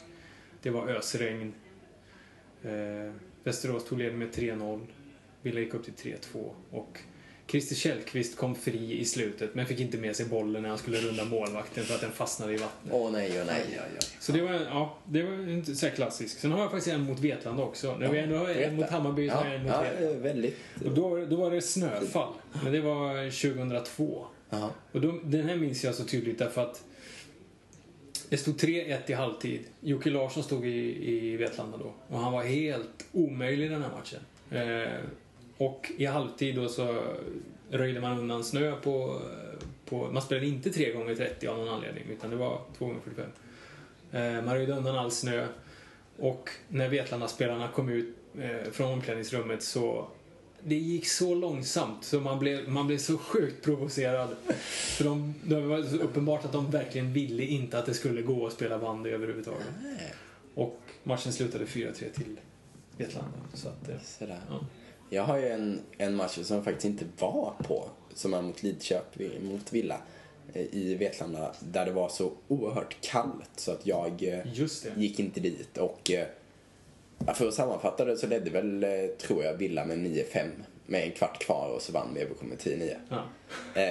det 0.62 0.70
var 0.70 0.88
ösregn. 0.88 1.54
Västerås 3.44 3.86
tog 3.86 3.98
ledningen 4.00 4.20
med 4.28 4.36
3-0. 4.38 4.82
Villa 5.42 5.60
gick 5.60 5.74
upp 5.74 5.84
till 5.98 6.14
3-2 6.34 6.50
och 6.72 7.00
Christer 7.50 7.76
Källqvist 7.76 8.38
kom 8.38 8.56
fri 8.56 9.00
i 9.00 9.06
slutet 9.06 9.56
men 9.56 9.66
fick 9.66 9.80
inte 9.80 9.98
med 9.98 10.16
sig 10.16 10.26
bollen 10.26 10.62
när 10.62 10.70
han 10.70 10.78
skulle 10.78 10.98
runda 10.98 11.26
målvakten 11.26 11.84
för 11.84 11.96
att 11.96 12.02
den 12.02 12.12
fastnade 12.12 12.54
i 12.54 12.58
vattnet. 12.58 12.94
Åh 12.94 13.12
nej, 13.12 13.32
åh 13.40 13.46
nej. 13.48 13.56
Aj, 13.56 13.74
aj, 13.74 13.80
aj. 14.00 14.08
Så 14.20 14.32
det 14.32 14.42
var, 14.42 14.54
ja, 14.54 14.98
det 15.06 15.24
var 15.24 15.50
inte 15.50 15.76
så 15.76 15.86
här 15.86 15.94
klassiskt. 15.96 16.40
Sen 16.40 16.52
har 16.52 16.60
jag 16.62 16.72
faktiskt 16.72 16.96
en 16.96 17.02
mot 17.04 17.20
Vetlanda 17.20 17.64
också. 17.64 17.96
När 17.98 18.08
vi 18.10 18.20
ändå 18.20 18.38
har 18.38 18.50
en 18.50 18.76
mot 18.76 18.90
Hammarby 18.90 19.30
så 19.30 19.36
har 19.36 19.46
Ja, 19.46 19.52
jag 19.52 19.56
en 19.60 19.64
mot 19.64 19.72
ja, 19.76 19.82
Vetlanda. 19.82 20.16
eh, 20.16 20.22
väldigt. 20.22 20.58
Och 20.86 20.92
då, 20.92 21.26
då 21.26 21.36
var 21.36 21.52
det 21.52 21.62
snöfall. 21.62 22.34
Men 22.64 22.74
det 22.74 22.82
var 22.82 23.32
2002. 23.54 24.26
Ja. 24.50 24.72
Och 24.92 25.02
då, 25.02 25.20
den 25.24 25.50
här 25.50 25.56
minns 25.56 25.84
jag 25.84 25.96
så 25.96 26.04
tydligt 26.04 26.40
därför 26.40 26.62
att 26.64 26.84
det 28.30 28.38
stod 28.38 28.56
3-1 28.56 28.98
i 29.08 29.14
halvtid. 29.14 29.60
Jocke 29.82 30.10
Larsson 30.10 30.44
stod 30.44 30.66
i, 30.68 31.10
i 31.12 31.38
Vetlanda 31.38 31.78
då. 31.78 31.94
Och 32.08 32.20
han 32.20 32.34
var 32.34 32.44
helt 32.44 33.06
omöjlig 33.12 33.66
i 33.66 33.70
den 33.70 33.82
här 33.84 33.92
matchen. 33.92 34.20
Eh, 34.52 34.94
och 35.60 35.92
i 35.98 36.06
halvtid 36.06 36.56
då 36.56 36.70
så 36.70 37.04
röjde 37.70 38.02
man 38.02 38.20
undan 38.20 38.44
snö 38.44 38.76
på, 38.76 39.22
på... 39.86 40.12
Man 40.12 40.22
spelade 40.22 40.48
inte 40.48 40.70
3 40.70 40.92
gånger 40.94 41.16
30 41.16 41.48
av 41.48 41.58
någon 41.58 41.70
anledning, 41.70 42.04
utan 42.12 42.30
det 42.30 42.36
var 42.36 42.62
2 42.78 42.86
gånger 42.86 43.00
45. 43.04 43.26
Eh, 44.12 44.46
man 44.46 44.56
röjde 44.56 44.74
undan 44.74 44.98
all 44.98 45.12
snö. 45.12 45.48
Och 46.18 46.50
när 46.68 46.90
Vetlanda-spelarna 46.90 47.68
kom 47.68 47.90
ut 47.90 48.16
eh, 48.40 48.72
från 48.72 48.94
omklädningsrummet 48.94 49.64
så 49.64 50.08
det 50.64 50.76
gick 50.76 51.08
så 51.08 51.36
långsamt 51.36 52.04
så 52.04 52.20
man 52.20 52.40
blev, 52.40 52.70
man 52.70 52.88
blev 52.88 52.98
så 52.98 53.18
sjukt 53.18 53.66
provocerad. 53.66 54.30
För 54.98 55.04
de, 55.04 55.34
det 55.44 55.62
var 55.62 55.84
så 55.84 55.98
uppenbart 55.98 56.46
att 56.46 56.52
de 56.52 56.72
verkligen 56.72 57.14
ville 57.14 57.44
inte 57.44 57.80
att 57.80 57.86
det 57.86 57.94
skulle 57.94 58.22
gå 58.22 58.48
att 58.48 58.54
spela 58.54 58.80
bandy 58.80 59.10
överhuvudtaget. 59.10 59.68
Och 60.56 60.80
matchen 61.04 61.34
slutade 61.34 61.66
4-3 61.66 61.94
till 61.94 62.40
Vetlanda. 62.98 63.38
Så 63.54 63.70
att, 63.70 63.90
eh, 63.90 63.96
ja. 64.50 64.60
Jag 65.10 65.24
har 65.24 65.38
ju 65.38 65.48
en, 65.48 65.82
en 65.98 66.16
match 66.16 66.40
som 66.44 66.56
jag 66.56 66.66
faktiskt 66.66 66.86
inte 66.86 67.06
var 67.20 67.54
på, 67.64 67.90
som 68.14 68.34
är 68.34 68.42
mot 68.42 68.64
Lidköping, 68.64 69.46
mot 69.52 69.74
Villa 69.74 70.02
eh, 70.54 70.76
i 70.76 70.96
Vetlanda, 70.96 71.56
där 71.60 71.86
det 71.86 71.92
var 71.92 72.10
så 72.10 72.32
oerhört 72.48 72.98
kallt 73.02 73.52
så 73.56 73.72
att 73.72 73.86
jag 73.86 74.24
eh, 74.24 74.54
gick 74.96 75.20
inte 75.20 75.40
dit 75.40 75.78
och 75.78 76.12
eh, 76.12 76.28
för 77.36 77.48
att 77.48 77.54
sammanfatta 77.54 78.06
det 78.06 78.18
så 78.18 78.28
ledde 78.28 78.50
väl, 78.50 78.86
tror 79.18 79.44
jag, 79.44 79.54
Villa 79.54 79.86
med 79.86 79.98
9-5 79.98 80.50
med 80.86 81.04
en 81.04 81.12
kvart 81.12 81.40
kvar 81.40 81.70
och 81.76 81.82
så 81.82 81.92
vann 81.92 82.18
överkom 82.18 82.50
med 82.50 82.58
10-9. 82.58 82.96
Ja. 83.10 83.24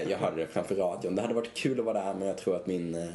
Jag 0.09 0.19
hörde 0.19 0.37
det 0.37 0.47
framför 0.47 0.75
radion. 0.75 1.15
Det 1.15 1.23
hade 1.23 1.35
varit 1.35 1.55
kul 1.55 1.79
att 1.79 1.87
vara 1.87 2.05
där 2.05 2.15
men 2.15 2.29
jag 2.29 2.39
tror 2.39 2.57
att 2.57 2.67
min, 2.67 3.13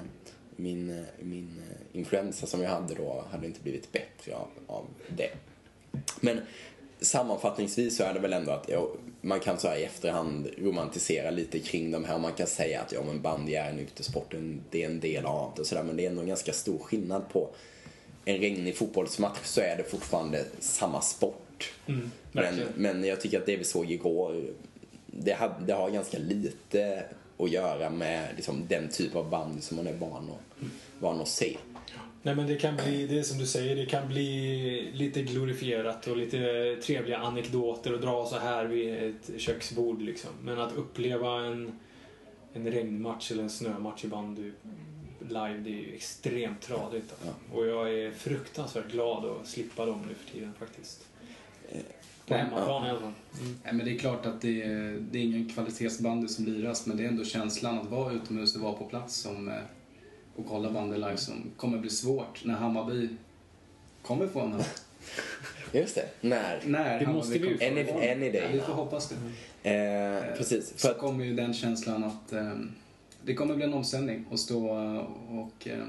min, 0.55 1.05
min 1.19 1.61
influensa 1.93 2.47
som 2.47 2.61
jag 2.61 2.69
hade 2.69 2.95
då 2.95 3.23
hade 3.31 3.45
inte 3.45 3.61
blivit 3.61 3.91
bättre 3.91 4.35
av, 4.35 4.47
av 4.67 4.85
det. 5.07 5.29
Men 6.21 6.41
sammanfattningsvis 7.03 7.97
så 7.97 8.03
är 8.03 8.13
det 8.13 8.19
väl 8.19 8.33
ändå 8.33 8.51
att 8.51 8.69
ja, 8.69 8.87
man 9.21 9.39
kan 9.39 9.59
så 9.59 9.67
här 9.67 9.77
i 9.77 9.83
efterhand 9.83 10.47
romantisera 10.57 11.31
lite 11.31 11.59
kring 11.59 11.91
de 11.91 12.03
här. 12.05 12.17
Man 12.19 12.33
kan 12.33 12.47
säga 12.47 12.81
att 12.81 12.91
ja 12.91 12.99
men 13.05 13.21
bandy 13.21 13.53
är 13.53 13.69
en 13.69 13.79
utesport, 13.79 14.33
en- 14.33 14.61
det 14.71 14.81
är 14.83 14.85
en 14.85 14.99
del 14.99 15.25
av 15.25 15.51
det 15.55 15.61
och 15.61 15.67
sådär. 15.67 15.83
Men 15.83 15.97
det 15.97 16.05
är 16.05 16.09
ändå 16.09 16.21
en 16.21 16.27
ganska 16.27 16.53
stor 16.53 16.79
skillnad 16.79 17.29
på 17.29 17.49
en 18.25 18.37
regnig 18.37 18.77
fotbollsmatch 18.77 19.39
så 19.43 19.61
är 19.61 19.77
det 19.77 19.83
fortfarande 19.83 20.45
samma 20.59 21.01
sport. 21.01 21.73
Mm, 21.85 22.11
Men, 22.31 22.55
men 22.75 23.03
jag 23.03 23.21
tycker 23.21 23.39
att 23.39 23.45
det 23.45 23.55
vi 23.57 23.63
såg 23.63 23.91
igår, 23.91 24.43
det, 25.07 25.33
hade, 25.33 25.65
det 25.65 25.73
har 25.73 25.89
ganska 25.89 26.17
lite 26.17 27.03
att 27.37 27.49
göra 27.51 27.89
med 27.89 28.27
liksom, 28.35 28.65
den 28.67 28.89
typ 28.89 29.15
av 29.15 29.29
band 29.29 29.63
som 29.63 29.77
man 29.77 29.87
är 29.87 29.93
van 29.93 30.29
att, 30.29 30.67
van 30.99 31.21
att 31.21 31.27
se. 31.27 31.57
Nej 32.25 32.35
men 32.35 32.47
det 32.47 32.55
kan 32.55 32.75
bli, 32.75 33.07
det 33.07 33.19
är 33.19 33.23
som 33.23 33.37
du 33.37 33.45
säger, 33.45 33.75
det 33.75 33.85
kan 33.85 34.07
bli 34.07 34.91
lite 34.93 35.21
glorifierat 35.21 36.07
och 36.07 36.17
lite 36.17 36.37
trevliga 36.83 37.17
anekdoter 37.17 37.93
och 37.93 38.01
dra 38.01 38.25
så 38.25 38.37
här 38.39 38.65
vid 38.65 38.93
ett 38.93 39.41
köksbord 39.41 40.01
liksom. 40.01 40.29
Men 40.41 40.59
att 40.59 40.73
uppleva 40.73 41.45
en, 41.45 41.79
en 42.53 42.71
regnmatch 42.71 43.31
eller 43.31 43.43
en 43.43 43.49
snömatch 43.49 44.05
i 44.05 44.07
bandy 44.07 44.51
live, 45.19 45.57
det 45.57 45.69
är 45.69 45.87
ju 45.87 45.95
extremt 45.95 46.61
tradigt. 46.61 47.11
Alltså. 47.11 47.57
Och 47.57 47.67
jag 47.67 47.93
är 47.93 48.11
fruktansvärt 48.11 48.91
glad 48.91 49.25
att 49.25 49.47
slippa 49.47 49.85
dem 49.85 50.01
nu 50.07 50.13
för 50.13 50.33
tiden 50.33 50.53
faktiskt. 50.59 51.07
På 52.27 52.33
Nej, 52.33 52.43
hemmaplan 52.43 52.87
i 52.87 52.89
alla 52.89 52.99
fall. 52.99 53.13
Mm. 53.41 53.59
Nej, 53.63 53.73
men 53.73 53.85
det 53.85 53.95
är 53.95 53.97
klart 53.97 54.25
att 54.25 54.41
det 54.41 54.63
är, 54.63 54.97
det 55.11 55.19
är 55.19 55.23
ingen 55.23 55.49
kvalitetsbandy 55.49 56.27
som 56.27 56.45
liras 56.45 56.85
men 56.85 56.97
det 56.97 57.03
är 57.03 57.07
ändå 57.07 57.25
känslan 57.25 57.79
att 57.79 57.89
vara 57.89 58.13
utomhus 58.13 58.55
och 58.55 58.61
vara 58.61 58.73
på 58.73 58.85
plats 58.85 59.15
som, 59.15 59.47
eh, 59.47 59.55
och 60.35 60.45
kolla 60.49 60.71
bandy 60.71 60.95
live 60.97 61.17
som 61.17 61.51
kommer 61.57 61.77
bli 61.77 61.89
svårt 61.89 62.45
när 62.45 62.53
Hammarby 62.53 63.09
kommer 64.01 64.27
få 64.27 64.39
en 64.41 64.63
Just 65.71 65.95
det. 65.95 66.05
När? 66.21 66.61
När 66.65 66.99
Det 66.99 67.07
måste 67.07 67.39
vi 67.39 67.47
ju 67.47 67.57
få 67.57 67.65
Any, 67.65 67.81
any 68.11 68.25
Ja, 68.25 68.31
day. 68.31 68.49
vi 68.53 68.59
får 68.59 68.73
hoppas 68.73 69.09
det. 69.09 69.69
Eh, 69.69 70.37
precis. 70.37 70.71
För 70.71 70.79
Så 70.79 70.91
att, 70.91 70.97
kommer 70.97 71.25
ju 71.25 71.33
den 71.35 71.53
känslan 71.53 72.03
att 72.03 72.33
eh, 72.33 72.51
det 73.25 73.33
kommer 73.33 73.55
bli 73.55 73.65
en 73.65 73.73
omställning 73.73 74.25
att 74.31 74.39
stå 74.39 74.69
och 75.29 75.67
eh, 75.67 75.83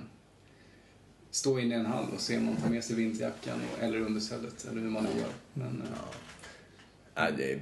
stå 1.31 1.59
inne 1.59 1.75
i 1.75 1.79
en 1.79 1.87
hall 1.87 2.05
och 2.15 2.21
se 2.21 2.37
om 2.37 2.45
man 2.45 2.57
tar 2.57 2.69
med 2.71 2.85
sig 2.85 2.97
vinterjackan 2.97 3.61
och, 3.77 3.83
eller 3.85 4.01
understället 4.01 4.67
eller 4.71 4.81
hur 4.81 4.91
man 4.91 5.03
nu 5.05 5.21
gör. 5.21 5.29
Men, 5.55 5.83
eh, 5.83 5.99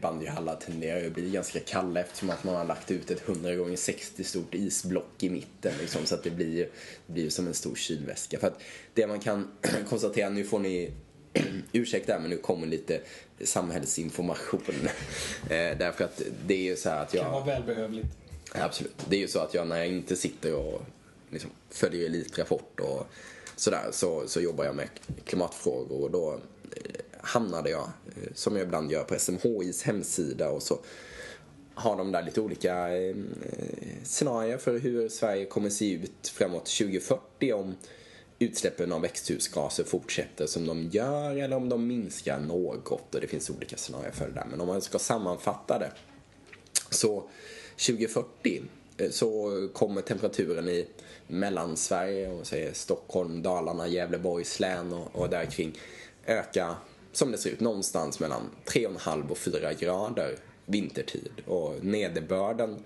bandyhallar 0.01 0.57
tenderar 0.57 1.01
ju 1.01 1.07
att 1.07 1.15
bli 1.15 1.31
ganska 1.31 1.61
kalla 1.61 2.01
eftersom 2.01 2.31
att 2.31 2.45
man 2.45 2.55
har 2.55 2.65
lagt 2.65 2.91
ut 2.91 3.11
ett 3.11 3.29
100 3.29 3.55
gånger 3.55 3.77
60 3.77 4.25
stort 4.25 4.55
isblock 4.55 5.23
i 5.23 5.31
mitten. 5.31 5.73
Liksom, 5.81 6.07
så 6.07 6.15
att 6.15 6.23
det 6.23 6.31
blir, 6.31 6.57
ju- 6.57 6.71
det 7.07 7.13
blir 7.13 7.31
som 7.31 7.47
en 7.47 7.55
stor 7.55 7.75
kylväska. 7.75 8.39
För 8.39 8.47
att 8.47 8.59
det 8.95 9.07
man 9.07 9.21
kan 9.21 9.49
konstatera, 9.89 10.31
nu 10.31 10.45
får 10.45 10.59
ni 10.59 10.91
ursäkta 11.73 12.19
men 12.21 12.31
nu 12.31 12.37
kommer 12.37 12.67
lite 12.67 13.01
samhällsinformation. 13.45 14.61
eh, 15.45 15.79
därför 15.79 16.05
att 16.05 16.23
det 16.47 16.55
är 16.55 16.63
ju 16.71 16.77
så 16.77 16.89
att 16.89 17.11
Det 17.11 17.19
kan 17.19 17.31
vara 17.33 17.41
jag... 17.41 17.47
välbehövligt. 17.47 18.07
Absolut. 18.55 18.97
Det 19.09 19.17
är 19.17 19.21
ju 19.21 19.29
så 19.29 19.39
att 19.39 19.55
jag 19.55 19.67
när 19.69 19.77
jag 19.79 19.89
inte 19.89 20.17
sitter 20.17 20.55
och 20.55 20.83
liksom 21.31 21.51
följer 21.71 22.07
Elitrapport 22.07 22.81
och 22.81 23.07
sådär 23.57 23.89
så, 23.93 24.29
så 24.29 24.41
jobbar 24.41 24.65
jag 24.65 24.77
med 24.77 24.89
klimatfrågor 25.25 26.03
och 26.03 26.11
då 26.11 26.33
eh, 26.77 27.12
hamnade 27.23 27.71
jag, 27.71 27.91
eh, 28.07 28.33
som 28.35 28.57
jag 28.57 28.67
ibland 28.67 28.93
gör, 28.93 29.05
på 29.05 29.19
SMHIs 29.19 29.83
hemsida 29.83 30.51
och 30.51 30.63
så 30.63 30.79
har 31.75 31.97
de 31.97 32.13
där 32.13 32.23
lite 32.23 32.41
olika 32.41 32.97
eh, 32.97 33.17
scenarier 34.05 34.59
för 34.59 34.79
hur 34.79 35.09
Sverige 35.09 35.45
kommer 35.45 35.71
se 35.71 35.93
ut 35.93 36.29
framåt 36.29 36.67
2040 36.67 37.53
om 37.53 37.75
utsläppen 38.39 38.93
av 38.93 39.01
växthusgaser 39.01 39.85
fortsätter 39.85 40.47
som 40.47 40.67
de 40.67 40.89
gör 40.89 41.37
eller 41.37 41.57
om 41.57 41.69
de 41.69 41.87
minskar 41.87 42.41
något 42.41 43.15
och 43.15 43.21
det 43.21 43.27
finns 43.27 43.51
olika 43.51 43.77
scenarier 43.77 44.13
för 44.13 44.29
det 44.29 44.35
där. 44.35 44.47
Men 44.51 44.61
om 44.61 44.67
man 44.67 44.83
ska 44.83 44.99
sammanfatta 44.99 45.79
det 45.79 45.93
så 46.91 47.29
2040 47.87 48.63
eh, 48.97 49.11
så 49.11 49.69
kommer 49.73 50.03
temperaturen 50.03 50.69
i 50.69 50.87
Mellansverige, 51.27 52.29
och 52.29 52.47
säger 52.47 52.73
Stockholm, 52.73 53.43
Dalarna, 53.43 53.89
Gävleborgs 53.89 54.61
län 54.61 54.93
och, 54.93 55.17
och 55.17 55.29
där 55.29 55.45
kring 55.45 55.79
öka 56.27 56.77
som 57.13 57.33
det 57.33 57.39
ser 57.39 57.51
ut 57.51 57.61
någonstans 57.61 58.21
mellan 58.21 58.51
3,5 58.67 59.31
och 59.31 59.39
4 59.39 59.73
grader 59.73 60.37
vintertid. 60.67 61.31
Och 61.47 61.85
nederbörden 61.85 62.85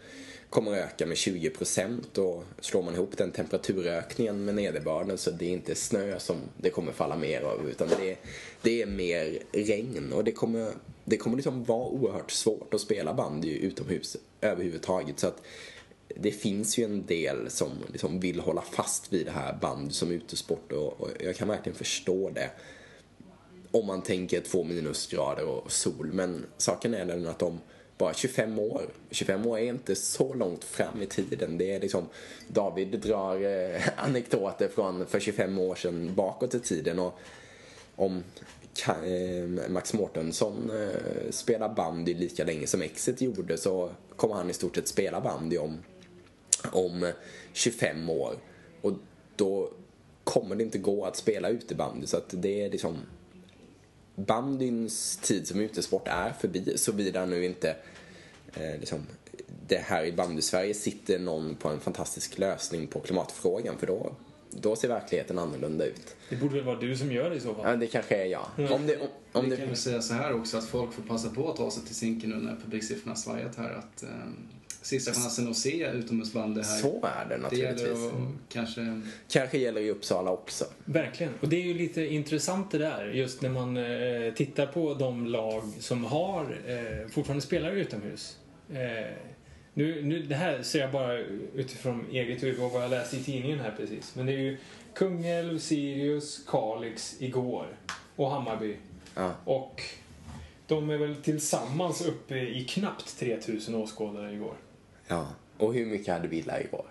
kommer 0.51 0.73
att 0.73 0.79
öka 0.79 1.07
med 1.07 1.17
20 1.17 1.51
procent. 1.51 2.19
Och 2.19 2.45
slår 2.61 2.83
man 2.83 2.95
ihop 2.95 3.17
den 3.17 3.31
temperaturökningen 3.31 4.45
med 4.45 4.55
nederbörden 4.55 5.19
så 5.19 5.31
det 5.31 5.45
är 5.45 5.51
inte 5.51 5.75
snö 5.75 6.19
som 6.19 6.37
det 6.57 6.71
kommer 6.71 6.93
falla 6.93 7.17
mer 7.17 7.41
av 7.41 7.69
utan 7.71 7.89
det 7.89 8.11
är, 8.11 8.17
det 8.63 8.83
är 8.83 8.87
mer 8.87 9.39
regn. 9.53 10.13
Och 10.13 10.25
det 10.25 10.33
kommer, 10.33 10.73
det 11.05 11.17
kommer 11.17 11.37
liksom 11.37 11.65
vara 11.65 11.89
oerhört 11.89 12.31
svårt 12.31 12.75
att 12.75 12.81
spela 12.81 13.15
bandy 13.15 13.59
utomhus 13.59 14.17
överhuvudtaget. 14.41 15.19
Så 15.19 15.27
att 15.27 15.43
det 16.09 16.31
finns 16.31 16.79
ju 16.79 16.85
en 16.85 17.07
del 17.07 17.51
som 17.51 17.69
liksom 17.93 18.21
vill 18.21 18.41
hålla 18.41 18.63
fast 18.63 19.13
vid 19.13 19.27
det 19.27 19.33
här 19.33 19.59
band 19.61 19.95
som 19.95 20.11
utesport 20.11 20.73
och, 20.73 21.01
och 21.01 21.11
jag 21.21 21.37
kan 21.37 21.49
verkligen 21.49 21.79
förstå 21.79 22.31
det 22.31 22.51
om 23.77 23.87
man 23.87 24.03
tänker 24.03 24.41
två 24.41 24.65
minusgrader 24.65 25.45
och 25.47 25.73
sol. 25.73 26.11
Men 26.13 26.47
saken 26.57 26.95
är 26.95 27.05
den 27.05 27.27
att 27.27 27.43
om 27.43 27.61
bara 27.99 28.15
25 28.15 28.59
år, 28.59 28.83
25 29.11 29.47
år 29.47 29.59
är 29.59 29.63
inte 29.63 29.95
så 29.97 30.35
långt 30.35 30.65
fram 30.65 31.03
i 31.03 31.07
tiden. 31.07 31.59
Det 31.59 31.73
är 31.73 31.81
liksom, 31.81 32.05
David 32.49 33.01
drar 33.01 33.41
eh, 33.75 33.83
anekdoter 33.97 34.69
från 34.69 35.07
för 35.07 35.21
25 35.21 35.59
år 35.59 35.75
sedan 35.75 36.15
bakåt 36.15 36.55
i 36.55 36.61
tiden 36.61 36.99
och 36.99 37.19
om 37.97 38.25
Ka- 38.75 39.05
eh, 39.05 39.69
Max 39.71 39.93
Mårtensson 39.95 40.71
eh, 40.71 41.31
spelar 41.31 41.75
bandy 41.75 42.15
lika 42.15 42.45
länge 42.45 42.67
som 42.67 42.83
Exit 42.83 43.21
gjorde 43.21 43.57
så 43.59 43.91
kommer 44.17 44.35
han 44.35 44.51
i 44.51 44.53
stort 44.53 44.77
sett 44.77 44.89
spela 44.89 45.21
bandy 45.21 45.59
om, 45.59 45.79
om 46.73 47.13
25 47.53 48.11
år. 48.11 48.35
Och 48.81 48.93
då 49.37 49.71
kommer 50.25 50.57
det 50.57 50.63
inte 50.63 50.79
gå 50.79 51.05
att 51.05 51.17
spela 51.17 51.49
utebandy 51.49 52.07
så 52.07 52.17
att 52.17 52.29
det 52.29 52.63
är 52.65 52.71
liksom 52.71 52.99
bandyns 54.17 55.17
tid 55.17 55.49
som 55.49 55.61
utesport 55.61 56.09
är 56.09 56.33
förbi 56.33 56.79
såvida 56.79 57.27
nu 57.27 57.45
inte 57.45 57.77
eh, 58.55 58.81
liksom, 58.81 59.07
det 59.69 59.77
här 59.79 60.05
i 60.05 60.13
bandy-Sverige 60.13 60.75
sitter 60.75 61.19
någon 61.19 61.55
på 61.55 61.69
en 61.69 61.81
fantastisk 61.81 62.39
lösning 62.39 62.87
på 62.87 63.01
klimatfrågan 63.01 63.79
för 63.79 63.87
då, 63.87 64.13
då 64.51 64.77
ser 64.77 64.89
verkligheten 64.89 65.39
annorlunda 65.39 65.85
ut. 65.85 66.17
Det 66.29 66.37
borde 66.37 66.55
väl 66.55 66.65
vara 66.65 66.81
du 66.81 66.97
som 66.97 67.13
gör 67.13 67.31
det 67.31 67.37
i 67.37 67.41
så 67.41 67.55
fall? 67.55 67.71
Ja, 67.71 67.77
det 67.77 67.87
kanske 67.87 68.17
är 68.17 68.27
jag. 68.27 68.47
Om 68.73 68.87
det, 68.87 68.97
om, 68.97 69.09
om 69.33 69.45
vi 69.45 69.51
det, 69.51 69.57
kan 69.57 69.67
väl 69.67 69.77
säga 69.77 70.03
så 70.03 70.15
här 70.15 70.35
också 70.35 70.59
att 70.59 70.65
folk 70.65 70.93
får 70.93 71.03
passa 71.03 71.31
på 71.31 71.51
att 71.51 71.57
ta 71.57 71.71
sig 71.71 71.83
till 71.83 71.95
Zinken 71.95 72.31
nu 72.31 72.37
när 72.37 72.57
publiksiffrorna 72.57 73.17
svajat 73.17 73.57
här 73.57 73.71
att 73.71 74.03
eh, 74.03 74.09
sista 74.87 75.13
chansen 75.13 75.49
att 75.49 75.57
se 75.57 75.91
utomhusbandy 75.91 76.63
här. 76.63 76.81
så 76.81 77.07
är 77.07 77.29
det 77.29 77.49
det 77.51 77.57
gäller 77.57 77.73
naturligtvis. 77.73 78.07
att 78.07 78.53
kanske 78.53 79.03
Kanske 79.29 79.59
gäller 79.59 79.81
i 79.81 79.91
Uppsala 79.91 80.31
också. 80.31 80.65
Verkligen. 80.85 81.33
Och 81.41 81.49
det 81.49 81.57
är 81.57 81.63
ju 81.63 81.75
lite 81.75 82.07
intressant 82.07 82.71
det 82.71 82.79
där, 82.79 83.07
just 83.07 83.43
när 83.43 83.51
man 83.51 83.77
eh, 83.77 84.35
tittar 84.35 84.67
på 84.67 84.95
de 84.95 85.27
lag 85.27 85.63
som 85.81 86.05
har 86.05 86.59
eh, 86.67 87.09
fortfarande 87.09 87.43
spelar 87.43 87.71
utomhus. 87.71 88.37
Eh, 88.71 88.77
nu, 89.75 90.03
nu, 90.03 90.23
det 90.23 90.35
här 90.35 90.63
ser 90.63 90.81
jag 90.81 90.93
bara 90.93 91.19
utifrån 91.55 92.07
eget 92.13 92.43
huvud 92.43 92.65
och 92.65 92.73
vad 92.73 92.83
jag 92.83 92.91
läste 92.91 93.17
i 93.17 93.23
tidningen 93.23 93.61
här 93.61 93.75
precis. 93.77 94.15
Men 94.15 94.27
det 94.27 94.33
är 94.33 94.39
ju 94.39 94.57
Kungälv, 94.95 95.59
Sirius, 95.59 96.45
Kalix 96.47 97.17
igår 97.19 97.67
och 98.17 98.31
Hammarby. 98.31 98.77
Ja. 99.15 99.35
Och 99.45 99.83
de 100.67 100.91
är 100.91 100.97
väl 100.99 101.17
tillsammans 101.17 102.07
uppe 102.07 102.39
i 102.39 102.65
knappt 102.65 103.19
3000 103.19 103.75
åskådare 103.75 104.33
igår. 104.33 104.55
Ja. 105.09 105.27
Och 105.59 105.75
hur 105.75 105.87
mycket 105.87 106.15
hade 106.15 106.29
Villa 106.29 106.61
igår? 106.61 106.87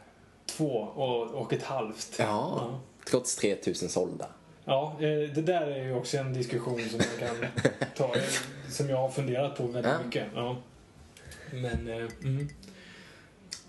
Två 0.45 0.71
och, 0.77 1.31
och 1.41 1.53
ett 1.53 1.63
halvt. 1.63 2.15
Ja. 2.19 2.79
Trots 3.09 3.35
3000 3.35 3.89
sålda. 3.89 4.27
Ja, 4.65 4.91
eh, 4.99 5.05
det 5.35 5.41
där 5.41 5.67
är 5.67 5.83
ju 5.85 5.93
också 5.95 6.17
en 6.17 6.33
diskussion 6.33 6.81
som 6.89 6.97
man 6.97 7.27
kan 7.29 7.49
ta. 7.97 8.15
som 8.69 8.89
jag 8.89 8.97
har 8.97 9.09
funderat 9.09 9.57
på 9.57 9.63
väldigt 9.63 9.91
Ja. 9.99 10.05
mycket. 10.05 10.27
Ja. 10.35 10.57
Men, 11.51 11.87
eh, 11.87 12.07
mm. 12.23 12.49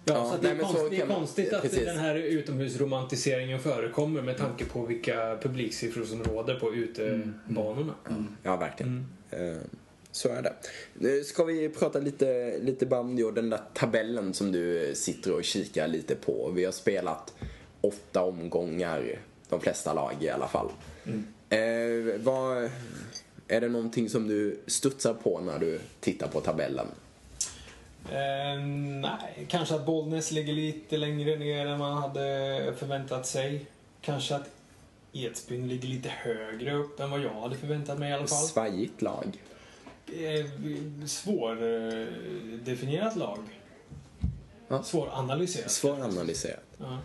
Ja, 0.05 0.15
Ja, 0.15 0.31
så 0.31 0.37
det, 0.37 0.43
nej, 0.43 0.53
är 0.53 0.59
så 0.59 0.73
konst, 0.75 0.91
det 0.91 1.01
är 1.01 1.07
man- 1.07 1.17
konstigt 1.17 1.53
att 1.53 1.63
precis. 1.63 1.85
den 1.85 1.99
här 1.99 2.15
utomhusromantiseringen 2.15 3.61
förekommer 3.61 4.23
med 4.23 4.37
tanke 4.39 4.65
på 4.65 4.87
vilka 4.87 5.39
publiksiffror 5.43 6.05
som 6.05 6.25
råder 6.25 6.61
på 6.61 6.75
utebanorna. 6.75 7.95
Ja, 8.43 8.57
verkligen. 8.57 9.07
Mm. 9.31 9.59
Så 10.17 10.29
är 10.29 10.43
det. 10.43 10.53
Nu 10.95 11.25
ska 11.25 11.45
vi 11.45 11.69
prata 11.69 11.99
lite, 11.99 12.59
lite 12.59 12.87
bandy 12.87 13.23
och 13.23 13.35
den 13.35 13.51
där 13.51 13.61
tabellen 13.75 14.35
som 14.35 14.53
du 14.53 14.93
sitter 14.95 15.33
och 15.33 15.45
kikar 15.45 15.89
lite 15.89 16.14
på. 16.14 16.51
Vi 16.55 16.64
har 16.64 16.73
spelat 16.73 17.35
åtta 17.81 18.23
omgångar, 18.23 19.19
de 19.49 19.61
flesta 19.61 19.95
lag 19.95 20.14
i 20.21 20.29
alla 20.29 20.49
fall. 20.49 20.69
Eh, 21.49 21.59
vad, 22.19 22.71
är 23.49 23.61
det 23.61 23.69
någonting 23.69 24.09
som 24.09 24.29
du 24.29 24.61
studsar 24.67 25.14
på 25.14 25.41
när 25.41 25.59
du 25.59 25.81
tittar 26.01 26.29
på 26.29 26.41
tabellen? 26.41 26.87
Eh, 28.12 28.61
nej, 29.01 29.47
kanske 29.49 29.75
att 29.75 29.87
Bollnäs 29.87 30.31
ligger 30.31 30.53
lite 30.53 30.97
längre 30.97 31.37
ner 31.37 31.67
än 31.67 31.79
man 31.79 31.97
hade 31.97 32.75
förväntat 32.79 33.27
sig. 33.27 33.67
Kanske 34.01 34.35
att 34.35 34.49
Edsbyn 35.12 35.69
ligger 35.69 35.89
lite 35.89 36.09
högre 36.09 36.75
upp 36.75 37.01
än 37.01 37.11
vad 37.11 37.21
jag 37.21 37.41
hade 37.41 37.57
förväntat 37.57 37.99
mig 37.99 38.11
i 38.11 38.12
alla 38.12 38.27
fall. 38.27 38.47
Svajigt 38.47 39.03
lag. 39.03 39.39
Eh, 40.13 40.47
Svårdefinierat 41.07 43.17
lag. 43.17 43.39
Ja. 44.69 44.83
Svåranalyserat. 44.83 45.71
Svåranalyserat. 45.71 46.65
Ja. 46.79 46.99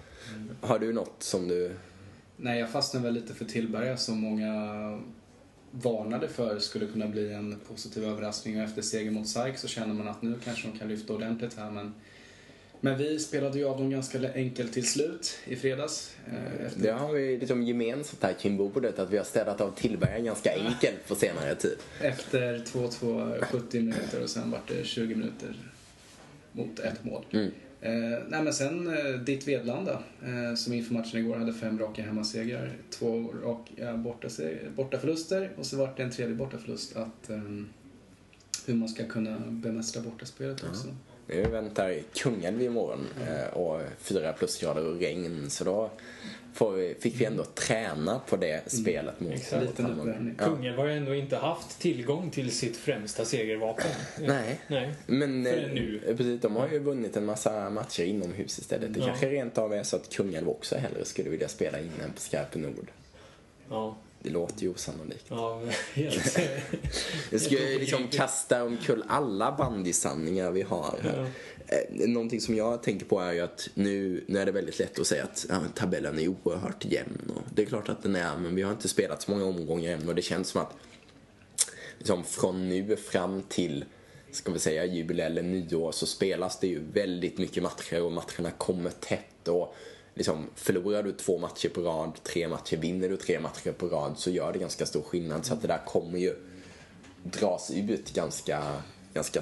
Har 0.62 0.80
du 0.80 0.93
något 0.93 1.24
som 1.24 1.47
du... 1.47 1.76
Nej, 2.38 2.60
jag 2.60 2.70
fastnade 2.70 3.06
väl 3.06 3.14
lite 3.14 3.34
för 3.34 3.45
Tillberga 3.45 3.97
som 3.97 4.20
många 4.20 4.54
varnade 5.72 6.28
för 6.28 6.60
skulle 6.60 6.88
kunna 6.88 7.08
bli 7.08 7.34
en 7.34 7.60
positiv 7.68 8.04
överraskning 8.04 8.58
och 8.58 8.64
efter 8.64 8.82
seger 8.82 9.12
mot 9.12 9.28
SAIK 9.28 9.58
så 9.58 9.68
känner 9.68 9.93
man 9.93 10.08
att 10.08 10.22
nu 10.22 10.39
kanske 10.43 10.68
de 10.68 10.80
kan 10.80 10.88
lyfta 10.88 11.14
ordentligt 11.14 11.58
här 11.58 11.72
men 11.72 11.93
men 12.82 12.97
vi 12.97 13.19
spelade 13.19 13.57
ju 13.59 13.65
av 13.65 13.77
dem 13.77 13.89
ganska 13.89 14.34
enkelt 14.34 14.73
till 14.73 14.88
slut 14.88 15.38
i 15.45 15.55
fredags. 15.55 16.15
eh, 16.27 16.65
Efter 16.65 16.82
Det 16.82 16.91
har 16.91 17.13
vi 17.13 17.38
liksom 17.38 17.63
gemensamt 17.63 18.23
här 18.23 18.34
kring 18.34 18.57
bordet 18.57 18.99
att 18.99 19.09
vi 19.09 19.17
har 19.17 19.23
städat 19.25 19.61
av 19.61 19.71
Tillberga 19.75 20.19
ganska 20.19 20.53
enkelt 20.53 21.07
på 21.07 21.15
senare 21.15 21.55
tid. 21.55 21.77
Efter 22.01 22.57
2-2, 22.57 23.41
70 23.45 23.79
minuter 23.79 24.23
och 24.23 24.29
sen 24.29 24.51
vart 24.51 24.67
det 24.67 24.84
20 24.86 25.15
minuter 25.15 25.55
mot 26.51 26.79
ett 26.79 27.03
mål. 27.03 27.25
Mm. 27.32 27.51
Eh, 27.82 28.19
nej 28.29 28.43
men 28.43 28.53
sen 28.53 28.88
eh, 28.97 29.13
ditt 29.19 29.47
Vedlanda 29.47 30.03
eh, 30.23 30.55
som 30.55 30.73
inför 30.73 30.93
matchen 30.93 31.19
igår 31.19 31.36
hade 31.36 31.53
fem 31.53 31.79
raka 31.79 32.01
hemmasegrar, 32.01 32.71
två 32.89 33.34
raka 33.43 33.97
borta, 33.97 34.27
bortaförluster 34.75 35.51
och 35.57 35.65
så 35.65 35.77
vart 35.77 35.97
det 35.97 36.03
en 36.03 36.11
tredje 36.11 36.36
bortaförlust. 36.36 36.95
Att, 36.95 37.29
eh, 37.29 37.41
hur 38.65 38.73
man 38.73 38.89
ska 38.89 39.05
kunna 39.05 39.38
bemästra 39.47 40.01
bortaspelet 40.01 40.63
också. 40.63 40.88
Nu 41.28 41.43
väntar 41.43 41.95
Kungälv 42.13 42.61
imorgon 42.61 43.07
eh, 43.28 43.53
och 43.57 43.82
fyra 43.99 44.34
plusgrader 44.34 44.86
och 44.86 44.99
regn 44.99 45.49
så 45.49 45.63
då 45.63 45.89
får 46.53 46.72
vi, 46.72 46.95
fick 46.99 47.22
vi 47.22 47.26
ändå 47.26 47.43
träna 47.43 48.22
på 48.30 48.36
det 48.36 48.72
spelet 48.72 49.19
mot 49.19 49.32
Exakt. 49.34 49.63
mot 49.63 49.80
Hammarby. 49.80 50.34
Ja. 50.38 50.45
Kungälv 50.45 50.78
har 50.78 50.86
ju 50.86 50.93
ändå 50.97 51.15
inte 51.15 51.36
haft 51.38 51.80
tillgång 51.80 52.30
till 52.30 52.51
sitt 52.51 52.78
främsta 52.78 53.26
segervapen. 53.26 53.91
Nej. 54.19 54.59
Nej. 54.67 54.93
Men 55.07 55.47
eh, 55.47 55.53
nu. 55.53 56.01
precis, 56.17 56.41
de 56.41 56.55
har 56.55 56.67
ju 56.69 56.80
vunnit 56.80 57.17
en 57.17 57.26
massa 57.26 57.69
matcher 57.69 58.03
inomhus 58.03 58.59
istället. 58.59 58.93
Det 58.93 58.99
Ja. 58.99 59.05
kanske 59.05 59.30
rent 59.30 59.57
av 59.57 59.74
är 59.74 59.84
så 59.84 59.95
att 59.95 60.09
Kungälv 60.09 60.49
också 60.49 60.76
hellre 60.78 61.05
skulle 61.05 61.30
vilja 61.30 61.47
spela 61.47 61.80
in 61.80 61.91
än 62.03 62.13
på 62.13 62.19
Skarpe 62.22 62.59
Nord. 62.59 62.91
Ja, 63.69 63.97
Det 64.24 64.30
låter 64.30 64.61
ju 64.61 64.69
osannolikt. 64.69 65.26
ja 65.30 65.61
helt. 65.93 66.39
Det 67.30 67.39
skulle 67.39 67.69
ju 67.69 67.80
liksom 67.80 68.07
kasta 68.07 68.63
omkull 68.63 69.03
alla 69.07 69.51
bandysanningar 69.51 70.51
vi 70.51 70.61
har 70.61 70.95
här. 71.01 71.28
Ja. 71.67 71.76
Eh, 71.76 72.07
Någonting 72.09 72.41
som 72.41 72.55
jag 72.55 72.84
tänker 72.84 73.05
på 73.05 73.19
är 73.19 73.34
ju 73.34 73.39
att 73.39 73.69
nu, 73.74 74.24
nu 74.28 74.39
är 74.39 74.45
det 74.45 74.51
väldigt 74.51 74.80
lätt 74.80 74.99
att 74.99 75.07
säga 75.07 75.24
att 75.24 75.45
ja, 75.49 75.59
tabellen 75.76 76.19
är 76.19 76.28
oerhört 76.28 76.86
jämn. 76.86 77.32
Och 77.36 77.41
det 77.55 77.61
är 77.61 77.65
klart 77.65 77.89
att 77.89 78.03
den 78.03 78.15
är, 78.15 78.38
men 78.38 78.55
vi 78.55 78.61
har 78.61 78.72
inte 78.72 78.88
spelat 78.88 79.22
så 79.22 79.32
många 79.32 79.45
omgångar 79.45 79.91
än 79.91 80.09
och 80.09 80.15
det 80.15 80.22
känns 80.22 80.47
som 80.47 80.61
att 80.61 80.74
liksom 81.97 82.24
från 82.24 82.69
nu 82.69 82.95
fram 82.95 83.43
till 83.49 83.86
ska 84.32 84.51
vi 84.51 84.59
säga 84.59 84.86
jul 84.86 85.19
eller 85.19 85.41
nyår 85.41 85.91
så 85.91 86.05
spelas 86.05 86.59
det 86.59 86.67
ju 86.67 86.84
väldigt 86.93 87.38
mycket 87.38 87.63
matcher 87.63 88.01
och 88.03 88.11
matcherna 88.11 88.51
kommer 88.57 88.89
tätt 88.89 89.47
och 89.47 89.76
liksom 90.14 90.47
förlorar 90.55 91.03
du 91.03 91.12
två 91.12 91.38
matcher 91.38 91.70
på 91.70 91.82
rad, 91.82 92.12
tre 92.24 92.47
matcher, 92.47 92.78
vinner 92.78 93.09
du 93.09 93.18
tre 93.18 93.39
matcher 93.39 93.72
på 93.72 93.88
rad 93.88 94.14
så 94.18 94.30
gör 94.30 94.53
det 94.53 94.59
ganska 94.59 94.86
stor 94.86 95.01
skillnad 95.01 95.45
så 95.45 95.53
att 95.53 95.62
det 95.62 95.68
där 95.68 95.86
kommer 95.86 96.20
ju 96.20 96.36
dras 97.24 97.72
ut 97.72 98.14
ganska, 98.14 98.82
ganska 99.14 99.41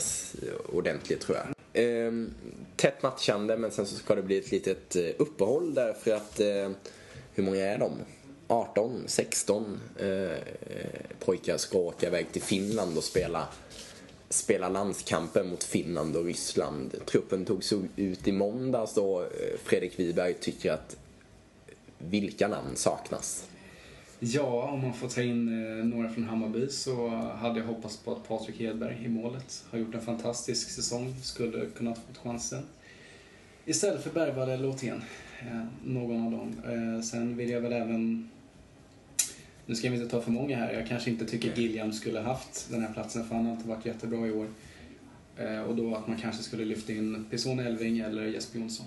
ordentligt 0.73 1.21
tror 1.21 1.37
jag. 1.37 1.45
Ehm, 1.73 2.33
tätt 2.75 3.03
matchande 3.03 3.57
men 3.57 3.71
sen 3.71 3.85
så 3.85 3.95
ska 3.95 4.15
det 4.15 4.21
bli 4.21 4.37
ett 4.37 4.51
litet 4.51 4.95
eh, 4.95 5.09
uppehåll 5.17 5.73
därför 5.73 6.11
att 6.11 6.39
eh, 6.39 6.69
hur 7.33 7.43
många 7.43 7.65
är 7.65 7.77
de? 7.77 7.91
18, 8.47 9.03
16 9.05 9.79
eh, 9.99 10.07
eh, 10.07 10.37
pojkar 11.19 11.57
ska 11.57 11.77
åka 11.77 12.07
iväg 12.07 12.31
till 12.31 12.41
Finland 12.41 12.97
och 12.97 13.03
spela 13.03 13.47
spela 14.29 14.69
landskamper 14.69 15.43
mot 15.43 15.63
Finland 15.63 16.15
och 16.15 16.25
Ryssland. 16.25 16.95
Truppen 17.05 17.45
togs 17.45 17.73
ut 17.95 18.27
i 18.27 18.31
måndags 18.31 18.97
och 18.97 19.21
eh, 19.21 19.29
Fredrik 19.63 19.99
Wiberg 19.99 20.33
tycker 20.33 20.71
att 20.71 20.97
vilka 21.97 22.47
namn 22.47 22.75
saknas? 22.75 23.47
Ja, 24.19 24.69
om 24.73 24.81
man 24.81 24.93
får 24.93 25.07
ta 25.07 25.21
in 25.21 25.47
eh, 25.47 25.85
några 25.85 26.09
från 26.09 26.23
Hammarby 26.23 26.67
så 26.69 27.07
hade 27.09 27.59
jag 27.59 27.67
hoppats 27.67 27.97
på 27.97 28.11
att 28.11 28.27
Patrik 28.27 28.59
Hedberg 28.59 29.05
i 29.05 29.07
målet 29.07 29.63
har 29.71 29.79
gjort 29.79 29.95
en 29.95 30.01
fantastisk 30.01 30.69
säsong, 30.69 31.15
skulle 31.21 31.65
kunna 31.65 31.95
fått 31.95 32.17
chansen. 32.23 32.63
Istället 33.65 34.03
för 34.03 34.09
Bergvall 34.09 34.49
eller 34.49 34.67
Othén, 34.67 35.01
eh, 35.39 35.65
någon 35.85 36.25
av 36.25 36.31
dem. 36.31 36.53
Sen 37.03 37.37
vill 37.37 37.49
jag 37.49 37.61
väl 37.61 37.73
även, 37.73 38.29
nu 39.69 39.75
ska 39.75 39.89
vi 39.89 39.95
inte 39.95 40.09
ta 40.09 40.21
för 40.21 40.31
många 40.31 40.57
här, 40.57 40.73
jag 40.73 40.87
kanske 40.87 41.09
inte 41.09 41.25
tycker 41.25 41.55
Gilliam 41.55 41.93
skulle 41.93 42.19
haft 42.19 42.67
den 42.71 42.81
här 42.81 42.93
platsen 42.93 43.27
för 43.27 43.35
han 43.35 43.45
har 43.45 43.53
inte 43.53 43.67
varit 43.67 43.85
jättebra 43.85 44.27
i 44.27 44.31
år. 44.31 44.47
Eh, 45.37 45.61
och 45.61 45.75
då 45.75 45.95
att 45.95 46.07
man 46.07 46.17
kanske 46.17 46.43
skulle 46.43 46.65
lyfta 46.65 46.93
in 46.93 47.25
Pison 47.31 47.59
Elving 47.59 47.99
eller 47.99 48.25
Jesper 48.25 48.59
Jonsson. 48.59 48.85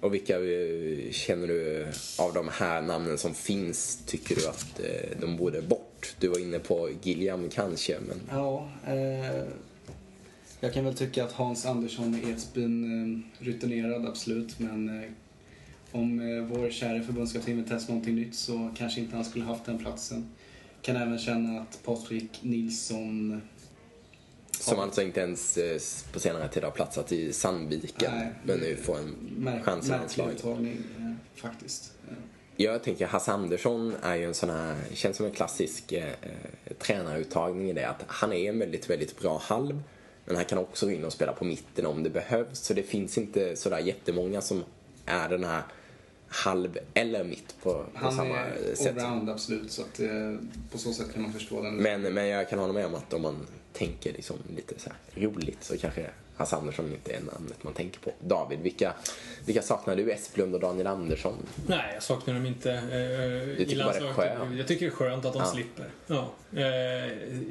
Och 0.00 0.14
vilka 0.14 0.34
eh, 0.34 1.10
känner 1.10 1.46
du 1.46 1.86
av 2.18 2.34
de 2.34 2.48
här 2.48 2.82
namnen 2.82 3.18
som 3.18 3.34
finns 3.34 4.02
tycker 4.06 4.34
du 4.34 4.48
att 4.48 4.80
eh, 4.80 5.20
de 5.20 5.36
borde 5.36 5.62
bort? 5.62 6.14
Du 6.20 6.28
var 6.28 6.38
inne 6.38 6.58
på 6.58 6.90
Gilliam 7.02 7.48
kanske, 7.50 7.96
men 8.08 8.20
Ja, 8.30 8.70
eh, 8.86 9.42
jag 10.60 10.74
kan 10.74 10.84
väl 10.84 10.94
tycka 10.94 11.24
att 11.24 11.32
Hans 11.32 11.66
Andersson 11.66 12.14
i 12.14 12.30
Edsbyn 12.30 12.84
eh, 13.40 13.44
rutinerad, 13.44 14.06
absolut. 14.06 14.58
Men 14.58 15.02
eh, 15.02 15.10
om 15.92 16.20
eh, 16.20 16.44
vår 16.44 16.70
kära 16.70 17.02
förbundskapten 17.02 17.56
vill 17.56 17.68
testa 17.68 17.92
någonting 17.92 18.14
nytt 18.14 18.34
så 18.34 18.70
kanske 18.76 19.00
inte 19.00 19.16
han 19.16 19.24
skulle 19.24 19.44
haft 19.44 19.64
den 19.64 19.78
platsen. 19.78 20.28
Kan 20.82 20.96
även 20.96 21.18
känna 21.18 21.60
att 21.60 21.80
Patrik 21.84 22.30
Nilsson... 22.42 23.42
som 24.50 24.78
alltså 24.78 25.02
inte 25.02 25.20
ens 25.20 25.56
eh, 25.56 25.80
på 26.12 26.20
senare 26.20 26.48
tid 26.48 26.64
har 26.64 26.70
platsat 26.70 27.12
i 27.12 27.32
Sandviken, 27.32 28.12
Nej. 28.14 28.32
men 28.44 28.58
nu 28.58 28.76
får 28.76 28.98
en 28.98 29.14
Märk, 29.36 29.64
chans 29.64 29.86
i 29.86 29.90
landslaget. 29.90 30.44
eh, 30.44 30.52
faktiskt. 31.34 31.92
Jag 32.60 32.82
tänker 32.82 33.06
Hasse 33.06 33.32
Andersson 33.32 33.94
är 34.02 34.16
ju 34.16 34.24
en 34.24 34.34
sån 34.34 34.50
här, 34.50 34.76
känns 34.92 35.16
som 35.16 35.26
en 35.26 35.32
klassisk 35.32 35.92
eh, 35.92 36.12
tränaruttagning 36.78 37.70
i 37.70 37.72
det 37.72 37.88
att 37.88 38.04
han 38.06 38.32
är 38.32 38.48
en 38.48 38.58
väldigt, 38.58 38.90
väldigt 38.90 39.20
bra 39.20 39.38
halv. 39.44 39.82
Men 40.24 40.36
han 40.36 40.44
kan 40.44 40.58
också 40.58 40.86
gå 40.86 40.92
in 40.92 41.04
och 41.04 41.12
spela 41.12 41.32
på 41.32 41.44
mitten 41.44 41.86
om 41.86 42.02
det 42.02 42.10
behövs. 42.10 42.58
Så 42.58 42.74
det 42.74 42.82
finns 42.82 43.18
inte 43.18 43.56
sådär 43.56 43.78
jättemånga 43.78 44.40
som 44.40 44.64
är 45.06 45.28
den 45.28 45.44
här 45.44 45.62
halv 46.28 46.78
eller 46.94 47.24
mitt 47.24 47.54
på, 47.62 47.72
på 47.72 47.84
Han 47.94 48.12
samma 48.12 48.38
är 48.38 48.74
sätt. 48.74 48.98
allround, 48.98 49.30
absolut. 49.30 49.72
Så 49.72 49.82
att, 49.82 50.00
eh, 50.00 50.08
på 50.72 50.78
så 50.78 50.92
sätt 50.92 51.12
kan 51.12 51.22
man 51.22 51.32
förstå 51.32 51.62
den. 51.62 51.74
Men, 51.76 52.02
men 52.02 52.26
jag 52.26 52.48
kan 52.48 52.58
hålla 52.58 52.72
med 52.72 52.86
om 52.86 52.94
att 52.94 53.12
om 53.12 53.22
man 53.22 53.36
tänker 53.72 54.12
liksom 54.12 54.36
lite 54.56 54.74
så 54.80 54.90
här 54.90 55.22
roligt 55.26 55.64
så 55.64 55.78
kanske 55.78 56.06
Hasse 56.36 56.56
Andersson 56.56 56.92
inte 56.92 57.12
är 57.12 57.20
namnet 57.20 57.64
man 57.64 57.72
tänker 57.72 58.00
på. 58.00 58.12
David, 58.20 58.58
vilka, 58.60 58.92
vilka 59.44 59.62
saknar 59.62 59.96
du? 59.96 60.12
Esplund 60.12 60.54
och 60.54 60.60
Daniel 60.60 60.86
Andersson? 60.86 61.34
Nej, 61.66 61.90
jag 61.94 62.02
saknar 62.02 62.34
dem 62.34 62.46
inte. 62.46 62.72
Eh, 62.72 63.56
tycker 63.58 63.76
i 63.76 63.84
bara 63.84 63.92
det 63.92 64.08
är 64.08 64.12
skönt. 64.12 64.56
Jag 64.58 64.68
tycker 64.68 64.86
det 64.86 64.92
är 64.92 64.96
skönt 64.96 65.24
att 65.24 65.32
de 65.32 65.38
Ja. 65.38 65.46
slipper. 65.46 65.86
Ja. 66.06 66.30
Eh, 66.56 66.62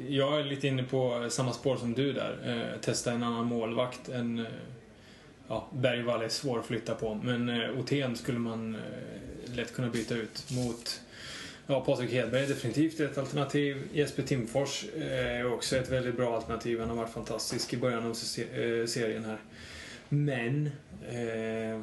jag 0.08 0.40
är 0.40 0.44
lite 0.44 0.66
inne 0.68 0.82
på 0.82 1.26
samma 1.30 1.52
spår 1.52 1.76
som 1.76 1.94
du 1.94 2.12
där. 2.12 2.38
Eh, 2.74 2.80
testa 2.80 3.12
en 3.12 3.22
annan 3.22 3.44
målvakt 3.46 4.08
än... 4.08 4.46
Ja, 5.48 5.68
Bergvall 5.72 6.22
är 6.22 6.28
svår 6.28 6.58
att 6.58 6.66
flytta 6.66 6.94
på, 6.94 7.14
men 7.14 7.48
eh, 7.48 7.78
Othén 7.78 8.16
skulle 8.16 8.38
man 8.38 8.74
eh, 8.74 9.54
lätt 9.54 9.74
kunna 9.74 9.88
byta 9.88 10.14
ut 10.14 10.50
mot... 10.50 11.00
Ja, 11.66 11.80
Patrik 11.80 12.12
Hedberg 12.12 12.42
är 12.44 12.48
definitivt 12.48 13.00
ett 13.00 13.18
alternativ. 13.18 13.88
Jesper 13.92 14.22
Timfors 14.22 14.84
eh, 14.96 15.26
är 15.26 15.52
också 15.52 15.76
ett 15.76 15.90
väldigt 15.90 16.16
bra 16.16 16.36
alternativ. 16.36 16.80
Han 16.80 16.88
har 16.88 16.96
varit 16.96 17.12
fantastisk 17.12 17.72
i 17.72 17.76
början 17.76 18.06
av 18.06 18.14
se- 18.14 18.80
eh, 18.80 18.86
serien 18.86 19.24
här. 19.24 19.38
Men 20.08 20.70
eh, 21.10 21.80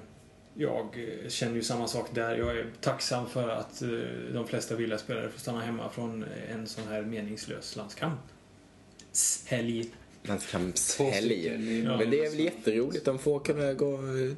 jag 0.54 1.08
känner 1.28 1.56
ju 1.56 1.64
samma 1.64 1.88
sak 1.88 2.10
där. 2.14 2.38
Jag 2.38 2.58
är 2.58 2.66
tacksam 2.82 3.30
för 3.30 3.50
att 3.50 3.82
eh, 3.82 3.90
de 4.34 4.48
flesta 4.48 4.76
villaspelare 4.76 5.30
får 5.30 5.40
stanna 5.40 5.62
hemma 5.62 5.90
från 5.90 6.26
en 6.52 6.68
sån 6.68 6.88
här 6.88 7.02
meningslös 7.02 7.76
landskamp. 7.76 8.20
landskampshelg. 9.12 9.92
Landskampshelg. 10.28 11.46
Ja. 11.86 11.98
Men 11.98 12.10
det 12.10 12.26
är 12.26 12.30
väl 12.30 12.40
jätteroligt. 12.40 13.06
De 13.06 13.20
får 13.20 13.40
kunna 13.40 13.74
gå 13.74 13.88
och 13.94 14.18
eh, 14.20 14.32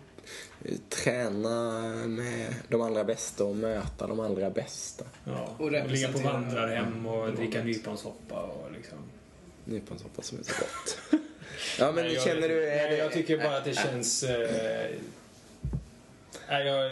träna 0.89 1.81
med 2.07 2.53
de 2.69 2.81
allra 2.81 3.03
bästa 3.03 3.43
och 3.43 3.55
möta 3.55 4.07
de 4.07 4.19
allra 4.19 4.49
bästa. 4.49 5.05
Ja. 5.25 5.55
Och 5.57 5.65
Och 5.65 5.71
ligga 5.91 6.11
på 6.11 6.19
vandrarhem 6.19 7.05
och 7.05 7.33
dricka 7.33 7.63
nyponsoppa 7.63 8.41
och 8.41 8.71
liksom. 8.71 8.97
Nyponsoppa 9.65 10.21
som 10.21 10.39
är 10.39 10.43
så 10.43 10.53
gott. 10.59 10.97
Ja, 11.79 11.91
men 11.91 12.05
Nej, 12.05 12.13
jag, 12.13 12.23
känner 12.23 12.49
du... 12.49 12.63
är 12.67 12.75
Nej, 12.77 12.89
det- 12.91 12.97
jag 12.97 13.11
tycker 13.11 13.37
bara 13.37 13.57
att 13.57 13.65
det 13.65 13.73
känns... 13.73 14.23
Nej, 16.49 16.65
jag, 16.67 16.91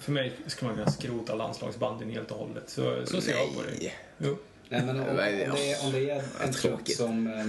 för 0.00 0.12
mig 0.12 0.32
skulle 0.46 0.68
man 0.68 0.76
kunna 0.78 0.90
skrota 0.90 1.34
landslagsbanden 1.34 2.10
helt 2.10 2.30
och 2.30 2.38
hållet. 2.38 2.70
Så, 2.70 3.06
så 3.06 3.20
ser 3.20 3.32
jag 3.32 3.54
på 3.54 3.62
det. 3.62 3.92
Jo. 4.18 4.36
Nej, 4.68 4.82
men 4.86 5.00
om, 5.00 5.08
om, 5.08 5.16
det, 5.16 5.22
är, 5.42 5.86
om 5.86 5.92
det 5.92 6.10
är 6.10 6.22
en 6.44 6.52
tråkigt. 6.52 6.96
som, 6.96 7.26
eh, 7.26 7.44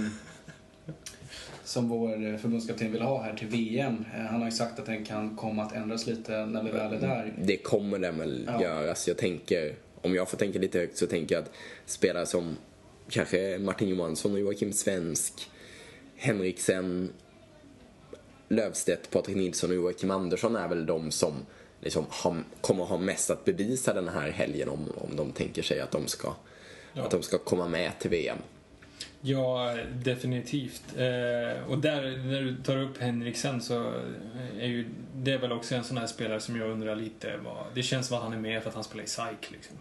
som 1.64 1.88
vår 1.88 2.38
förbundskapten 2.38 2.92
vill 2.92 3.02
ha 3.02 3.22
här 3.22 3.34
till 3.34 3.48
VM. 3.48 4.04
eh, 4.14 4.20
Han 4.20 4.40
har 4.40 4.48
ju 4.50 4.56
sagt 4.56 4.78
att 4.78 4.86
den 4.86 5.04
kan 5.04 5.36
komma 5.36 5.62
att 5.62 5.72
ändras 5.72 6.06
lite 6.06 6.46
när 6.46 6.62
vi 6.62 6.70
väl 6.70 6.92
är 6.94 7.00
där. 7.00 7.34
Det 7.42 7.56
kommer 7.56 7.98
den 7.98 8.18
väl 8.18 8.44
Ja. 8.46 8.62
göras. 8.62 9.08
Jag 9.08 9.16
tänker, 9.18 9.74
om 10.02 10.14
jag 10.14 10.28
får 10.28 10.36
tänka 10.38 10.58
lite 10.58 10.78
högt 10.78 10.98
så 10.98 11.06
tänker 11.06 11.34
jag 11.34 11.42
att 11.44 11.50
spelare 11.86 12.26
som 12.26 12.56
kanske 13.08 13.58
Martin 13.58 13.88
Johansson 13.88 14.32
och 14.32 14.40
Joakim 14.40 14.72
Svensk, 14.72 15.50
Henriksen, 16.16 17.12
Lövstedt, 18.48 19.10
Patrik 19.10 19.36
Nilsson 19.36 19.70
och 19.70 19.76
Joakim 19.76 20.10
Andersson 20.10 20.56
är 20.56 20.68
väl 20.68 20.86
de 20.86 21.10
som 21.10 21.32
liksom 21.80 22.04
har, 22.08 22.36
kommer 22.60 22.84
ha 22.84 22.98
mest 22.98 23.30
att 23.30 23.44
bevisa 23.44 23.94
den 23.94 24.08
här 24.08 24.30
helgen 24.30 24.68
om, 24.68 24.92
om 24.96 25.16
de 25.16 25.32
tänker 25.32 25.62
sig 25.62 25.80
att 25.80 25.90
de 25.90 26.06
ska, 26.06 26.34
Ja. 26.92 27.02
att 27.02 27.10
de 27.10 27.22
ska 27.22 27.38
komma 27.38 27.68
med 27.68 27.98
till 27.98 28.10
VM. 28.10 28.38
Ja, 29.20 29.76
definitivt. 29.94 30.82
Eh, 30.96 31.64
och 31.68 31.78
där, 31.78 32.02
när 32.24 32.42
du 32.42 32.56
tar 32.56 32.76
upp 32.76 32.98
Henriksen 33.00 33.60
så 33.60 33.92
är 34.60 34.66
ju 34.66 34.88
det 35.14 35.32
är 35.32 35.38
väl 35.38 35.52
också 35.52 35.74
en 35.74 35.84
sån 35.84 35.96
här 35.96 36.06
spelare 36.06 36.40
som 36.40 36.56
jag 36.56 36.70
undrar 36.70 36.96
lite 36.96 37.36
vad... 37.44 37.64
Det 37.74 37.82
känns 37.82 38.06
som 38.06 38.16
att 38.16 38.22
han 38.22 38.32
är 38.32 38.38
med 38.38 38.62
för 38.62 38.68
att 38.68 38.74
han 38.74 38.84
spelar 38.84 39.04
i 39.04 39.06
SAIK 39.06 39.50
liksom. 39.50 39.76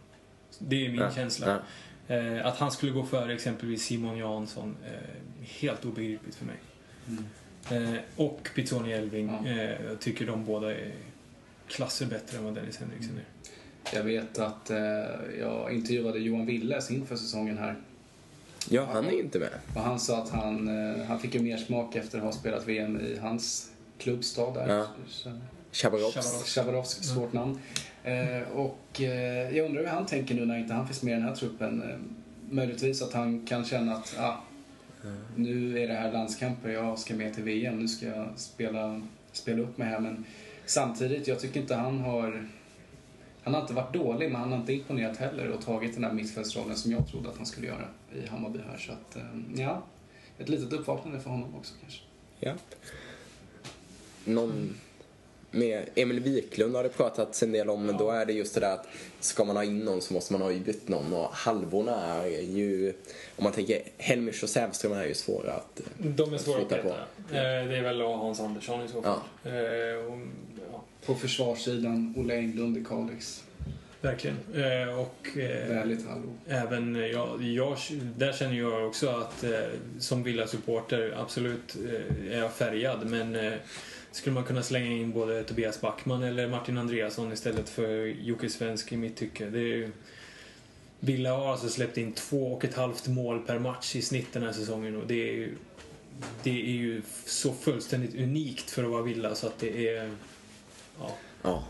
Det 0.59 0.85
är 0.85 0.89
min 0.89 0.99
Ja, 0.99 1.11
känsla. 1.11 1.59
Eh, 2.07 2.45
att 2.45 2.57
han 2.57 2.71
skulle 2.71 2.91
gå 2.91 3.03
före 3.05 3.33
exempelvis 3.33 3.83
Simon 3.85 4.17
Jansson, 4.17 4.77
eh, 4.85 5.45
helt 5.45 5.85
obegripligt 5.85 6.35
för 6.35 6.45
mig. 6.45 6.55
Mm. 7.69 7.93
Eh, 7.93 7.99
och 8.15 8.49
Pizzoni 8.55 8.91
Elving, 8.91 9.39
Ja. 9.45 9.49
eh, 9.51 9.85
jag 9.89 9.99
tycker 9.99 10.25
de 10.25 10.45
båda 10.45 10.71
är 10.75 10.91
klasser 11.67 12.05
bättre 12.05 12.37
än 12.37 12.43
vad 12.43 12.55
Dennis 12.55 12.77
Henriksen 12.77 13.17
är. 13.17 13.23
Jag 13.93 14.03
vet 14.03 14.39
att 14.39 14.69
eh, 14.69 14.79
jag 15.39 15.73
intervjuade 15.73 16.19
Johan 16.19 16.45
Willes 16.45 16.91
inför 16.91 17.15
säsongen 17.15 17.57
här. 17.57 17.75
Ja, 18.69 18.87
han 18.93 19.05
är 19.05 19.19
inte 19.19 19.39
med. 19.39 19.49
Och 19.75 19.81
han 19.81 19.99
sa 19.99 20.17
att 20.17 20.29
han, 20.29 20.67
eh, 20.67 21.05
han 21.05 21.19
fick 21.19 21.35
ju 21.35 21.41
mer 21.41 21.57
smak 21.57 21.95
efter 21.95 22.17
att 22.17 22.23
ha 22.23 22.31
spelat 22.31 22.67
VM 22.67 22.99
i 22.99 23.17
hans 23.17 23.71
klubbstad 23.97 24.53
där. 24.53 24.67
Ja. 24.67 24.87
Chabarovs. 25.71 26.13
Chabarovsk. 26.13 26.47
Chabarovsk, 26.47 27.03
svårt 27.03 27.33
namn. 27.33 27.59
Eh, 28.03 28.51
och 28.53 29.01
eh, 29.01 29.57
jag 29.57 29.65
undrar 29.65 29.81
hur 29.81 29.89
han 29.89 30.05
tänker 30.05 30.35
nu 30.35 30.45
när 30.45 30.57
inte 30.57 30.73
han 30.73 30.87
finns 30.87 31.03
med 31.03 31.11
i 31.11 31.15
den 31.15 31.23
här 31.23 31.35
truppen. 31.35 31.81
Eh, 31.81 31.97
möjligtvis 32.49 33.01
att 33.01 33.13
han 33.13 33.45
kan 33.45 33.65
känna 33.65 33.95
att 33.95 34.15
ah, 34.19 34.35
nu 35.35 35.79
är 35.79 35.87
det 35.87 35.93
här 35.93 36.11
landskamper, 36.11 36.69
jag 36.69 36.99
ska 36.99 37.13
med 37.13 37.33
till 37.33 37.43
VM, 37.43 37.79
nu 37.79 37.87
ska 37.87 38.05
jag 38.05 38.27
spela, 38.35 39.01
spela 39.31 39.61
upp 39.61 39.77
mig 39.77 39.87
här. 39.87 39.99
Men 39.99 40.25
samtidigt, 40.65 41.27
jag 41.27 41.39
tycker 41.39 41.59
inte 41.59 41.75
han 41.75 41.99
har... 41.99 42.47
Han 43.43 43.53
har 43.53 43.61
inte 43.61 43.73
varit 43.73 43.93
dålig, 43.93 44.31
men 44.31 44.41
han 44.41 44.51
har 44.51 44.59
inte 44.59 44.73
imponerat 44.73 45.17
heller 45.17 45.49
och 45.49 45.61
tagit 45.61 45.93
den 45.93 46.03
här 46.03 46.13
mittfältsrollen 46.13 46.75
som 46.75 46.91
jag 46.91 47.07
trodde 47.07 47.29
att 47.29 47.37
han 47.37 47.45
skulle 47.45 47.67
göra 47.67 47.87
i 48.15 48.27
Hammarby 48.27 48.59
här. 48.69 48.77
Så 48.77 48.91
att, 48.91 49.15
eh, 49.15 49.61
ja, 49.61 49.83
ett 50.37 50.49
litet 50.49 50.73
uppvaknande 50.73 51.19
för 51.19 51.29
honom 51.29 51.55
också 51.55 51.73
kanske. 51.81 52.01
Ja. 52.39 52.53
Någon 54.25 54.75
med 55.51 55.89
Emil 55.95 56.19
Wiklund 56.19 56.75
har 56.75 56.83
det 56.83 56.89
pratats 56.89 57.43
en 57.43 57.51
del 57.51 57.69
om, 57.69 57.85
men 57.85 57.97
då 57.97 58.11
är 58.11 58.25
det 58.25 58.33
just 58.33 58.53
det 58.53 58.59
där 58.59 58.73
att 58.73 58.87
ska 59.19 59.43
man 59.43 59.55
ha 59.55 59.63
in 59.63 59.79
någon 59.79 60.01
så 60.01 60.13
måste 60.13 60.33
man 60.33 60.41
ha 60.41 60.51
ut 60.51 60.87
någon 60.87 61.13
och 61.13 61.29
halvorna 61.33 61.95
är 61.95 62.41
ju, 62.41 62.93
om 63.35 63.43
man 63.43 63.53
tänker 63.53 63.81
Helmers 63.97 64.43
och 64.43 64.49
Sävström 64.49 64.93
är 64.93 65.05
ju 65.05 65.13
svåra 65.13 65.53
att 65.53 65.81
De 65.97 66.33
är 66.33 66.37
svåra 66.37 66.61
att 66.61 66.69
peta. 66.69 66.89
Eh, 66.89 67.67
det 67.67 67.77
är 67.77 67.83
väl 67.83 68.01
Hans 68.01 68.39
Andersson 68.39 68.85
i 68.85 68.87
så 68.87 69.01
fall. 69.01 69.19
Eh, 69.43 69.53
ja, 69.53 70.17
På 71.09 71.15
försvarssidan, 71.15 72.13
Olle 72.17 72.35
Englund 72.37 72.77
i 72.77 72.83
Kalix. 72.83 73.43
verkligen. 74.01 74.37
Eh, 74.53 74.99
och... 74.99 75.37
Eh, 75.37 75.67
Väldigt 75.75 76.07
halvor. 76.07 76.33
Även 76.47 76.95
jag, 76.95 77.41
jag, 77.43 77.77
där 78.17 78.33
känner 78.33 78.53
jag 78.59 78.87
också 78.87 79.09
att 79.09 79.43
eh, 79.43 79.51
som 79.99 80.23
Villa-supporter, 80.23 81.13
absolut 81.17 81.75
eh, 81.75 82.33
är 82.33 82.39
jag 82.39 82.53
färgad 82.53 83.09
men 83.09 83.35
eh, 83.35 83.53
skulle 84.11 84.33
man 84.33 84.43
kunna 84.43 84.63
slänga 84.63 84.91
in 84.91 85.11
både 85.11 85.43
Tobias 85.43 85.81
Backman 85.81 86.23
eller 86.23 86.47
Martin 86.47 86.77
Andreasson 86.77 87.33
istället 87.33 87.69
för 87.69 88.05
Jocke 88.05 88.49
Svensk 88.49 88.91
i 88.91 88.97
mitt 88.97 89.15
tycke. 89.17 89.45
Det 89.45 89.59
är 89.59 89.75
ju, 89.75 89.91
Villa 90.99 91.35
har 91.35 91.51
alltså 91.51 91.69
släppt 91.69 91.97
in 91.97 92.13
två 92.13 92.53
och 92.53 92.65
ett 92.65 92.75
halvt 92.75 93.07
mål 93.07 93.39
per 93.39 93.59
match 93.59 93.95
i 93.95 94.01
snitt 94.01 94.33
den 94.33 94.43
här 94.43 94.53
säsongen 94.53 94.95
och 94.95 95.07
det 95.07 95.29
är 95.29 95.33
ju, 95.33 95.55
det 96.43 96.61
är 96.61 96.71
ju 96.77 97.01
så 97.25 97.53
fullständigt 97.53 98.15
unikt 98.15 98.69
för 98.69 98.83
att 98.83 98.89
vara 98.89 99.01
Villa 99.01 99.35
så 99.35 99.47
att 99.47 99.59
det 99.59 99.87
är... 99.87 100.11
Ja, 100.99 101.17
Ja. 101.41 101.63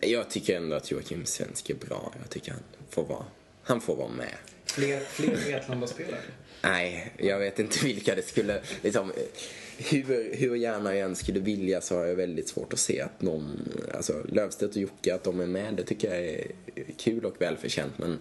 Jag 0.00 0.30
tycker 0.30 0.56
ändå 0.56 0.76
att 0.76 0.90
Joakim 0.90 1.26
Svensk 1.26 1.70
är 1.70 1.74
bra. 1.74 2.12
Jag 2.20 2.30
tycker 2.30 2.52
han 2.52 2.60
får 2.90 3.04
vara, 3.04 3.24
han 3.62 3.80
får 3.80 3.96
vara 3.96 4.08
med. 4.08 4.34
Fler, 4.64 5.00
fler 5.00 5.36
Vetlanda-spelare? 5.36 6.20
Nej, 6.62 7.12
jag 7.18 7.38
vet 7.38 7.58
inte 7.58 7.84
vilka 7.84 8.14
det 8.14 8.22
skulle... 8.22 8.62
Liksom, 8.82 9.12
hur, 9.78 10.36
hur 10.36 10.56
gärna 10.56 10.94
jag 10.94 11.08
än 11.08 11.16
skulle 11.16 11.40
vilja 11.40 11.80
så 11.80 11.96
har 11.96 12.04
jag 12.04 12.14
väldigt 12.14 12.48
svårt 12.48 12.72
att 12.72 12.78
se 12.78 13.00
att 13.00 13.22
någon... 13.22 13.72
Alltså 13.94 14.22
Löfstedt 14.28 14.76
och 14.76 14.82
Jocke, 14.82 15.14
att 15.14 15.24
de 15.24 15.40
är 15.40 15.46
med, 15.46 15.74
det 15.74 15.82
tycker 15.82 16.14
jag 16.14 16.24
är 16.24 16.46
kul 16.98 17.24
och 17.24 17.40
välförtjänt. 17.40 17.98
Men 17.98 18.18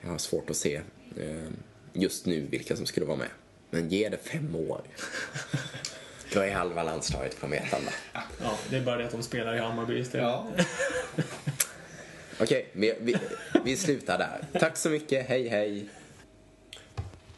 jag 0.00 0.08
har 0.08 0.18
svårt 0.18 0.50
att 0.50 0.56
se 0.56 0.80
eh, 1.16 1.50
just 1.92 2.26
nu 2.26 2.46
vilka 2.50 2.76
som 2.76 2.86
skulle 2.86 3.06
vara 3.06 3.16
med. 3.16 3.30
Men 3.70 3.88
ge 3.88 4.08
det 4.08 4.18
fem 4.18 4.56
år. 4.56 4.82
Då 6.32 6.40
är 6.40 6.52
halva 6.54 6.82
landslaget 6.82 7.40
på 7.40 7.46
Vetlanda. 7.46 7.92
ja, 8.40 8.58
det 8.70 8.76
är 8.76 8.80
bara 8.80 8.96
det 8.96 9.04
att 9.04 9.12
de 9.12 9.22
spelar 9.22 9.54
i 9.54 9.58
Hammarby 9.58 9.98
istället. 9.98 10.24
Ja. 10.26 10.46
Okej, 12.40 12.68
vi, 12.72 12.94
vi, 13.00 13.16
vi 13.64 13.76
slutar 13.76 14.18
där. 14.18 14.60
Tack 14.60 14.76
så 14.76 14.90
mycket, 14.90 15.28
hej 15.28 15.48
hej. 15.48 15.88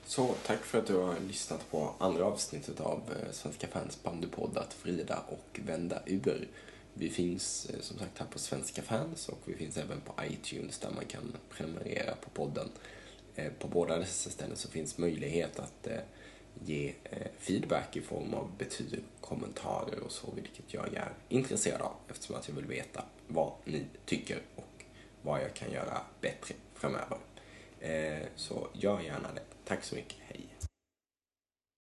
Så, 0.07 0.35
tack 0.47 0.65
för 0.65 0.79
att 0.79 0.87
du 0.87 0.97
har 0.97 1.15
lyssnat 1.29 1.71
på 1.71 1.95
andra 1.99 2.25
avsnittet 2.25 2.81
av 2.81 3.03
eh, 3.11 3.33
Svenska 3.33 3.67
fans 3.67 4.03
bandypodd 4.03 4.59
Att 4.59 4.77
vrida 4.83 5.19
och 5.29 5.61
vända 5.67 6.03
ur. 6.07 6.49
Vi 6.95 7.11
finns 7.11 7.67
eh, 7.71 7.81
som 7.81 7.99
sagt 7.99 8.19
här 8.19 8.27
på 8.27 8.39
Svenska 8.39 8.83
fans 8.83 9.29
och 9.29 9.39
vi 9.45 9.55
finns 9.55 9.77
även 9.77 10.01
på 10.01 10.13
iTunes 10.31 10.79
där 10.79 10.91
man 10.91 11.05
kan 11.05 11.33
prenumerera 11.51 12.15
på 12.15 12.31
podden. 12.31 12.69
Eh, 13.37 13.53
På 13.59 13.69
båda 13.69 13.99
dessa 13.99 14.31
ställen 14.31 14.57
så 14.57 14.69
finns 14.69 14.99
möjlighet 14.99 15.59
att 15.59 15.87
eh, 15.87 15.99
ge 16.65 16.95
eh, 17.05 17.27
feedback 17.39 17.97
i 17.97 18.01
form 18.01 18.35
av 18.35 18.51
betyg, 18.59 19.05
kommentarer 19.21 20.01
och 20.01 20.13
så, 20.13 20.31
vilket 20.35 20.75
jag 20.75 20.95
är 20.95 21.13
intresserad 21.29 21.81
av 21.81 21.95
eftersom 22.09 22.37
att 22.37 22.49
jag 22.49 22.55
vill 22.55 22.67
veta 22.67 23.05
vad 23.27 23.53
ni 23.65 23.85
tycker 24.05 24.39
och 24.57 24.85
vad 25.23 25.43
jag 25.43 25.55
kan 25.55 25.73
göra 25.73 26.01
bättre 26.21 26.55
framöver. 26.75 27.19
Eh, 27.81 28.27
så 28.37 28.69
gör 28.73 29.01
gärna 29.01 29.33
det. 29.35 29.43
Tack 29.65 29.85
så 29.85 29.95
mycket, 29.95 30.17
hej. 30.21 30.68